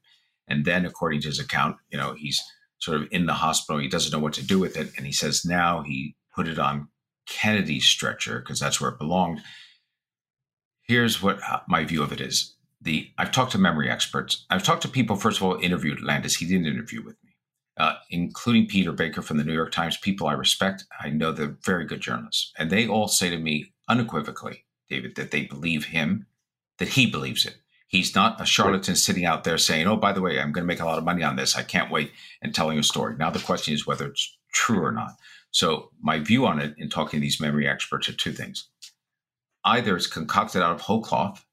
And 0.48 0.64
then, 0.64 0.86
according 0.86 1.20
to 1.22 1.28
his 1.28 1.38
account, 1.38 1.76
you 1.90 1.98
know, 1.98 2.14
he's 2.14 2.42
sort 2.78 3.02
of 3.02 3.08
in 3.10 3.26
the 3.26 3.34
hospital. 3.34 3.80
He 3.80 3.88
doesn't 3.88 4.12
know 4.12 4.22
what 4.22 4.32
to 4.34 4.46
do 4.46 4.58
with 4.58 4.78
it. 4.78 4.90
And 4.96 5.04
he 5.04 5.12
says 5.12 5.44
now 5.44 5.82
he 5.82 6.16
put 6.34 6.48
it 6.48 6.58
on 6.58 6.88
Kennedy's 7.26 7.84
stretcher 7.84 8.38
because 8.38 8.60
that's 8.60 8.80
where 8.80 8.90
it 8.90 8.98
belonged. 8.98 9.42
Here's 10.82 11.22
what 11.22 11.38
uh, 11.42 11.60
my 11.68 11.84
view 11.84 12.02
of 12.02 12.12
it 12.12 12.20
is. 12.20 12.54
The 12.80 13.10
I've 13.18 13.32
talked 13.32 13.52
to 13.52 13.58
memory 13.58 13.90
experts. 13.90 14.46
I've 14.48 14.62
talked 14.62 14.82
to 14.82 14.88
people. 14.88 15.16
First 15.16 15.38
of 15.38 15.42
all, 15.42 15.58
interviewed 15.60 16.02
Landis. 16.02 16.36
He 16.36 16.46
didn't 16.46 16.66
interview 16.66 17.02
with 17.02 17.16
me, 17.23 17.23
including 18.14 18.66
Peter 18.66 18.92
Baker 18.92 19.22
from 19.22 19.36
the 19.36 19.44
New 19.44 19.52
York 19.52 19.72
Times. 19.72 19.96
People 19.96 20.26
I 20.26 20.32
respect. 20.34 20.84
I 21.00 21.10
know 21.10 21.32
they're 21.32 21.56
very 21.64 21.84
good 21.84 22.00
journalists, 22.00 22.52
and 22.56 22.70
they 22.70 22.86
all 22.86 23.08
say 23.08 23.28
to 23.30 23.38
me 23.38 23.72
unequivocally, 23.88 24.64
David, 24.88 25.16
that 25.16 25.30
they 25.30 25.42
believe 25.42 25.86
him, 25.86 26.26
that 26.78 26.88
he 26.88 27.10
believes 27.10 27.44
it. 27.44 27.56
He's 27.88 28.14
not 28.14 28.40
a 28.40 28.46
charlatan 28.46 28.96
sitting 28.96 29.24
out 29.24 29.44
there 29.44 29.58
saying, 29.58 29.86
"Oh, 29.86 29.96
by 29.96 30.12
the 30.12 30.22
way, 30.22 30.40
I'm 30.40 30.52
going 30.52 30.64
to 30.64 30.72
make 30.72 30.80
a 30.80 30.84
lot 30.84 30.98
of 30.98 31.04
money 31.04 31.22
on 31.22 31.36
this. 31.36 31.56
I 31.56 31.62
can't 31.62 31.90
wait," 31.90 32.12
and 32.40 32.54
telling 32.54 32.78
a 32.78 32.82
story. 32.82 33.16
Now 33.16 33.30
the 33.30 33.38
question 33.38 33.74
is 33.74 33.86
whether 33.86 34.06
it's 34.06 34.36
true 34.52 34.82
or 34.82 34.92
not. 34.92 35.12
So 35.50 35.90
my 36.00 36.18
view 36.18 36.46
on 36.46 36.60
it 36.60 36.74
in 36.78 36.88
talking 36.88 37.20
to 37.20 37.22
these 37.22 37.40
memory 37.40 37.68
experts 37.68 38.08
are 38.08 38.12
two 38.12 38.32
things. 38.32 38.68
Either 39.64 39.96
it's 39.96 40.06
concocted 40.06 40.62
out 40.62 40.72
of 40.72 40.80
whole 40.80 41.02
cloth, 41.02 41.44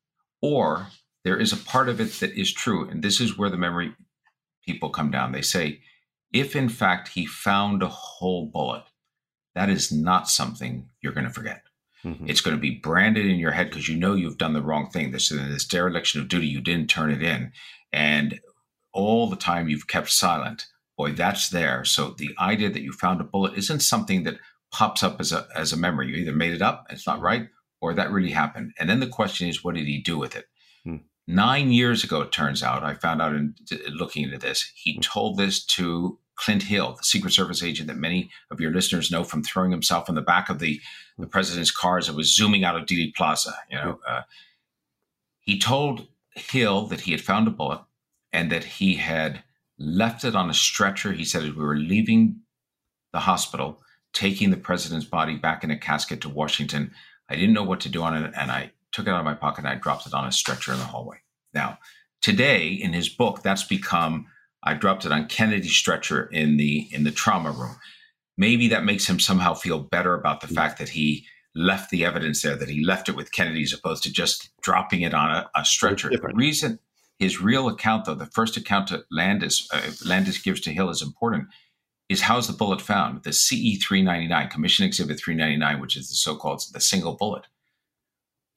or 0.42 0.88
there 1.24 1.38
is 1.38 1.54
a 1.54 1.58
part 1.58 1.90
of 1.90 2.02
it 2.02 2.12
that 2.20 2.32
is 2.32 2.52
true. 2.52 2.90
And 2.90 3.04
this 3.04 3.22
is 3.22 3.38
where 3.38 3.50
the 3.50 3.58
memory 3.58 3.94
people 4.66 4.90
come 4.90 5.12
down. 5.12 5.32
They 5.32 5.42
say, 5.42 5.82
if 6.34 6.56
in 6.56 6.70
fact 6.70 7.10
he 7.10 7.26
found 7.26 7.84
a 7.84 7.88
whole 7.88 8.48
bullet, 8.48 8.84
that 9.56 9.70
is 9.70 9.92
not 9.92 10.30
something 10.30 10.90
you're 11.02 11.14
going 11.14 11.28
to 11.28 11.34
forget. 11.34 11.64
Mm-hmm. 12.06 12.30
It's 12.30 12.42
going 12.42 12.56
to 12.56 12.62
be 12.62 12.80
branded 12.80 13.26
in 13.26 13.38
your 13.38 13.52
head 13.52 13.70
because 13.70 13.88
you 13.88 13.98
know 13.98 14.14
you've 14.14 14.38
done 14.38 14.54
the 14.54 14.62
wrong 14.62 14.90
thing. 14.90 15.12
This, 15.12 15.30
this 15.30 15.66
dereliction 15.66 16.20
of 16.20 16.28
duty, 16.28 16.48
you 16.48 16.62
didn't 16.62 16.90
turn 16.90 17.12
it 17.12 17.22
in. 17.22 17.52
And 17.94 18.40
all 18.94 19.30
the 19.30 19.36
time 19.36 19.70
you've 19.70 19.88
kept 19.88 20.10
silent 20.10 20.68
boy, 21.02 21.12
that's 21.14 21.50
there. 21.50 21.84
So 21.84 22.14
the 22.18 22.30
idea 22.40 22.70
that 22.70 22.84
you 22.84 22.92
found 22.92 23.22
a 23.22 23.24
bullet 23.24 23.58
isn't 23.58 23.80
something 23.80 24.22
that 24.24 24.38
pops 24.72 25.02
up 25.02 25.20
as 25.20 25.32
a 25.32 25.48
as 25.56 25.74
a 25.74 25.78
memory. 25.78 26.10
You 26.10 26.18
either 26.18 26.32
made 26.32 26.54
it 26.54 26.62
up, 26.62 26.86
it's 26.92 27.08
not 27.08 27.20
right, 27.20 27.48
or 27.82 27.94
that 27.96 28.12
really 28.12 28.32
happened. 28.32 28.74
And 28.80 28.88
then 28.88 29.00
the 29.00 29.08
question 29.08 29.50
is, 29.50 29.64
what 29.64 29.74
did 29.74 29.88
he 29.88 30.00
do 30.00 30.20
with 30.20 30.36
it? 30.36 30.46
Hmm. 30.84 30.98
Nine 31.26 31.72
years 31.72 32.04
ago, 32.04 32.22
it 32.22 32.32
turns 32.32 32.62
out, 32.62 32.84
I 32.84 32.94
found 32.94 33.20
out 33.20 33.34
in 33.34 33.56
looking 33.90 34.26
into 34.26 34.38
this, 34.38 34.72
he 34.76 34.94
hmm. 34.94 35.02
told 35.02 35.38
this 35.38 35.66
to 35.78 36.20
Clint 36.42 36.64
Hill, 36.64 36.96
the 36.98 37.04
Secret 37.04 37.32
Service 37.32 37.62
agent 37.62 37.88
that 37.88 37.98
many 37.98 38.32
of 38.50 38.60
your 38.60 38.72
listeners 38.72 39.12
know 39.12 39.24
from 39.24 39.44
throwing 39.44 39.70
himself 39.70 40.10
in 40.10 40.16
the 40.16 40.22
back 40.22 40.50
of 40.50 40.58
the, 40.58 40.82
the 41.20 41.28
president's 41.28 41.70
car 41.70 42.00
as 42.00 42.10
it 42.10 42.16
was 42.16 42.36
zooming 42.36 42.64
out 42.64 42.76
of 42.76 42.88
Dealey 42.88 43.14
Plaza. 43.14 43.54
You 43.70 43.78
know, 43.78 44.00
uh, 44.08 44.22
he 45.42 45.60
told 45.60 46.08
Hill 46.32 46.88
that 46.88 47.02
he 47.02 47.12
had 47.12 47.22
found 47.22 47.48
a 47.48 47.52
bullet 47.52 47.82
and 48.34 48.52
that 48.52 48.64
he 48.64 48.96
had 48.96 49.44
left 49.78 50.24
it 50.24 50.36
on 50.36 50.50
a 50.50 50.54
stretcher. 50.54 51.12
He 51.12 51.26
said 51.26 51.44
as 51.44 51.54
we 51.54 51.64
were 51.64 51.76
leaving 51.76 52.38
the 53.14 53.20
hospital, 53.20 53.80
taking 54.14 54.50
the 54.50 54.58
president's 54.58 55.06
body 55.06 55.36
back 55.36 55.64
in 55.64 55.70
a 55.70 55.78
casket 55.78 56.22
to 56.22 56.30
Washington, 56.30 56.92
I 57.30 57.36
didn't 57.36 57.54
know 57.54 57.64
what 57.64 57.82
to 57.82 57.90
do 57.90 58.02
on 58.02 58.16
it, 58.18 58.34
and 58.36 58.52
I 58.52 58.72
took 58.92 59.06
it 59.06 59.12
out 59.12 59.20
of 59.20 59.26
my 59.26 59.36
pocket 59.36 59.60
and 59.60 59.68
I 59.68 59.76
dropped 59.76 60.08
it 60.08 60.14
on 60.14 60.26
a 60.26 60.32
stretcher 60.32 60.74
in 60.74 60.80
the 60.80 60.86
hallway. 60.86 61.18
Now, 61.54 61.78
today 62.22 62.70
in 62.70 62.94
his 62.94 63.10
book, 63.10 63.44
that's 63.44 63.64
become 63.64 64.26
I 64.64 64.74
dropped 64.74 65.06
it 65.06 65.12
on 65.12 65.28
Kennedy's 65.28 65.76
stretcher 65.76 66.26
in 66.26 66.58
the 66.58 66.88
in 66.92 67.04
the 67.04 67.12
trauma 67.12 67.52
room. 67.52 67.78
Maybe 68.38 68.68
that 68.70 68.86
makes 68.86 69.08
him 69.08 69.20
somehow 69.20 69.54
feel 69.54 69.80
better 69.80 70.14
about 70.14 70.42
the 70.42 70.48
fact 70.48 70.80
that 70.80 70.90
he 70.90 71.26
left 71.54 71.90
the 71.90 72.06
evidence 72.06 72.42
there, 72.42 72.56
that 72.56 72.70
he 72.70 72.84
left 72.84 73.10
it 73.10 73.16
with 73.16 73.32
Kennedy 73.32 73.64
as 73.64 73.74
opposed 73.74 74.04
to 74.04 74.12
just 74.12 74.50
dropping 74.62 75.02
it 75.02 75.14
on 75.14 75.32
a, 75.32 75.50
a 75.56 75.66
stretcher. 75.66 76.10
The 76.10 76.32
reason 76.34 76.80
his 77.22 77.40
real 77.40 77.68
account, 77.68 78.06
though, 78.06 78.16
the 78.16 78.26
first 78.26 78.58
account 78.58 78.90
that 78.90 79.06
Landis, 79.12 79.68
uh, 79.72 79.92
Landis 80.04 80.42
gives 80.42 80.60
to 80.62 80.74
Hill 80.74 80.90
is 80.90 81.04
important, 81.04 81.50
is 82.10 82.22
how's 82.22 82.48
the 82.48 82.54
bullet 82.54 82.82
found? 82.82 83.22
The 83.22 83.32
CE 83.32 83.78
399, 83.80 84.50
Commission 84.50 84.88
Exhibit 84.88 85.20
399, 85.20 85.80
which 85.80 85.96
is 85.96 86.10
the 86.10 86.16
so 86.16 86.36
called 86.36 86.64
the 86.74 86.82
single 86.82 87.14
bullet. 87.14 87.46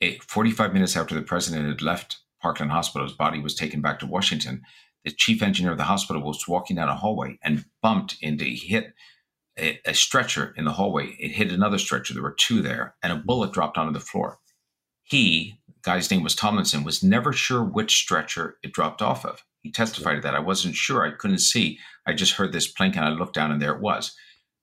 It, 0.00 0.22
45 0.22 0.72
minutes 0.72 0.96
after 0.96 1.14
the 1.14 1.20
president 1.20 1.68
had 1.68 1.82
left 1.82 2.20
Parkland 2.40 2.72
Hospital, 2.72 3.06
his 3.06 3.14
body 3.14 3.38
was 3.38 3.54
taken 3.54 3.82
back 3.82 3.98
to 3.98 4.06
Washington. 4.06 4.62
The 5.04 5.12
chief 5.12 5.42
engineer 5.42 5.72
of 5.72 5.78
the 5.78 5.84
hospital 5.84 6.22
was 6.22 6.48
walking 6.48 6.76
down 6.76 6.88
a 6.88 6.94
hallway 6.94 7.38
and 7.42 7.64
bumped 7.82 8.16
into, 8.20 8.44
hit 8.44 8.94
a, 9.58 9.78
a 9.84 9.94
stretcher 9.94 10.54
in 10.56 10.64
the 10.64 10.72
hallway. 10.72 11.16
It 11.18 11.32
hit 11.32 11.52
another 11.52 11.78
stretcher. 11.78 12.14
There 12.14 12.22
were 12.22 12.32
two 12.32 12.62
there, 12.62 12.94
and 13.02 13.12
a 13.12 13.16
bullet 13.16 13.52
dropped 13.52 13.78
onto 13.78 13.92
the 13.92 14.00
floor. 14.00 14.38
He, 15.02 15.58
guy's 15.82 16.10
name 16.10 16.22
was 16.22 16.34
Tomlinson, 16.34 16.84
was 16.84 17.02
never 17.02 17.32
sure 17.32 17.62
which 17.62 17.96
stretcher 17.96 18.56
it 18.62 18.72
dropped 18.72 19.02
off 19.02 19.24
of. 19.24 19.44
He 19.62 19.70
testified 19.70 20.16
to 20.16 20.20
that. 20.22 20.34
I 20.34 20.40
wasn't 20.40 20.76
sure. 20.76 21.04
I 21.04 21.10
couldn't 21.10 21.38
see. 21.38 21.78
I 22.06 22.12
just 22.12 22.34
heard 22.34 22.52
this 22.52 22.72
plink 22.72 22.96
and 22.96 23.04
I 23.04 23.10
looked 23.10 23.34
down 23.34 23.50
and 23.50 23.60
there 23.60 23.74
it 23.74 23.80
was. 23.80 24.14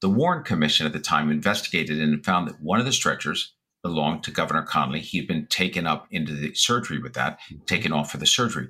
The 0.01 0.09
Warren 0.09 0.43
Commission 0.43 0.85
at 0.85 0.93
the 0.93 0.99
time 0.99 1.31
investigated 1.31 1.99
and 1.99 2.23
found 2.25 2.47
that 2.47 2.61
one 2.61 2.79
of 2.79 2.85
the 2.85 2.91
stretchers 2.91 3.53
belonged 3.83 4.23
to 4.23 4.31
Governor 4.31 4.65
Connally. 4.65 4.99
He 4.99 5.17
had 5.17 5.27
been 5.27 5.47
taken 5.47 5.87
up 5.87 6.07
into 6.11 6.33
the 6.33 6.53
surgery 6.53 6.99
with 6.99 7.13
that, 7.13 7.39
taken 7.65 7.91
off 7.91 8.11
for 8.11 8.17
the 8.17 8.27
surgery. 8.27 8.69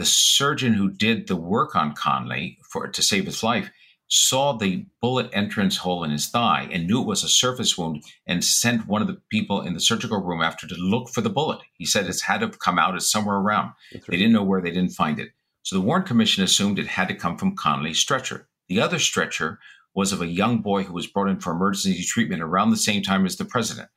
The 0.00 0.06
surgeon 0.06 0.72
who 0.72 0.88
did 0.88 1.26
the 1.26 1.36
work 1.36 1.76
on 1.76 1.94
Connally 1.94 2.56
for 2.72 2.88
to 2.88 3.02
save 3.02 3.26
his 3.26 3.42
life 3.42 3.70
saw 4.08 4.54
the 4.54 4.86
bullet 5.02 5.28
entrance 5.34 5.76
hole 5.76 6.04
in 6.04 6.10
his 6.10 6.26
thigh 6.26 6.70
and 6.72 6.86
knew 6.86 7.02
it 7.02 7.06
was 7.06 7.22
a 7.22 7.28
surface 7.28 7.76
wound 7.76 8.02
and 8.26 8.42
sent 8.42 8.88
one 8.88 9.02
of 9.02 9.08
the 9.08 9.20
people 9.30 9.60
in 9.60 9.74
the 9.74 9.78
surgical 9.78 10.16
room 10.22 10.40
after 10.40 10.66
to 10.66 10.74
look 10.76 11.10
for 11.10 11.20
the 11.20 11.28
bullet. 11.28 11.60
He 11.74 11.84
said 11.84 12.06
it's 12.06 12.22
had 12.22 12.40
to 12.40 12.48
come 12.48 12.78
out 12.78 12.96
as 12.96 13.10
somewhere 13.10 13.36
around. 13.36 13.72
Right. 13.92 14.06
They 14.08 14.16
didn't 14.16 14.32
know 14.32 14.42
where, 14.42 14.62
they 14.62 14.70
didn't 14.70 14.94
find 14.94 15.20
it. 15.20 15.32
So 15.64 15.76
the 15.76 15.82
Warren 15.82 16.04
Commission 16.04 16.42
assumed 16.42 16.78
it 16.78 16.86
had 16.86 17.08
to 17.08 17.14
come 17.14 17.36
from 17.36 17.54
Connally's 17.54 17.98
stretcher. 17.98 18.48
The 18.68 18.80
other 18.80 18.98
stretcher 18.98 19.58
was 19.94 20.14
of 20.14 20.22
a 20.22 20.26
young 20.26 20.62
boy 20.62 20.84
who 20.84 20.94
was 20.94 21.08
brought 21.08 21.28
in 21.28 21.40
for 21.40 21.52
emergency 21.52 22.02
treatment 22.04 22.40
around 22.40 22.70
the 22.70 22.78
same 22.78 23.02
time 23.02 23.26
as 23.26 23.36
the 23.36 23.44
president. 23.44 23.90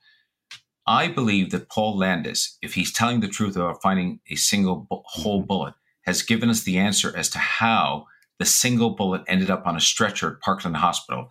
I 0.86 1.08
believe 1.08 1.52
that 1.52 1.70
Paul 1.70 1.98
Landis, 1.98 2.58
if 2.62 2.74
he's 2.74 2.92
telling 2.92 3.22
the 3.22 3.30
truth 3.30 3.56
about 3.56 3.82
finding 3.82 4.20
a 4.30 4.36
single 4.36 4.86
bu- 4.90 5.02
whole 5.06 5.42
bullet, 5.44 5.76
has 6.04 6.22
given 6.22 6.50
us 6.50 6.64
the 6.64 6.78
answer 6.78 7.16
as 7.16 7.30
to 7.30 7.40
how 7.40 8.06
the 8.40 8.46
single 8.46 8.92
bullet 8.92 9.22
ended 9.28 9.50
up 9.50 9.66
on 9.66 9.76
a 9.76 9.82
stretcher 9.82 10.34
at 10.34 10.42
Parkland 10.42 10.78
Hospital. 10.78 11.30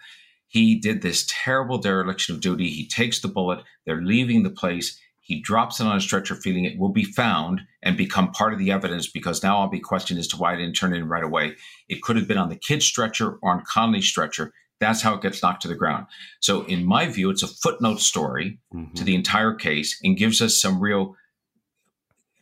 He 0.48 0.78
did 0.78 1.02
this 1.02 1.26
terrible 1.28 1.78
dereliction 1.78 2.34
of 2.34 2.40
duty. 2.40 2.68
He 2.68 2.86
takes 2.86 3.20
the 3.20 3.28
bullet, 3.28 3.62
they're 3.86 4.02
leaving 4.02 4.42
the 4.42 4.50
place. 4.50 4.98
He 5.20 5.40
drops 5.40 5.80
it 5.80 5.86
on 5.86 5.96
a 5.96 6.00
stretcher, 6.00 6.34
feeling 6.34 6.64
it 6.64 6.78
will 6.78 6.90
be 6.90 7.04
found 7.04 7.62
and 7.82 7.96
become 7.96 8.32
part 8.32 8.52
of 8.52 8.58
the 8.58 8.72
evidence 8.72 9.08
because 9.08 9.42
now 9.42 9.58
I'll 9.58 9.68
be 9.68 9.80
questioned 9.80 10.18
as 10.18 10.26
to 10.28 10.36
why 10.36 10.52
I 10.52 10.56
didn't 10.56 10.74
turn 10.74 10.92
it 10.92 10.98
in 10.98 11.08
right 11.08 11.22
away. 11.22 11.54
It 11.88 12.02
could 12.02 12.16
have 12.16 12.26
been 12.26 12.38
on 12.38 12.48
the 12.48 12.56
kid's 12.56 12.84
stretcher 12.84 13.38
or 13.40 13.52
on 13.52 13.62
Connally's 13.64 14.06
stretcher. 14.06 14.52
That's 14.80 15.00
how 15.00 15.14
it 15.14 15.22
gets 15.22 15.42
knocked 15.42 15.62
to 15.62 15.68
the 15.68 15.76
ground. 15.76 16.06
So, 16.40 16.64
in 16.64 16.84
my 16.84 17.06
view, 17.06 17.30
it's 17.30 17.44
a 17.44 17.48
footnote 17.48 18.00
story 18.00 18.58
mm-hmm. 18.74 18.94
to 18.94 19.04
the 19.04 19.14
entire 19.14 19.54
case 19.54 19.98
and 20.02 20.16
gives 20.16 20.42
us 20.42 20.60
some 20.60 20.80
real 20.80 21.14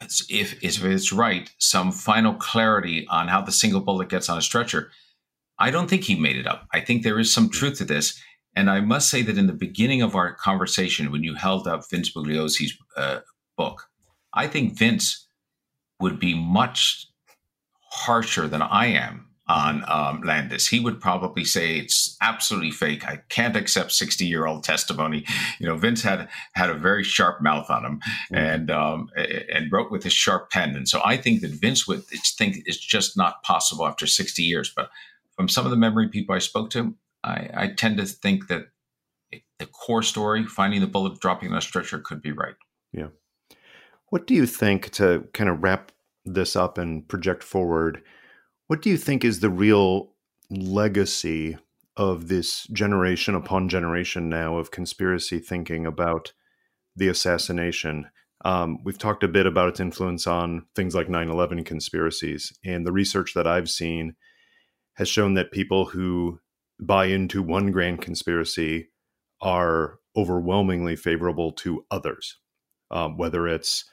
if, 0.00 0.62
if 0.62 0.84
it's 0.84 1.12
right, 1.12 1.50
some 1.58 1.92
final 1.92 2.34
clarity 2.34 3.06
on 3.08 3.28
how 3.28 3.42
the 3.42 3.52
single 3.52 3.80
bullet 3.80 4.08
gets 4.08 4.28
on 4.28 4.38
a 4.38 4.42
stretcher. 4.42 4.90
I 5.58 5.70
don't 5.70 5.88
think 5.88 6.04
he 6.04 6.14
made 6.14 6.36
it 6.36 6.46
up. 6.46 6.66
I 6.72 6.80
think 6.80 7.02
there 7.02 7.18
is 7.18 7.32
some 7.32 7.50
truth 7.50 7.78
to 7.78 7.84
this. 7.84 8.20
And 8.56 8.70
I 8.70 8.80
must 8.80 9.08
say 9.10 9.22
that 9.22 9.38
in 9.38 9.46
the 9.46 9.52
beginning 9.52 10.02
of 10.02 10.16
our 10.16 10.34
conversation, 10.34 11.12
when 11.12 11.22
you 11.22 11.34
held 11.34 11.68
up 11.68 11.88
Vince 11.88 12.12
Bugliosi's 12.12 12.76
uh, 12.96 13.20
book, 13.56 13.86
I 14.32 14.48
think 14.48 14.76
Vince 14.76 15.28
would 16.00 16.18
be 16.18 16.34
much 16.34 17.06
harsher 17.90 18.48
than 18.48 18.62
I 18.62 18.86
am 18.86 19.29
on 19.50 19.82
um, 19.88 20.22
Landis. 20.22 20.68
He 20.68 20.78
would 20.78 21.00
probably 21.00 21.44
say 21.44 21.76
it's 21.76 22.16
absolutely 22.20 22.70
fake. 22.70 23.04
I 23.04 23.16
can't 23.28 23.56
accept 23.56 23.90
sixty-year-old 23.92 24.62
testimony. 24.62 25.24
You 25.58 25.66
know, 25.66 25.76
Vince 25.76 26.02
had 26.02 26.28
had 26.52 26.70
a 26.70 26.78
very 26.78 27.02
sharp 27.02 27.42
mouth 27.42 27.68
on 27.68 27.84
him, 27.84 28.00
mm-hmm. 28.00 28.36
and 28.36 28.70
um, 28.70 29.08
and 29.16 29.72
wrote 29.72 29.90
with 29.90 30.06
a 30.06 30.10
sharp 30.10 30.50
pen. 30.50 30.76
And 30.76 30.88
so 30.88 31.00
I 31.04 31.16
think 31.16 31.40
that 31.40 31.60
Vince 31.60 31.88
would 31.88 32.04
think 32.38 32.62
it's 32.66 32.78
just 32.78 33.16
not 33.16 33.42
possible 33.42 33.86
after 33.86 34.06
sixty 34.06 34.42
years. 34.42 34.72
But 34.76 34.90
from 35.36 35.48
some 35.48 35.64
of 35.66 35.70
the 35.70 35.76
memory 35.76 36.08
people 36.08 36.36
I 36.36 36.40
spoke 36.40 36.70
to, 36.70 36.94
I, 37.24 37.50
I 37.54 37.68
tend 37.74 37.96
to 37.96 38.06
think 38.06 38.46
that 38.48 38.66
the 39.58 39.66
core 39.66 40.02
story, 40.02 40.44
finding 40.44 40.80
the 40.80 40.86
bullet 40.86 41.18
dropping 41.20 41.50
on 41.50 41.58
a 41.58 41.60
stretcher, 41.60 41.98
could 41.98 42.22
be 42.22 42.32
right. 42.32 42.54
Yeah. 42.92 43.08
What 44.10 44.26
do 44.26 44.34
you 44.34 44.46
think 44.46 44.90
to 44.92 45.28
kind 45.32 45.50
of 45.50 45.62
wrap 45.62 45.92
this 46.24 46.56
up 46.56 46.78
and 46.78 47.06
project 47.08 47.42
forward? 47.42 48.02
What 48.70 48.82
do 48.82 48.88
you 48.88 48.96
think 48.96 49.24
is 49.24 49.40
the 49.40 49.50
real 49.50 50.12
legacy 50.48 51.58
of 51.96 52.28
this 52.28 52.68
generation 52.68 53.34
upon 53.34 53.68
generation 53.68 54.28
now 54.28 54.58
of 54.58 54.70
conspiracy 54.70 55.40
thinking 55.40 55.86
about 55.86 56.32
the 56.94 57.08
assassination. 57.08 58.08
Um, 58.44 58.78
we've 58.84 58.96
talked 58.96 59.24
a 59.24 59.28
bit 59.28 59.44
about 59.44 59.70
its 59.70 59.80
influence 59.80 60.24
on 60.28 60.66
things 60.76 60.94
like 60.94 61.08
9 61.08 61.28
11 61.28 61.64
conspiracies. 61.64 62.56
And 62.64 62.86
the 62.86 62.92
research 62.92 63.34
that 63.34 63.44
I've 63.44 63.68
seen 63.68 64.14
has 64.94 65.08
shown 65.08 65.34
that 65.34 65.50
people 65.50 65.86
who 65.86 66.38
buy 66.78 67.06
into 67.06 67.42
one 67.42 67.72
grand 67.72 68.00
conspiracy 68.00 68.90
are 69.40 69.98
overwhelmingly 70.16 70.94
favorable 70.94 71.50
to 71.54 71.84
others, 71.90 72.38
um, 72.92 73.16
whether 73.16 73.48
it's 73.48 73.84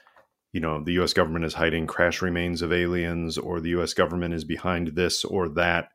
you 0.52 0.60
know 0.60 0.82
the 0.82 0.92
U.S. 0.94 1.12
government 1.12 1.44
is 1.44 1.54
hiding 1.54 1.86
crash 1.86 2.22
remains 2.22 2.62
of 2.62 2.72
aliens, 2.72 3.38
or 3.38 3.60
the 3.60 3.70
U.S. 3.70 3.94
government 3.94 4.34
is 4.34 4.44
behind 4.44 4.88
this 4.88 5.24
or 5.24 5.48
that. 5.50 5.88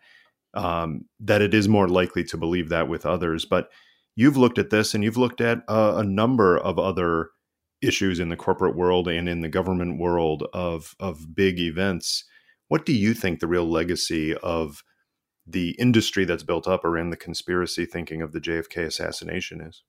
Um, 0.55 1.05
that 1.19 1.41
it 1.41 1.53
is 1.53 1.67
more 1.67 1.87
likely 1.87 2.23
to 2.25 2.37
believe 2.37 2.69
that 2.69 2.87
with 2.87 3.07
others. 3.07 3.43
But 3.43 3.69
you've 4.15 4.37
looked 4.37 4.59
at 4.59 4.69
this, 4.69 4.93
and 4.93 5.03
you've 5.03 5.17
looked 5.17 5.41
at 5.41 5.63
uh, 5.67 5.95
a 5.97 6.03
number 6.03 6.57
of 6.57 6.77
other 6.77 7.29
issues 7.81 8.19
in 8.19 8.29
the 8.29 8.35
corporate 8.35 8.75
world 8.75 9.07
and 9.07 9.27
in 9.27 9.41
the 9.41 9.49
government 9.49 9.99
world 9.99 10.47
of 10.53 10.95
of 10.99 11.35
big 11.35 11.59
events. 11.59 12.23
What 12.67 12.85
do 12.85 12.93
you 12.93 13.13
think 13.13 13.39
the 13.39 13.47
real 13.47 13.69
legacy 13.69 14.35
of 14.35 14.83
the 15.45 15.71
industry 15.71 16.25
that's 16.25 16.43
built 16.43 16.67
up 16.67 16.85
around 16.85 17.09
the 17.09 17.17
conspiracy 17.17 17.85
thinking 17.85 18.21
of 18.21 18.31
the 18.31 18.39
JFK 18.39 18.85
assassination 18.85 19.61
is? 19.61 19.83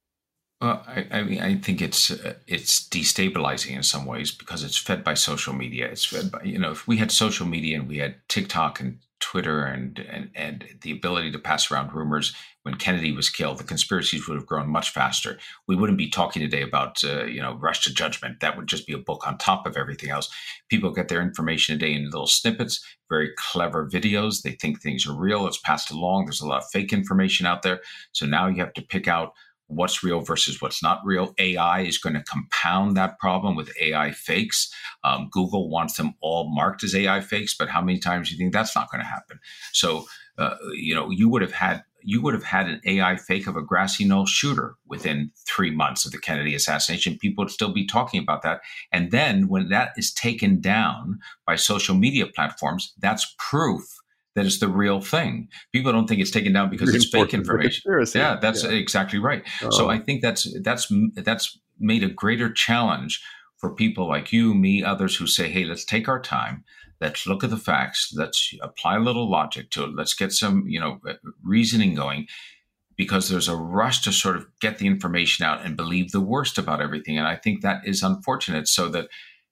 Well, 0.60 0.82
I, 0.86 1.06
I 1.10 1.22
mean, 1.24 1.40
I 1.40 1.56
think 1.56 1.82
it's 1.82 2.10
uh, 2.10 2.34
it's 2.46 2.88
destabilizing 2.88 3.76
in 3.76 3.82
some 3.82 4.06
ways 4.06 4.30
because 4.30 4.64
it's 4.64 4.78
fed 4.78 5.04
by 5.04 5.14
social 5.14 5.52
media. 5.52 5.86
It's 5.88 6.04
fed 6.04 6.30
by 6.30 6.42
you 6.42 6.58
know, 6.58 6.70
if 6.70 6.86
we 6.86 6.96
had 6.96 7.12
social 7.12 7.46
media 7.46 7.78
and 7.78 7.88
we 7.88 7.98
had 7.98 8.16
TikTok 8.28 8.80
and 8.80 8.98
Twitter 9.20 9.64
and, 9.64 9.98
and 9.98 10.30
and 10.34 10.64
the 10.82 10.92
ability 10.92 11.32
to 11.32 11.38
pass 11.38 11.70
around 11.70 11.92
rumors 11.92 12.34
when 12.62 12.76
Kennedy 12.76 13.12
was 13.12 13.28
killed, 13.28 13.58
the 13.58 13.64
conspiracies 13.64 14.26
would 14.26 14.36
have 14.36 14.46
grown 14.46 14.68
much 14.70 14.90
faster. 14.90 15.38
We 15.68 15.76
wouldn't 15.76 15.98
be 15.98 16.08
talking 16.08 16.40
today 16.40 16.62
about 16.62 17.02
uh, 17.04 17.24
you 17.24 17.42
know 17.42 17.54
rush 17.56 17.82
to 17.84 17.92
judgment. 17.92 18.40
That 18.40 18.56
would 18.56 18.68
just 18.68 18.86
be 18.86 18.94
a 18.94 18.98
book 18.98 19.26
on 19.26 19.36
top 19.36 19.66
of 19.66 19.76
everything 19.76 20.10
else. 20.10 20.30
People 20.70 20.92
get 20.92 21.08
their 21.08 21.20
information 21.20 21.78
today 21.78 21.92
in 21.92 22.04
little 22.04 22.26
snippets, 22.26 22.82
very 23.10 23.32
clever 23.36 23.86
videos. 23.86 24.42
They 24.42 24.52
think 24.52 24.80
things 24.80 25.06
are 25.06 25.14
real. 25.14 25.46
It's 25.46 25.58
passed 25.60 25.90
along. 25.90 26.24
There's 26.24 26.40
a 26.40 26.46
lot 26.46 26.62
of 26.62 26.70
fake 26.72 26.92
information 26.92 27.44
out 27.44 27.62
there. 27.62 27.80
So 28.12 28.24
now 28.24 28.46
you 28.46 28.56
have 28.56 28.72
to 28.74 28.82
pick 28.82 29.08
out 29.08 29.34
what's 29.76 30.02
real 30.02 30.20
versus 30.20 30.60
what's 30.60 30.82
not 30.82 31.00
real. 31.04 31.34
AI 31.38 31.80
is 31.80 31.98
going 31.98 32.14
to 32.14 32.22
compound 32.22 32.96
that 32.96 33.18
problem 33.18 33.56
with 33.56 33.72
AI 33.80 34.12
fakes. 34.12 34.72
Um, 35.02 35.28
Google 35.30 35.68
wants 35.68 35.96
them 35.96 36.14
all 36.20 36.54
marked 36.54 36.84
as 36.84 36.94
AI 36.94 37.20
fakes, 37.20 37.54
but 37.56 37.68
how 37.68 37.82
many 37.82 37.98
times 37.98 38.28
do 38.28 38.34
you 38.34 38.38
think 38.38 38.52
that's 38.52 38.74
not 38.74 38.90
going 38.90 39.00
to 39.00 39.06
happen? 39.06 39.38
So, 39.72 40.06
uh, 40.38 40.56
you 40.72 40.94
know, 40.94 41.10
you 41.10 41.28
would 41.28 41.42
have 41.42 41.52
had 41.52 41.84
you 42.06 42.20
would 42.20 42.34
have 42.34 42.44
had 42.44 42.68
an 42.68 42.82
AI 42.84 43.16
fake 43.16 43.46
of 43.46 43.56
a 43.56 43.62
grassy 43.62 44.04
knoll 44.04 44.26
shooter 44.26 44.74
within 44.86 45.30
three 45.46 45.70
months 45.70 46.04
of 46.04 46.12
the 46.12 46.18
Kennedy 46.18 46.54
assassination. 46.54 47.18
People 47.18 47.44
would 47.44 47.50
still 47.50 47.72
be 47.72 47.86
talking 47.86 48.20
about 48.22 48.42
that. 48.42 48.60
And 48.92 49.10
then 49.10 49.48
when 49.48 49.70
that 49.70 49.92
is 49.96 50.12
taken 50.12 50.60
down 50.60 51.18
by 51.46 51.56
social 51.56 51.94
media 51.94 52.26
platforms, 52.26 52.92
that's 52.98 53.34
proof 53.38 53.84
that 54.34 54.46
it's 54.46 54.58
the 54.58 54.68
real 54.68 55.00
thing. 55.00 55.48
People 55.72 55.92
don't 55.92 56.06
think 56.06 56.20
it's 56.20 56.30
taken 56.30 56.52
down 56.52 56.70
because 56.70 56.94
it's 56.94 57.08
fake 57.08 57.34
information. 57.34 57.82
Yeah, 58.14 58.36
that's 58.40 58.64
yeah. 58.64 58.70
exactly 58.70 59.18
right. 59.18 59.42
Oh. 59.62 59.70
So 59.70 59.90
I 59.90 59.98
think 59.98 60.22
that's 60.22 60.48
that's 60.62 60.92
that's 61.14 61.58
made 61.78 62.02
a 62.02 62.08
greater 62.08 62.52
challenge 62.52 63.22
for 63.58 63.74
people 63.74 64.08
like 64.08 64.32
you, 64.32 64.54
me, 64.54 64.82
others 64.82 65.16
who 65.16 65.26
say, 65.26 65.50
"Hey, 65.50 65.64
let's 65.64 65.84
take 65.84 66.08
our 66.08 66.20
time. 66.20 66.64
Let's 67.00 67.26
look 67.26 67.44
at 67.44 67.50
the 67.50 67.56
facts. 67.56 68.12
Let's 68.16 68.52
apply 68.60 68.96
a 68.96 69.00
little 69.00 69.30
logic 69.30 69.70
to 69.70 69.84
it. 69.84 69.94
Let's 69.94 70.14
get 70.14 70.32
some, 70.32 70.64
you 70.66 70.80
know, 70.80 71.00
uh, 71.08 71.14
reasoning 71.42 71.94
going." 71.94 72.26
Because 72.96 73.28
there's 73.28 73.48
a 73.48 73.56
rush 73.56 74.02
to 74.02 74.12
sort 74.12 74.36
of 74.36 74.46
get 74.60 74.78
the 74.78 74.86
information 74.86 75.44
out 75.44 75.66
and 75.66 75.76
believe 75.76 76.12
the 76.12 76.20
worst 76.20 76.58
about 76.58 76.80
everything, 76.80 77.18
and 77.18 77.26
I 77.26 77.34
think 77.34 77.62
that 77.62 77.80
is 77.84 78.04
unfortunate. 78.04 78.68
So 78.68 78.88
that 78.90 79.08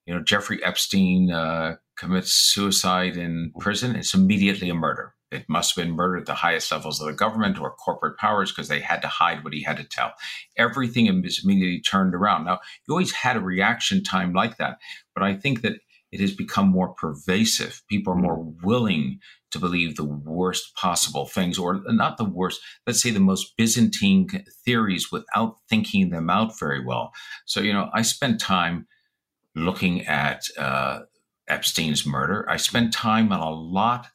you 0.06 0.14
know 0.14 0.22
Jeffrey 0.22 0.62
Epstein 0.64 1.30
uh, 1.30 1.76
commits 1.96 2.32
suicide 2.32 3.16
in 3.16 3.52
prison, 3.60 3.96
it's 3.96 4.14
immediately 4.14 4.68
a 4.68 4.74
murder. 4.74 5.14
It 5.30 5.48
must 5.48 5.74
have 5.74 5.84
been 5.84 5.94
murder 5.94 6.18
at 6.18 6.26
the 6.26 6.34
highest 6.34 6.70
levels 6.70 7.00
of 7.00 7.06
the 7.06 7.14
government 7.14 7.58
or 7.58 7.70
corporate 7.70 8.18
powers 8.18 8.52
because 8.52 8.68
they 8.68 8.80
had 8.80 9.00
to 9.00 9.08
hide 9.08 9.42
what 9.42 9.54
he 9.54 9.62
had 9.62 9.78
to 9.78 9.84
tell. 9.84 10.12
Everything 10.58 11.06
is 11.24 11.40
immediately 11.42 11.80
turned 11.80 12.14
around. 12.14 12.44
Now, 12.44 12.60
you 12.86 12.92
always 12.92 13.12
had 13.12 13.36
a 13.36 13.40
reaction 13.40 14.04
time 14.04 14.34
like 14.34 14.58
that, 14.58 14.76
but 15.14 15.22
I 15.22 15.34
think 15.34 15.62
that 15.62 15.76
it 16.10 16.20
has 16.20 16.32
become 16.32 16.68
more 16.68 16.92
pervasive. 16.92 17.82
People 17.88 18.12
are 18.12 18.16
more 18.16 18.44
willing 18.62 19.18
to 19.50 19.58
believe 19.58 19.96
the 19.96 20.04
worst 20.04 20.74
possible 20.76 21.26
things, 21.26 21.58
or 21.58 21.82
not 21.86 22.18
the 22.18 22.24
worst, 22.24 22.60
let's 22.86 23.02
say 23.02 23.10
the 23.10 23.20
most 23.20 23.54
Byzantine 23.56 24.28
theories 24.64 25.10
without 25.10 25.56
thinking 25.68 26.10
them 26.10 26.28
out 26.28 26.58
very 26.58 26.84
well. 26.84 27.12
So, 27.46 27.60
you 27.60 27.72
know, 27.72 27.88
I 27.94 28.02
spent 28.02 28.40
time 28.40 28.86
looking 29.54 30.06
at 30.06 30.44
uh, 30.58 31.00
Epstein's 31.48 32.06
murder. 32.06 32.46
I 32.48 32.56
spent 32.56 32.92
time 32.92 33.32
on 33.32 33.40
a 33.40 33.50
lot 33.50 34.08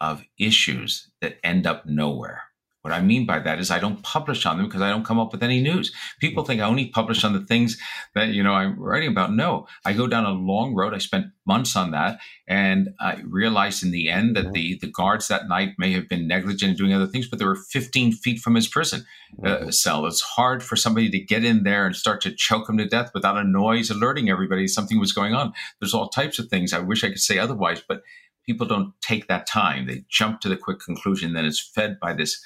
of 0.00 0.24
issues 0.38 1.10
that 1.20 1.38
end 1.42 1.66
up 1.66 1.86
nowhere. 1.86 2.42
What 2.86 2.94
I 2.94 3.00
mean 3.00 3.26
by 3.26 3.40
that 3.40 3.58
is 3.58 3.72
I 3.72 3.80
don't 3.80 4.00
publish 4.04 4.46
on 4.46 4.58
them 4.58 4.66
because 4.66 4.80
I 4.80 4.90
don't 4.90 5.04
come 5.04 5.18
up 5.18 5.32
with 5.32 5.42
any 5.42 5.60
news. 5.60 5.92
People 6.20 6.44
think 6.44 6.60
I 6.60 6.66
only 6.66 6.86
publish 6.86 7.24
on 7.24 7.32
the 7.32 7.40
things 7.40 7.76
that 8.14 8.28
you 8.28 8.44
know 8.44 8.52
I'm 8.52 8.78
writing 8.78 9.08
about. 9.08 9.34
No, 9.34 9.66
I 9.84 9.92
go 9.92 10.06
down 10.06 10.24
a 10.24 10.30
long 10.30 10.72
road. 10.72 10.94
I 10.94 10.98
spent 10.98 11.26
months 11.44 11.74
on 11.74 11.90
that, 11.90 12.20
and 12.46 12.90
I 13.00 13.22
realized 13.24 13.82
in 13.82 13.90
the 13.90 14.08
end 14.08 14.36
that 14.36 14.52
the 14.52 14.78
the 14.80 14.86
guards 14.86 15.26
that 15.26 15.48
night 15.48 15.70
may 15.78 15.94
have 15.94 16.08
been 16.08 16.28
negligent 16.28 16.70
in 16.70 16.76
doing 16.76 16.92
other 16.92 17.08
things, 17.08 17.26
but 17.26 17.40
they 17.40 17.44
were 17.44 17.56
15 17.56 18.12
feet 18.12 18.38
from 18.38 18.54
his 18.54 18.68
prison 18.68 19.04
uh, 19.44 19.72
cell. 19.72 20.06
It's 20.06 20.20
hard 20.20 20.62
for 20.62 20.76
somebody 20.76 21.10
to 21.10 21.18
get 21.18 21.44
in 21.44 21.64
there 21.64 21.86
and 21.86 21.96
start 21.96 22.20
to 22.20 22.30
choke 22.30 22.68
him 22.68 22.78
to 22.78 22.86
death 22.86 23.10
without 23.14 23.36
a 23.36 23.42
noise 23.42 23.90
alerting 23.90 24.30
everybody 24.30 24.68
something 24.68 25.00
was 25.00 25.10
going 25.10 25.34
on. 25.34 25.52
There's 25.80 25.92
all 25.92 26.08
types 26.08 26.38
of 26.38 26.46
things. 26.46 26.72
I 26.72 26.78
wish 26.78 27.02
I 27.02 27.08
could 27.08 27.18
say 27.18 27.36
otherwise, 27.36 27.82
but 27.88 28.02
people 28.44 28.64
don't 28.64 28.92
take 29.00 29.26
that 29.26 29.48
time. 29.48 29.88
They 29.88 30.04
jump 30.08 30.40
to 30.42 30.48
the 30.48 30.56
quick 30.56 30.78
conclusion. 30.78 31.32
Then 31.32 31.46
it's 31.46 31.58
fed 31.60 31.98
by 31.98 32.14
this 32.14 32.40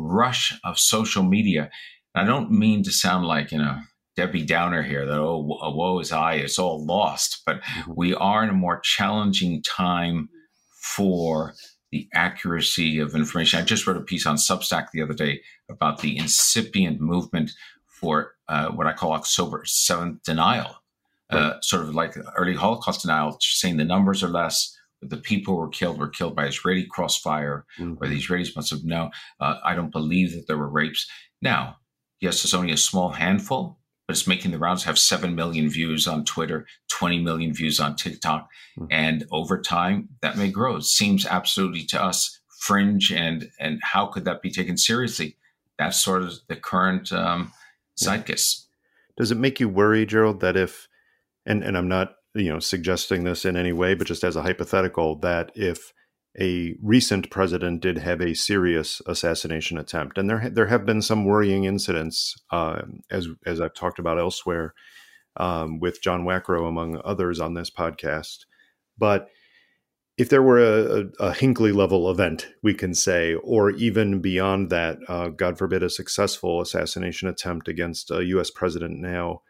rush 0.00 0.52
of 0.64 0.78
social 0.78 1.22
media. 1.22 1.70
I 2.14 2.24
don't 2.24 2.50
mean 2.50 2.82
to 2.84 2.92
sound 2.92 3.26
like, 3.26 3.52
you 3.52 3.58
know, 3.58 3.78
Debbie 4.16 4.44
Downer 4.44 4.82
here 4.82 5.06
that, 5.06 5.18
oh, 5.18 5.38
woe 5.38 6.00
is 6.00 6.12
I, 6.12 6.34
it's 6.34 6.58
all 6.58 6.84
lost. 6.84 7.42
But 7.46 7.62
mm-hmm. 7.62 7.92
we 7.96 8.14
are 8.14 8.42
in 8.42 8.50
a 8.50 8.54
more 8.54 8.80
challenging 8.80 9.62
time 9.62 10.28
for 10.80 11.54
the 11.92 12.08
accuracy 12.14 12.98
of 12.98 13.14
information. 13.14 13.60
I 13.60 13.64
just 13.64 13.86
wrote 13.86 13.96
a 13.96 14.02
piece 14.02 14.26
on 14.26 14.36
Substack 14.36 14.88
the 14.92 15.02
other 15.02 15.14
day 15.14 15.42
about 15.68 16.00
the 16.00 16.16
incipient 16.16 17.00
movement 17.00 17.52
for 17.86 18.34
uh, 18.48 18.68
what 18.68 18.86
I 18.86 18.92
call 18.92 19.12
October 19.12 19.64
7th 19.66 20.22
denial, 20.22 20.76
uh, 21.32 21.36
right. 21.36 21.42
uh, 21.42 21.60
sort 21.60 21.82
of 21.82 21.94
like 21.94 22.16
early 22.36 22.54
Holocaust 22.54 23.02
denial, 23.02 23.36
saying 23.40 23.76
the 23.76 23.84
numbers 23.84 24.22
are 24.22 24.28
less, 24.28 24.76
the 25.02 25.16
people 25.16 25.54
who 25.54 25.60
were 25.60 25.68
killed 25.68 25.98
were 25.98 26.08
killed 26.08 26.36
by 26.36 26.46
Israeli 26.46 26.84
crossfire, 26.84 27.64
mm-hmm. 27.78 28.02
or 28.02 28.08
the 28.08 28.18
Israelis 28.18 28.54
must 28.54 28.70
have 28.70 28.84
known. 28.84 29.10
Uh, 29.40 29.56
I 29.64 29.74
don't 29.74 29.92
believe 29.92 30.32
that 30.34 30.46
there 30.46 30.58
were 30.58 30.68
rapes. 30.68 31.08
Now, 31.40 31.76
yes, 32.20 32.44
it's 32.44 32.54
only 32.54 32.72
a 32.72 32.76
small 32.76 33.10
handful, 33.10 33.78
but 34.06 34.16
it's 34.16 34.26
making 34.26 34.50
the 34.50 34.58
rounds. 34.58 34.84
Have 34.84 34.98
seven 34.98 35.34
million 35.34 35.70
views 35.70 36.06
on 36.06 36.24
Twitter, 36.24 36.66
twenty 36.88 37.18
million 37.18 37.54
views 37.54 37.80
on 37.80 37.96
TikTok, 37.96 38.48
mm-hmm. 38.78 38.86
and 38.90 39.26
over 39.30 39.60
time 39.60 40.10
that 40.20 40.36
may 40.36 40.50
grow. 40.50 40.76
It 40.76 40.84
seems 40.84 41.26
absolutely 41.26 41.84
to 41.86 42.02
us 42.02 42.38
fringe, 42.58 43.10
and 43.10 43.50
and 43.58 43.80
how 43.82 44.06
could 44.06 44.24
that 44.26 44.42
be 44.42 44.50
taken 44.50 44.76
seriously? 44.76 45.36
That's 45.78 46.02
sort 46.02 46.22
of 46.22 46.34
the 46.48 46.56
current 46.56 47.10
um, 47.10 47.52
zeitgeist. 47.98 48.66
Does 49.16 49.30
it 49.30 49.38
make 49.38 49.60
you 49.60 49.68
worry, 49.68 50.04
Gerald, 50.04 50.40
that 50.40 50.56
if 50.56 50.88
and 51.46 51.64
and 51.64 51.76
I'm 51.76 51.88
not 51.88 52.16
you 52.34 52.48
know 52.48 52.60
suggesting 52.60 53.24
this 53.24 53.44
in 53.44 53.56
any 53.56 53.72
way, 53.72 53.94
but 53.94 54.06
just 54.06 54.24
as 54.24 54.36
a 54.36 54.42
hypothetical, 54.42 55.16
that 55.20 55.50
if 55.54 55.92
a 56.40 56.76
recent 56.80 57.30
president 57.30 57.82
did 57.82 57.98
have 57.98 58.20
a 58.20 58.34
serious 58.34 59.02
assassination 59.06 59.78
attempt, 59.78 60.18
and 60.18 60.28
there 60.28 60.48
there 60.50 60.66
have 60.66 60.86
been 60.86 61.02
some 61.02 61.24
worrying 61.24 61.64
incidents, 61.64 62.36
uh, 62.50 62.82
as 63.10 63.28
as 63.46 63.60
I've 63.60 63.74
talked 63.74 63.98
about 63.98 64.18
elsewhere, 64.18 64.74
um, 65.36 65.80
with 65.80 66.02
John 66.02 66.24
Wackrow 66.24 66.68
among 66.68 67.00
others 67.04 67.40
on 67.40 67.54
this 67.54 67.70
podcast. 67.70 68.44
But 68.98 69.28
if 70.20 70.28
there 70.28 70.42
were 70.42 70.58
a, 70.58 71.04
a, 71.18 71.32
Hinckley 71.32 71.72
level 71.72 72.10
event, 72.10 72.48
we 72.62 72.74
can 72.74 72.92
say, 72.92 73.34
or 73.34 73.70
even 73.70 74.20
beyond 74.20 74.68
that, 74.68 74.98
uh, 75.08 75.28
God 75.28 75.56
forbid, 75.56 75.82
a 75.82 75.88
successful 75.88 76.60
assassination 76.60 77.26
attempt 77.26 77.68
against 77.68 78.10
a 78.10 78.22
U.S. 78.26 78.50
president 78.50 79.00
now, 79.00 79.40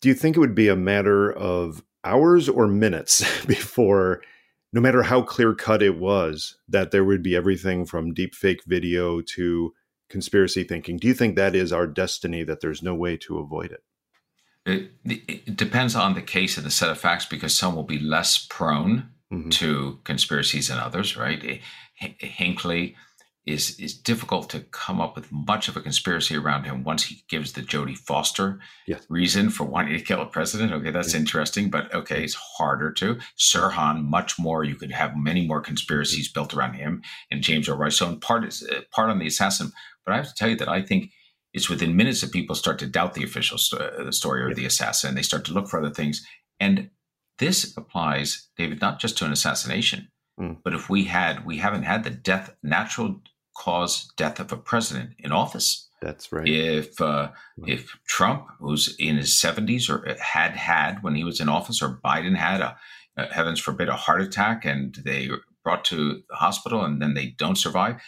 do 0.00 0.08
you 0.08 0.14
think 0.14 0.36
it 0.36 0.40
would 0.40 0.54
be 0.54 0.68
a 0.68 0.76
matter 0.76 1.32
of 1.32 1.82
hours 2.04 2.48
or 2.48 2.66
minutes 2.66 3.24
before, 3.46 4.22
no 4.72 4.80
matter 4.80 5.02
how 5.02 5.22
clear 5.22 5.54
cut 5.54 5.82
it 5.82 5.98
was, 5.98 6.56
that 6.68 6.90
there 6.90 7.04
would 7.04 7.22
be 7.22 7.36
everything 7.36 7.84
from 7.86 8.14
deep 8.14 8.34
fake 8.34 8.64
video 8.66 9.20
to 9.20 9.72
conspiracy 10.08 10.64
thinking? 10.64 10.96
Do 10.96 11.08
you 11.08 11.14
think 11.14 11.36
that 11.36 11.54
is 11.54 11.72
our 11.72 11.86
destiny, 11.86 12.44
that 12.44 12.60
there's 12.60 12.82
no 12.82 12.94
way 12.94 13.16
to 13.18 13.38
avoid 13.38 13.72
it? 13.72 13.82
It, 14.64 14.90
it 15.04 15.56
depends 15.56 15.94
on 15.94 16.14
the 16.14 16.22
case 16.22 16.56
and 16.56 16.66
the 16.66 16.70
set 16.70 16.90
of 16.90 16.98
facts 16.98 17.24
because 17.24 17.56
some 17.56 17.76
will 17.76 17.84
be 17.84 18.00
less 18.00 18.44
prone 18.50 19.10
mm-hmm. 19.32 19.50
to 19.50 20.00
conspiracies 20.02 20.68
than 20.68 20.78
others, 20.78 21.16
right? 21.16 21.60
Hinckley 21.94 22.96
is 23.46 23.78
is 23.78 23.94
difficult 23.94 24.50
to 24.50 24.60
come 24.60 25.00
up 25.00 25.14
with 25.14 25.30
much 25.30 25.68
of 25.68 25.76
a 25.76 25.80
conspiracy 25.80 26.36
around 26.36 26.64
him 26.64 26.82
once 26.82 27.04
he 27.04 27.22
gives 27.28 27.52
the 27.52 27.62
Jodie 27.62 27.96
Foster 27.96 28.58
yes. 28.88 29.06
reason 29.08 29.50
for 29.50 29.64
wanting 29.64 29.96
to 29.96 30.02
kill 30.02 30.20
a 30.20 30.26
president. 30.26 30.72
Okay, 30.72 30.90
that's 30.90 31.14
yes. 31.14 31.20
interesting, 31.20 31.70
but 31.70 31.92
okay, 31.94 32.24
it's 32.24 32.34
harder 32.34 32.90
to. 32.94 33.18
Sirhan, 33.38 34.04
much 34.04 34.38
more. 34.38 34.64
You 34.64 34.74
could 34.74 34.90
have 34.90 35.16
many 35.16 35.46
more 35.46 35.60
conspiracies 35.60 36.30
built 36.30 36.54
around 36.54 36.74
him 36.74 37.02
and 37.30 37.42
James 37.42 37.68
Earl 37.68 37.78
Ray. 37.78 37.90
So, 37.90 38.08
in 38.08 38.18
part 38.18 38.44
is 38.44 38.66
uh, 38.68 38.80
part 38.90 39.10
on 39.10 39.20
the 39.20 39.28
assassin, 39.28 39.70
but 40.04 40.12
I 40.12 40.16
have 40.16 40.28
to 40.28 40.34
tell 40.34 40.48
you 40.48 40.56
that 40.56 40.68
I 40.68 40.82
think 40.82 41.12
it's 41.52 41.70
within 41.70 41.96
minutes 41.96 42.20
that 42.20 42.32
people 42.32 42.56
start 42.56 42.80
to 42.80 42.86
doubt 42.86 43.14
the 43.14 43.24
official 43.24 43.58
uh, 43.78 44.02
the 44.02 44.12
story 44.12 44.42
or 44.42 44.54
the 44.54 44.66
assassin. 44.66 45.14
They 45.14 45.22
start 45.22 45.44
to 45.44 45.52
look 45.52 45.68
for 45.68 45.78
other 45.78 45.94
things, 45.94 46.26
and 46.58 46.90
this 47.38 47.76
applies, 47.76 48.48
David, 48.56 48.80
not 48.80 48.98
just 48.98 49.16
to 49.18 49.24
an 49.24 49.32
assassination. 49.32 50.08
Mm. 50.40 50.58
But 50.64 50.74
if 50.74 50.90
we 50.90 51.04
had, 51.04 51.46
we 51.46 51.58
haven't 51.58 51.84
had 51.84 52.04
the 52.04 52.10
death, 52.10 52.54
natural 52.62 53.20
cause 53.56 54.10
death 54.16 54.40
of 54.40 54.52
a 54.52 54.56
president 54.56 55.10
in 55.18 55.32
office. 55.32 55.88
That's 56.02 56.30
right. 56.30 56.46
If 56.46 57.00
uh, 57.00 57.30
if 57.66 57.96
Trump, 58.06 58.48
who's 58.60 58.94
in 58.98 59.16
his 59.16 59.38
seventies, 59.38 59.88
or 59.88 60.06
had 60.20 60.52
had 60.52 61.02
when 61.02 61.14
he 61.14 61.24
was 61.24 61.40
in 61.40 61.48
office, 61.48 61.82
or 61.82 62.00
Biden 62.04 62.36
had 62.36 62.60
a, 62.60 62.76
uh, 63.16 63.26
heavens 63.30 63.60
forbid, 63.60 63.88
a 63.88 63.96
heart 63.96 64.20
attack, 64.20 64.64
and 64.64 64.94
they 65.04 65.30
brought 65.64 65.84
to 65.86 66.22
the 66.28 66.36
hospital, 66.36 66.84
and 66.84 67.00
then 67.00 67.14
they 67.14 67.34
don't 67.38 67.56
survive. 67.56 68.00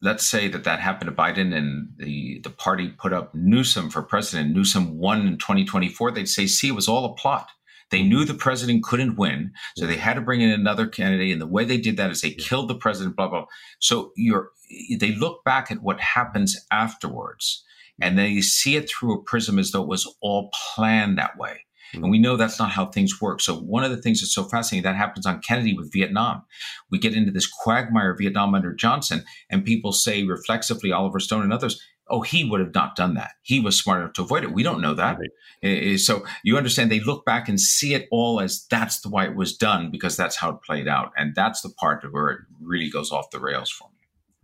Let's 0.00 0.26
say 0.26 0.46
that 0.48 0.64
that 0.64 0.78
happened 0.78 1.10
to 1.10 1.16
Biden, 1.16 1.54
and 1.54 1.88
the 1.96 2.40
the 2.44 2.50
party 2.50 2.88
put 2.90 3.12
up 3.12 3.34
Newsom 3.34 3.90
for 3.90 4.02
president. 4.02 4.54
Newsom 4.54 4.96
won 4.96 5.26
in 5.26 5.36
2024. 5.36 6.12
They'd 6.12 6.28
say, 6.28 6.46
"See, 6.46 6.68
it 6.68 6.76
was 6.76 6.88
all 6.88 7.04
a 7.04 7.14
plot." 7.14 7.48
They 7.90 8.02
knew 8.02 8.24
the 8.24 8.34
president 8.34 8.82
couldn't 8.82 9.16
win, 9.16 9.52
so 9.76 9.86
they 9.86 9.96
had 9.96 10.14
to 10.14 10.20
bring 10.20 10.40
in 10.40 10.50
another 10.50 10.86
candidate. 10.86 11.32
And 11.32 11.40
the 11.40 11.46
way 11.46 11.64
they 11.64 11.78
did 11.78 11.96
that 11.96 12.10
is 12.10 12.20
they 12.20 12.30
killed 12.30 12.68
the 12.68 12.74
president. 12.74 13.16
Blah 13.16 13.28
blah. 13.28 13.46
So 13.80 14.12
you're 14.16 14.50
they 14.98 15.14
look 15.14 15.44
back 15.44 15.70
at 15.70 15.82
what 15.82 16.00
happens 16.00 16.56
afterwards, 16.70 17.64
and 18.00 18.18
they 18.18 18.40
see 18.40 18.76
it 18.76 18.90
through 18.90 19.14
a 19.14 19.22
prism 19.22 19.58
as 19.58 19.70
though 19.70 19.82
it 19.82 19.88
was 19.88 20.12
all 20.20 20.50
planned 20.74 21.18
that 21.18 21.36
way. 21.36 21.64
And 21.92 22.04
mm. 22.04 22.10
we 22.10 22.18
know 22.18 22.36
that's 22.36 22.58
not 22.58 22.72
how 22.72 22.86
things 22.86 23.20
work. 23.20 23.40
So 23.40 23.54
one 23.54 23.84
of 23.84 23.90
the 23.90 23.96
things 23.96 24.20
that's 24.20 24.34
so 24.34 24.44
fascinating 24.44 24.82
that 24.82 24.96
happens 24.96 25.24
on 25.24 25.40
Kennedy 25.40 25.72
with 25.72 25.92
Vietnam. 25.92 26.42
We 26.90 26.98
get 26.98 27.14
into 27.14 27.30
this 27.30 27.46
quagmire 27.46 28.10
of 28.10 28.18
Vietnam 28.18 28.54
under 28.54 28.74
Johnson, 28.74 29.24
and 29.48 29.64
people 29.64 29.92
say 29.92 30.24
reflexively, 30.24 30.90
Oliver 30.92 31.20
Stone 31.20 31.42
and 31.42 31.52
others, 31.52 31.80
oh, 32.08 32.20
he 32.20 32.44
would 32.44 32.60
have 32.60 32.74
not 32.74 32.94
done 32.94 33.14
that. 33.14 33.32
He 33.42 33.58
was 33.58 33.76
smart 33.78 34.00
enough 34.00 34.12
to 34.14 34.22
avoid 34.22 34.44
it. 34.44 34.52
We 34.52 34.62
don't 34.62 34.80
know 34.80 34.94
that. 34.94 35.18
Right. 35.18 35.98
So 35.98 36.24
you 36.44 36.56
understand 36.56 36.90
they 36.90 37.00
look 37.00 37.24
back 37.24 37.48
and 37.48 37.60
see 37.60 37.94
it 37.94 38.06
all 38.12 38.40
as 38.40 38.64
that's 38.70 39.00
the 39.00 39.08
way 39.08 39.24
it 39.24 39.34
was 39.34 39.56
done 39.56 39.90
because 39.90 40.16
that's 40.16 40.36
how 40.36 40.50
it 40.50 40.62
played 40.62 40.86
out. 40.86 41.10
And 41.16 41.34
that's 41.34 41.62
the 41.62 41.70
part 41.70 42.04
where 42.12 42.28
it 42.30 42.40
really 42.60 42.90
goes 42.90 43.10
off 43.10 43.30
the 43.30 43.40
rails 43.40 43.70
for 43.70 43.88
me. 43.88 43.95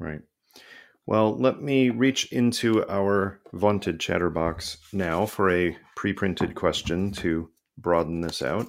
Right. 0.02 0.20
Well, 1.06 1.36
let 1.36 1.60
me 1.60 1.90
reach 1.90 2.32
into 2.32 2.88
our 2.88 3.40
vaunted 3.52 4.00
chatterbox 4.00 4.78
now 4.92 5.26
for 5.26 5.50
a 5.50 5.76
pre 5.94 6.12
printed 6.12 6.54
question 6.54 7.12
to 7.12 7.50
broaden 7.78 8.20
this 8.20 8.42
out. 8.42 8.66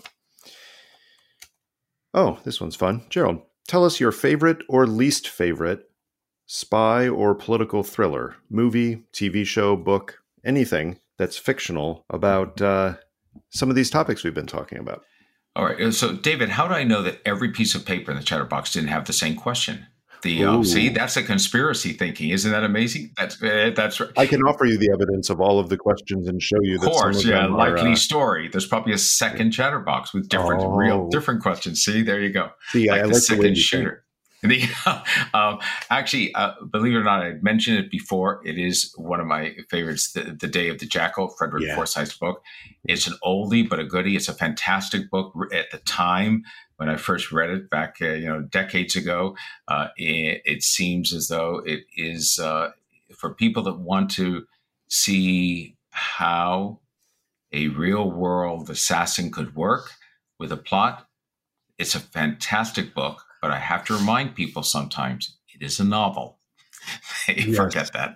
Oh, 2.13 2.39
this 2.43 2.61
one's 2.61 2.75
fun. 2.75 3.03
Gerald, 3.09 3.41
tell 3.67 3.83
us 3.83 3.99
your 3.99 4.11
favorite 4.11 4.59
or 4.69 4.85
least 4.85 5.27
favorite 5.27 5.89
spy 6.45 7.07
or 7.07 7.33
political 7.33 7.81
thriller, 7.81 8.35
movie, 8.49 9.03
TV 9.11 9.45
show, 9.45 9.75
book, 9.75 10.19
anything 10.45 10.99
that's 11.17 11.37
fictional 11.37 12.05
about 12.11 12.61
uh, 12.61 12.95
some 13.49 13.69
of 13.69 13.75
these 13.75 13.89
topics 13.89 14.23
we've 14.23 14.35
been 14.35 14.45
talking 14.45 14.77
about. 14.77 15.03
All 15.55 15.65
right. 15.65 15.93
So, 15.93 16.13
David, 16.15 16.49
how 16.49 16.67
do 16.67 16.73
I 16.73 16.83
know 16.83 17.01
that 17.01 17.21
every 17.25 17.51
piece 17.51 17.73
of 17.73 17.85
paper 17.85 18.11
in 18.11 18.17
the 18.17 18.23
chatterbox 18.23 18.73
didn't 18.73 18.89
have 18.89 19.05
the 19.05 19.13
same 19.13 19.35
question? 19.35 19.87
The 20.23 20.45
um, 20.45 20.63
see, 20.63 20.87
that's 20.87 21.17
a 21.17 21.23
conspiracy 21.23 21.91
thinking. 21.91 22.29
Isn't 22.29 22.51
that 22.51 22.63
amazing? 22.63 23.11
That's 23.17 23.43
uh, 23.43 23.71
that's 23.75 23.99
right. 23.99 24.09
I 24.15 24.25
can 24.25 24.41
offer 24.43 24.63
you 24.63 24.77
the 24.77 24.89
evidence 24.93 25.29
of 25.29 25.41
all 25.41 25.59
of 25.59 25.67
the 25.67 25.75
questions 25.75 26.29
and 26.29 26.41
show 26.41 26.57
you. 26.61 26.77
Of 26.77 26.81
course, 26.83 27.25
yeah, 27.25 27.45
likely 27.45 27.89
are, 27.89 27.91
uh, 27.91 27.95
story. 27.95 28.47
There's 28.47 28.65
probably 28.65 28.93
a 28.93 28.97
second 28.97 29.51
chatterbox 29.51 30.13
with 30.13 30.29
different, 30.29 30.61
oh. 30.63 30.69
real, 30.69 31.09
different 31.09 31.43
questions. 31.43 31.83
See, 31.83 32.03
there 32.03 32.21
you 32.21 32.29
go. 32.29 32.51
See, 32.69 32.89
like 32.89 33.01
I 33.01 33.03
the 33.03 33.13
like 33.13 33.21
second 33.21 33.43
the 33.43 33.55
shooter. 33.55 34.05
The, 34.43 34.61
um, 35.33 35.59
actually, 35.89 36.35
uh, 36.35 36.51
believe 36.69 36.95
it 36.95 36.97
or 36.97 37.03
not, 37.05 37.23
I 37.23 37.35
mentioned 37.41 37.77
it 37.77 37.89
before. 37.89 38.41
It 38.45 38.57
is 38.57 38.93
one 38.97 39.21
of 39.21 39.25
my 39.25 39.55
favorites, 39.69 40.11
The, 40.11 40.35
the 40.37 40.49
Day 40.49 40.67
of 40.67 40.79
the 40.79 40.85
Jackal, 40.85 41.29
Frederick 41.29 41.63
yeah. 41.65 41.75
Forsyth's 41.75 42.17
book. 42.17 42.43
It's 42.83 43.07
an 43.07 43.13
oldie 43.23 43.69
but 43.69 43.79
a 43.79 43.85
goodie. 43.85 44.17
It's 44.17 44.27
a 44.27 44.33
fantastic 44.33 45.09
book 45.09 45.33
at 45.53 45.71
the 45.71 45.77
time 45.77 46.43
when 46.77 46.89
I 46.89 46.97
first 46.97 47.31
read 47.31 47.49
it 47.49 47.69
back, 47.69 47.97
uh, 48.01 48.09
you 48.09 48.27
know, 48.27 48.41
decades 48.41 48.95
ago. 48.95 49.35
Uh, 49.67 49.87
it, 49.97 50.41
it, 50.45 50.63
seems 50.63 51.13
as 51.13 51.27
though 51.27 51.61
it 51.65 51.85
is 51.95 52.39
uh, 52.39 52.71
for 53.15 53.33
people 53.33 53.63
that 53.63 53.79
want 53.79 54.11
to 54.11 54.45
see 54.89 55.75
how 55.91 56.79
a 57.51 57.67
real 57.69 58.09
world 58.09 58.69
assassin 58.69 59.31
could 59.31 59.55
work 59.55 59.91
with 60.39 60.51
a 60.51 60.57
plot. 60.57 61.07
It's 61.77 61.95
a 61.95 61.99
fantastic 61.99 62.93
book 62.93 63.23
but 63.43 63.51
I 63.51 63.59
have 63.59 63.83
to 63.85 63.93
remind 63.93 64.35
people 64.35 64.63
sometimes 64.63 65.37
it 65.53 65.61
is 65.61 65.77
a 65.77 65.83
novel. 65.83 66.39
they 67.27 67.35
yes. 67.35 67.57
forget 67.57 67.91
that. 67.91 68.15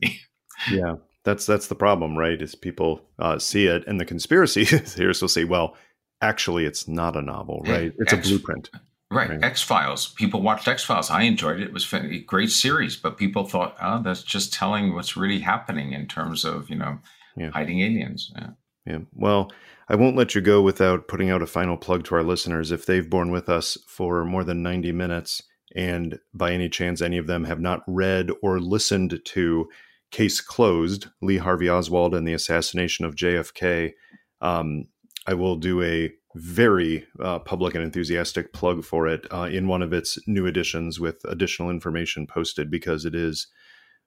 yeah, 0.70 0.94
that's 1.24 1.44
that's 1.44 1.66
the 1.66 1.74
problem, 1.74 2.16
right? 2.16 2.40
Is 2.40 2.54
people 2.54 3.02
uh, 3.18 3.40
see 3.40 3.66
it, 3.66 3.82
and 3.88 4.00
the 4.00 4.04
conspiracy 4.04 4.64
theorists 4.64 5.20
will 5.20 5.28
say, 5.28 5.42
"Well, 5.42 5.76
actually, 6.20 6.64
it's 6.64 6.88
not 6.88 7.16
a 7.16 7.22
novel, 7.22 7.62
right? 7.66 7.92
It's 7.98 8.12
X, 8.12 8.26
a 8.26 8.28
blueprint." 8.28 8.70
Right. 9.10 9.30
right. 9.30 9.42
X 9.42 9.62
Files. 9.62 10.08
People 10.14 10.40
watched 10.42 10.68
X 10.68 10.84
Files. 10.84 11.10
I 11.10 11.22
enjoyed 11.22 11.60
it. 11.60 11.68
It 11.68 11.72
was 11.72 11.92
a 11.92 12.20
great 12.20 12.50
series, 12.50 12.96
but 12.96 13.16
people 13.16 13.44
thought, 13.44 13.76
"Oh, 13.82 14.02
that's 14.02 14.22
just 14.22 14.52
telling 14.52 14.94
what's 14.94 15.16
really 15.16 15.40
happening 15.40 15.92
in 15.92 16.06
terms 16.06 16.44
of 16.44 16.70
you 16.70 16.76
know 16.76 16.98
yeah. 17.36 17.50
hiding 17.50 17.80
aliens." 17.80 18.32
Yeah. 18.36 18.50
Yeah. 18.86 18.98
Well, 19.12 19.50
I 19.88 19.96
won't 19.96 20.16
let 20.16 20.34
you 20.34 20.40
go 20.40 20.62
without 20.62 21.08
putting 21.08 21.30
out 21.30 21.42
a 21.42 21.46
final 21.46 21.76
plug 21.76 22.04
to 22.04 22.14
our 22.14 22.22
listeners. 22.22 22.70
If 22.70 22.86
they've 22.86 23.08
borne 23.08 23.30
with 23.30 23.48
us 23.48 23.76
for 23.86 24.24
more 24.24 24.44
than 24.44 24.62
90 24.62 24.92
minutes, 24.92 25.42
and 25.74 26.18
by 26.32 26.52
any 26.52 26.68
chance 26.68 27.00
any 27.00 27.18
of 27.18 27.26
them 27.26 27.44
have 27.44 27.60
not 27.60 27.82
read 27.86 28.30
or 28.42 28.60
listened 28.60 29.20
to 29.24 29.68
Case 30.10 30.40
Closed, 30.40 31.08
Lee 31.22 31.38
Harvey 31.38 31.68
Oswald 31.68 32.14
and 32.14 32.26
the 32.26 32.32
Assassination 32.32 33.04
of 33.04 33.14
JFK, 33.14 33.92
um, 34.40 34.86
I 35.26 35.34
will 35.34 35.56
do 35.56 35.82
a 35.82 36.10
very 36.34 37.06
uh, 37.18 37.40
public 37.40 37.74
and 37.74 37.84
enthusiastic 37.84 38.52
plug 38.52 38.84
for 38.84 39.06
it 39.08 39.26
uh, 39.32 39.48
in 39.50 39.66
one 39.66 39.82
of 39.82 39.92
its 39.92 40.18
new 40.26 40.46
editions 40.46 41.00
with 41.00 41.20
additional 41.24 41.70
information 41.70 42.26
posted 42.26 42.70
because 42.70 43.04
it 43.04 43.14
is 43.14 43.48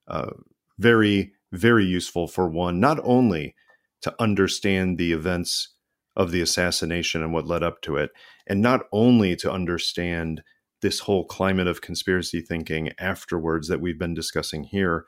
uh, 0.07 0.31
very, 0.80 1.34
very 1.52 1.85
useful 1.85 2.27
for 2.27 2.48
one, 2.48 2.80
not 2.80 2.99
only 3.03 3.56
to 4.02 4.14
understand 4.19 4.98
the 4.98 5.11
events 5.11 5.76
of 6.15 6.31
the 6.31 6.41
assassination 6.41 7.22
and 7.22 7.34
what 7.34 7.48
led 7.48 7.64
up 7.64 7.81
to 7.81 7.95
it, 7.98 8.11
and 8.48 8.61
not 8.61 8.81
only 8.91 9.35
to 9.35 9.52
understand 9.52 10.44
this 10.81 10.99
whole 10.99 11.26
climate 11.26 11.68
of 11.68 11.81
conspiracy 11.81 12.41
thinking 12.41 12.91
afterwards 12.99 13.68
that 13.68 13.81
we've 13.81 13.99
been 13.99 14.14
discussing 14.14 14.64
here, 14.65 15.06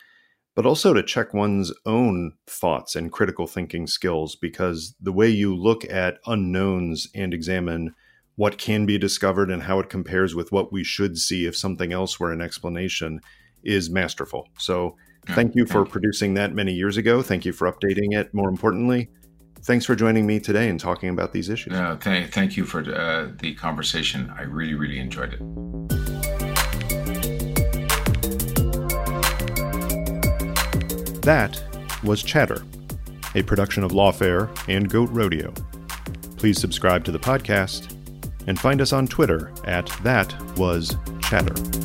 but 0.56 0.66
also 0.66 0.94
to 0.94 1.04
check 1.04 1.34
one's 1.34 1.72
own 1.86 2.34
thoughts 2.48 2.96
and 2.96 3.12
critical 3.12 3.46
thinking 3.46 3.86
skills 3.86 4.36
because 4.36 4.96
the 5.02 5.12
way 5.12 5.30
you 5.30 5.56
look 5.56 5.84
at 5.92 6.18
unknowns 6.26 7.08
and 7.14 7.34
examine 7.34 7.94
what 8.38 8.58
can 8.58 8.86
be 8.86 8.98
discovered 8.98 9.52
and 9.52 9.64
how 9.64 9.80
it 9.80 9.90
compares 9.90 10.34
with 10.34 10.52
what 10.52 10.72
we 10.72 10.84
should 10.84 11.18
see 11.18 11.46
if 11.46 11.56
something 11.56 11.94
else 11.94 12.20
were 12.20 12.32
an 12.32 12.42
explanation 12.42 13.22
is 13.64 13.90
masterful. 13.90 14.48
So, 14.58 14.96
thank 15.28 15.56
you 15.56 15.66
for 15.66 15.86
producing 15.86 16.36
that 16.36 16.54
many 16.54 16.74
years 16.74 16.98
ago. 16.98 17.22
Thank 17.22 17.46
you 17.46 17.54
for 17.54 17.72
updating 17.72 18.14
it. 18.14 18.34
More 18.34 18.50
importantly, 18.50 19.10
thanks 19.64 19.86
for 19.86 19.96
joining 19.96 20.26
me 20.28 20.40
today 20.40 20.70
and 20.70 20.80
talking 20.80 21.10
about 21.10 21.34
these 21.34 21.50
issues. 21.50 21.74
Uh, 21.74 21.98
th- 21.98 22.32
thank 22.32 22.56
you 22.56 22.66
for 22.66 22.82
uh, 22.82 23.30
the 23.40 23.56
conversation. 23.56 24.32
I 24.38 24.44
really, 24.44 24.76
really 24.76 25.00
enjoyed 25.00 25.34
it. 25.34 26.15
That 31.26 31.60
was 32.04 32.22
Chatter, 32.22 32.64
a 33.34 33.42
production 33.42 33.84
of 33.84 33.94
Lawfare 33.94 34.56
and 34.70 34.88
Goat 34.88 35.10
Rodeo. 35.12 35.52
Please 36.38 36.62
subscribe 36.62 37.04
to 37.06 37.12
the 37.12 37.18
podcast 37.18 37.92
and 38.46 38.60
find 38.60 38.80
us 38.80 38.94
on 38.94 39.08
Twitter 39.08 39.52
at 39.66 39.88
That 40.04 40.36
Was 40.56 40.96
Chatter. 41.24 41.85